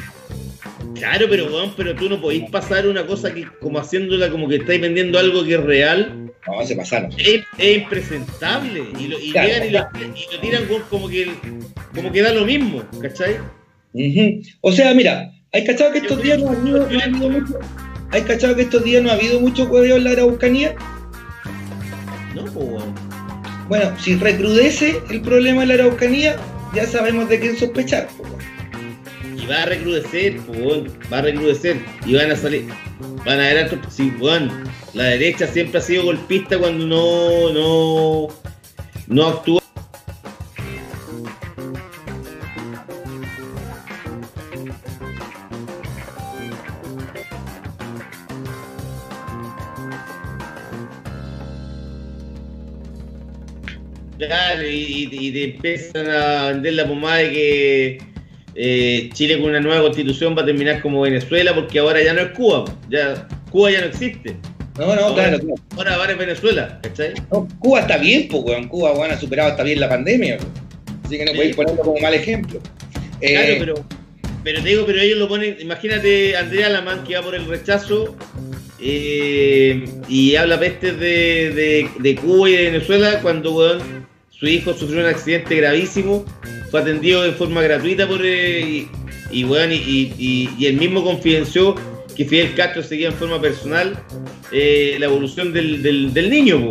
Claro, 0.97 1.26
pero 1.30 1.47
weón, 1.47 1.74
pero 1.76 1.94
tú 1.94 2.09
no 2.09 2.20
podéis 2.20 2.51
pasar 2.51 2.89
una 2.89 3.06
cosa 3.06 3.32
que 3.32 3.47
como 3.60 3.78
haciéndola 3.78 4.28
como 4.28 4.48
que 4.48 4.56
estáis 4.56 4.80
vendiendo 4.80 5.16
algo 5.20 5.44
que 5.44 5.55
es 5.55 5.62
real. 5.62 6.32
No, 6.44 6.66
se 6.66 6.74
pasaron. 6.74 7.12
Es, 7.18 7.43
es 7.56 7.76
impresentable. 7.76 8.82
Y, 8.98 9.06
lo, 9.06 9.20
y 9.20 9.30
Claro, 9.30 9.47
llegan 9.47 9.68
y 9.68 9.70
lo, 9.70 9.78
y 10.16 10.35
lo 10.35 10.40
tiran 10.40 10.64
como 10.90 11.09
que 11.09 11.30
como 11.94 12.10
que 12.10 12.20
da 12.20 12.35
lo 12.35 12.44
mismo, 12.44 12.82
¿cachai? 13.01 13.36
O 14.60 14.72
sea, 14.72 14.93
mira, 14.93 15.32
hay 15.59 15.64
cachado 15.64 15.93
que 15.93 15.98
estos 15.98 16.22
días 16.22 16.39
no 16.39 16.51
ha 16.51 16.52
habido, 16.52 16.89
no 16.89 17.01
ha 17.01 17.02
habido 17.02 17.30
mucho. 17.30 17.59
Hay 18.12 18.22
cachado 18.22 18.55
que 18.55 18.62
estos 18.62 18.85
días 18.85 19.02
no 19.02 19.10
ha 19.10 19.14
habido 19.14 19.40
mucho 19.40 19.64
hueveo 19.64 19.97
en 19.97 20.05
la 20.05 20.10
Araucanía. 20.12 20.76
No, 22.32 22.44
pues. 22.44 22.85
Bueno, 23.68 23.93
si 23.98 24.14
recrudece 24.14 25.01
el 25.10 25.20
problema 25.20 25.62
de 25.62 25.66
la 25.66 25.74
Araucanía, 25.74 26.36
ya 26.74 26.86
sabemos 26.86 27.28
de 27.28 27.40
quién 27.40 27.56
sospechar. 27.56 28.09
weón. 28.18 28.39
Y 29.36 29.47
va 29.47 29.62
a 29.62 29.66
recrudecer, 29.66 30.36
pues. 30.47 30.85
Va 31.12 31.18
a 31.18 31.22
recrudecer. 31.22 31.82
Y 32.06 32.14
van 32.14 32.30
a 32.30 32.36
salir. 32.36 32.68
Van 33.26 33.40
a 33.40 33.43
ver 33.43 33.66
otros. 33.66 33.93
Sí, 33.93 34.12
weón. 34.20 34.51
La 34.94 35.05
derecha 35.05 35.48
siempre 35.48 35.78
ha 35.80 35.82
sido 35.82 36.05
golpista 36.05 36.56
cuando 36.56 36.86
no. 36.86 37.52
No. 37.52 38.28
No 39.09 39.26
actúa. 39.26 39.57
Claro, 54.19 54.69
y, 54.69 55.09
y 55.11 55.31
te 55.32 55.45
empiezan 55.45 56.11
a 56.11 56.49
vender 56.49 56.74
la 56.74 56.86
pomada 56.89 57.16
de 57.19 57.31
que 57.31 57.99
eh, 58.55 59.11
Chile 59.12 59.39
con 59.40 59.51
una 59.51 59.61
nueva 59.61 59.82
constitución 59.82 60.36
va 60.36 60.43
a 60.43 60.47
terminar 60.47 60.81
como 60.82 61.01
Venezuela 61.03 61.55
porque 61.55 61.78
ahora 61.78 62.03
ya 62.03 62.12
no 62.12 62.20
es 62.23 62.28
Cuba, 62.31 62.65
ya 62.90 63.28
Cuba 63.51 63.70
ya 63.70 63.81
no 63.82 63.86
existe. 63.86 64.36
No, 64.77 64.86
no, 64.95 65.03
Ahora- 65.07 65.15
claro, 65.15 65.39
claro. 65.40 65.55
Ahora 65.77 65.95
ahora 65.95 66.12
es 66.12 66.19
Venezuela, 66.19 66.81
¿cachai? 66.82 67.15
No, 67.32 67.49
Cuba 67.61 67.81
está 67.81 67.97
bien, 67.99 68.28
pues, 68.28 68.43
weón. 68.45 68.69
Cuba, 68.69 68.93
weón, 68.93 69.11
ha 69.11 69.19
superado 69.19 69.51
hasta 69.51 69.62
bien 69.65 69.81
la 69.81 69.89
pandemia. 69.89 70.36
weón. 70.39 70.53
Así 71.05 71.16
que 71.19 71.24
no 71.24 71.31
Sí. 71.32 71.36
podéis 71.36 71.57
ponerlo 71.57 71.82
como 71.82 71.99
mal 72.01 72.15
ejemplo. 72.15 72.61
Eh, 73.20 73.32
Claro, 73.32 73.55
pero, 73.59 73.74
pero 74.45 74.62
te 74.62 74.69
digo, 74.69 74.85
pero 74.86 75.01
ellos 75.01 75.19
lo 75.19 75.27
ponen, 75.28 75.57
imagínate 75.61 76.36
Andrea 76.36 76.69
Lamán 76.69 77.03
que 77.05 77.16
va 77.16 77.23
por 77.23 77.35
el 77.35 77.47
rechazo 77.47 78.16
eh, 78.81 79.85
y 80.09 80.36
habla 80.36 80.59
pestes 80.61 80.99
de, 80.99 81.51
de, 81.51 81.89
de 81.99 82.15
Cuba 82.16 82.49
y 82.49 82.53
de 82.53 82.62
Venezuela 82.70 83.19
cuando 83.20 83.55
weón, 83.57 84.07
su 84.39 84.47
hijo 84.47 84.73
sufrió 84.74 85.01
un 85.01 85.06
accidente 85.06 85.56
gravísimo, 85.56 86.24
fue 86.70 86.81
atendido 86.81 87.23
de 87.23 87.32
forma 87.32 87.62
gratuita 87.62 88.06
por 88.06 88.24
eh, 88.24 88.60
y, 88.60 88.89
y, 89.40 89.44
weón, 89.44 89.73
y, 89.73 90.12
y- 90.19 90.66
él 90.66 90.77
mismo 90.77 91.02
confidenció 91.02 91.74
que 92.16 92.24
Fidel 92.24 92.55
Castro 92.55 92.82
seguía 92.82 93.09
en 93.09 93.15
forma 93.15 93.40
personal 93.40 93.98
eh, 94.52 94.97
la 94.98 95.06
evolución 95.06 95.52
del, 95.52 95.82
del, 95.82 96.31
niño, 96.31 96.70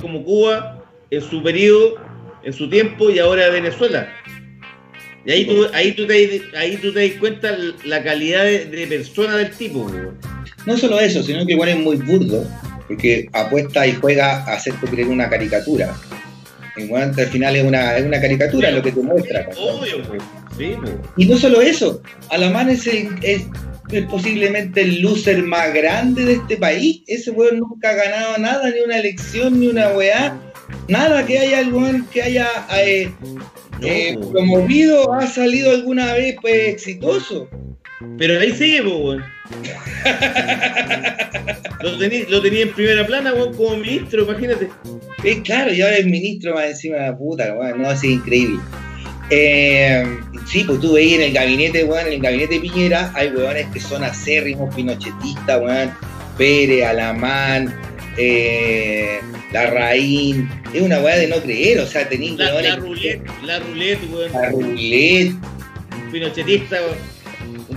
como 0.00 0.24
Cuba 0.24 0.82
en 1.10 1.22
su 1.22 1.42
periodo, 1.42 1.96
en 2.42 2.52
su 2.52 2.68
tiempo 2.68 3.10
y 3.10 3.18
ahora 3.18 3.48
Venezuela. 3.50 4.08
Y 5.26 5.32
ahí 5.32 5.46
tú, 5.46 5.66
ahí 5.72 5.92
tú, 5.92 6.06
te, 6.06 6.42
ahí 6.56 6.76
tú 6.76 6.92
te 6.92 7.08
das 7.08 7.18
cuenta 7.18 7.56
la 7.84 8.02
calidad 8.02 8.44
de, 8.44 8.66
de 8.66 8.86
persona 8.86 9.36
del 9.38 9.50
tipo. 9.50 9.90
No 10.66 10.76
solo 10.76 11.00
eso, 11.00 11.22
sino 11.22 11.46
que 11.46 11.52
igual 11.52 11.70
es 11.70 11.78
muy 11.78 11.96
burdo, 11.96 12.46
porque 12.86 13.28
apuesta 13.32 13.86
y 13.86 13.94
juega 13.94 14.44
a 14.44 14.54
hacerte 14.54 14.86
creer 14.86 15.08
una 15.08 15.30
caricatura. 15.30 15.94
Y 16.76 16.86
bueno, 16.86 17.12
al 17.16 17.26
final 17.26 17.54
es 17.56 17.64
una, 17.64 17.96
es 17.96 18.04
una 18.04 18.20
caricatura 18.20 18.70
lo 18.70 18.82
que 18.82 18.92
te 18.92 19.00
muestra. 19.00 19.48
Obvio, 19.56 20.02
po. 20.02 20.14
sí, 20.58 20.74
po. 20.82 20.90
Y 21.16 21.26
no 21.26 21.36
solo 21.38 21.60
eso, 21.60 22.02
Alamán 22.30 22.68
es, 22.68 22.86
el- 22.86 23.08
es, 23.22 23.42
es 23.92 24.04
posiblemente 24.06 24.80
el 24.80 25.00
loser 25.00 25.42
más 25.42 25.72
grande 25.72 26.24
de 26.24 26.32
este 26.34 26.56
país. 26.56 27.02
Ese 27.06 27.30
weón 27.30 27.58
nunca 27.60 27.90
ha 27.90 27.94
ganado 27.94 28.38
nada, 28.38 28.70
ni 28.70 28.80
una 28.80 28.98
elección, 28.98 29.60
ni 29.60 29.68
una 29.68 29.90
weá. 29.90 30.36
Nada 30.88 31.24
que 31.24 31.38
haya 31.38 31.60
weón, 31.68 32.06
que 32.12 32.22
haya 32.22 32.48
eh, 32.76 33.10
eh, 33.82 34.16
po. 34.20 34.32
promovido, 34.32 35.12
ha 35.12 35.26
salido 35.26 35.70
alguna 35.70 36.12
vez 36.14 36.36
pues, 36.40 36.68
exitoso. 36.68 37.48
Pero 38.18 38.38
ahí 38.40 38.52
sigue, 38.52 38.82
po, 38.82 38.96
weón. 38.96 39.24
lo, 41.82 41.98
tenía, 41.98 42.24
lo 42.28 42.42
tenía 42.42 42.62
en 42.62 42.72
primera 42.72 43.06
plana, 43.06 43.32
weón, 43.32 43.54
como 43.54 43.76
ministro, 43.76 44.22
imagínate. 44.24 44.68
Eh, 45.24 45.42
claro, 45.42 45.72
y 45.72 45.80
ahora 45.80 45.96
es 45.96 46.06
ministro 46.06 46.54
más 46.54 46.66
encima 46.66 46.96
de 46.96 47.02
la 47.10 47.16
puta, 47.16 47.54
weón, 47.54 47.82
no, 47.82 47.88
así 47.88 48.12
increíble. 48.12 48.60
Eh, 49.30 50.04
sí, 50.46 50.64
pues 50.64 50.80
tú 50.80 50.92
veis 50.94 51.14
en 51.14 51.22
el 51.22 51.32
gabinete, 51.32 51.84
weón, 51.84 52.06
en 52.06 52.12
el 52.14 52.20
gabinete 52.20 52.54
de 52.54 52.60
Piñera 52.60 53.10
hay 53.14 53.28
weones 53.30 53.66
que 53.72 53.80
son 53.80 54.04
acérrimos 54.04 54.74
pinochetistas, 54.74 55.60
weón, 55.60 55.92
Pérez, 56.36 56.84
Alamán, 56.84 57.74
eh, 58.18 59.20
Larraín, 59.52 60.50
es 60.72 60.82
una 60.82 61.00
weá 61.00 61.16
de 61.16 61.28
no 61.28 61.36
creer, 61.36 61.80
o 61.80 61.86
sea, 61.86 62.08
tenéis 62.08 62.36
La, 62.36 62.54
weones 62.54 62.70
la 62.70 62.76
roulette, 62.76 63.22
la 63.44 63.58
roulette, 63.60 64.10
weón. 64.10 64.32
la 64.32 64.50
roulette, 64.50 65.34
pinochetista, 66.12 66.76
weón. 66.82 67.13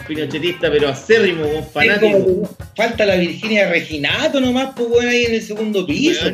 Un 0.07 0.15
pinochetista, 0.15 0.71
pero 0.71 0.89
acérrimo, 0.89 1.45
es 1.45 1.71
fanático. 1.71 2.23
como 2.23 2.57
falta 2.75 3.05
la 3.05 3.15
Virginia 3.15 3.69
Reginato 3.69 4.39
nomás, 4.39 4.73
pues 4.75 4.89
weón, 4.89 5.07
ahí 5.07 5.25
en 5.25 5.35
el 5.35 5.41
segundo 5.41 5.85
piso. 5.85 6.29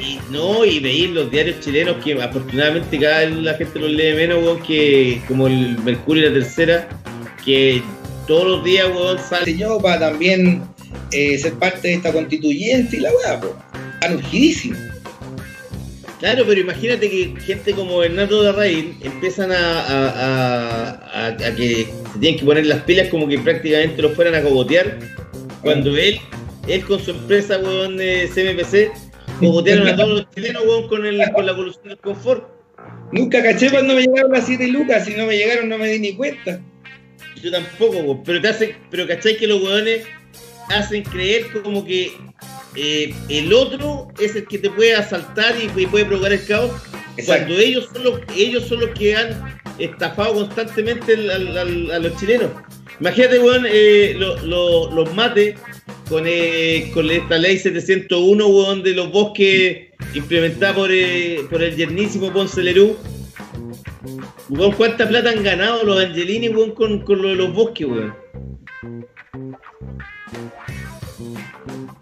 Y 0.00 0.18
no, 0.30 0.64
y 0.64 0.80
veis 0.80 1.10
los 1.10 1.30
diarios 1.30 1.60
chilenos 1.60 2.02
que 2.02 2.14
afortunadamente 2.22 2.98
cada 2.98 3.20
vez 3.20 3.36
la 3.36 3.54
gente 3.54 3.78
los 3.78 3.90
lee 3.90 4.14
menos, 4.14 4.42
weón, 4.42 4.62
que 4.62 5.20
como 5.28 5.46
el 5.46 5.78
Mercurio 5.78 6.24
y 6.24 6.28
la 6.28 6.34
Tercera, 6.34 6.88
que 7.44 7.82
todos 8.26 8.46
los 8.46 8.64
días, 8.64 8.88
weón, 8.88 9.18
sale. 9.18 9.56
yo 9.56 9.78
para 9.78 10.10
también 10.10 10.62
eh, 11.12 11.36
ser 11.38 11.54
parte 11.54 11.88
de 11.88 11.94
esta 11.94 12.12
constituyente 12.12 12.96
y 12.96 13.00
la 13.00 13.10
weá, 13.10 13.40
pues. 13.40 13.52
Están 13.94 14.16
urgidísimos. 14.16 14.89
Claro, 16.20 16.44
pero 16.46 16.60
imagínate 16.60 17.08
que 17.08 17.34
gente 17.40 17.72
como 17.72 17.98
Bernardo 17.98 18.42
Larraín 18.42 18.98
empiezan 19.02 19.50
a, 19.52 19.56
a, 19.56 20.08
a- 20.08 20.90
a- 21.12 21.26
a 21.28 21.54
que 21.56 21.86
se 22.12 22.18
tienen 22.20 22.38
que 22.38 22.44
poner 22.44 22.66
las 22.66 22.82
pilas 22.82 23.08
como 23.08 23.26
que 23.26 23.38
prácticamente 23.38 24.02
los 24.02 24.12
fueran 24.12 24.34
a 24.34 24.42
cogotear, 24.42 24.98
cuando 25.62 25.96
él, 25.96 26.18
él 26.68 26.84
con 26.84 27.00
su 27.00 27.12
empresa, 27.12 27.58
weón, 27.58 27.96
de 27.96 28.28
CMPC, 28.34 28.92
cogotearon 29.40 29.88
a 29.88 29.96
todos 29.96 30.10
los 30.10 30.30
chilenos, 30.34 30.62
weón, 30.66 30.88
con, 30.88 31.06
el, 31.06 31.22
con 31.32 31.46
la 31.46 31.52
evolución 31.52 31.88
del 31.88 31.98
confort. 31.98 32.44
Nunca 33.12 33.42
caché 33.42 33.70
cuando 33.70 33.94
me 33.94 34.02
llegaron 34.02 34.30
las 34.32 34.46
7 34.46 34.68
lucas, 34.68 35.04
si 35.06 35.14
no 35.14 35.24
me 35.26 35.36
llegaron 35.38 35.68
no 35.70 35.78
me 35.78 35.88
di 35.88 35.98
ni 36.00 36.16
cuenta. 36.16 36.60
Yo 37.42 37.50
tampoco, 37.50 37.96
weón, 37.96 38.22
pero 38.24 38.42
te 38.42 38.48
hacen, 38.48 38.76
pero 38.90 39.06
cachai 39.06 39.38
que 39.38 39.46
los 39.46 39.62
weones 39.62 40.02
hacen 40.68 41.02
creer 41.02 41.46
como 41.62 41.84
que 41.84 42.12
eh, 42.76 43.14
el 43.28 43.52
otro 43.52 44.08
es 44.20 44.36
el 44.36 44.46
que 44.46 44.58
te 44.58 44.70
puede 44.70 44.94
asaltar 44.94 45.54
y, 45.56 45.80
y 45.80 45.86
puede 45.86 46.04
provocar 46.04 46.32
el 46.32 46.44
caos, 46.46 46.70
Exacto. 47.16 47.24
cuando 47.46 47.54
ellos 47.58 47.88
son 47.92 48.04
los, 48.04 48.20
ellos 48.36 48.64
son 48.66 48.80
los 48.80 48.90
que 48.90 49.16
han 49.16 49.60
estafado 49.78 50.34
constantemente 50.34 51.14
al- 51.14 51.30
al- 51.30 51.58
al- 51.58 51.90
a 51.90 51.98
los 51.98 52.16
chilenos. 52.18 52.50
Imagínate, 53.00 53.38
weón, 53.38 53.64
eh, 53.68 54.14
lo- 54.16 54.36
lo- 54.42 54.90
los 54.92 55.14
mates 55.14 55.54
con, 56.08 56.24
eh, 56.26 56.90
con 56.92 57.10
esta 57.10 57.38
ley 57.38 57.58
701, 57.58 58.46
weón, 58.46 58.82
de 58.82 58.92
los 58.94 59.10
bosques 59.10 59.88
implementada 60.14 60.74
por, 60.74 60.90
por 61.50 61.62
el 61.62 61.76
yernísimo 61.76 62.32
Ponce 62.32 62.62
Lerú. 62.62 62.96
Weón, 64.50 64.72
¿cuánta 64.72 65.08
plata 65.08 65.30
han 65.30 65.42
ganado 65.42 65.82
los 65.84 65.98
Angelini, 66.04 66.48
weón, 66.50 66.72
con, 66.72 67.00
con 67.02 67.22
lo 67.22 67.28
de 67.28 67.36
los 67.36 67.54
bosques, 67.54 67.86
weón? 67.86 68.14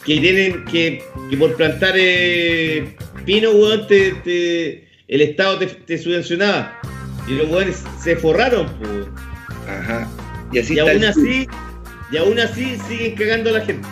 Que 0.09 0.21
tienen 0.21 0.65
que, 0.65 1.03
que 1.29 1.37
por 1.37 1.55
plantar 1.57 1.93
eh, 1.97 2.97
pino, 3.27 3.51
weón, 3.51 3.87
te, 3.87 4.13
te- 4.25 4.89
el 5.07 5.21
Estado 5.21 5.59
te, 5.59 5.67
te 5.67 5.99
subvencionaba. 5.99 6.81
Y 7.29 7.33
los 7.33 7.51
weones 7.51 7.83
se 8.03 8.17
forraron, 8.17 8.67
weón. 8.81 9.15
Ajá. 9.69 10.09
Y 10.51 10.61
así 10.61 10.75
Y 10.75 10.79
aún 10.79 11.05
así, 11.05 11.47
y 12.11 12.17
aún 12.17 12.41
así 12.41 12.79
siguen 12.89 13.17
cagando 13.17 13.51
a 13.51 13.59
la 13.59 13.61
gente. 13.67 13.87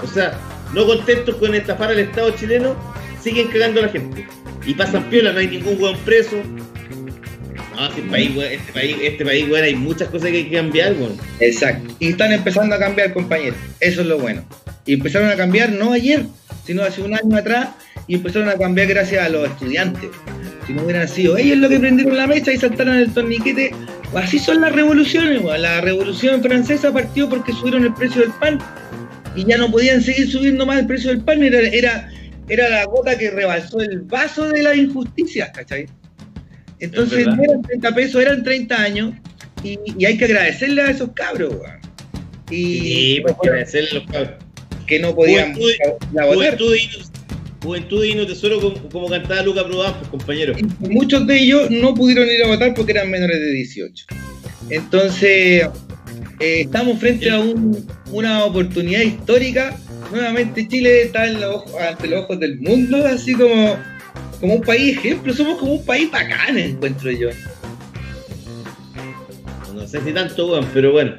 O 0.00 0.06
sea, 0.06 0.38
no 0.74 0.86
contentos 0.86 1.34
con 1.36 1.52
estafar 1.56 1.90
al 1.90 1.98
Estado 1.98 2.30
chileno, 2.30 2.76
siguen 3.20 3.48
cagando 3.48 3.80
a 3.80 3.86
la 3.86 3.88
gente. 3.88 4.28
Y 4.64 4.74
pasan 4.74 5.10
piola, 5.10 5.32
no 5.32 5.40
hay 5.40 5.48
ningún 5.48 5.82
weón 5.82 5.98
preso. 6.04 6.36
No, 7.74 7.88
este 7.88 8.02
país, 8.02 8.30
weón, 8.36 8.52
este 8.52 8.72
país, 8.72 8.96
este 9.02 9.24
país, 9.24 9.48
weón, 9.50 9.64
hay 9.64 9.74
muchas 9.74 10.08
cosas 10.08 10.30
que 10.30 10.36
hay 10.36 10.44
que 10.44 10.56
cambiar, 10.56 10.92
weón. 10.92 11.16
Exacto. 11.40 11.92
Y 11.98 12.10
están 12.10 12.32
empezando 12.32 12.76
a 12.76 12.78
cambiar, 12.78 13.12
compañeros. 13.12 13.58
Eso 13.80 14.02
es 14.02 14.06
lo 14.06 14.18
bueno. 14.18 14.44
Y 14.88 14.94
empezaron 14.94 15.28
a 15.28 15.36
cambiar 15.36 15.70
no 15.70 15.92
ayer, 15.92 16.24
sino 16.64 16.82
hace 16.82 17.02
un 17.02 17.14
año 17.14 17.36
atrás. 17.36 17.68
Y 18.06 18.14
empezaron 18.14 18.48
a 18.48 18.54
cambiar 18.54 18.88
gracias 18.88 19.22
a 19.22 19.28
los 19.28 19.46
estudiantes. 19.46 20.08
Si 20.66 20.72
no 20.72 20.82
hubieran 20.82 21.06
sido 21.06 21.36
ellos 21.36 21.58
los 21.58 21.68
que 21.68 21.78
prendieron 21.78 22.16
la 22.16 22.26
mecha 22.26 22.52
y 22.52 22.56
saltaron 22.56 22.96
el 22.96 23.12
torniquete. 23.12 23.70
Así 24.14 24.38
son 24.38 24.62
las 24.62 24.72
revoluciones. 24.72 25.42
La 25.44 25.82
revolución 25.82 26.42
francesa 26.42 26.90
partió 26.90 27.28
porque 27.28 27.52
subieron 27.52 27.84
el 27.84 27.92
precio 27.92 28.22
del 28.22 28.30
pan. 28.40 28.58
Y 29.36 29.44
ya 29.44 29.58
no 29.58 29.70
podían 29.70 30.00
seguir 30.00 30.30
subiendo 30.30 30.64
más 30.64 30.78
el 30.78 30.86
precio 30.86 31.10
del 31.10 31.20
pan. 31.20 31.42
Era, 31.42 31.58
era, 31.58 32.10
era 32.48 32.68
la 32.70 32.84
gota 32.86 33.18
que 33.18 33.30
rebalsó 33.30 33.82
el 33.82 34.00
vaso 34.00 34.48
de 34.48 34.62
las 34.62 34.74
injusticias, 34.74 35.50
¿cachai? 35.50 35.86
Entonces 36.80 37.26
no 37.26 37.42
eran 37.42 37.60
30 37.60 37.94
pesos, 37.94 38.22
eran 38.22 38.42
30 38.42 38.74
años. 38.74 39.14
Y, 39.62 39.78
y 39.98 40.06
hay 40.06 40.16
que 40.16 40.24
agradecerle 40.24 40.80
a 40.80 40.90
esos 40.92 41.10
cabros. 41.12 41.54
Y 42.48 42.80
Sí, 42.80 43.20
pues 43.22 43.34
agradecerle 43.42 43.90
a 43.90 43.94
los 43.96 44.06
cabros. 44.10 44.47
Que 44.88 44.98
no 44.98 45.14
podían 45.14 45.54
Juventud- 45.54 46.12
la 46.12 46.24
votar. 46.26 46.58
Juventud 46.58 46.74
y, 46.74 46.88
juventud 47.64 48.04
y 48.04 48.14
no 48.14 48.26
tesoro, 48.26 48.60
como, 48.60 48.88
como 48.88 49.08
cantaba 49.08 49.42
Luca 49.42 49.64
Prodan, 49.66 49.94
pues, 49.98 50.08
compañero. 50.10 50.54
Y 50.58 50.88
muchos 50.88 51.26
de 51.26 51.38
ellos 51.38 51.70
no 51.70 51.94
pudieron 51.94 52.26
ir 52.28 52.42
a 52.42 52.48
votar 52.48 52.74
porque 52.74 52.92
eran 52.92 53.10
menores 53.10 53.38
de 53.38 53.52
18. 53.52 54.06
Entonces, 54.70 55.68
eh, 56.40 56.60
estamos 56.60 56.98
frente 56.98 57.30
a 57.30 57.38
un- 57.38 57.86
una 58.12 58.44
oportunidad 58.44 59.02
histórica. 59.02 59.76
Nuevamente 60.12 60.66
Chile 60.68 61.02
está 61.02 61.26
en 61.28 61.40
los 61.40 61.56
ojos- 61.56 61.74
ante 61.80 62.08
los 62.08 62.24
ojos 62.24 62.40
del 62.40 62.58
mundo, 62.60 63.04
así 63.06 63.34
como, 63.34 63.76
como 64.40 64.54
un 64.54 64.62
país 64.62 64.96
ejemplo. 64.96 65.34
Somos 65.34 65.58
como 65.58 65.74
un 65.74 65.84
país 65.84 66.10
bacán, 66.10 66.56
encuentro 66.58 67.10
yo. 67.10 67.28
No 69.74 69.86
sé 69.86 70.00
si 70.02 70.12
tanto, 70.12 70.46
weón, 70.50 70.66
pero 70.72 70.92
bueno. 70.92 71.12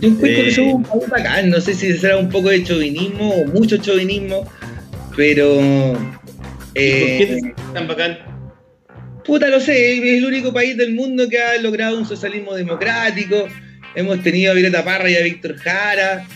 Yo 0.00 0.08
encuentro 0.08 0.42
que 0.44 0.48
Eh. 0.48 0.52
somos 0.54 0.74
un 0.74 0.82
país 0.84 1.08
bacán. 1.10 1.50
No 1.50 1.60
sé 1.60 1.74
si 1.74 1.92
será 1.96 2.16
un 2.18 2.28
poco 2.28 2.50
de 2.50 2.62
chauvinismo 2.62 3.30
o 3.30 3.46
mucho 3.46 3.76
chauvinismo, 3.78 4.50
pero... 5.16 5.60
¿Y 6.74 6.90
¿Por 7.00 7.08
qué 7.18 7.26
te 7.40 7.48
eh, 7.48 7.54
tan 7.72 7.88
bacán? 7.88 8.18
Puta, 9.24 9.48
lo 9.48 9.58
sé, 9.60 9.94
es 9.98 10.18
el 10.18 10.24
único 10.26 10.52
país 10.52 10.76
del 10.76 10.92
mundo 10.94 11.28
que 11.28 11.38
ha 11.42 11.56
logrado 11.60 11.98
un 11.98 12.06
socialismo 12.06 12.54
democrático. 12.54 13.48
Hemos 13.94 14.22
tenido 14.22 14.52
a 14.52 14.54
Violeta 14.54 14.84
Parra 14.84 15.10
y 15.10 15.16
a 15.16 15.22
Víctor 15.22 15.56
Jara 15.56 16.26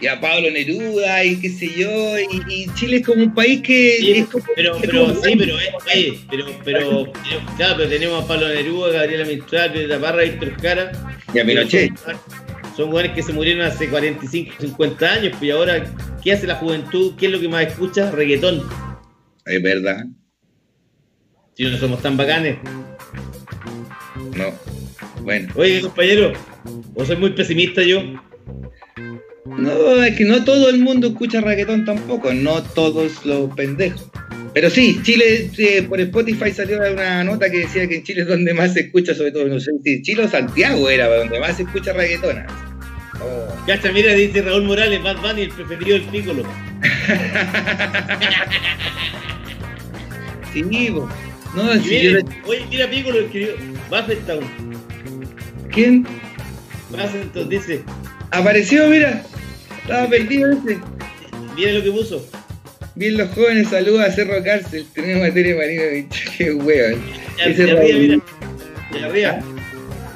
y 0.00 0.06
a 0.06 0.18
Pablo 0.18 0.50
Neruda 0.50 1.22
y 1.22 1.36
qué 1.36 1.50
sé 1.50 1.68
yo. 1.76 2.18
Y, 2.18 2.42
y 2.48 2.66
Chile 2.74 2.96
es 2.96 3.06
como 3.06 3.22
un 3.22 3.34
país 3.34 3.60
que. 3.60 3.98
Sí, 4.00 4.10
es 4.12 4.26
como- 4.26 4.44
pero, 4.56 4.74
es 4.76 4.80
pero, 4.80 5.06
como- 5.06 5.22
sí, 5.22 5.34
pero, 5.36 5.58
eh, 5.94 6.18
pero, 6.30 6.46
pero, 6.64 7.12
claro, 7.58 7.74
pero 7.76 7.88
tenemos 7.90 8.24
a 8.24 8.26
Pablo 8.26 8.48
Neruda, 8.48 8.90
Gabriela 8.92 9.24
Mistral, 9.26 9.70
Violeta 9.70 10.00
Parra, 10.00 10.22
Víctor 10.22 10.56
Jara. 10.62 10.92
Y 11.34 11.38
a 11.38 11.44
Pinochet. 11.44 11.92
Son, 12.80 12.94
weones 12.94 13.12
que 13.12 13.22
se 13.22 13.34
murieron 13.34 13.62
hace 13.66 13.90
45, 13.90 14.54
50 14.58 15.12
años, 15.12 15.32
pues 15.32 15.42
y 15.42 15.50
ahora, 15.50 15.84
¿qué 16.22 16.32
hace 16.32 16.46
la 16.46 16.54
juventud? 16.54 17.12
¿Qué 17.18 17.26
es 17.26 17.32
lo 17.32 17.38
que 17.38 17.46
más 17.46 17.66
escucha? 17.66 18.10
Reggaetón. 18.10 18.62
Es 19.44 19.62
verdad. 19.62 20.06
Si 21.54 21.64
no 21.64 21.76
somos 21.76 22.00
tan 22.00 22.16
bacanes. 22.16 22.56
No. 24.34 24.46
Bueno. 25.22 25.52
Oye, 25.56 25.82
compañero, 25.82 26.32
o 26.94 27.04
soy 27.04 27.16
muy 27.16 27.30
pesimista 27.32 27.82
yo. 27.82 28.02
No, 29.44 30.02
es 30.02 30.16
que 30.16 30.24
no 30.24 30.42
todo 30.42 30.70
el 30.70 30.78
mundo 30.78 31.08
escucha 31.08 31.42
reggaetón 31.42 31.84
tampoco, 31.84 32.32
no 32.32 32.62
todos 32.62 33.26
los 33.26 33.54
pendejos. 33.54 34.10
Pero 34.54 34.70
sí, 34.70 35.00
Chile, 35.02 35.50
eh, 35.58 35.82
por 35.82 36.00
Spotify 36.00 36.50
salió 36.50 36.78
una 36.78 37.24
nota 37.24 37.50
que 37.50 37.58
decía 37.58 37.86
que 37.86 37.96
en 37.96 38.04
Chile 38.04 38.22
es 38.22 38.28
donde 38.28 38.54
más 38.54 38.72
se 38.72 38.80
escucha, 38.80 39.14
sobre 39.14 39.32
todo, 39.32 39.44
no 39.48 39.60
sé 39.60 39.70
si 39.84 40.00
Chile 40.00 40.24
o 40.24 40.28
Santiago 40.28 40.88
era 40.88 41.14
donde 41.14 41.38
más 41.38 41.58
se 41.58 41.64
escucha 41.64 41.92
reggaetón. 41.92 42.69
Oh. 43.22 43.66
Cacha, 43.66 43.92
mira, 43.92 44.12
dice 44.14 44.42
Raúl 44.42 44.64
Morales, 44.64 45.02
Bad 45.02 45.18
Bunny, 45.20 45.42
el 45.42 45.50
preferido 45.50 45.98
del 45.98 46.06
Piccolo. 46.08 46.42
Sí, 50.52 50.62
no, 51.54 51.72
si 51.82 51.88
mira, 51.88 52.20
yo- 52.20 52.26
Oye, 52.48 52.66
mira 52.70 52.90
Piccolo 52.90 53.20
escribió, 53.20 53.50
Buffetttown. 53.88 54.44
¿Quién? 55.72 56.06
Buffetttown 56.90 57.48
dice, 57.48 57.82
Apareció, 58.32 58.86
mira. 58.88 59.22
Estaba 59.82 60.08
perdido 60.08 60.52
ese. 60.52 60.78
mira 61.56 61.72
lo 61.72 61.82
que 61.82 61.90
puso. 61.90 62.24
Bien 62.94 63.16
los 63.16 63.30
jóvenes, 63.30 63.68
saludos 63.68 64.00
a 64.02 64.10
Cerro 64.12 64.42
Cárcel. 64.44 64.86
Tenemos 64.94 65.28
a 65.28 65.32
Tere 65.34 65.54
Marino, 65.54 66.08
qué 66.38 66.52
hueón. 66.52 67.00
Arriba, 67.44 67.80
mira. 67.82 68.20
Arriba. 69.06 69.38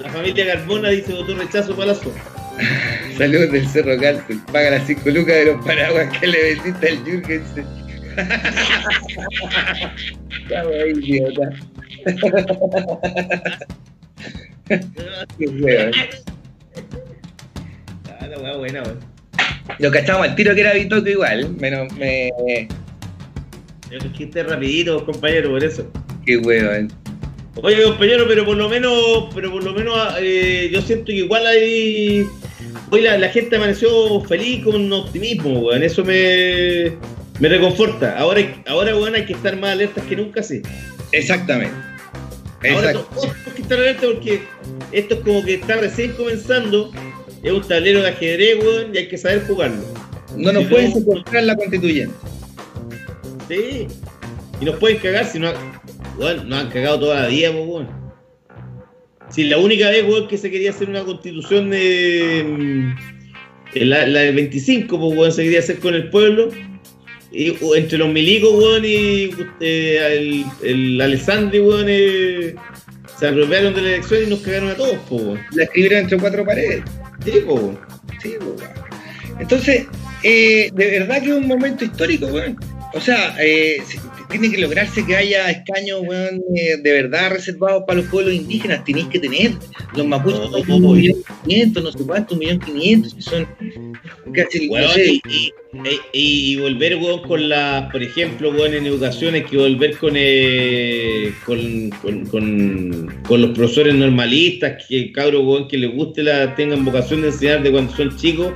La 0.01 0.11
familia 0.11 0.47
Carbona 0.47 0.89
dice 0.91 1.13
votó 1.13 1.35
rechazo 1.37 1.75
palazo. 1.77 2.13
Saludos 3.19 3.53
del 3.53 3.69
Cerro 3.69 3.99
Cárcel. 4.01 4.41
Paga 4.53 4.71
las 4.71 4.87
5 4.87 5.11
lucas 5.11 5.35
de 5.35 5.45
los 5.47 5.65
paraguas 5.65 6.19
que 6.19 6.27
le 6.27 6.55
vendiste 6.55 6.89
al 6.89 7.05
Jürgensen. 7.05 7.67
Ahí, 10.55 10.93
idiota. 10.93 11.51
Qué 15.39 15.47
hueón. 15.47 15.93
Ah, 18.09 18.27
la 18.27 18.57
buena, 18.57 18.83
weón. 18.83 18.99
Lo 19.79 19.91
cachamos 19.91 20.29
al 20.29 20.35
tiro 20.35 20.55
que 20.55 20.61
era 20.61 20.75
Bitoco 20.75 21.09
igual. 21.09 21.51
Menos 21.57 21.93
me. 21.95 22.31
Que 24.17 24.25
esté 24.25 24.43
rapidito, 24.43 25.05
compañero, 25.05 25.51
por 25.51 25.65
eso. 25.65 25.91
Qué 26.25 26.37
hueón. 26.39 26.93
Oye, 27.57 27.83
compañero, 27.85 28.25
pero 28.27 28.45
por 28.45 28.57
lo 28.57 28.69
menos, 28.69 29.27
pero 29.35 29.51
por 29.53 29.63
lo 29.63 29.73
menos 29.73 29.97
eh, 30.21 30.69
yo 30.73 30.83
siento 30.83 31.07
que 31.07 31.13
igual 31.19 31.47
hay. 31.47 32.27
Hoy 32.91 33.01
la, 33.03 33.17
la 33.17 33.29
gente 33.29 33.57
amaneció 33.57 34.21
feliz 34.23 34.65
con 34.65 34.93
optimismo, 34.93 35.61
weón. 35.61 35.83
Eso 35.83 36.05
me, 36.05 36.93
me 37.39 37.49
reconforta. 37.49 38.19
Ahora, 38.19 38.41
ahora, 38.67 38.97
weón, 38.97 39.15
hay 39.15 39.25
que 39.25 39.35
estar 39.35 39.57
más 39.57 39.71
alertas 39.73 40.05
que 40.05 40.17
nunca, 40.17 40.43
sí. 40.43 40.63
Exactamente. 41.13 41.75
Ahora 42.73 42.91
Exacto. 42.91 43.09
todos 43.15 43.29
tenemos 43.33 43.55
que 43.55 43.63
estar 43.63 43.79
alerta 43.79 44.07
porque 44.07 44.43
esto 44.93 45.15
es 45.15 45.21
como 45.21 45.45
que 45.45 45.55
está 45.55 45.77
recién 45.77 46.13
comenzando. 46.13 46.91
Es 47.43 47.53
un 47.53 47.63
tablero 47.63 48.03
de 48.03 48.09
ajedrez, 48.09 48.59
weón, 48.65 48.95
y 48.95 48.99
hay 48.99 49.09
que 49.09 49.19
saber 49.19 49.47
jugarlo. 49.47 49.83
No 50.37 50.53
nos 50.53 50.65
Si 50.65 50.69
pueden 50.71 50.91
no- 50.91 50.97
secuestrar 50.97 51.45
la 51.45 51.55
constituyente. 51.57 52.15
Sí. 53.49 53.87
Y 54.61 54.65
nos 54.65 54.77
pueden 54.77 54.99
cagar 54.99 55.25
si 55.27 55.39
no. 55.39 55.53
Weón, 56.19 56.49
nos 56.49 56.61
han 56.61 56.71
cagado 56.71 57.01
toda 57.01 57.21
la 57.23 57.29
vida, 57.29 57.51
pues, 57.53 57.65
weón. 57.67 57.89
Si 59.31 59.45
la 59.45 59.59
única 59.59 59.91
vez, 59.91 60.05
weón, 60.05 60.29
que 60.29 60.39
se 60.39 60.51
quería 60.51 60.71
hacer 60.71 60.89
una 60.89 61.05
constitución 61.05 61.71
de. 61.71 62.45
mm, 62.47 63.79
La, 63.89 64.07
la 64.07 64.21
del 64.21 64.35
25, 64.37 64.99
pues, 65.01 65.19
weón, 65.19 65.33
se 65.33 65.43
quería 65.43 65.59
hacer 65.61 65.79
con 65.81 65.95
el 65.95 66.11
pueblo. 66.11 66.49
Y 67.33 67.57
entre 67.77 67.99
los 67.99 68.09
milicos, 68.13 68.53
weón, 68.53 68.85
y 68.85 69.31
eh, 69.61 69.99
el, 70.13 70.45
el 70.63 71.01
Alessandri, 71.01 71.59
weón, 71.61 71.87
eh, 71.89 72.55
se 73.19 73.29
apropiaron 73.29 73.75
de 73.75 73.83
la 73.83 73.89
elección 73.89 74.23
y 74.25 74.31
nos 74.31 74.41
cagaron 74.41 74.71
a 74.71 74.75
todos, 74.75 74.97
pues, 75.09 75.23
weón. 75.23 75.41
La 75.53 75.65
escribieron 75.65 75.99
entre 76.01 76.19
cuatro 76.19 76.45
paredes. 76.45 76.83
Sí, 77.25 77.33
pues, 77.45 77.61
weón. 77.61 77.79
Sí, 78.23 78.35
pues, 78.39 78.51
weón. 78.61 78.75
Entonces, 79.41 79.87
eh, 80.23 80.71
de 80.73 80.91
verdad 81.01 81.21
que 81.23 81.31
es 81.31 81.35
un 81.35 81.49
momento 81.49 81.85
histórico, 81.85 82.27
weón. 82.27 82.57
O 82.93 83.01
sea, 83.01 83.35
eh, 83.41 83.83
tiene 84.39 84.55
que 84.55 84.61
lograrse 84.61 85.05
que 85.07 85.17
haya 85.17 85.51
escaños, 85.51 86.01
weón, 86.03 86.43
eh, 86.57 86.77
de 86.83 86.93
verdad 86.93 87.31
reservados 87.33 87.85
para 87.87 88.01
los 88.01 88.11
pueblos 88.11 88.35
indígenas. 88.35 88.85
Tenéis 88.85 89.07
que 89.07 89.19
tener. 89.19 89.53
Los 89.97 90.07
mapuches 90.07 90.41
No, 90.41 90.51
son 90.51 90.69
no, 90.69 90.77
un 90.77 90.83
no. 90.83 90.93
millón 90.93 91.17
quinientos, 91.45 91.83
no 91.85 91.93
sé 91.93 91.99
cuánto, 92.05 92.35
un 92.35 92.41
millón 92.41 92.59
quinientos, 92.61 93.15
y 93.19 93.23
son 93.23 93.47
casi, 94.35 94.67
no 94.67 94.73
Weón, 94.73 94.91
sé, 94.93 95.07
y, 95.13 95.21
y- 95.29 95.53
y- 96.13 96.53
y 96.53 96.57
volver, 96.57 96.97
weón, 96.97 97.23
con 97.23 97.49
la, 97.49 97.89
por 97.93 98.03
ejemplo, 98.03 98.51
weón, 98.51 98.75
en 98.75 98.87
educación 98.87 99.35
hay 99.35 99.45
que 99.45 99.57
volver 99.57 99.97
con, 99.99 100.13
eh, 100.17 101.33
con, 101.47 101.91
con, 102.03 102.27
con, 102.27 103.23
con 103.27 103.41
los 103.43 103.51
profesores 103.53 103.95
normalistas, 103.95 104.85
que 104.89 105.13
cabros, 105.13 105.43
weón, 105.45 105.69
que 105.69 105.79
les 105.79 105.93
guste, 105.93 106.23
la, 106.23 106.55
tengan 106.57 106.85
vocación 106.85 107.23
de 107.23 107.29
enseñar 107.29 107.63
de 107.63 107.71
cuando 107.71 107.95
son 107.95 108.17
chicos, 108.17 108.53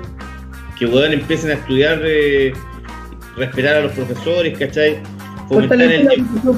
que, 0.78 0.86
weón, 0.86 1.12
empiecen 1.12 1.50
a 1.50 1.54
estudiar, 1.54 2.02
eh, 2.04 2.52
respetar 3.36 3.76
a 3.76 3.80
los 3.82 3.92
profesores, 3.92 4.58
¿cachai? 4.58 4.96
Fomentar 5.48 5.80
el. 5.92 6.08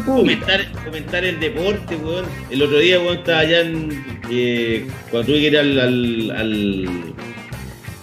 Comentar, 0.05 0.73
comentar 0.85 1.25
el 1.25 1.41
deporte, 1.41 1.97
weón. 1.97 2.25
El 2.51 2.63
otro 2.63 2.79
día, 2.79 2.99
weón, 3.01 3.19
estaba 3.19 3.39
allá 3.41 3.61
en. 3.61 4.05
eh, 4.31 4.87
cuando 5.11 5.27
tuve 5.29 5.41
que 5.41 5.47
ir 5.47 5.59
al, 5.59 5.79
al, 5.81 6.31
al- 6.37 6.89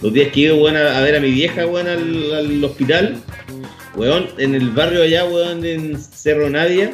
Los 0.02 0.12
días 0.12 0.28
que 0.32 0.40
iba, 0.40 0.54
weón, 0.54 0.76
a, 0.76 0.98
a 0.98 1.00
ver 1.02 1.16
a 1.16 1.20
mi 1.20 1.30
vieja, 1.30 1.66
weón, 1.66 1.86
al, 1.88 2.34
al 2.34 2.64
hospital. 2.64 3.16
Weón, 3.96 4.26
en 4.38 4.54
el 4.54 4.70
barrio 4.70 5.02
allá, 5.02 5.24
weón, 5.24 5.64
en 5.64 5.98
Cerro 6.00 6.48
Nadia. 6.48 6.92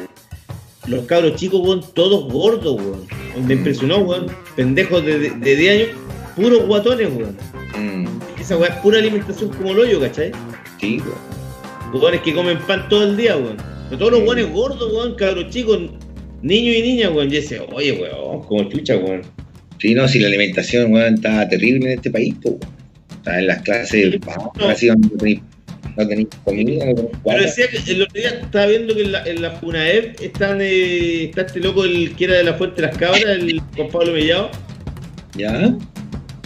Los 0.87 1.05
cabros 1.05 1.35
chicos, 1.35 1.61
weón, 1.61 1.81
todos 1.93 2.31
gordos, 2.31 2.75
weón. 2.79 3.05
Me 3.47 3.53
impresionó, 3.53 3.99
weón. 3.99 4.27
Pendejos 4.55 5.05
de, 5.05 5.19
de, 5.19 5.29
de 5.31 5.55
10 5.55 5.73
años, 5.75 5.89
puros 6.35 6.65
guatones, 6.67 7.09
weón. 7.13 7.37
Mm, 7.77 8.07
Esa 8.39 8.57
weón 8.57 8.71
es 8.73 8.79
pura 8.79 8.97
alimentación 8.99 9.49
como 9.51 9.71
el 9.71 9.79
hoyo, 9.79 9.99
¿cachai? 10.01 10.31
sí, 10.81 10.99
weón. 11.01 11.35
Weones 12.01 12.21
que 12.21 12.33
comen 12.33 12.57
pan 12.59 12.89
todo 12.89 13.03
el 13.03 13.15
día, 13.15 13.37
weón. 13.37 13.57
Pero 13.89 13.97
todos 13.99 14.11
los 14.13 14.21
weones 14.23 14.51
gordos, 14.51 14.91
weón, 14.93 15.15
cabros 15.15 15.49
chicos, 15.49 15.79
niños 16.41 16.75
y 16.77 16.81
niñas, 16.81 17.11
weón. 17.13 17.29
Yo 17.29 17.35
decía, 17.41 17.61
oye, 17.73 17.91
weón, 17.93 18.41
como 18.43 18.69
chucha, 18.69 18.97
weón. 18.97 19.21
Sí, 19.79 19.93
no, 19.93 20.07
si 20.07 20.19
la 20.19 20.27
alimentación, 20.27 20.91
weón, 20.91 21.15
está 21.15 21.47
terrible 21.49 21.91
en 21.91 21.97
este 21.97 22.09
país, 22.11 22.33
pues, 22.41 22.55
weón. 22.55 22.75
Está 23.17 23.39
en 23.39 23.47
las 23.47 23.61
clases 23.63 24.19
bajas, 24.19 24.43
no. 24.59 24.69
así 24.69 24.87
donde 24.87 25.07
no 25.09 25.17
tenéis 25.17 25.39
no 25.97 26.05
tenéis 26.07 26.27
comida, 26.43 26.85
no 26.87 27.09
Pero 27.23 27.41
decía 27.41 27.67
que 27.69 27.91
el 27.91 28.01
otro 28.01 28.19
día 28.19 28.29
estaba 28.41 28.65
viendo 28.65 28.93
que 28.93 29.01
en 29.03 29.11
la, 29.13 29.23
en 29.23 29.41
la 29.41 29.59
están, 30.21 30.59
eh, 30.59 31.23
está 31.23 31.41
este 31.43 31.61
loco, 31.61 31.85
el 31.85 32.13
que 32.15 32.25
era 32.25 32.35
de 32.35 32.43
la 32.43 32.55
Fuente 32.55 32.81
de 32.81 32.87
las 32.89 32.97
Cabras, 32.97 33.23
el 33.23 33.61
Juan 33.77 33.87
Pablo 33.89 34.11
Mellado, 34.13 34.51
¿Ya? 35.37 35.73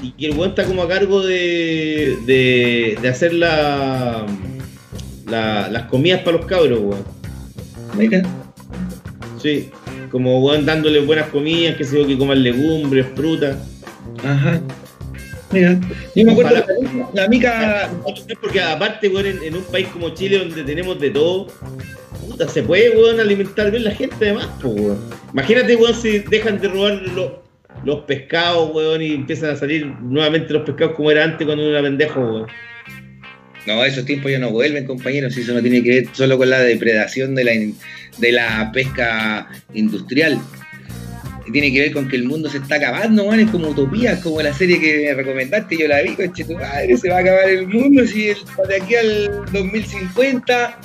y 0.03 0.11
que 0.11 0.28
el 0.28 0.34
weón 0.38 0.49
está 0.49 0.66
como 0.66 0.84
a 0.84 0.88
cargo 0.88 1.26
de, 1.26 2.16
de, 2.28 2.98
de 3.02 3.07
hacer 3.10 3.34
la, 3.34 4.26
la- 5.28 5.68
las 5.70 5.84
comidas 5.86 6.22
para 6.22 6.38
los 6.38 6.45
cabros, 6.45 6.80
weón. 6.80 7.19
Mira. 7.98 8.22
Sí, 9.41 9.70
como 10.11 10.40
weón 10.44 10.66
dándole 10.66 10.99
buenas 11.02 11.28
comidas, 11.28 11.76
que 11.76 11.84
se 11.84 12.06
que 12.06 12.18
coman 12.18 12.44
legumbres, 12.44 13.06
frutas. 13.16 13.57
Ajá. 14.24 14.60
Mira, 15.52 15.80
yo 16.16 16.26
me 16.26 16.32
acuerdo 16.34 16.52
la 16.52 17.24
la 17.24 17.28
mica, 17.28 17.90
Porque 18.41 18.61
aparte, 18.61 19.07
weón, 19.07 19.26
en, 19.26 19.44
en 19.44 19.56
un 19.56 19.64
país 19.64 19.88
como 19.88 20.10
Chile 20.10 20.38
donde 20.40 20.64
tenemos 20.64 20.99
de 20.99 21.10
todo, 21.10 21.48
puta, 22.28 22.48
se 22.48 22.61
puede, 22.64 22.91
weón, 22.91 23.20
alimentar 23.20 23.72
bien 23.72 23.84
la 23.86 23.91
gente 23.91 24.16
además, 24.22 24.48
po, 24.61 24.70
weón. 24.70 24.99
Imagínate, 25.34 25.76
weón, 25.76 25.95
si 25.95 26.20
dejan 26.20 26.60
de 26.60 26.68
robar 26.68 27.02
lo- 27.16 27.44
los 27.86 28.02
pescados, 28.02 28.72
weón, 28.76 29.02
y 29.02 29.14
empiezan 29.14 29.52
a 29.52 29.56
salir 29.56 29.86
nuevamente 30.02 30.52
los 30.53 30.64
pescados 30.64 30.95
como 30.95 31.10
era 31.11 31.24
antes 31.24 31.45
cuando 31.45 31.64
uno 31.64 31.72
era 31.72 31.82
pendejo, 31.82 32.20
weón. 32.20 32.48
No, 33.68 33.84
esos 33.86 34.06
tiempos 34.06 34.31
ya 34.31 34.40
no 34.40 34.49
vuelven, 34.52 34.86
compañeros. 34.86 35.36
Eso 35.38 35.53
no 35.53 35.61
tiene 35.61 35.84
que 35.84 35.90
ver 35.90 36.06
solo 36.14 36.38
con 36.38 36.49
la 36.49 36.60
depredación 36.61 37.36
de 37.36 37.44
la, 37.44 37.52
de 38.18 38.31
la 38.31 38.72
pesca 38.73 39.48
industrial. 39.73 40.40
Tiene 41.52 41.73
que 41.73 41.80
ver 41.81 41.91
con 41.94 42.07
que 42.07 42.15
el 42.15 42.26
mundo 42.26 42.48
se 42.49 42.57
está 42.60 42.76
acabando, 42.76 43.26
man. 43.26 43.40
Es 43.40 43.49
como 43.49 43.69
utopía, 43.69 44.14
es 44.14 44.19
como 44.19 44.41
la 44.41 44.53
serie 44.53 44.80
que 44.80 45.06
me 45.07 45.14
recomendaste. 45.15 45.77
Yo 45.77 45.88
la 45.88 46.02
vi, 46.02 46.15
coche, 46.15 46.44
tu 46.45 46.53
madre, 46.53 46.95
se 46.95 47.10
va 47.10 47.18
a 47.18 47.19
acabar 47.22 47.49
el 47.49 47.68
mundo. 47.68 48.06
Si 48.06 48.30
el- 48.30 48.38
de 48.68 48.76
aquí 48.76 48.95
al 48.95 49.45
2050, 49.52 50.80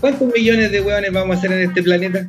¿cuántos 0.00 0.32
millones 0.34 0.70
de 0.70 0.80
hueones 0.82 1.12
vamos 1.12 1.36
a 1.36 1.38
hacer 1.38 1.52
en 1.52 1.68
este 1.68 1.82
planeta? 1.82 2.26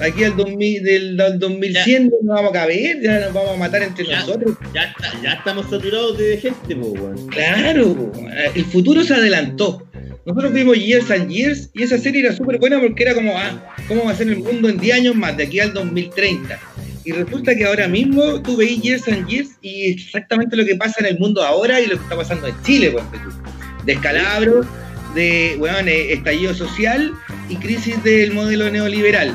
Aquí 0.00 0.24
al, 0.24 0.36
2000, 0.36 0.82
del, 0.82 1.20
al 1.20 1.38
2100 1.38 2.10
no 2.22 2.34
vamos 2.34 2.50
a 2.50 2.52
caber, 2.54 3.00
ya 3.02 3.20
nos 3.20 3.32
vamos 3.34 3.50
a 3.54 3.56
matar 3.58 3.82
entre 3.82 4.06
Ya. 4.06 4.20
nosotros. 4.20 4.56
Ya, 4.74 4.84
está- 4.84 5.12
ya 5.22 5.32
estamos 5.34 5.68
saturados 5.68 6.16
de 6.18 6.36
gente, 6.38 6.74
po. 6.76 6.94
Claro, 7.28 8.12
el 8.54 8.64
futuro 8.64 9.02
se 9.04 9.14
adelantó. 9.14 9.86
Nosotros 10.26 10.52
vimos 10.52 10.76
Years 10.78 11.10
and 11.10 11.28
Years 11.30 11.70
y 11.74 11.82
esa 11.82 11.98
serie 11.98 12.20
era 12.22 12.34
súper 12.34 12.58
buena 12.58 12.78
porque 12.80 13.02
era 13.02 13.14
como, 13.14 13.36
ah, 13.36 13.74
¿cómo 13.88 14.04
va 14.04 14.12
a 14.12 14.14
ser 14.16 14.28
el 14.28 14.38
mundo 14.38 14.68
en 14.68 14.78
10 14.78 14.96
años 14.96 15.14
más, 15.16 15.36
de 15.36 15.44
aquí 15.44 15.60
al 15.60 15.72
2030? 15.72 16.58
Y 17.04 17.12
resulta 17.12 17.54
que 17.54 17.64
ahora 17.64 17.88
mismo 17.88 18.40
tú 18.42 18.56
veis 18.58 18.80
Years 18.82 19.08
and 19.08 19.26
Years 19.26 19.50
y 19.62 19.90
exactamente 19.90 20.56
lo 20.56 20.64
que 20.66 20.76
pasa 20.76 20.96
en 21.00 21.06
el 21.06 21.18
mundo 21.18 21.42
ahora 21.42 21.80
y 21.80 21.86
lo 21.86 21.96
que 21.96 22.02
está 22.02 22.16
pasando 22.16 22.46
en 22.46 22.54
Chile, 22.62 22.90
pues. 22.90 23.04
Descalabro, 23.86 24.64
de 25.14 25.56
weón, 25.58 25.88
eh, 25.88 26.12
estallido 26.12 26.54
social 26.54 27.12
y 27.48 27.56
crisis 27.56 28.02
del 28.04 28.32
modelo 28.32 28.70
neoliberal. 28.70 29.34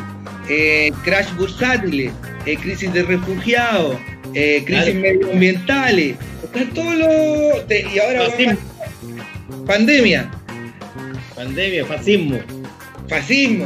Eh, 0.50 0.92
crash 1.04 1.32
bursátil, 1.36 2.12
eh, 2.46 2.58
crisis 2.58 2.92
de 2.94 3.04
refugiados, 3.04 3.98
eh, 4.34 4.62
crisis 4.66 4.92
Claro. 4.94 5.00
medioambientales. 5.02 6.16
Están 6.44 6.70
todos 6.74 6.96
los. 6.96 7.68
de- 7.68 7.88
y 7.94 8.00
ahora 8.00 8.26
Fascismo. 8.30 8.58
pandemia, 9.66 10.30
Pandemia, 11.36 11.86
fascismo. 11.86 12.40
fascismo. 13.10 13.66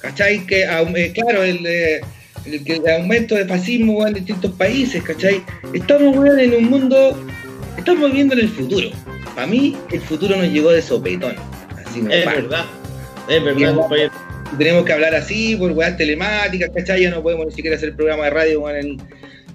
¿Cachai? 0.00 0.46
Que, 0.46 0.64
eh, 0.64 1.12
claro, 1.14 1.42
el, 1.42 1.64
eh, 1.66 2.00
el, 2.44 2.62
el 2.70 2.88
aumento 2.90 3.34
de 3.34 3.46
fascismo 3.46 4.06
en 4.06 4.14
distintos 4.14 4.52
países, 4.52 5.02
¿cachai? 5.02 5.42
Estamos 5.72 6.14
weón, 6.16 6.38
en 6.38 6.54
un 6.54 6.64
mundo. 6.64 7.24
Estamos 7.78 8.10
viviendo 8.10 8.34
en 8.34 8.40
el 8.40 8.48
futuro. 8.50 8.90
Para 9.34 9.46
mí, 9.46 9.76
el 9.90 10.00
futuro 10.02 10.36
nos 10.36 10.46
llegó 10.48 10.70
de 10.70 10.82
sopetón. 10.82 11.34
Así 11.84 12.00
Es 12.10 12.24
verdad. 12.26 12.66
Es 13.28 13.42
verdad. 13.42 13.76
Tenemos 14.58 14.84
que 14.84 14.92
hablar 14.92 15.14
así 15.14 15.56
por 15.56 15.72
weas 15.72 15.96
telemáticas, 15.96 16.70
¿cachai? 16.74 17.02
Ya 17.02 17.10
no 17.10 17.22
podemos 17.22 17.46
ni 17.46 17.52
siquiera 17.52 17.76
hacer 17.76 17.94
programa 17.94 18.24
de 18.24 18.30
radio, 18.30 18.68
en- 18.70 18.98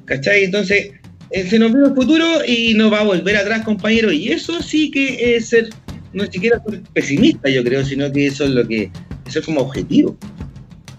¿cachai? 0.06 0.44
Entonces, 0.46 0.92
eh, 1.32 1.44
se 1.48 1.60
nos 1.60 1.72
vino 1.74 1.88
el 1.88 1.96
futuro 1.96 2.26
y 2.46 2.74
nos 2.74 2.92
va 2.92 3.02
a 3.02 3.04
volver 3.04 3.36
atrás, 3.38 3.64
compañero. 3.64 4.12
Y 4.12 4.32
eso 4.32 4.62
sí 4.62 4.90
que 4.92 5.36
es 5.36 5.50
ser, 5.50 5.70
no 6.14 6.26
siquiera 6.26 6.62
ser 6.68 6.82
pesimista, 6.94 7.50
yo 7.50 7.64
creo, 7.64 7.86
sino 7.86 8.12
que 8.12 8.28
eso 8.28 8.44
es 8.46 8.52
lo 8.52 8.68
que, 8.68 8.92
eso 9.28 9.40
es 9.40 9.46
como 9.46 9.62
objetivo. 9.62 10.18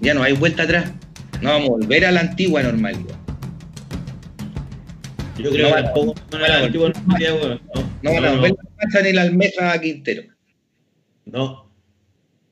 Ya 0.00 0.14
no 0.14 0.22
hay 0.22 0.32
vuelta 0.34 0.62
atrás. 0.62 0.92
No 1.42 1.50
vamos 1.50 1.68
a 1.68 1.72
volver 1.72 2.04
a 2.04 2.10
la 2.12 2.20
antigua 2.20 2.62
normalidad. 2.62 3.16
Yo 5.38 5.50
creo 5.50 5.70
No 5.70 5.76
que 5.76 5.82
tampoco 5.82 6.14
no 6.32 6.38
no 6.38 6.46
la 6.46 6.58
antigua 6.58 6.90
normalidad, 6.90 7.34
weón. 7.34 7.60
No, 8.02 8.12
No 8.12 8.20
no, 8.20 8.36
no. 8.36 9.02
ni 9.02 9.12
la 9.12 9.22
almeja 9.22 9.80
Quintero. 9.80 10.22
No. 11.24 11.70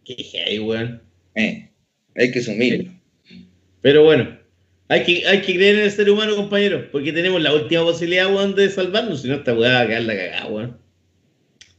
Qué 0.05 0.15
heavy, 0.15 0.59
weón. 0.61 1.03
Eh, 1.39 1.69
hay 2.17 2.31
que 2.31 2.39
asumirlo. 2.41 2.91
Pero 3.81 4.03
bueno, 4.05 4.39
hay 4.89 5.05
que, 5.05 5.27
hay 5.27 5.41
que 5.43 5.55
creer 5.55 5.77
en 5.77 5.83
el 5.83 5.91
ser 5.91 6.11
humano, 6.11 6.35
compañero, 6.35 6.89
porque 6.91 7.13
tenemos 7.13 7.41
la 7.41 7.55
última 7.55 7.83
posibilidad, 7.85 8.27
weón, 8.33 8.55
de 8.55 8.69
salvarnos, 8.71 9.23
si 9.23 9.29
no 9.29 9.37
esta 9.37 9.55
weá 9.55 9.73
va 9.75 9.81
a 9.83 9.87
quedar 9.87 10.03
la 10.03 10.17
cagada, 10.17 10.47
weón. 10.49 10.79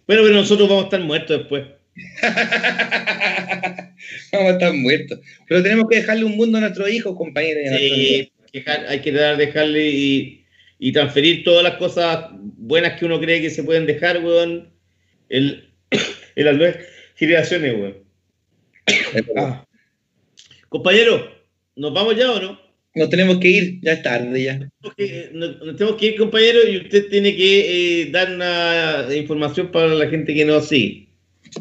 Bueno, 0.08 0.24
pero 0.24 0.36
nosotros 0.36 0.68
vamos 0.70 0.84
a 0.84 0.88
estar 0.88 1.02
muertos 1.02 1.38
después. 1.40 1.66
Vamos 4.32 4.50
a 4.50 4.54
estar 4.54 4.74
muertos. 4.74 5.20
Pero 5.48 5.62
tenemos 5.64 5.86
que 5.90 5.98
dejarle 5.98 6.24
un 6.24 6.38
mundo 6.38 6.58
a 6.58 6.62
nuestros 6.62 6.90
hijos, 6.90 7.16
compañeros. 7.18 7.64
Sí, 7.78 8.32
hay 8.54 9.00
que 9.02 9.12
dejar- 9.12 9.38
dejarle 9.38 9.90
y, 9.90 10.46
y 10.80 10.92
transferir 10.92 11.44
todas 11.44 11.64
las 11.64 11.76
cosas 11.76 12.28
buenas 12.58 12.98
que 12.98 13.06
uno 13.06 13.20
cree 13.20 13.42
que 13.42 13.50
se 13.50 13.64
pueden 13.64 13.86
dejar, 13.86 14.24
weón, 14.24 14.72
en 15.30 15.64
las 16.36 16.56
nuevas 16.56 16.78
generaciones, 17.16 17.74
weón. 17.74 18.09
Ah. 19.38 19.66
Compañero, 20.70 21.30
¿nos 21.76 21.94
vamos 21.94 22.16
ya 22.16 22.32
o 22.32 22.40
no? 22.42 22.60
Nos 22.96 23.10
tenemos 23.10 23.38
que 23.40 23.48
ir, 23.48 23.80
ya 23.82 23.94
es 23.94 24.02
tarde 24.04 24.44
ya. 24.44 24.54
Tenemos 24.54 24.96
que- 24.98 25.30
Nos, 25.34 25.58
nos 25.60 25.76
tenemos 25.78 26.00
que 26.00 26.06
ir, 26.08 26.16
compañero, 26.18 26.60
y 26.68 26.78
usted 26.78 27.08
tiene 27.10 27.36
que 27.36 28.02
eh, 28.04 28.12
dar 28.12 28.32
una 28.34 29.08
información 29.16 29.72
para 29.72 29.88
la 29.88 30.08
gente 30.08 30.34
que 30.34 30.46
nos 30.46 30.68
sigue. 30.68 31.08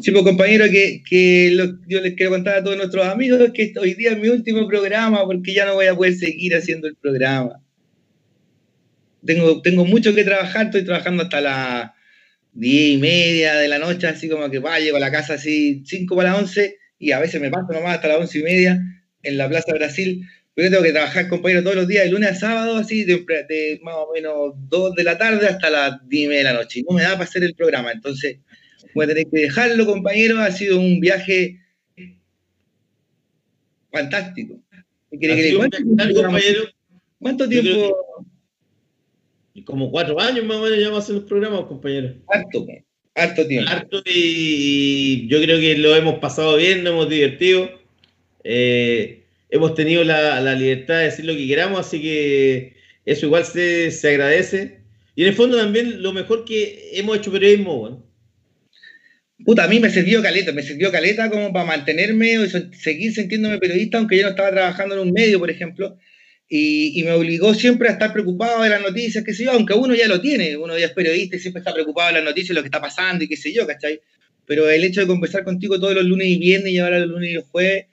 Sí, 0.01 0.11
pues 0.11 0.23
compañero, 0.23 0.65
que, 0.69 1.01
que 1.07 1.51
lo- 1.53 1.79
yo 1.87 2.01
les 2.01 2.13
quiero 2.15 2.31
contar 2.31 2.57
a 2.57 2.63
todos 2.63 2.77
nuestros 2.77 3.05
amigos 3.07 3.51
que 3.53 3.73
hoy 3.79 3.93
día 3.95 4.11
es 4.11 4.19
mi 4.19 4.27
último 4.29 4.67
programa 4.67 5.23
porque 5.25 5.53
ya 5.53 5.65
no 5.65 5.75
voy 5.75 5.87
a 5.87 5.95
poder 5.95 6.13
seguir 6.15 6.55
haciendo 6.55 6.87
el 6.87 6.95
programa. 6.95 7.61
Tengo, 9.25 9.61
tengo 9.61 9.85
mucho 9.85 10.13
que 10.15 10.23
trabajar, 10.23 10.67
estoy 10.67 10.85
trabajando 10.85 11.23
hasta 11.23 11.41
las 11.41 11.91
diez 12.53 12.95
y 12.95 12.97
media 12.97 13.55
de 13.55 13.67
la 13.67 13.77
noche, 13.79 14.07
así 14.07 14.29
como 14.29 14.49
que 14.49 14.59
va, 14.59 14.79
llego 14.79 14.97
a 14.97 15.01
la 15.01 15.11
casa 15.11 15.35
así 15.35 15.83
cinco 15.85 16.15
para 16.15 16.31
las 16.31 16.39
once 16.39 16.77
y 16.99 17.11
a 17.13 17.19
veces 17.19 17.41
me 17.41 17.49
paso 17.49 17.71
nomás 17.71 17.95
hasta 17.95 18.09
las 18.09 18.17
once 18.19 18.39
y 18.39 18.43
media 18.43 18.79
en 19.23 19.37
la 19.37 19.47
Plaza 19.49 19.73
Brasil. 19.73 20.21
Pero 20.53 20.67
yo 20.67 20.71
tengo 20.71 20.83
que 20.83 20.91
trabajar, 20.91 21.29
compañero, 21.29 21.63
todos 21.63 21.75
los 21.77 21.87
días, 21.87 22.03
de 22.03 22.11
lunes 22.11 22.29
a 22.31 22.35
sábado, 22.35 22.75
así, 22.75 23.05
de, 23.05 23.25
de 23.47 23.79
más 23.81 23.95
o 23.95 24.11
menos 24.13 24.53
dos 24.67 24.93
de 24.95 25.03
la 25.05 25.17
tarde 25.17 25.47
hasta 25.47 25.69
las 25.69 26.07
diez 26.09 26.25
y 26.25 26.27
media 26.27 26.39
de 26.39 26.53
la 26.53 26.53
noche. 26.53 26.79
Y 26.81 26.83
no 26.83 26.95
me 26.95 27.03
da 27.03 27.13
para 27.13 27.23
hacer 27.23 27.43
el 27.43 27.55
programa, 27.55 27.91
entonces 27.93 28.39
voy 28.93 29.05
a 29.05 29.07
tener 29.07 29.25
que 29.31 29.39
dejarlo, 29.41 29.85
compañero. 29.85 30.39
Ha 30.39 30.51
sido 30.51 30.77
un 30.79 30.99
viaje 30.99 31.59
fantástico. 33.91 34.61
¿Qué 35.11 35.17
quiere 35.17 35.33
Ha 35.33 35.37
que 35.37 35.41
le- 35.43 35.49
sido 35.49 35.61
un 35.61 35.69
¿Cuánto, 35.69 35.95
tiempo, 35.95 36.21
compañero. 36.23 36.63
¿Cuánto 37.19 37.49
tiempo? 37.49 38.25
Como 39.65 39.91
cuatro 39.91 40.19
años 40.19 40.45
más 40.45 40.57
o 40.57 40.61
menos 40.63 40.79
ya 40.79 40.85
vamos 40.87 40.99
a 40.99 41.03
hacer 41.03 41.15
los 41.15 41.23
programas, 41.25 41.65
compañero. 41.65 42.15
Harto, 42.27 42.65
harto 43.19 43.47
tiempo. 43.47 43.69
Harto 43.71 44.01
y 44.05 45.27
yo 45.27 45.41
creo 45.41 45.59
que 45.59 45.77
lo 45.77 45.95
hemos 45.95 46.19
pasado 46.19 46.57
bien, 46.57 46.83
nos 46.83 46.93
hemos 46.93 47.09
divertido. 47.09 47.69
Eh, 48.43 49.23
hemos 49.49 49.75
tenido 49.75 50.03
la, 50.03 50.39
la 50.41 50.55
libertad 50.55 50.99
de 50.99 51.05
decir 51.05 51.25
lo 51.25 51.35
que 51.35 51.47
queramos, 51.47 51.79
así 51.79 52.01
que 52.01 52.73
eso 53.05 53.25
igual 53.25 53.45
se, 53.45 53.91
se 53.91 54.09
agradece. 54.09 54.79
Y 55.15 55.23
en 55.23 55.29
el 55.29 55.33
fondo 55.35 55.57
también 55.57 56.01
lo 56.01 56.13
mejor 56.13 56.45
que 56.45 56.91
hemos 56.93 57.17
hecho 57.17 57.31
periodismo, 57.31 57.75
weón. 57.81 58.05
Puta, 59.45 59.63
a 59.63 59.67
mí 59.67 59.79
me 59.79 59.89
sirvió 59.89 60.21
caleta, 60.21 60.51
me 60.51 60.61
sirvió 60.63 60.91
caleta 60.91 61.29
como 61.29 61.53
para 61.53 61.65
mantenerme 61.65 62.37
o 62.39 62.45
se- 62.45 62.73
seguir 62.73 63.13
sintiéndome 63.13 63.57
periodista, 63.57 63.97
aunque 63.97 64.17
yo 64.17 64.23
no 64.23 64.29
estaba 64.29 64.51
trabajando 64.51 64.95
en 64.95 65.01
un 65.01 65.11
medio, 65.13 65.39
por 65.39 65.49
ejemplo, 65.49 65.97
y, 66.51 67.03
me 67.03 67.11
obligó 67.11 67.53
siempre 67.53 67.89
a 67.89 67.91
estar 67.91 68.11
preocupado 68.11 68.63
de 68.63 68.69
las 68.69 68.81
noticias, 68.81 69.23
qué 69.23 69.33
sé 69.35 69.43
yo, 69.43 69.51
aunque 69.51 69.75
uno 69.75 69.93
ya 69.93 70.07
lo 70.07 70.19
tiene, 70.19 70.57
uno 70.57 70.77
ya 70.77 70.87
es 70.87 70.93
periodista 70.93 71.35
y 71.35 71.39
siempre 71.39 71.59
está 71.59 71.71
preocupado 71.73 72.07
de 72.07 72.15
las 72.15 72.23
noticias, 72.23 72.55
lo 72.55 72.61
que 72.61 72.67
está 72.67 72.81
pasando 72.81 73.23
y 73.23 73.27
qué 73.27 73.37
sé 73.37 73.53
yo, 73.53 73.67
¿cachai? 73.67 74.01
Pero 74.47 74.67
el 74.67 74.83
hecho 74.83 75.01
de 75.01 75.07
conversar 75.07 75.43
contigo 75.43 75.79
todos 75.79 75.93
los 75.93 76.05
lunes 76.05 76.27
y 76.27 76.39
viernes 76.39 76.73
y 76.73 76.79
ahora 76.79 76.99
los 76.99 77.09
lunes 77.09 77.29
y 77.29 77.33
los 77.35 77.45
jueves, 77.45 77.85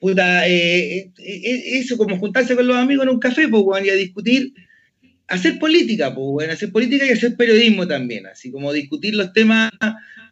puta, 0.00 0.48
eh, 0.48 0.98
eh, 0.98 1.12
eh, 1.18 1.78
eso, 1.78 1.98
como 1.98 2.16
juntarse 2.18 2.56
con 2.56 2.66
los 2.66 2.78
amigos 2.78 3.04
en 3.04 3.10
un 3.10 3.20
café, 3.20 3.46
pues, 3.46 3.62
weón, 3.62 3.84
y 3.84 3.90
a 3.90 3.94
discutir, 3.94 4.54
hacer 5.26 5.58
política, 5.58 6.14
pues, 6.14 6.26
weón, 6.30 6.50
hacer 6.50 6.72
política 6.72 7.04
y 7.04 7.10
hacer 7.10 7.36
periodismo 7.36 7.86
también, 7.86 8.26
así 8.26 8.50
como 8.50 8.72
discutir 8.72 9.16
los 9.16 9.34
temas 9.34 9.70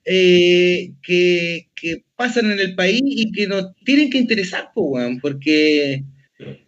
que, 0.03 1.69
que 1.75 2.05
pasan 2.15 2.53
en 2.53 2.61
el 2.61 2.75
país 2.75 3.03
y 3.05 3.33
que 3.33 3.47
nos 3.47 3.75
tienen 3.85 4.09
que 4.09 4.17
interesar, 4.17 4.71
pues, 4.75 4.87
weón, 4.89 5.21
porque 5.21 6.05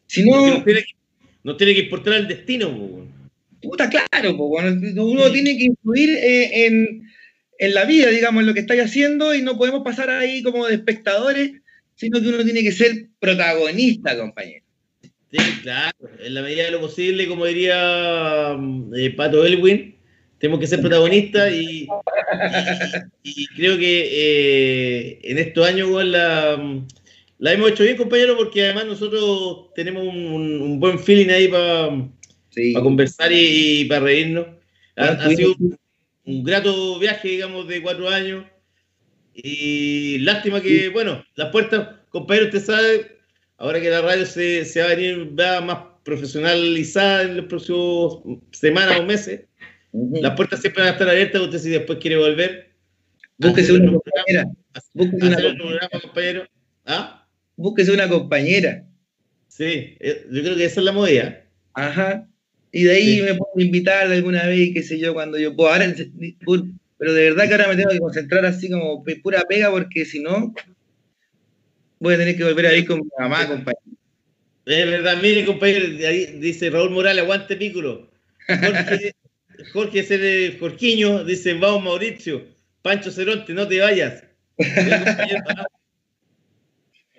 si 0.06 0.24
no, 0.24 0.64
nos 1.48 1.56
tiene 1.56 1.74
que 1.74 1.80
importar 1.80 2.14
el 2.14 2.28
destino, 2.28 2.68
weón. 2.68 3.08
puta, 3.62 3.88
claro, 3.90 4.36
pues, 4.36 4.64
uno 4.96 5.32
tiene 5.32 5.56
que 5.58 5.64
influir 5.64 6.10
eh, 6.10 6.66
en, 6.66 7.08
en 7.58 7.74
la 7.74 7.84
vida, 7.84 8.08
digamos, 8.10 8.40
en 8.42 8.46
lo 8.46 8.54
que 8.54 8.60
estáis 8.60 8.82
haciendo 8.82 9.34
y 9.34 9.42
no 9.42 9.56
podemos 9.58 9.82
pasar 9.82 10.10
ahí 10.10 10.42
como 10.42 10.66
de 10.66 10.74
espectadores, 10.74 11.52
sino 11.96 12.20
que 12.20 12.28
uno 12.28 12.44
tiene 12.44 12.62
que 12.62 12.70
ser 12.72 13.06
protagonista, 13.18 14.16
compañero. 14.16 14.64
Sí, 15.30 15.38
claro, 15.62 15.96
en 16.20 16.34
la 16.34 16.42
medida 16.42 16.64
de 16.64 16.70
lo 16.70 16.80
posible, 16.80 17.26
como 17.26 17.44
diría 17.46 18.56
eh, 18.96 19.10
Pato 19.16 19.44
Elwin, 19.44 19.94
tenemos 20.38 20.60
que 20.60 20.66
ser 20.66 20.80
protagonistas 20.80 21.52
y, 21.52 21.86
y- 23.24 23.42
y 23.42 23.46
creo 23.48 23.76
que 23.76 24.08
eh, 24.10 25.18
en 25.24 25.38
estos 25.38 25.66
años 25.66 25.88
weón, 25.90 26.12
la, 26.12 26.56
la 27.38 27.52
hemos 27.52 27.70
hecho 27.70 27.84
bien, 27.84 27.96
compañero, 27.96 28.36
porque 28.36 28.64
además 28.64 28.86
nosotros 28.86 29.72
tenemos 29.74 30.02
un, 30.04 30.16
un- 30.26 30.60
un 30.62 30.80
buen 30.80 30.98
feeling 30.98 31.28
ahí 31.30 31.48
para 31.48 32.08
Sí. 32.50 32.72
conversar 32.72 33.30
y, 33.32 33.84
para 33.84 34.00
reírnos. 34.00 34.46
Ha, 34.96 35.04
ha 35.06 35.30
sido 35.30 35.54
un, 35.58 35.78
un 36.24 36.42
grato 36.44 36.98
viaje, 36.98 37.28
digamos, 37.28 37.68
de 37.68 37.80
cuatro 37.82 38.08
años. 38.08 38.44
Y 39.34 40.18
lástima 40.20 40.60
que, 40.60 40.88
bueno, 40.88 41.24
las 41.36 41.50
puertas, 41.50 41.88
compañero, 42.10 42.46
usted 42.46 42.60
sabe, 42.64 43.18
ahora 43.56 43.80
que 43.80 43.90
la 43.90 44.00
radio 44.02 44.26
se, 44.26 44.64
se 44.64 44.80
va 44.80 44.86
a 44.86 44.94
venir 44.96 45.38
va 45.38 45.60
más 45.60 45.78
profesionalizada 46.04 47.22
en 47.22 47.36
los 47.36 47.46
próximos 47.46 48.18
semanas 48.50 48.98
o 48.98 49.04
meses. 49.04 49.42
Las 49.92 50.34
puertas 50.34 50.60
siempre 50.60 50.82
van 50.82 50.90
a 50.90 50.92
estar 50.94 51.08
abiertas. 51.08 51.40
Usted, 51.42 51.58
si 51.58 51.70
después 51.70 51.98
quiere 52.00 52.16
volver, 52.16 52.72
Búsquese 53.38 53.72
una 53.74 53.92
compañera. 53.92 54.44
Búsquese 54.94 55.20
compañera. 55.28 55.54
programa, 55.56 56.00
compañero. 56.02 56.46
¿Ah? 56.86 57.17
Búsquese 57.58 57.90
una 57.92 58.08
compañera. 58.08 58.84
Sí, 59.48 59.96
eh, 59.98 60.24
yo 60.30 60.42
creo 60.42 60.56
que 60.56 60.64
esa 60.64 60.80
es 60.80 60.84
la 60.84 60.92
movida. 60.92 61.44
Ajá. 61.74 62.26
Y 62.70 62.84
de 62.84 62.92
ahí 62.92 63.16
Sí. 63.16 63.22
me 63.22 63.34
puedo 63.34 63.52
invitar 63.56 64.06
alguna 64.06 64.46
vez, 64.46 64.70
qué 64.72 64.82
sé 64.82 64.98
yo, 64.98 65.12
cuando 65.12 65.38
yo 65.38 65.56
puedo. 65.56 65.70
Ahora, 65.72 65.92
pero 66.98 67.12
de 67.12 67.22
verdad 67.30 67.46
que 67.48 67.52
ahora 67.54 67.68
me 67.68 67.76
tengo 67.76 67.90
que 67.90 67.98
concentrar 67.98 68.46
así 68.46 68.70
como 68.70 69.04
pura 69.22 69.42
pega, 69.48 69.70
porque 69.70 70.04
si 70.04 70.20
no, 70.20 70.54
voy 71.98 72.14
a 72.14 72.18
tener 72.18 72.36
que 72.36 72.44
volver 72.44 72.66
a 72.66 72.74
ir 72.76 72.86
con 72.86 73.00
mi 73.00 73.08
mamá, 73.18 73.46
compañero. 73.48 73.82
Es 74.66 74.86
verdad, 74.86 75.18
mire, 75.20 75.44
compañero, 75.44 75.86
ahí 76.06 76.26
dice 76.38 76.70
Raúl 76.70 76.90
Morales, 76.90 77.24
aguante 77.24 77.56
Pículo. 77.56 78.10
Jorge, 78.46 79.14
Jorge 79.72 80.02
Cere- 80.04 80.58
Jorquiño 80.60 81.24
dice, 81.24 81.54
vamos 81.54 81.82
Mauricio, 81.82 82.44
Pancho 82.82 83.10
Ceronte, 83.10 83.52
no 83.54 83.66
te 83.66 83.80
vayas. 83.80 84.22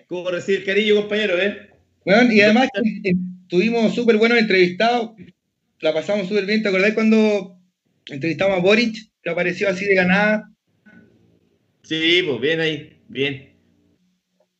Bien, 0.10 0.23
compañero, 0.23 0.26
¿ah? 0.26 0.26
¿Cómo 0.26 0.31
recibe 0.31 0.57
el 0.57 0.65
cariño, 0.65 0.95
compañero, 0.95 1.38
eh? 1.41 1.69
Weón, 2.06 2.31
y 2.31 2.41
además 2.41 2.69
eh, 3.03 3.14
tuvimos 3.48 3.94
súper 3.95 4.18
buenos 4.18 4.38
entrevistados, 4.38 5.11
la 5.81 5.94
pasamos 5.94 6.27
súper 6.27 6.45
bien. 6.45 6.64
¿Te 6.64 6.69
acordás 6.69 6.94
cuando 6.94 7.57
entrevistamos 8.07 8.57
a 8.57 8.61
Boric, 8.61 8.95
que 9.22 9.30
apareció 9.30 9.69
así 9.69 9.86
de 9.86 9.95
ganada? 9.95 10.49
Sí, 11.84 12.23
pues 12.27 12.41
bien 12.41 12.60
ahí, 12.60 13.02
bien. 13.07 13.56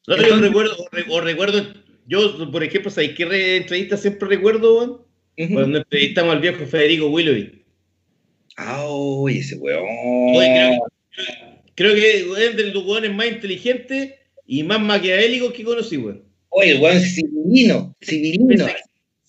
No, 0.08 0.18
yo 0.18 0.38
recuerdo, 0.38 0.76
o, 0.78 0.88
re- 0.92 1.06
o 1.10 1.22
recuerdo, 1.22 1.74
yo, 2.08 2.52
por 2.52 2.64
ejemplo, 2.64 2.90
¿sabes 2.90 3.12
qué 3.16 3.26
re- 3.26 3.58
entrevista 3.58 3.98
siempre 3.98 4.30
recuerdo, 4.30 4.78
weón? 4.78 4.92
Ujú. 5.38 5.54
Cuando 5.54 5.78
entrevistamos 5.78 6.36
al 6.36 6.42
viejo 6.42 6.66
Federico 6.66 7.08
Willoughby. 7.10 7.64
Ah, 8.58 8.88
ese 9.30 9.56
weón. 9.56 9.86
Oye, 10.36 10.80
creo, 11.12 11.62
creo 11.76 11.96
que 11.96 12.48
es 12.48 12.58
de 12.58 12.64
los 12.74 12.86
weones 12.86 13.14
más 13.14 13.28
inteligentes 13.28 14.14
y 14.52 14.64
más 14.64 14.82
maquiavélicos 14.82 15.54
que 15.54 15.64
conocí, 15.64 15.98
weón. 15.98 16.24
Oye, 16.50 16.72
el 16.72 16.80
weón 16.82 17.00
civilino, 17.00 17.96
civilino. 18.02 18.66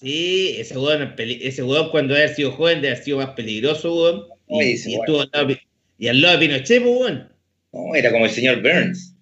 Sí, 0.01 0.55
ese 0.57 0.79
weón, 0.79 1.15
ese 1.19 1.63
weón 1.63 1.91
cuando 1.91 2.15
haber 2.15 2.35
sido 2.35 2.53
joven 2.53 2.81
debe 2.81 2.95
haber 2.95 3.05
sido 3.05 3.19
más 3.19 3.31
peligroso, 3.31 3.95
weón. 3.95 4.23
Y, 4.49 4.73
ese 4.73 4.91
y 4.93 4.95
estuvo 4.95 5.21
al 5.21 5.31
lado, 5.33 5.57
y 5.99 6.09
al 6.09 6.21
lado 6.23 6.39
de 6.39 6.47
Pinochet, 6.47 6.83
pues, 6.83 6.97
weón. 6.99 7.29
No, 7.73 7.95
era 7.95 8.11
como 8.11 8.25
el 8.25 8.31
señor 8.31 8.63
Burns. 8.63 9.15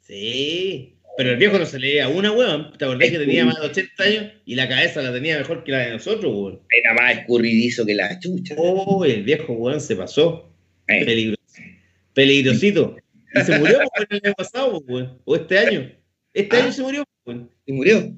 Sí. 0.00 0.94
Pero 1.18 1.30
el 1.32 1.36
viejo 1.36 1.58
no 1.58 1.66
se 1.66 1.78
leía 1.78 2.08
una, 2.08 2.32
weón. 2.32 2.72
¿Te 2.78 2.86
acordás 2.86 3.10
que 3.10 3.18
tenía 3.18 3.44
más 3.44 3.60
de 3.60 3.66
80 3.66 4.02
años 4.02 4.32
y 4.46 4.54
la 4.54 4.68
cabeza 4.68 5.02
la 5.02 5.12
tenía 5.12 5.36
mejor 5.38 5.64
que 5.64 5.72
la 5.72 5.80
de 5.80 5.90
nosotros, 5.92 6.32
weón? 6.34 6.60
Era 6.70 6.94
más 6.94 7.18
escurridizo 7.18 7.84
que 7.84 7.94
la 7.94 8.18
chucha. 8.20 8.54
Oh, 8.56 9.04
el 9.04 9.22
viejo, 9.22 9.52
weón, 9.52 9.82
se 9.82 9.96
pasó. 9.96 10.50
Eh. 10.88 11.04
Peligro- 11.04 11.36
Peligrosito. 12.14 12.96
Y 13.34 13.40
se 13.42 13.58
murió 13.58 13.78
pues, 13.96 14.06
el 14.10 14.20
año 14.24 14.34
pasado, 14.36 14.82
pues. 14.86 15.06
O 15.24 15.36
este 15.36 15.58
año. 15.58 15.92
Este 16.32 16.56
Ah. 16.56 16.62
año 16.64 16.72
se 16.72 16.82
murió, 16.82 17.04
pues. 17.24 17.38
Y 17.66 17.72
murió. 17.72 18.14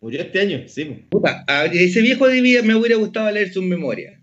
Murió 0.00 0.20
este 0.20 0.40
año, 0.40 0.62
sí. 0.66 0.84
pues. 0.84 0.98
Puta, 1.10 1.44
a 1.46 1.66
ese 1.66 2.00
viejo 2.02 2.26
de 2.28 2.40
vida 2.40 2.62
me 2.62 2.74
hubiera 2.74 2.96
gustado 2.96 3.30
leer 3.30 3.52
sus 3.52 3.62
memorias. 3.64 4.18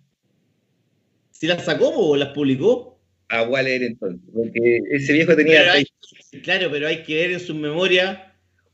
Si 1.32 1.48
las 1.48 1.64
sacó, 1.66 1.90
o 1.90 2.16
las 2.18 2.30
publicó. 2.30 3.00
A 3.30 3.44
voy 3.44 3.60
a 3.60 3.64
leer 3.64 3.84
entonces, 3.84 4.20
porque 4.34 4.80
ese 4.92 5.14
viejo 5.14 5.36
tenía. 5.36 5.60
Pero 5.60 5.72
hay- 5.74 6.42
claro, 6.42 6.70
pero 6.72 6.88
hay 6.88 7.04
que 7.04 7.16
ver 7.16 7.32
en 7.32 7.40
sus 7.40 7.56
memorias 7.56 8.18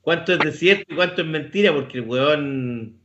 cuánto 0.02 0.34
es 0.34 0.40
de 0.40 0.52
cierto 0.54 0.86
y 0.94 0.96
cuánto 0.96 1.22
es 1.22 1.28
mentira, 1.28 1.74
porque 1.74 1.98
el 1.98 2.06
weón 2.06 2.98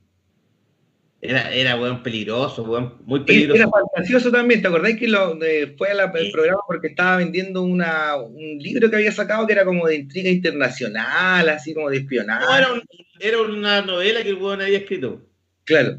era, 1.22 1.52
era 1.54 1.76
weón 1.78 2.02
peligroso, 2.02 2.62
weón, 2.64 2.94
muy 3.04 3.18
Era 3.20 3.26
peligroso. 3.26 3.70
fantasioso 3.70 4.30
también, 4.30 4.62
¿te 4.62 4.68
acordáis 4.68 4.96
que 4.98 5.06
lo, 5.08 5.42
eh, 5.44 5.74
fue 5.76 5.90
al 5.90 6.10
Sí. 6.18 6.30
programa 6.32 6.60
porque 6.66 6.88
estaba 6.88 7.18
vendiendo 7.18 7.62
una, 7.62 8.16
un 8.16 8.58
libro 8.58 8.88
que 8.88 8.96
había 8.96 9.12
sacado 9.12 9.46
que 9.46 9.52
era 9.52 9.64
como 9.64 9.86
de 9.86 9.96
intriga 9.96 10.30
internacional, 10.30 11.48
así 11.50 11.74
como 11.74 11.90
de 11.90 11.98
espionaje? 11.98 12.44
No, 12.46 12.56
era, 12.56 12.72
un- 12.72 12.82
era 13.20 13.42
una 13.42 13.82
novela 13.82 14.22
que 14.22 14.30
el 14.30 14.36
weón 14.36 14.62
había 14.62 14.78
escrito. 14.78 15.22
Claro. 15.64 15.98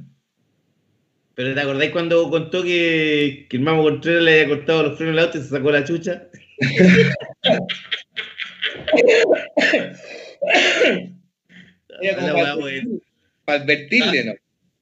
Pero 1.35 1.53
¿te 1.53 1.61
acordáis 1.61 1.91
cuando 1.91 2.30
contó 2.30 2.64
que, 2.64 3.45
que 3.49 3.57
el 3.57 3.64
Mamo 3.64 3.84
Contreras 3.84 4.23
le 4.23 4.41
había 4.41 4.56
cortado 4.56 4.84
los 4.84 4.98
frenos 4.98 5.18
al 5.18 5.26
auto 5.26 5.38
y 5.38 5.41
se 5.41 5.48
sacó 5.49 5.72
la 5.72 5.84
chucha? 5.84 6.27
Era 12.02 12.18
como 12.18 12.34
para 13.45 13.61
advertirle, 13.61 14.23
¿no? 14.26 14.34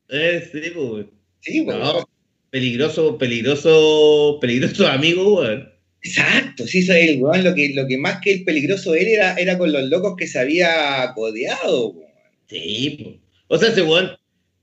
Eh, 0.10 0.50
sí, 0.52 0.60
pues, 0.74 0.76
weón. 0.76 1.12
Sí, 1.42 1.62
pues. 1.62 1.78
No, 1.78 2.10
peligroso, 2.50 3.18
peligroso, 3.18 4.38
peligroso 4.42 4.88
amigo, 4.88 5.40
weón. 5.40 5.70
Exacto, 6.02 6.66
sí, 6.66 6.80
eso 6.80 6.94
es 6.94 7.10
el 7.10 7.22
weón, 7.22 7.44
lo 7.44 7.54
que, 7.54 7.74
lo 7.74 7.86
que 7.88 7.98
más 7.98 8.20
que 8.22 8.32
el 8.34 8.44
peligroso 8.44 8.96
él 8.96 9.08
era, 9.08 9.36
era 9.36 9.58
con 9.58 9.72
los 9.72 9.84
locos 9.90 10.16
que 10.18 10.28
se 10.28 10.40
había 10.40 11.12
codeado, 11.14 11.90
weón. 11.90 12.10
Sí, 12.48 13.20
po. 13.48 13.56
o 13.56 13.58
sea, 13.58 13.70
ese 13.70 13.84
weón 13.84 14.12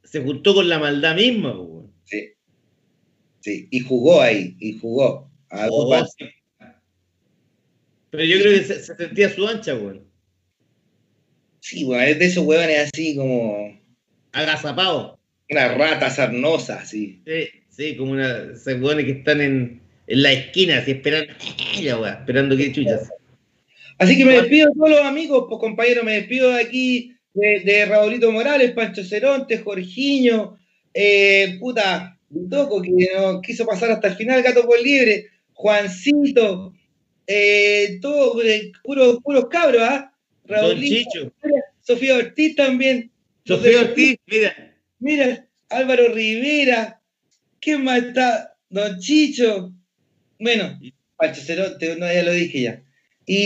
se 0.02 0.20
juntó 0.22 0.54
con 0.54 0.68
la 0.68 0.78
maldad 0.78 1.14
misma, 1.14 1.54
po, 1.54 1.62
weón. 1.62 1.92
Sí. 2.04 2.32
Sí, 3.40 3.68
y 3.70 3.80
jugó 3.80 4.20
ahí, 4.22 4.56
y 4.58 4.78
jugó. 4.78 5.30
A 5.50 5.68
Oh, 5.70 5.94
dos 5.94 6.12
sí. 6.18 6.24
Pero 8.10 8.24
yo 8.24 8.38
creo 8.40 8.52
que 8.58 8.64
se, 8.64 8.82
se 8.82 8.96
sentía 8.96 9.28
su 9.32 9.46
ancha, 9.46 9.74
weón. 9.74 10.04
Sí, 11.60 11.84
weón, 11.84 12.02
es 12.04 12.18
de 12.18 12.26
esos 12.26 12.44
weones 12.44 12.90
así 12.92 13.16
como 13.16 13.78
Agazapado. 14.32 15.15
Una 15.50 15.68
rata 15.68 16.10
sarnosa, 16.10 16.80
así. 16.80 17.20
Sí, 17.26 17.48
sí, 17.68 17.96
como 17.96 18.12
una, 18.12 18.52
weones 18.66 19.04
que 19.04 19.12
están 19.12 19.40
en, 19.40 19.80
en 20.06 20.22
la 20.22 20.32
esquina, 20.32 20.78
así 20.78 20.92
esperando, 20.92 21.32
esperando 22.18 22.56
que 22.56 22.72
chuchas. 22.72 23.10
Así 23.98 24.16
que 24.16 24.24
me 24.24 24.34
despido 24.34 24.68
de 24.68 24.74
todos 24.74 24.90
los 24.90 25.00
amigos, 25.00 25.46
pues 25.48 25.60
compañero, 25.60 26.04
me 26.04 26.12
despido 26.12 26.50
de 26.50 26.62
aquí 26.62 27.16
de, 27.32 27.60
de 27.60 27.86
Raulito 27.86 28.30
Morales, 28.30 28.72
Pancho 28.72 29.02
Ceronte, 29.02 29.58
Jorgiño, 29.58 30.58
eh, 30.92 31.56
puta, 31.58 32.18
Toco, 32.50 32.82
que 32.82 32.90
no 33.14 33.40
quiso 33.40 33.64
pasar 33.64 33.90
hasta 33.90 34.08
el 34.08 34.16
final, 34.16 34.42
Gato 34.42 34.66
por 34.66 34.80
Libre, 34.82 35.28
Juancito, 35.52 36.74
eh, 37.26 37.98
todo, 38.02 38.42
eh, 38.42 38.72
puros, 38.82 39.18
puros 39.22 39.46
cabros, 39.48 39.82
¿ah? 39.82 40.12
Raulito, 40.44 41.32
Sofía 41.80 42.16
Ortiz 42.16 42.54
también. 42.54 43.10
Sofía 43.44 43.80
Ortiz, 43.80 44.16
mira, 44.26 44.75
Mira, 44.98 45.46
Álvaro 45.68 46.08
Rivera, 46.12 47.00
¿quién 47.60 47.84
más 47.84 48.02
está? 48.04 48.56
Don 48.70 48.98
Chicho. 49.00 49.72
Bueno, 50.40 50.78
Pancho 51.16 51.42
Cerote, 51.42 51.96
no, 51.96 52.12
ya 52.12 52.22
lo 52.22 52.32
dije 52.32 52.62
ya. 52.62 52.82
Y, 53.26 53.38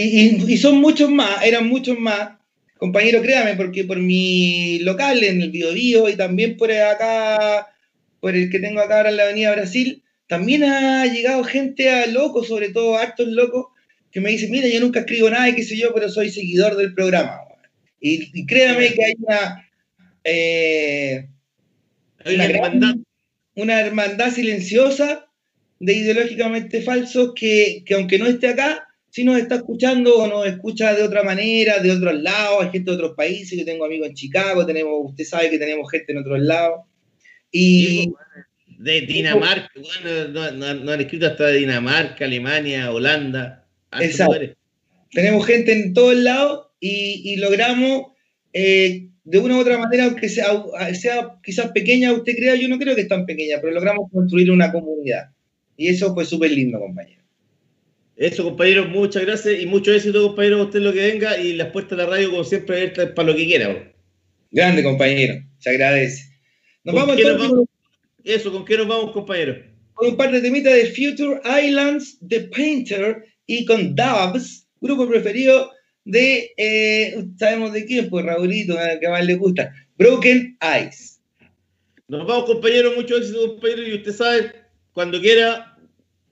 y- 0.47 0.55
y 0.55 0.59
son 0.59 0.79
muchos 0.81 1.11
más, 1.11 1.45
eran 1.45 1.69
muchos 1.69 1.99
más. 1.99 2.39
Compañero, 2.79 3.23
créame, 3.23 3.57
porque 3.57 3.85
por 3.85 3.99
mi 3.99 4.81
local 4.81 5.23
en 5.25 5.43
el 5.43 5.51
Bio 5.53 5.73
Bio 5.75 6.09
y 6.09 6.17
también 6.17 6.57
por 6.57 6.73
acá, 6.73 7.69
por 8.21 8.37
el 8.37 8.51
que 8.51 8.61
tengo 8.61 8.81
acá 8.81 8.99
ahora 8.99 9.11
en 9.11 9.17
la 9.19 9.25
Avenida 9.25 9.53
Brasil, 9.55 10.03
también 10.29 10.65
ha 10.65 11.07
llegado 11.07 11.45
gente 11.45 11.91
a 11.91 12.07
locos, 12.07 12.49
sobre 12.49 12.71
todo 12.71 12.99
hartos 12.99 13.29
locos, 13.29 13.67
que 14.13 14.21
me 14.21 14.31
dicen, 14.31 14.51
mira, 14.51 14.69
yo 14.69 14.81
nunca 14.81 15.01
escribo 15.01 15.31
nada 15.31 15.49
y 15.51 15.55
qué 15.57 15.65
sé 15.65 15.77
yo, 15.77 15.93
pero 15.95 16.09
soy 16.11 16.31
seguidor 16.31 16.77
del 16.77 16.95
programa. 16.95 17.39
Y, 18.01 18.31
y 18.41 18.47
créame 18.47 18.95
que 18.95 19.05
hay 19.05 19.15
una... 19.19 19.69
eh, 20.25 21.29
hay 22.25 22.35
una 22.37 22.45
hermandad. 22.45 22.95
una 23.57 23.81
hermandad 23.81 24.31
silenciosa 24.33 25.27
de 25.79 25.93
ideológicamente 25.95 26.83
falsos 26.83 27.33
que, 27.35 27.83
que 27.87 27.95
aunque 27.95 28.19
no 28.19 28.27
esté 28.27 28.49
acá, 28.49 28.87
sí 29.11 29.25
nos 29.25 29.39
está 29.39 29.57
escuchando 29.57 30.17
o 30.19 30.27
nos 30.27 30.47
escucha 30.47 30.95
de 30.95 31.03
otra 31.03 31.23
manera, 31.23 31.79
de 31.79 31.91
otros 31.91 32.21
lados, 32.21 32.63
hay 32.65 32.71
gente 32.71 32.91
de 32.91 32.97
otros 32.97 33.17
países, 33.17 33.59
yo 33.59 33.65
tengo 33.65 33.85
amigos 33.85 34.09
en 34.09 34.15
Chicago, 34.15 34.65
tenemos, 34.67 34.93
usted 35.11 35.25
sabe 35.25 35.51
que 35.51 35.59
tenemos 35.59 35.91
gente 35.91 36.13
en 36.13 36.19
otros 36.19 36.39
lados. 36.41 36.81
Y 37.51 37.87
Sí, 37.87 38.13
De 38.79 39.01
Dinamarca, 39.03 39.69
weón, 39.77 40.33
no, 40.33 40.51
no- 40.53 40.75
no 40.75 40.93
han 40.93 41.01
escrito 41.01 41.27
hasta 41.27 41.47
de 41.47 41.59
Dinamarca, 41.59 42.25
Alemania, 42.25 42.93
Holanda, 42.93 43.67
Exacto. 43.99 44.33
lugares. 44.35 44.57
tenemos 45.13 45.45
gente 45.47 45.73
en 45.73 45.93
todos 45.93 46.15
lados 46.15 46.69
y, 46.79 47.23
y 47.25 47.37
logramos 47.37 48.13
eh, 48.53 49.09
de 49.31 49.39
una 49.39 49.57
u 49.57 49.61
otra 49.61 49.79
manera, 49.79 50.07
aunque 50.07 50.29
sea, 50.29 50.51
sea 50.93 51.37
quizás 51.43 51.71
pequeña, 51.73 52.13
usted 52.13 52.35
crea, 52.35 52.57
yo 52.57 52.69
no 52.69 52.79
creo 52.79 52.95
que 52.95 53.03
es 53.03 53.09
tan 53.09 53.27
pequeña, 53.27 53.59
pero 53.61 53.73
logramos 53.73 54.11
construir 54.11 54.51
una 54.51 54.73
comunidad. 54.73 55.31
Y 55.77 55.89
eso 55.89 56.13
fue 56.15 56.25
súper 56.25 56.51
lindo, 56.51 56.81
compañero. 56.81 57.23
Eso, 58.17 58.45
compañeros, 58.45 58.89
muchas 58.89 59.25
gracias 59.25 59.61
y 59.61 59.67
mucho 59.67 59.93
éxito, 59.93 60.27
compañeros, 60.27 60.67
usted 60.67 60.81
lo 60.81 60.93
que 60.93 61.13
venga 61.13 61.39
y 61.39 61.55
las 61.55 61.71
puertas 61.71 61.97
de 61.97 62.05
la 62.05 62.11
radio, 62.11 62.31
como 62.31 62.45
siempre, 62.45 62.77
abiertas 62.77 63.11
para 63.13 63.29
lo 63.29 63.37
que 63.37 63.47
quiera. 63.47 63.69
weón. 63.69 63.93
Grande, 64.51 64.83
compañero. 64.83 65.43
Se 65.59 65.71
agradece. 65.71 66.25
Nos 66.85 66.95
¿Con 66.95 67.03
vamos 67.03 67.19
entonces 67.19 67.49
vamos? 67.49 67.69
Eso, 68.25 68.53
¿con 68.53 68.65
qué 68.65 68.77
nos 68.77 68.89
vamos, 68.89 69.13
compañeros? 69.13 69.71
con 70.01 70.09
un 70.09 70.17
par 70.17 70.33
de 70.33 70.41
temitas 70.41 70.73
de 70.73 70.87
Future 70.87 71.43
Islands, 71.63 72.19
The 72.27 72.41
Painter 72.57 73.23
y 73.47 73.67
con 73.67 73.95
Dubs, 73.95 74.67
grupo 74.81 75.07
preferido 75.07 75.71
de, 76.05 76.53
eh, 76.57 77.25
sabemos 77.39 77.73
de 77.73 77.85
quién, 77.85 78.09
pues 78.09 78.25
Raulito, 78.25 78.77
que 79.01 79.09
más 79.09 79.25
le 79.25 79.35
gusta, 79.35 79.73
Broken 79.97 80.59
Eyes. 80.61 81.21
Nos 82.09 82.27
vamos, 82.27 82.47
compañeros, 82.47 82.97
mucho 82.97 83.17
éxito, 83.17 83.47
compañeros, 83.47 83.89
y 83.89 83.95
usted 83.95 84.13
sabe, 84.13 84.53
cuando 84.93 85.21
quiera, 85.21 85.79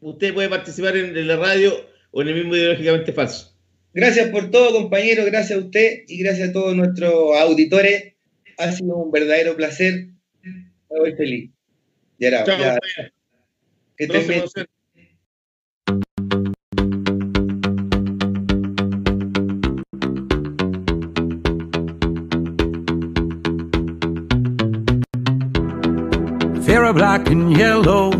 usted 0.01 0.35
puede 0.35 0.49
participar 0.49 0.97
en 0.97 1.27
la 1.27 1.37
radio 1.37 1.73
o 2.11 2.23
en 2.23 2.29
el 2.29 2.35
mismo 2.35 2.57
ideológicamente 2.57 3.13
falso. 3.13 3.55
Gracias 3.95 4.29
por 4.31 4.51
todo, 4.51 4.73
compañero, 4.73 5.25
gracias 5.25 5.59
a 5.59 5.63
usted 5.63 6.05
y 6.07 6.19
gracias 6.23 6.51
a 6.51 6.53
todos 6.53 6.77
nuestros 6.77 7.37
auditores. 7.39 8.15
Ha 8.59 8.73
sido 8.73 8.97
un 8.97 9.11
verdadero 9.11 9.57
placer. 9.57 10.09
Me 10.43 10.99
voy 10.99 11.15
feliz. 11.15 11.51
Ya 12.19 12.29
era, 12.29 12.45
Chao, 12.45 12.59
ya. 12.59 12.79
Vera 26.69 26.93
black 26.93 27.31
and 27.31 27.57
yellow 27.57 28.11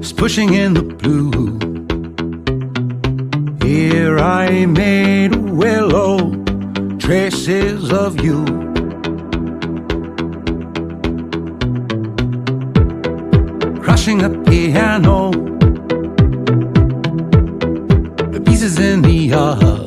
is 0.00 0.10
pushing 0.10 0.54
in 0.54 0.72
the 0.72 0.82
blue. 0.82 1.58
Here 3.62 4.18
I 4.18 4.64
made 4.64 5.34
willow 5.34 6.32
traces 6.96 7.92
of 7.92 8.24
you. 8.24 8.42
Crushing 13.82 14.22
a 14.22 14.30
piano, 14.48 15.30
the 18.32 18.42
pieces 18.46 18.78
in 18.78 19.02
the 19.02 19.12
yard. 19.12 19.79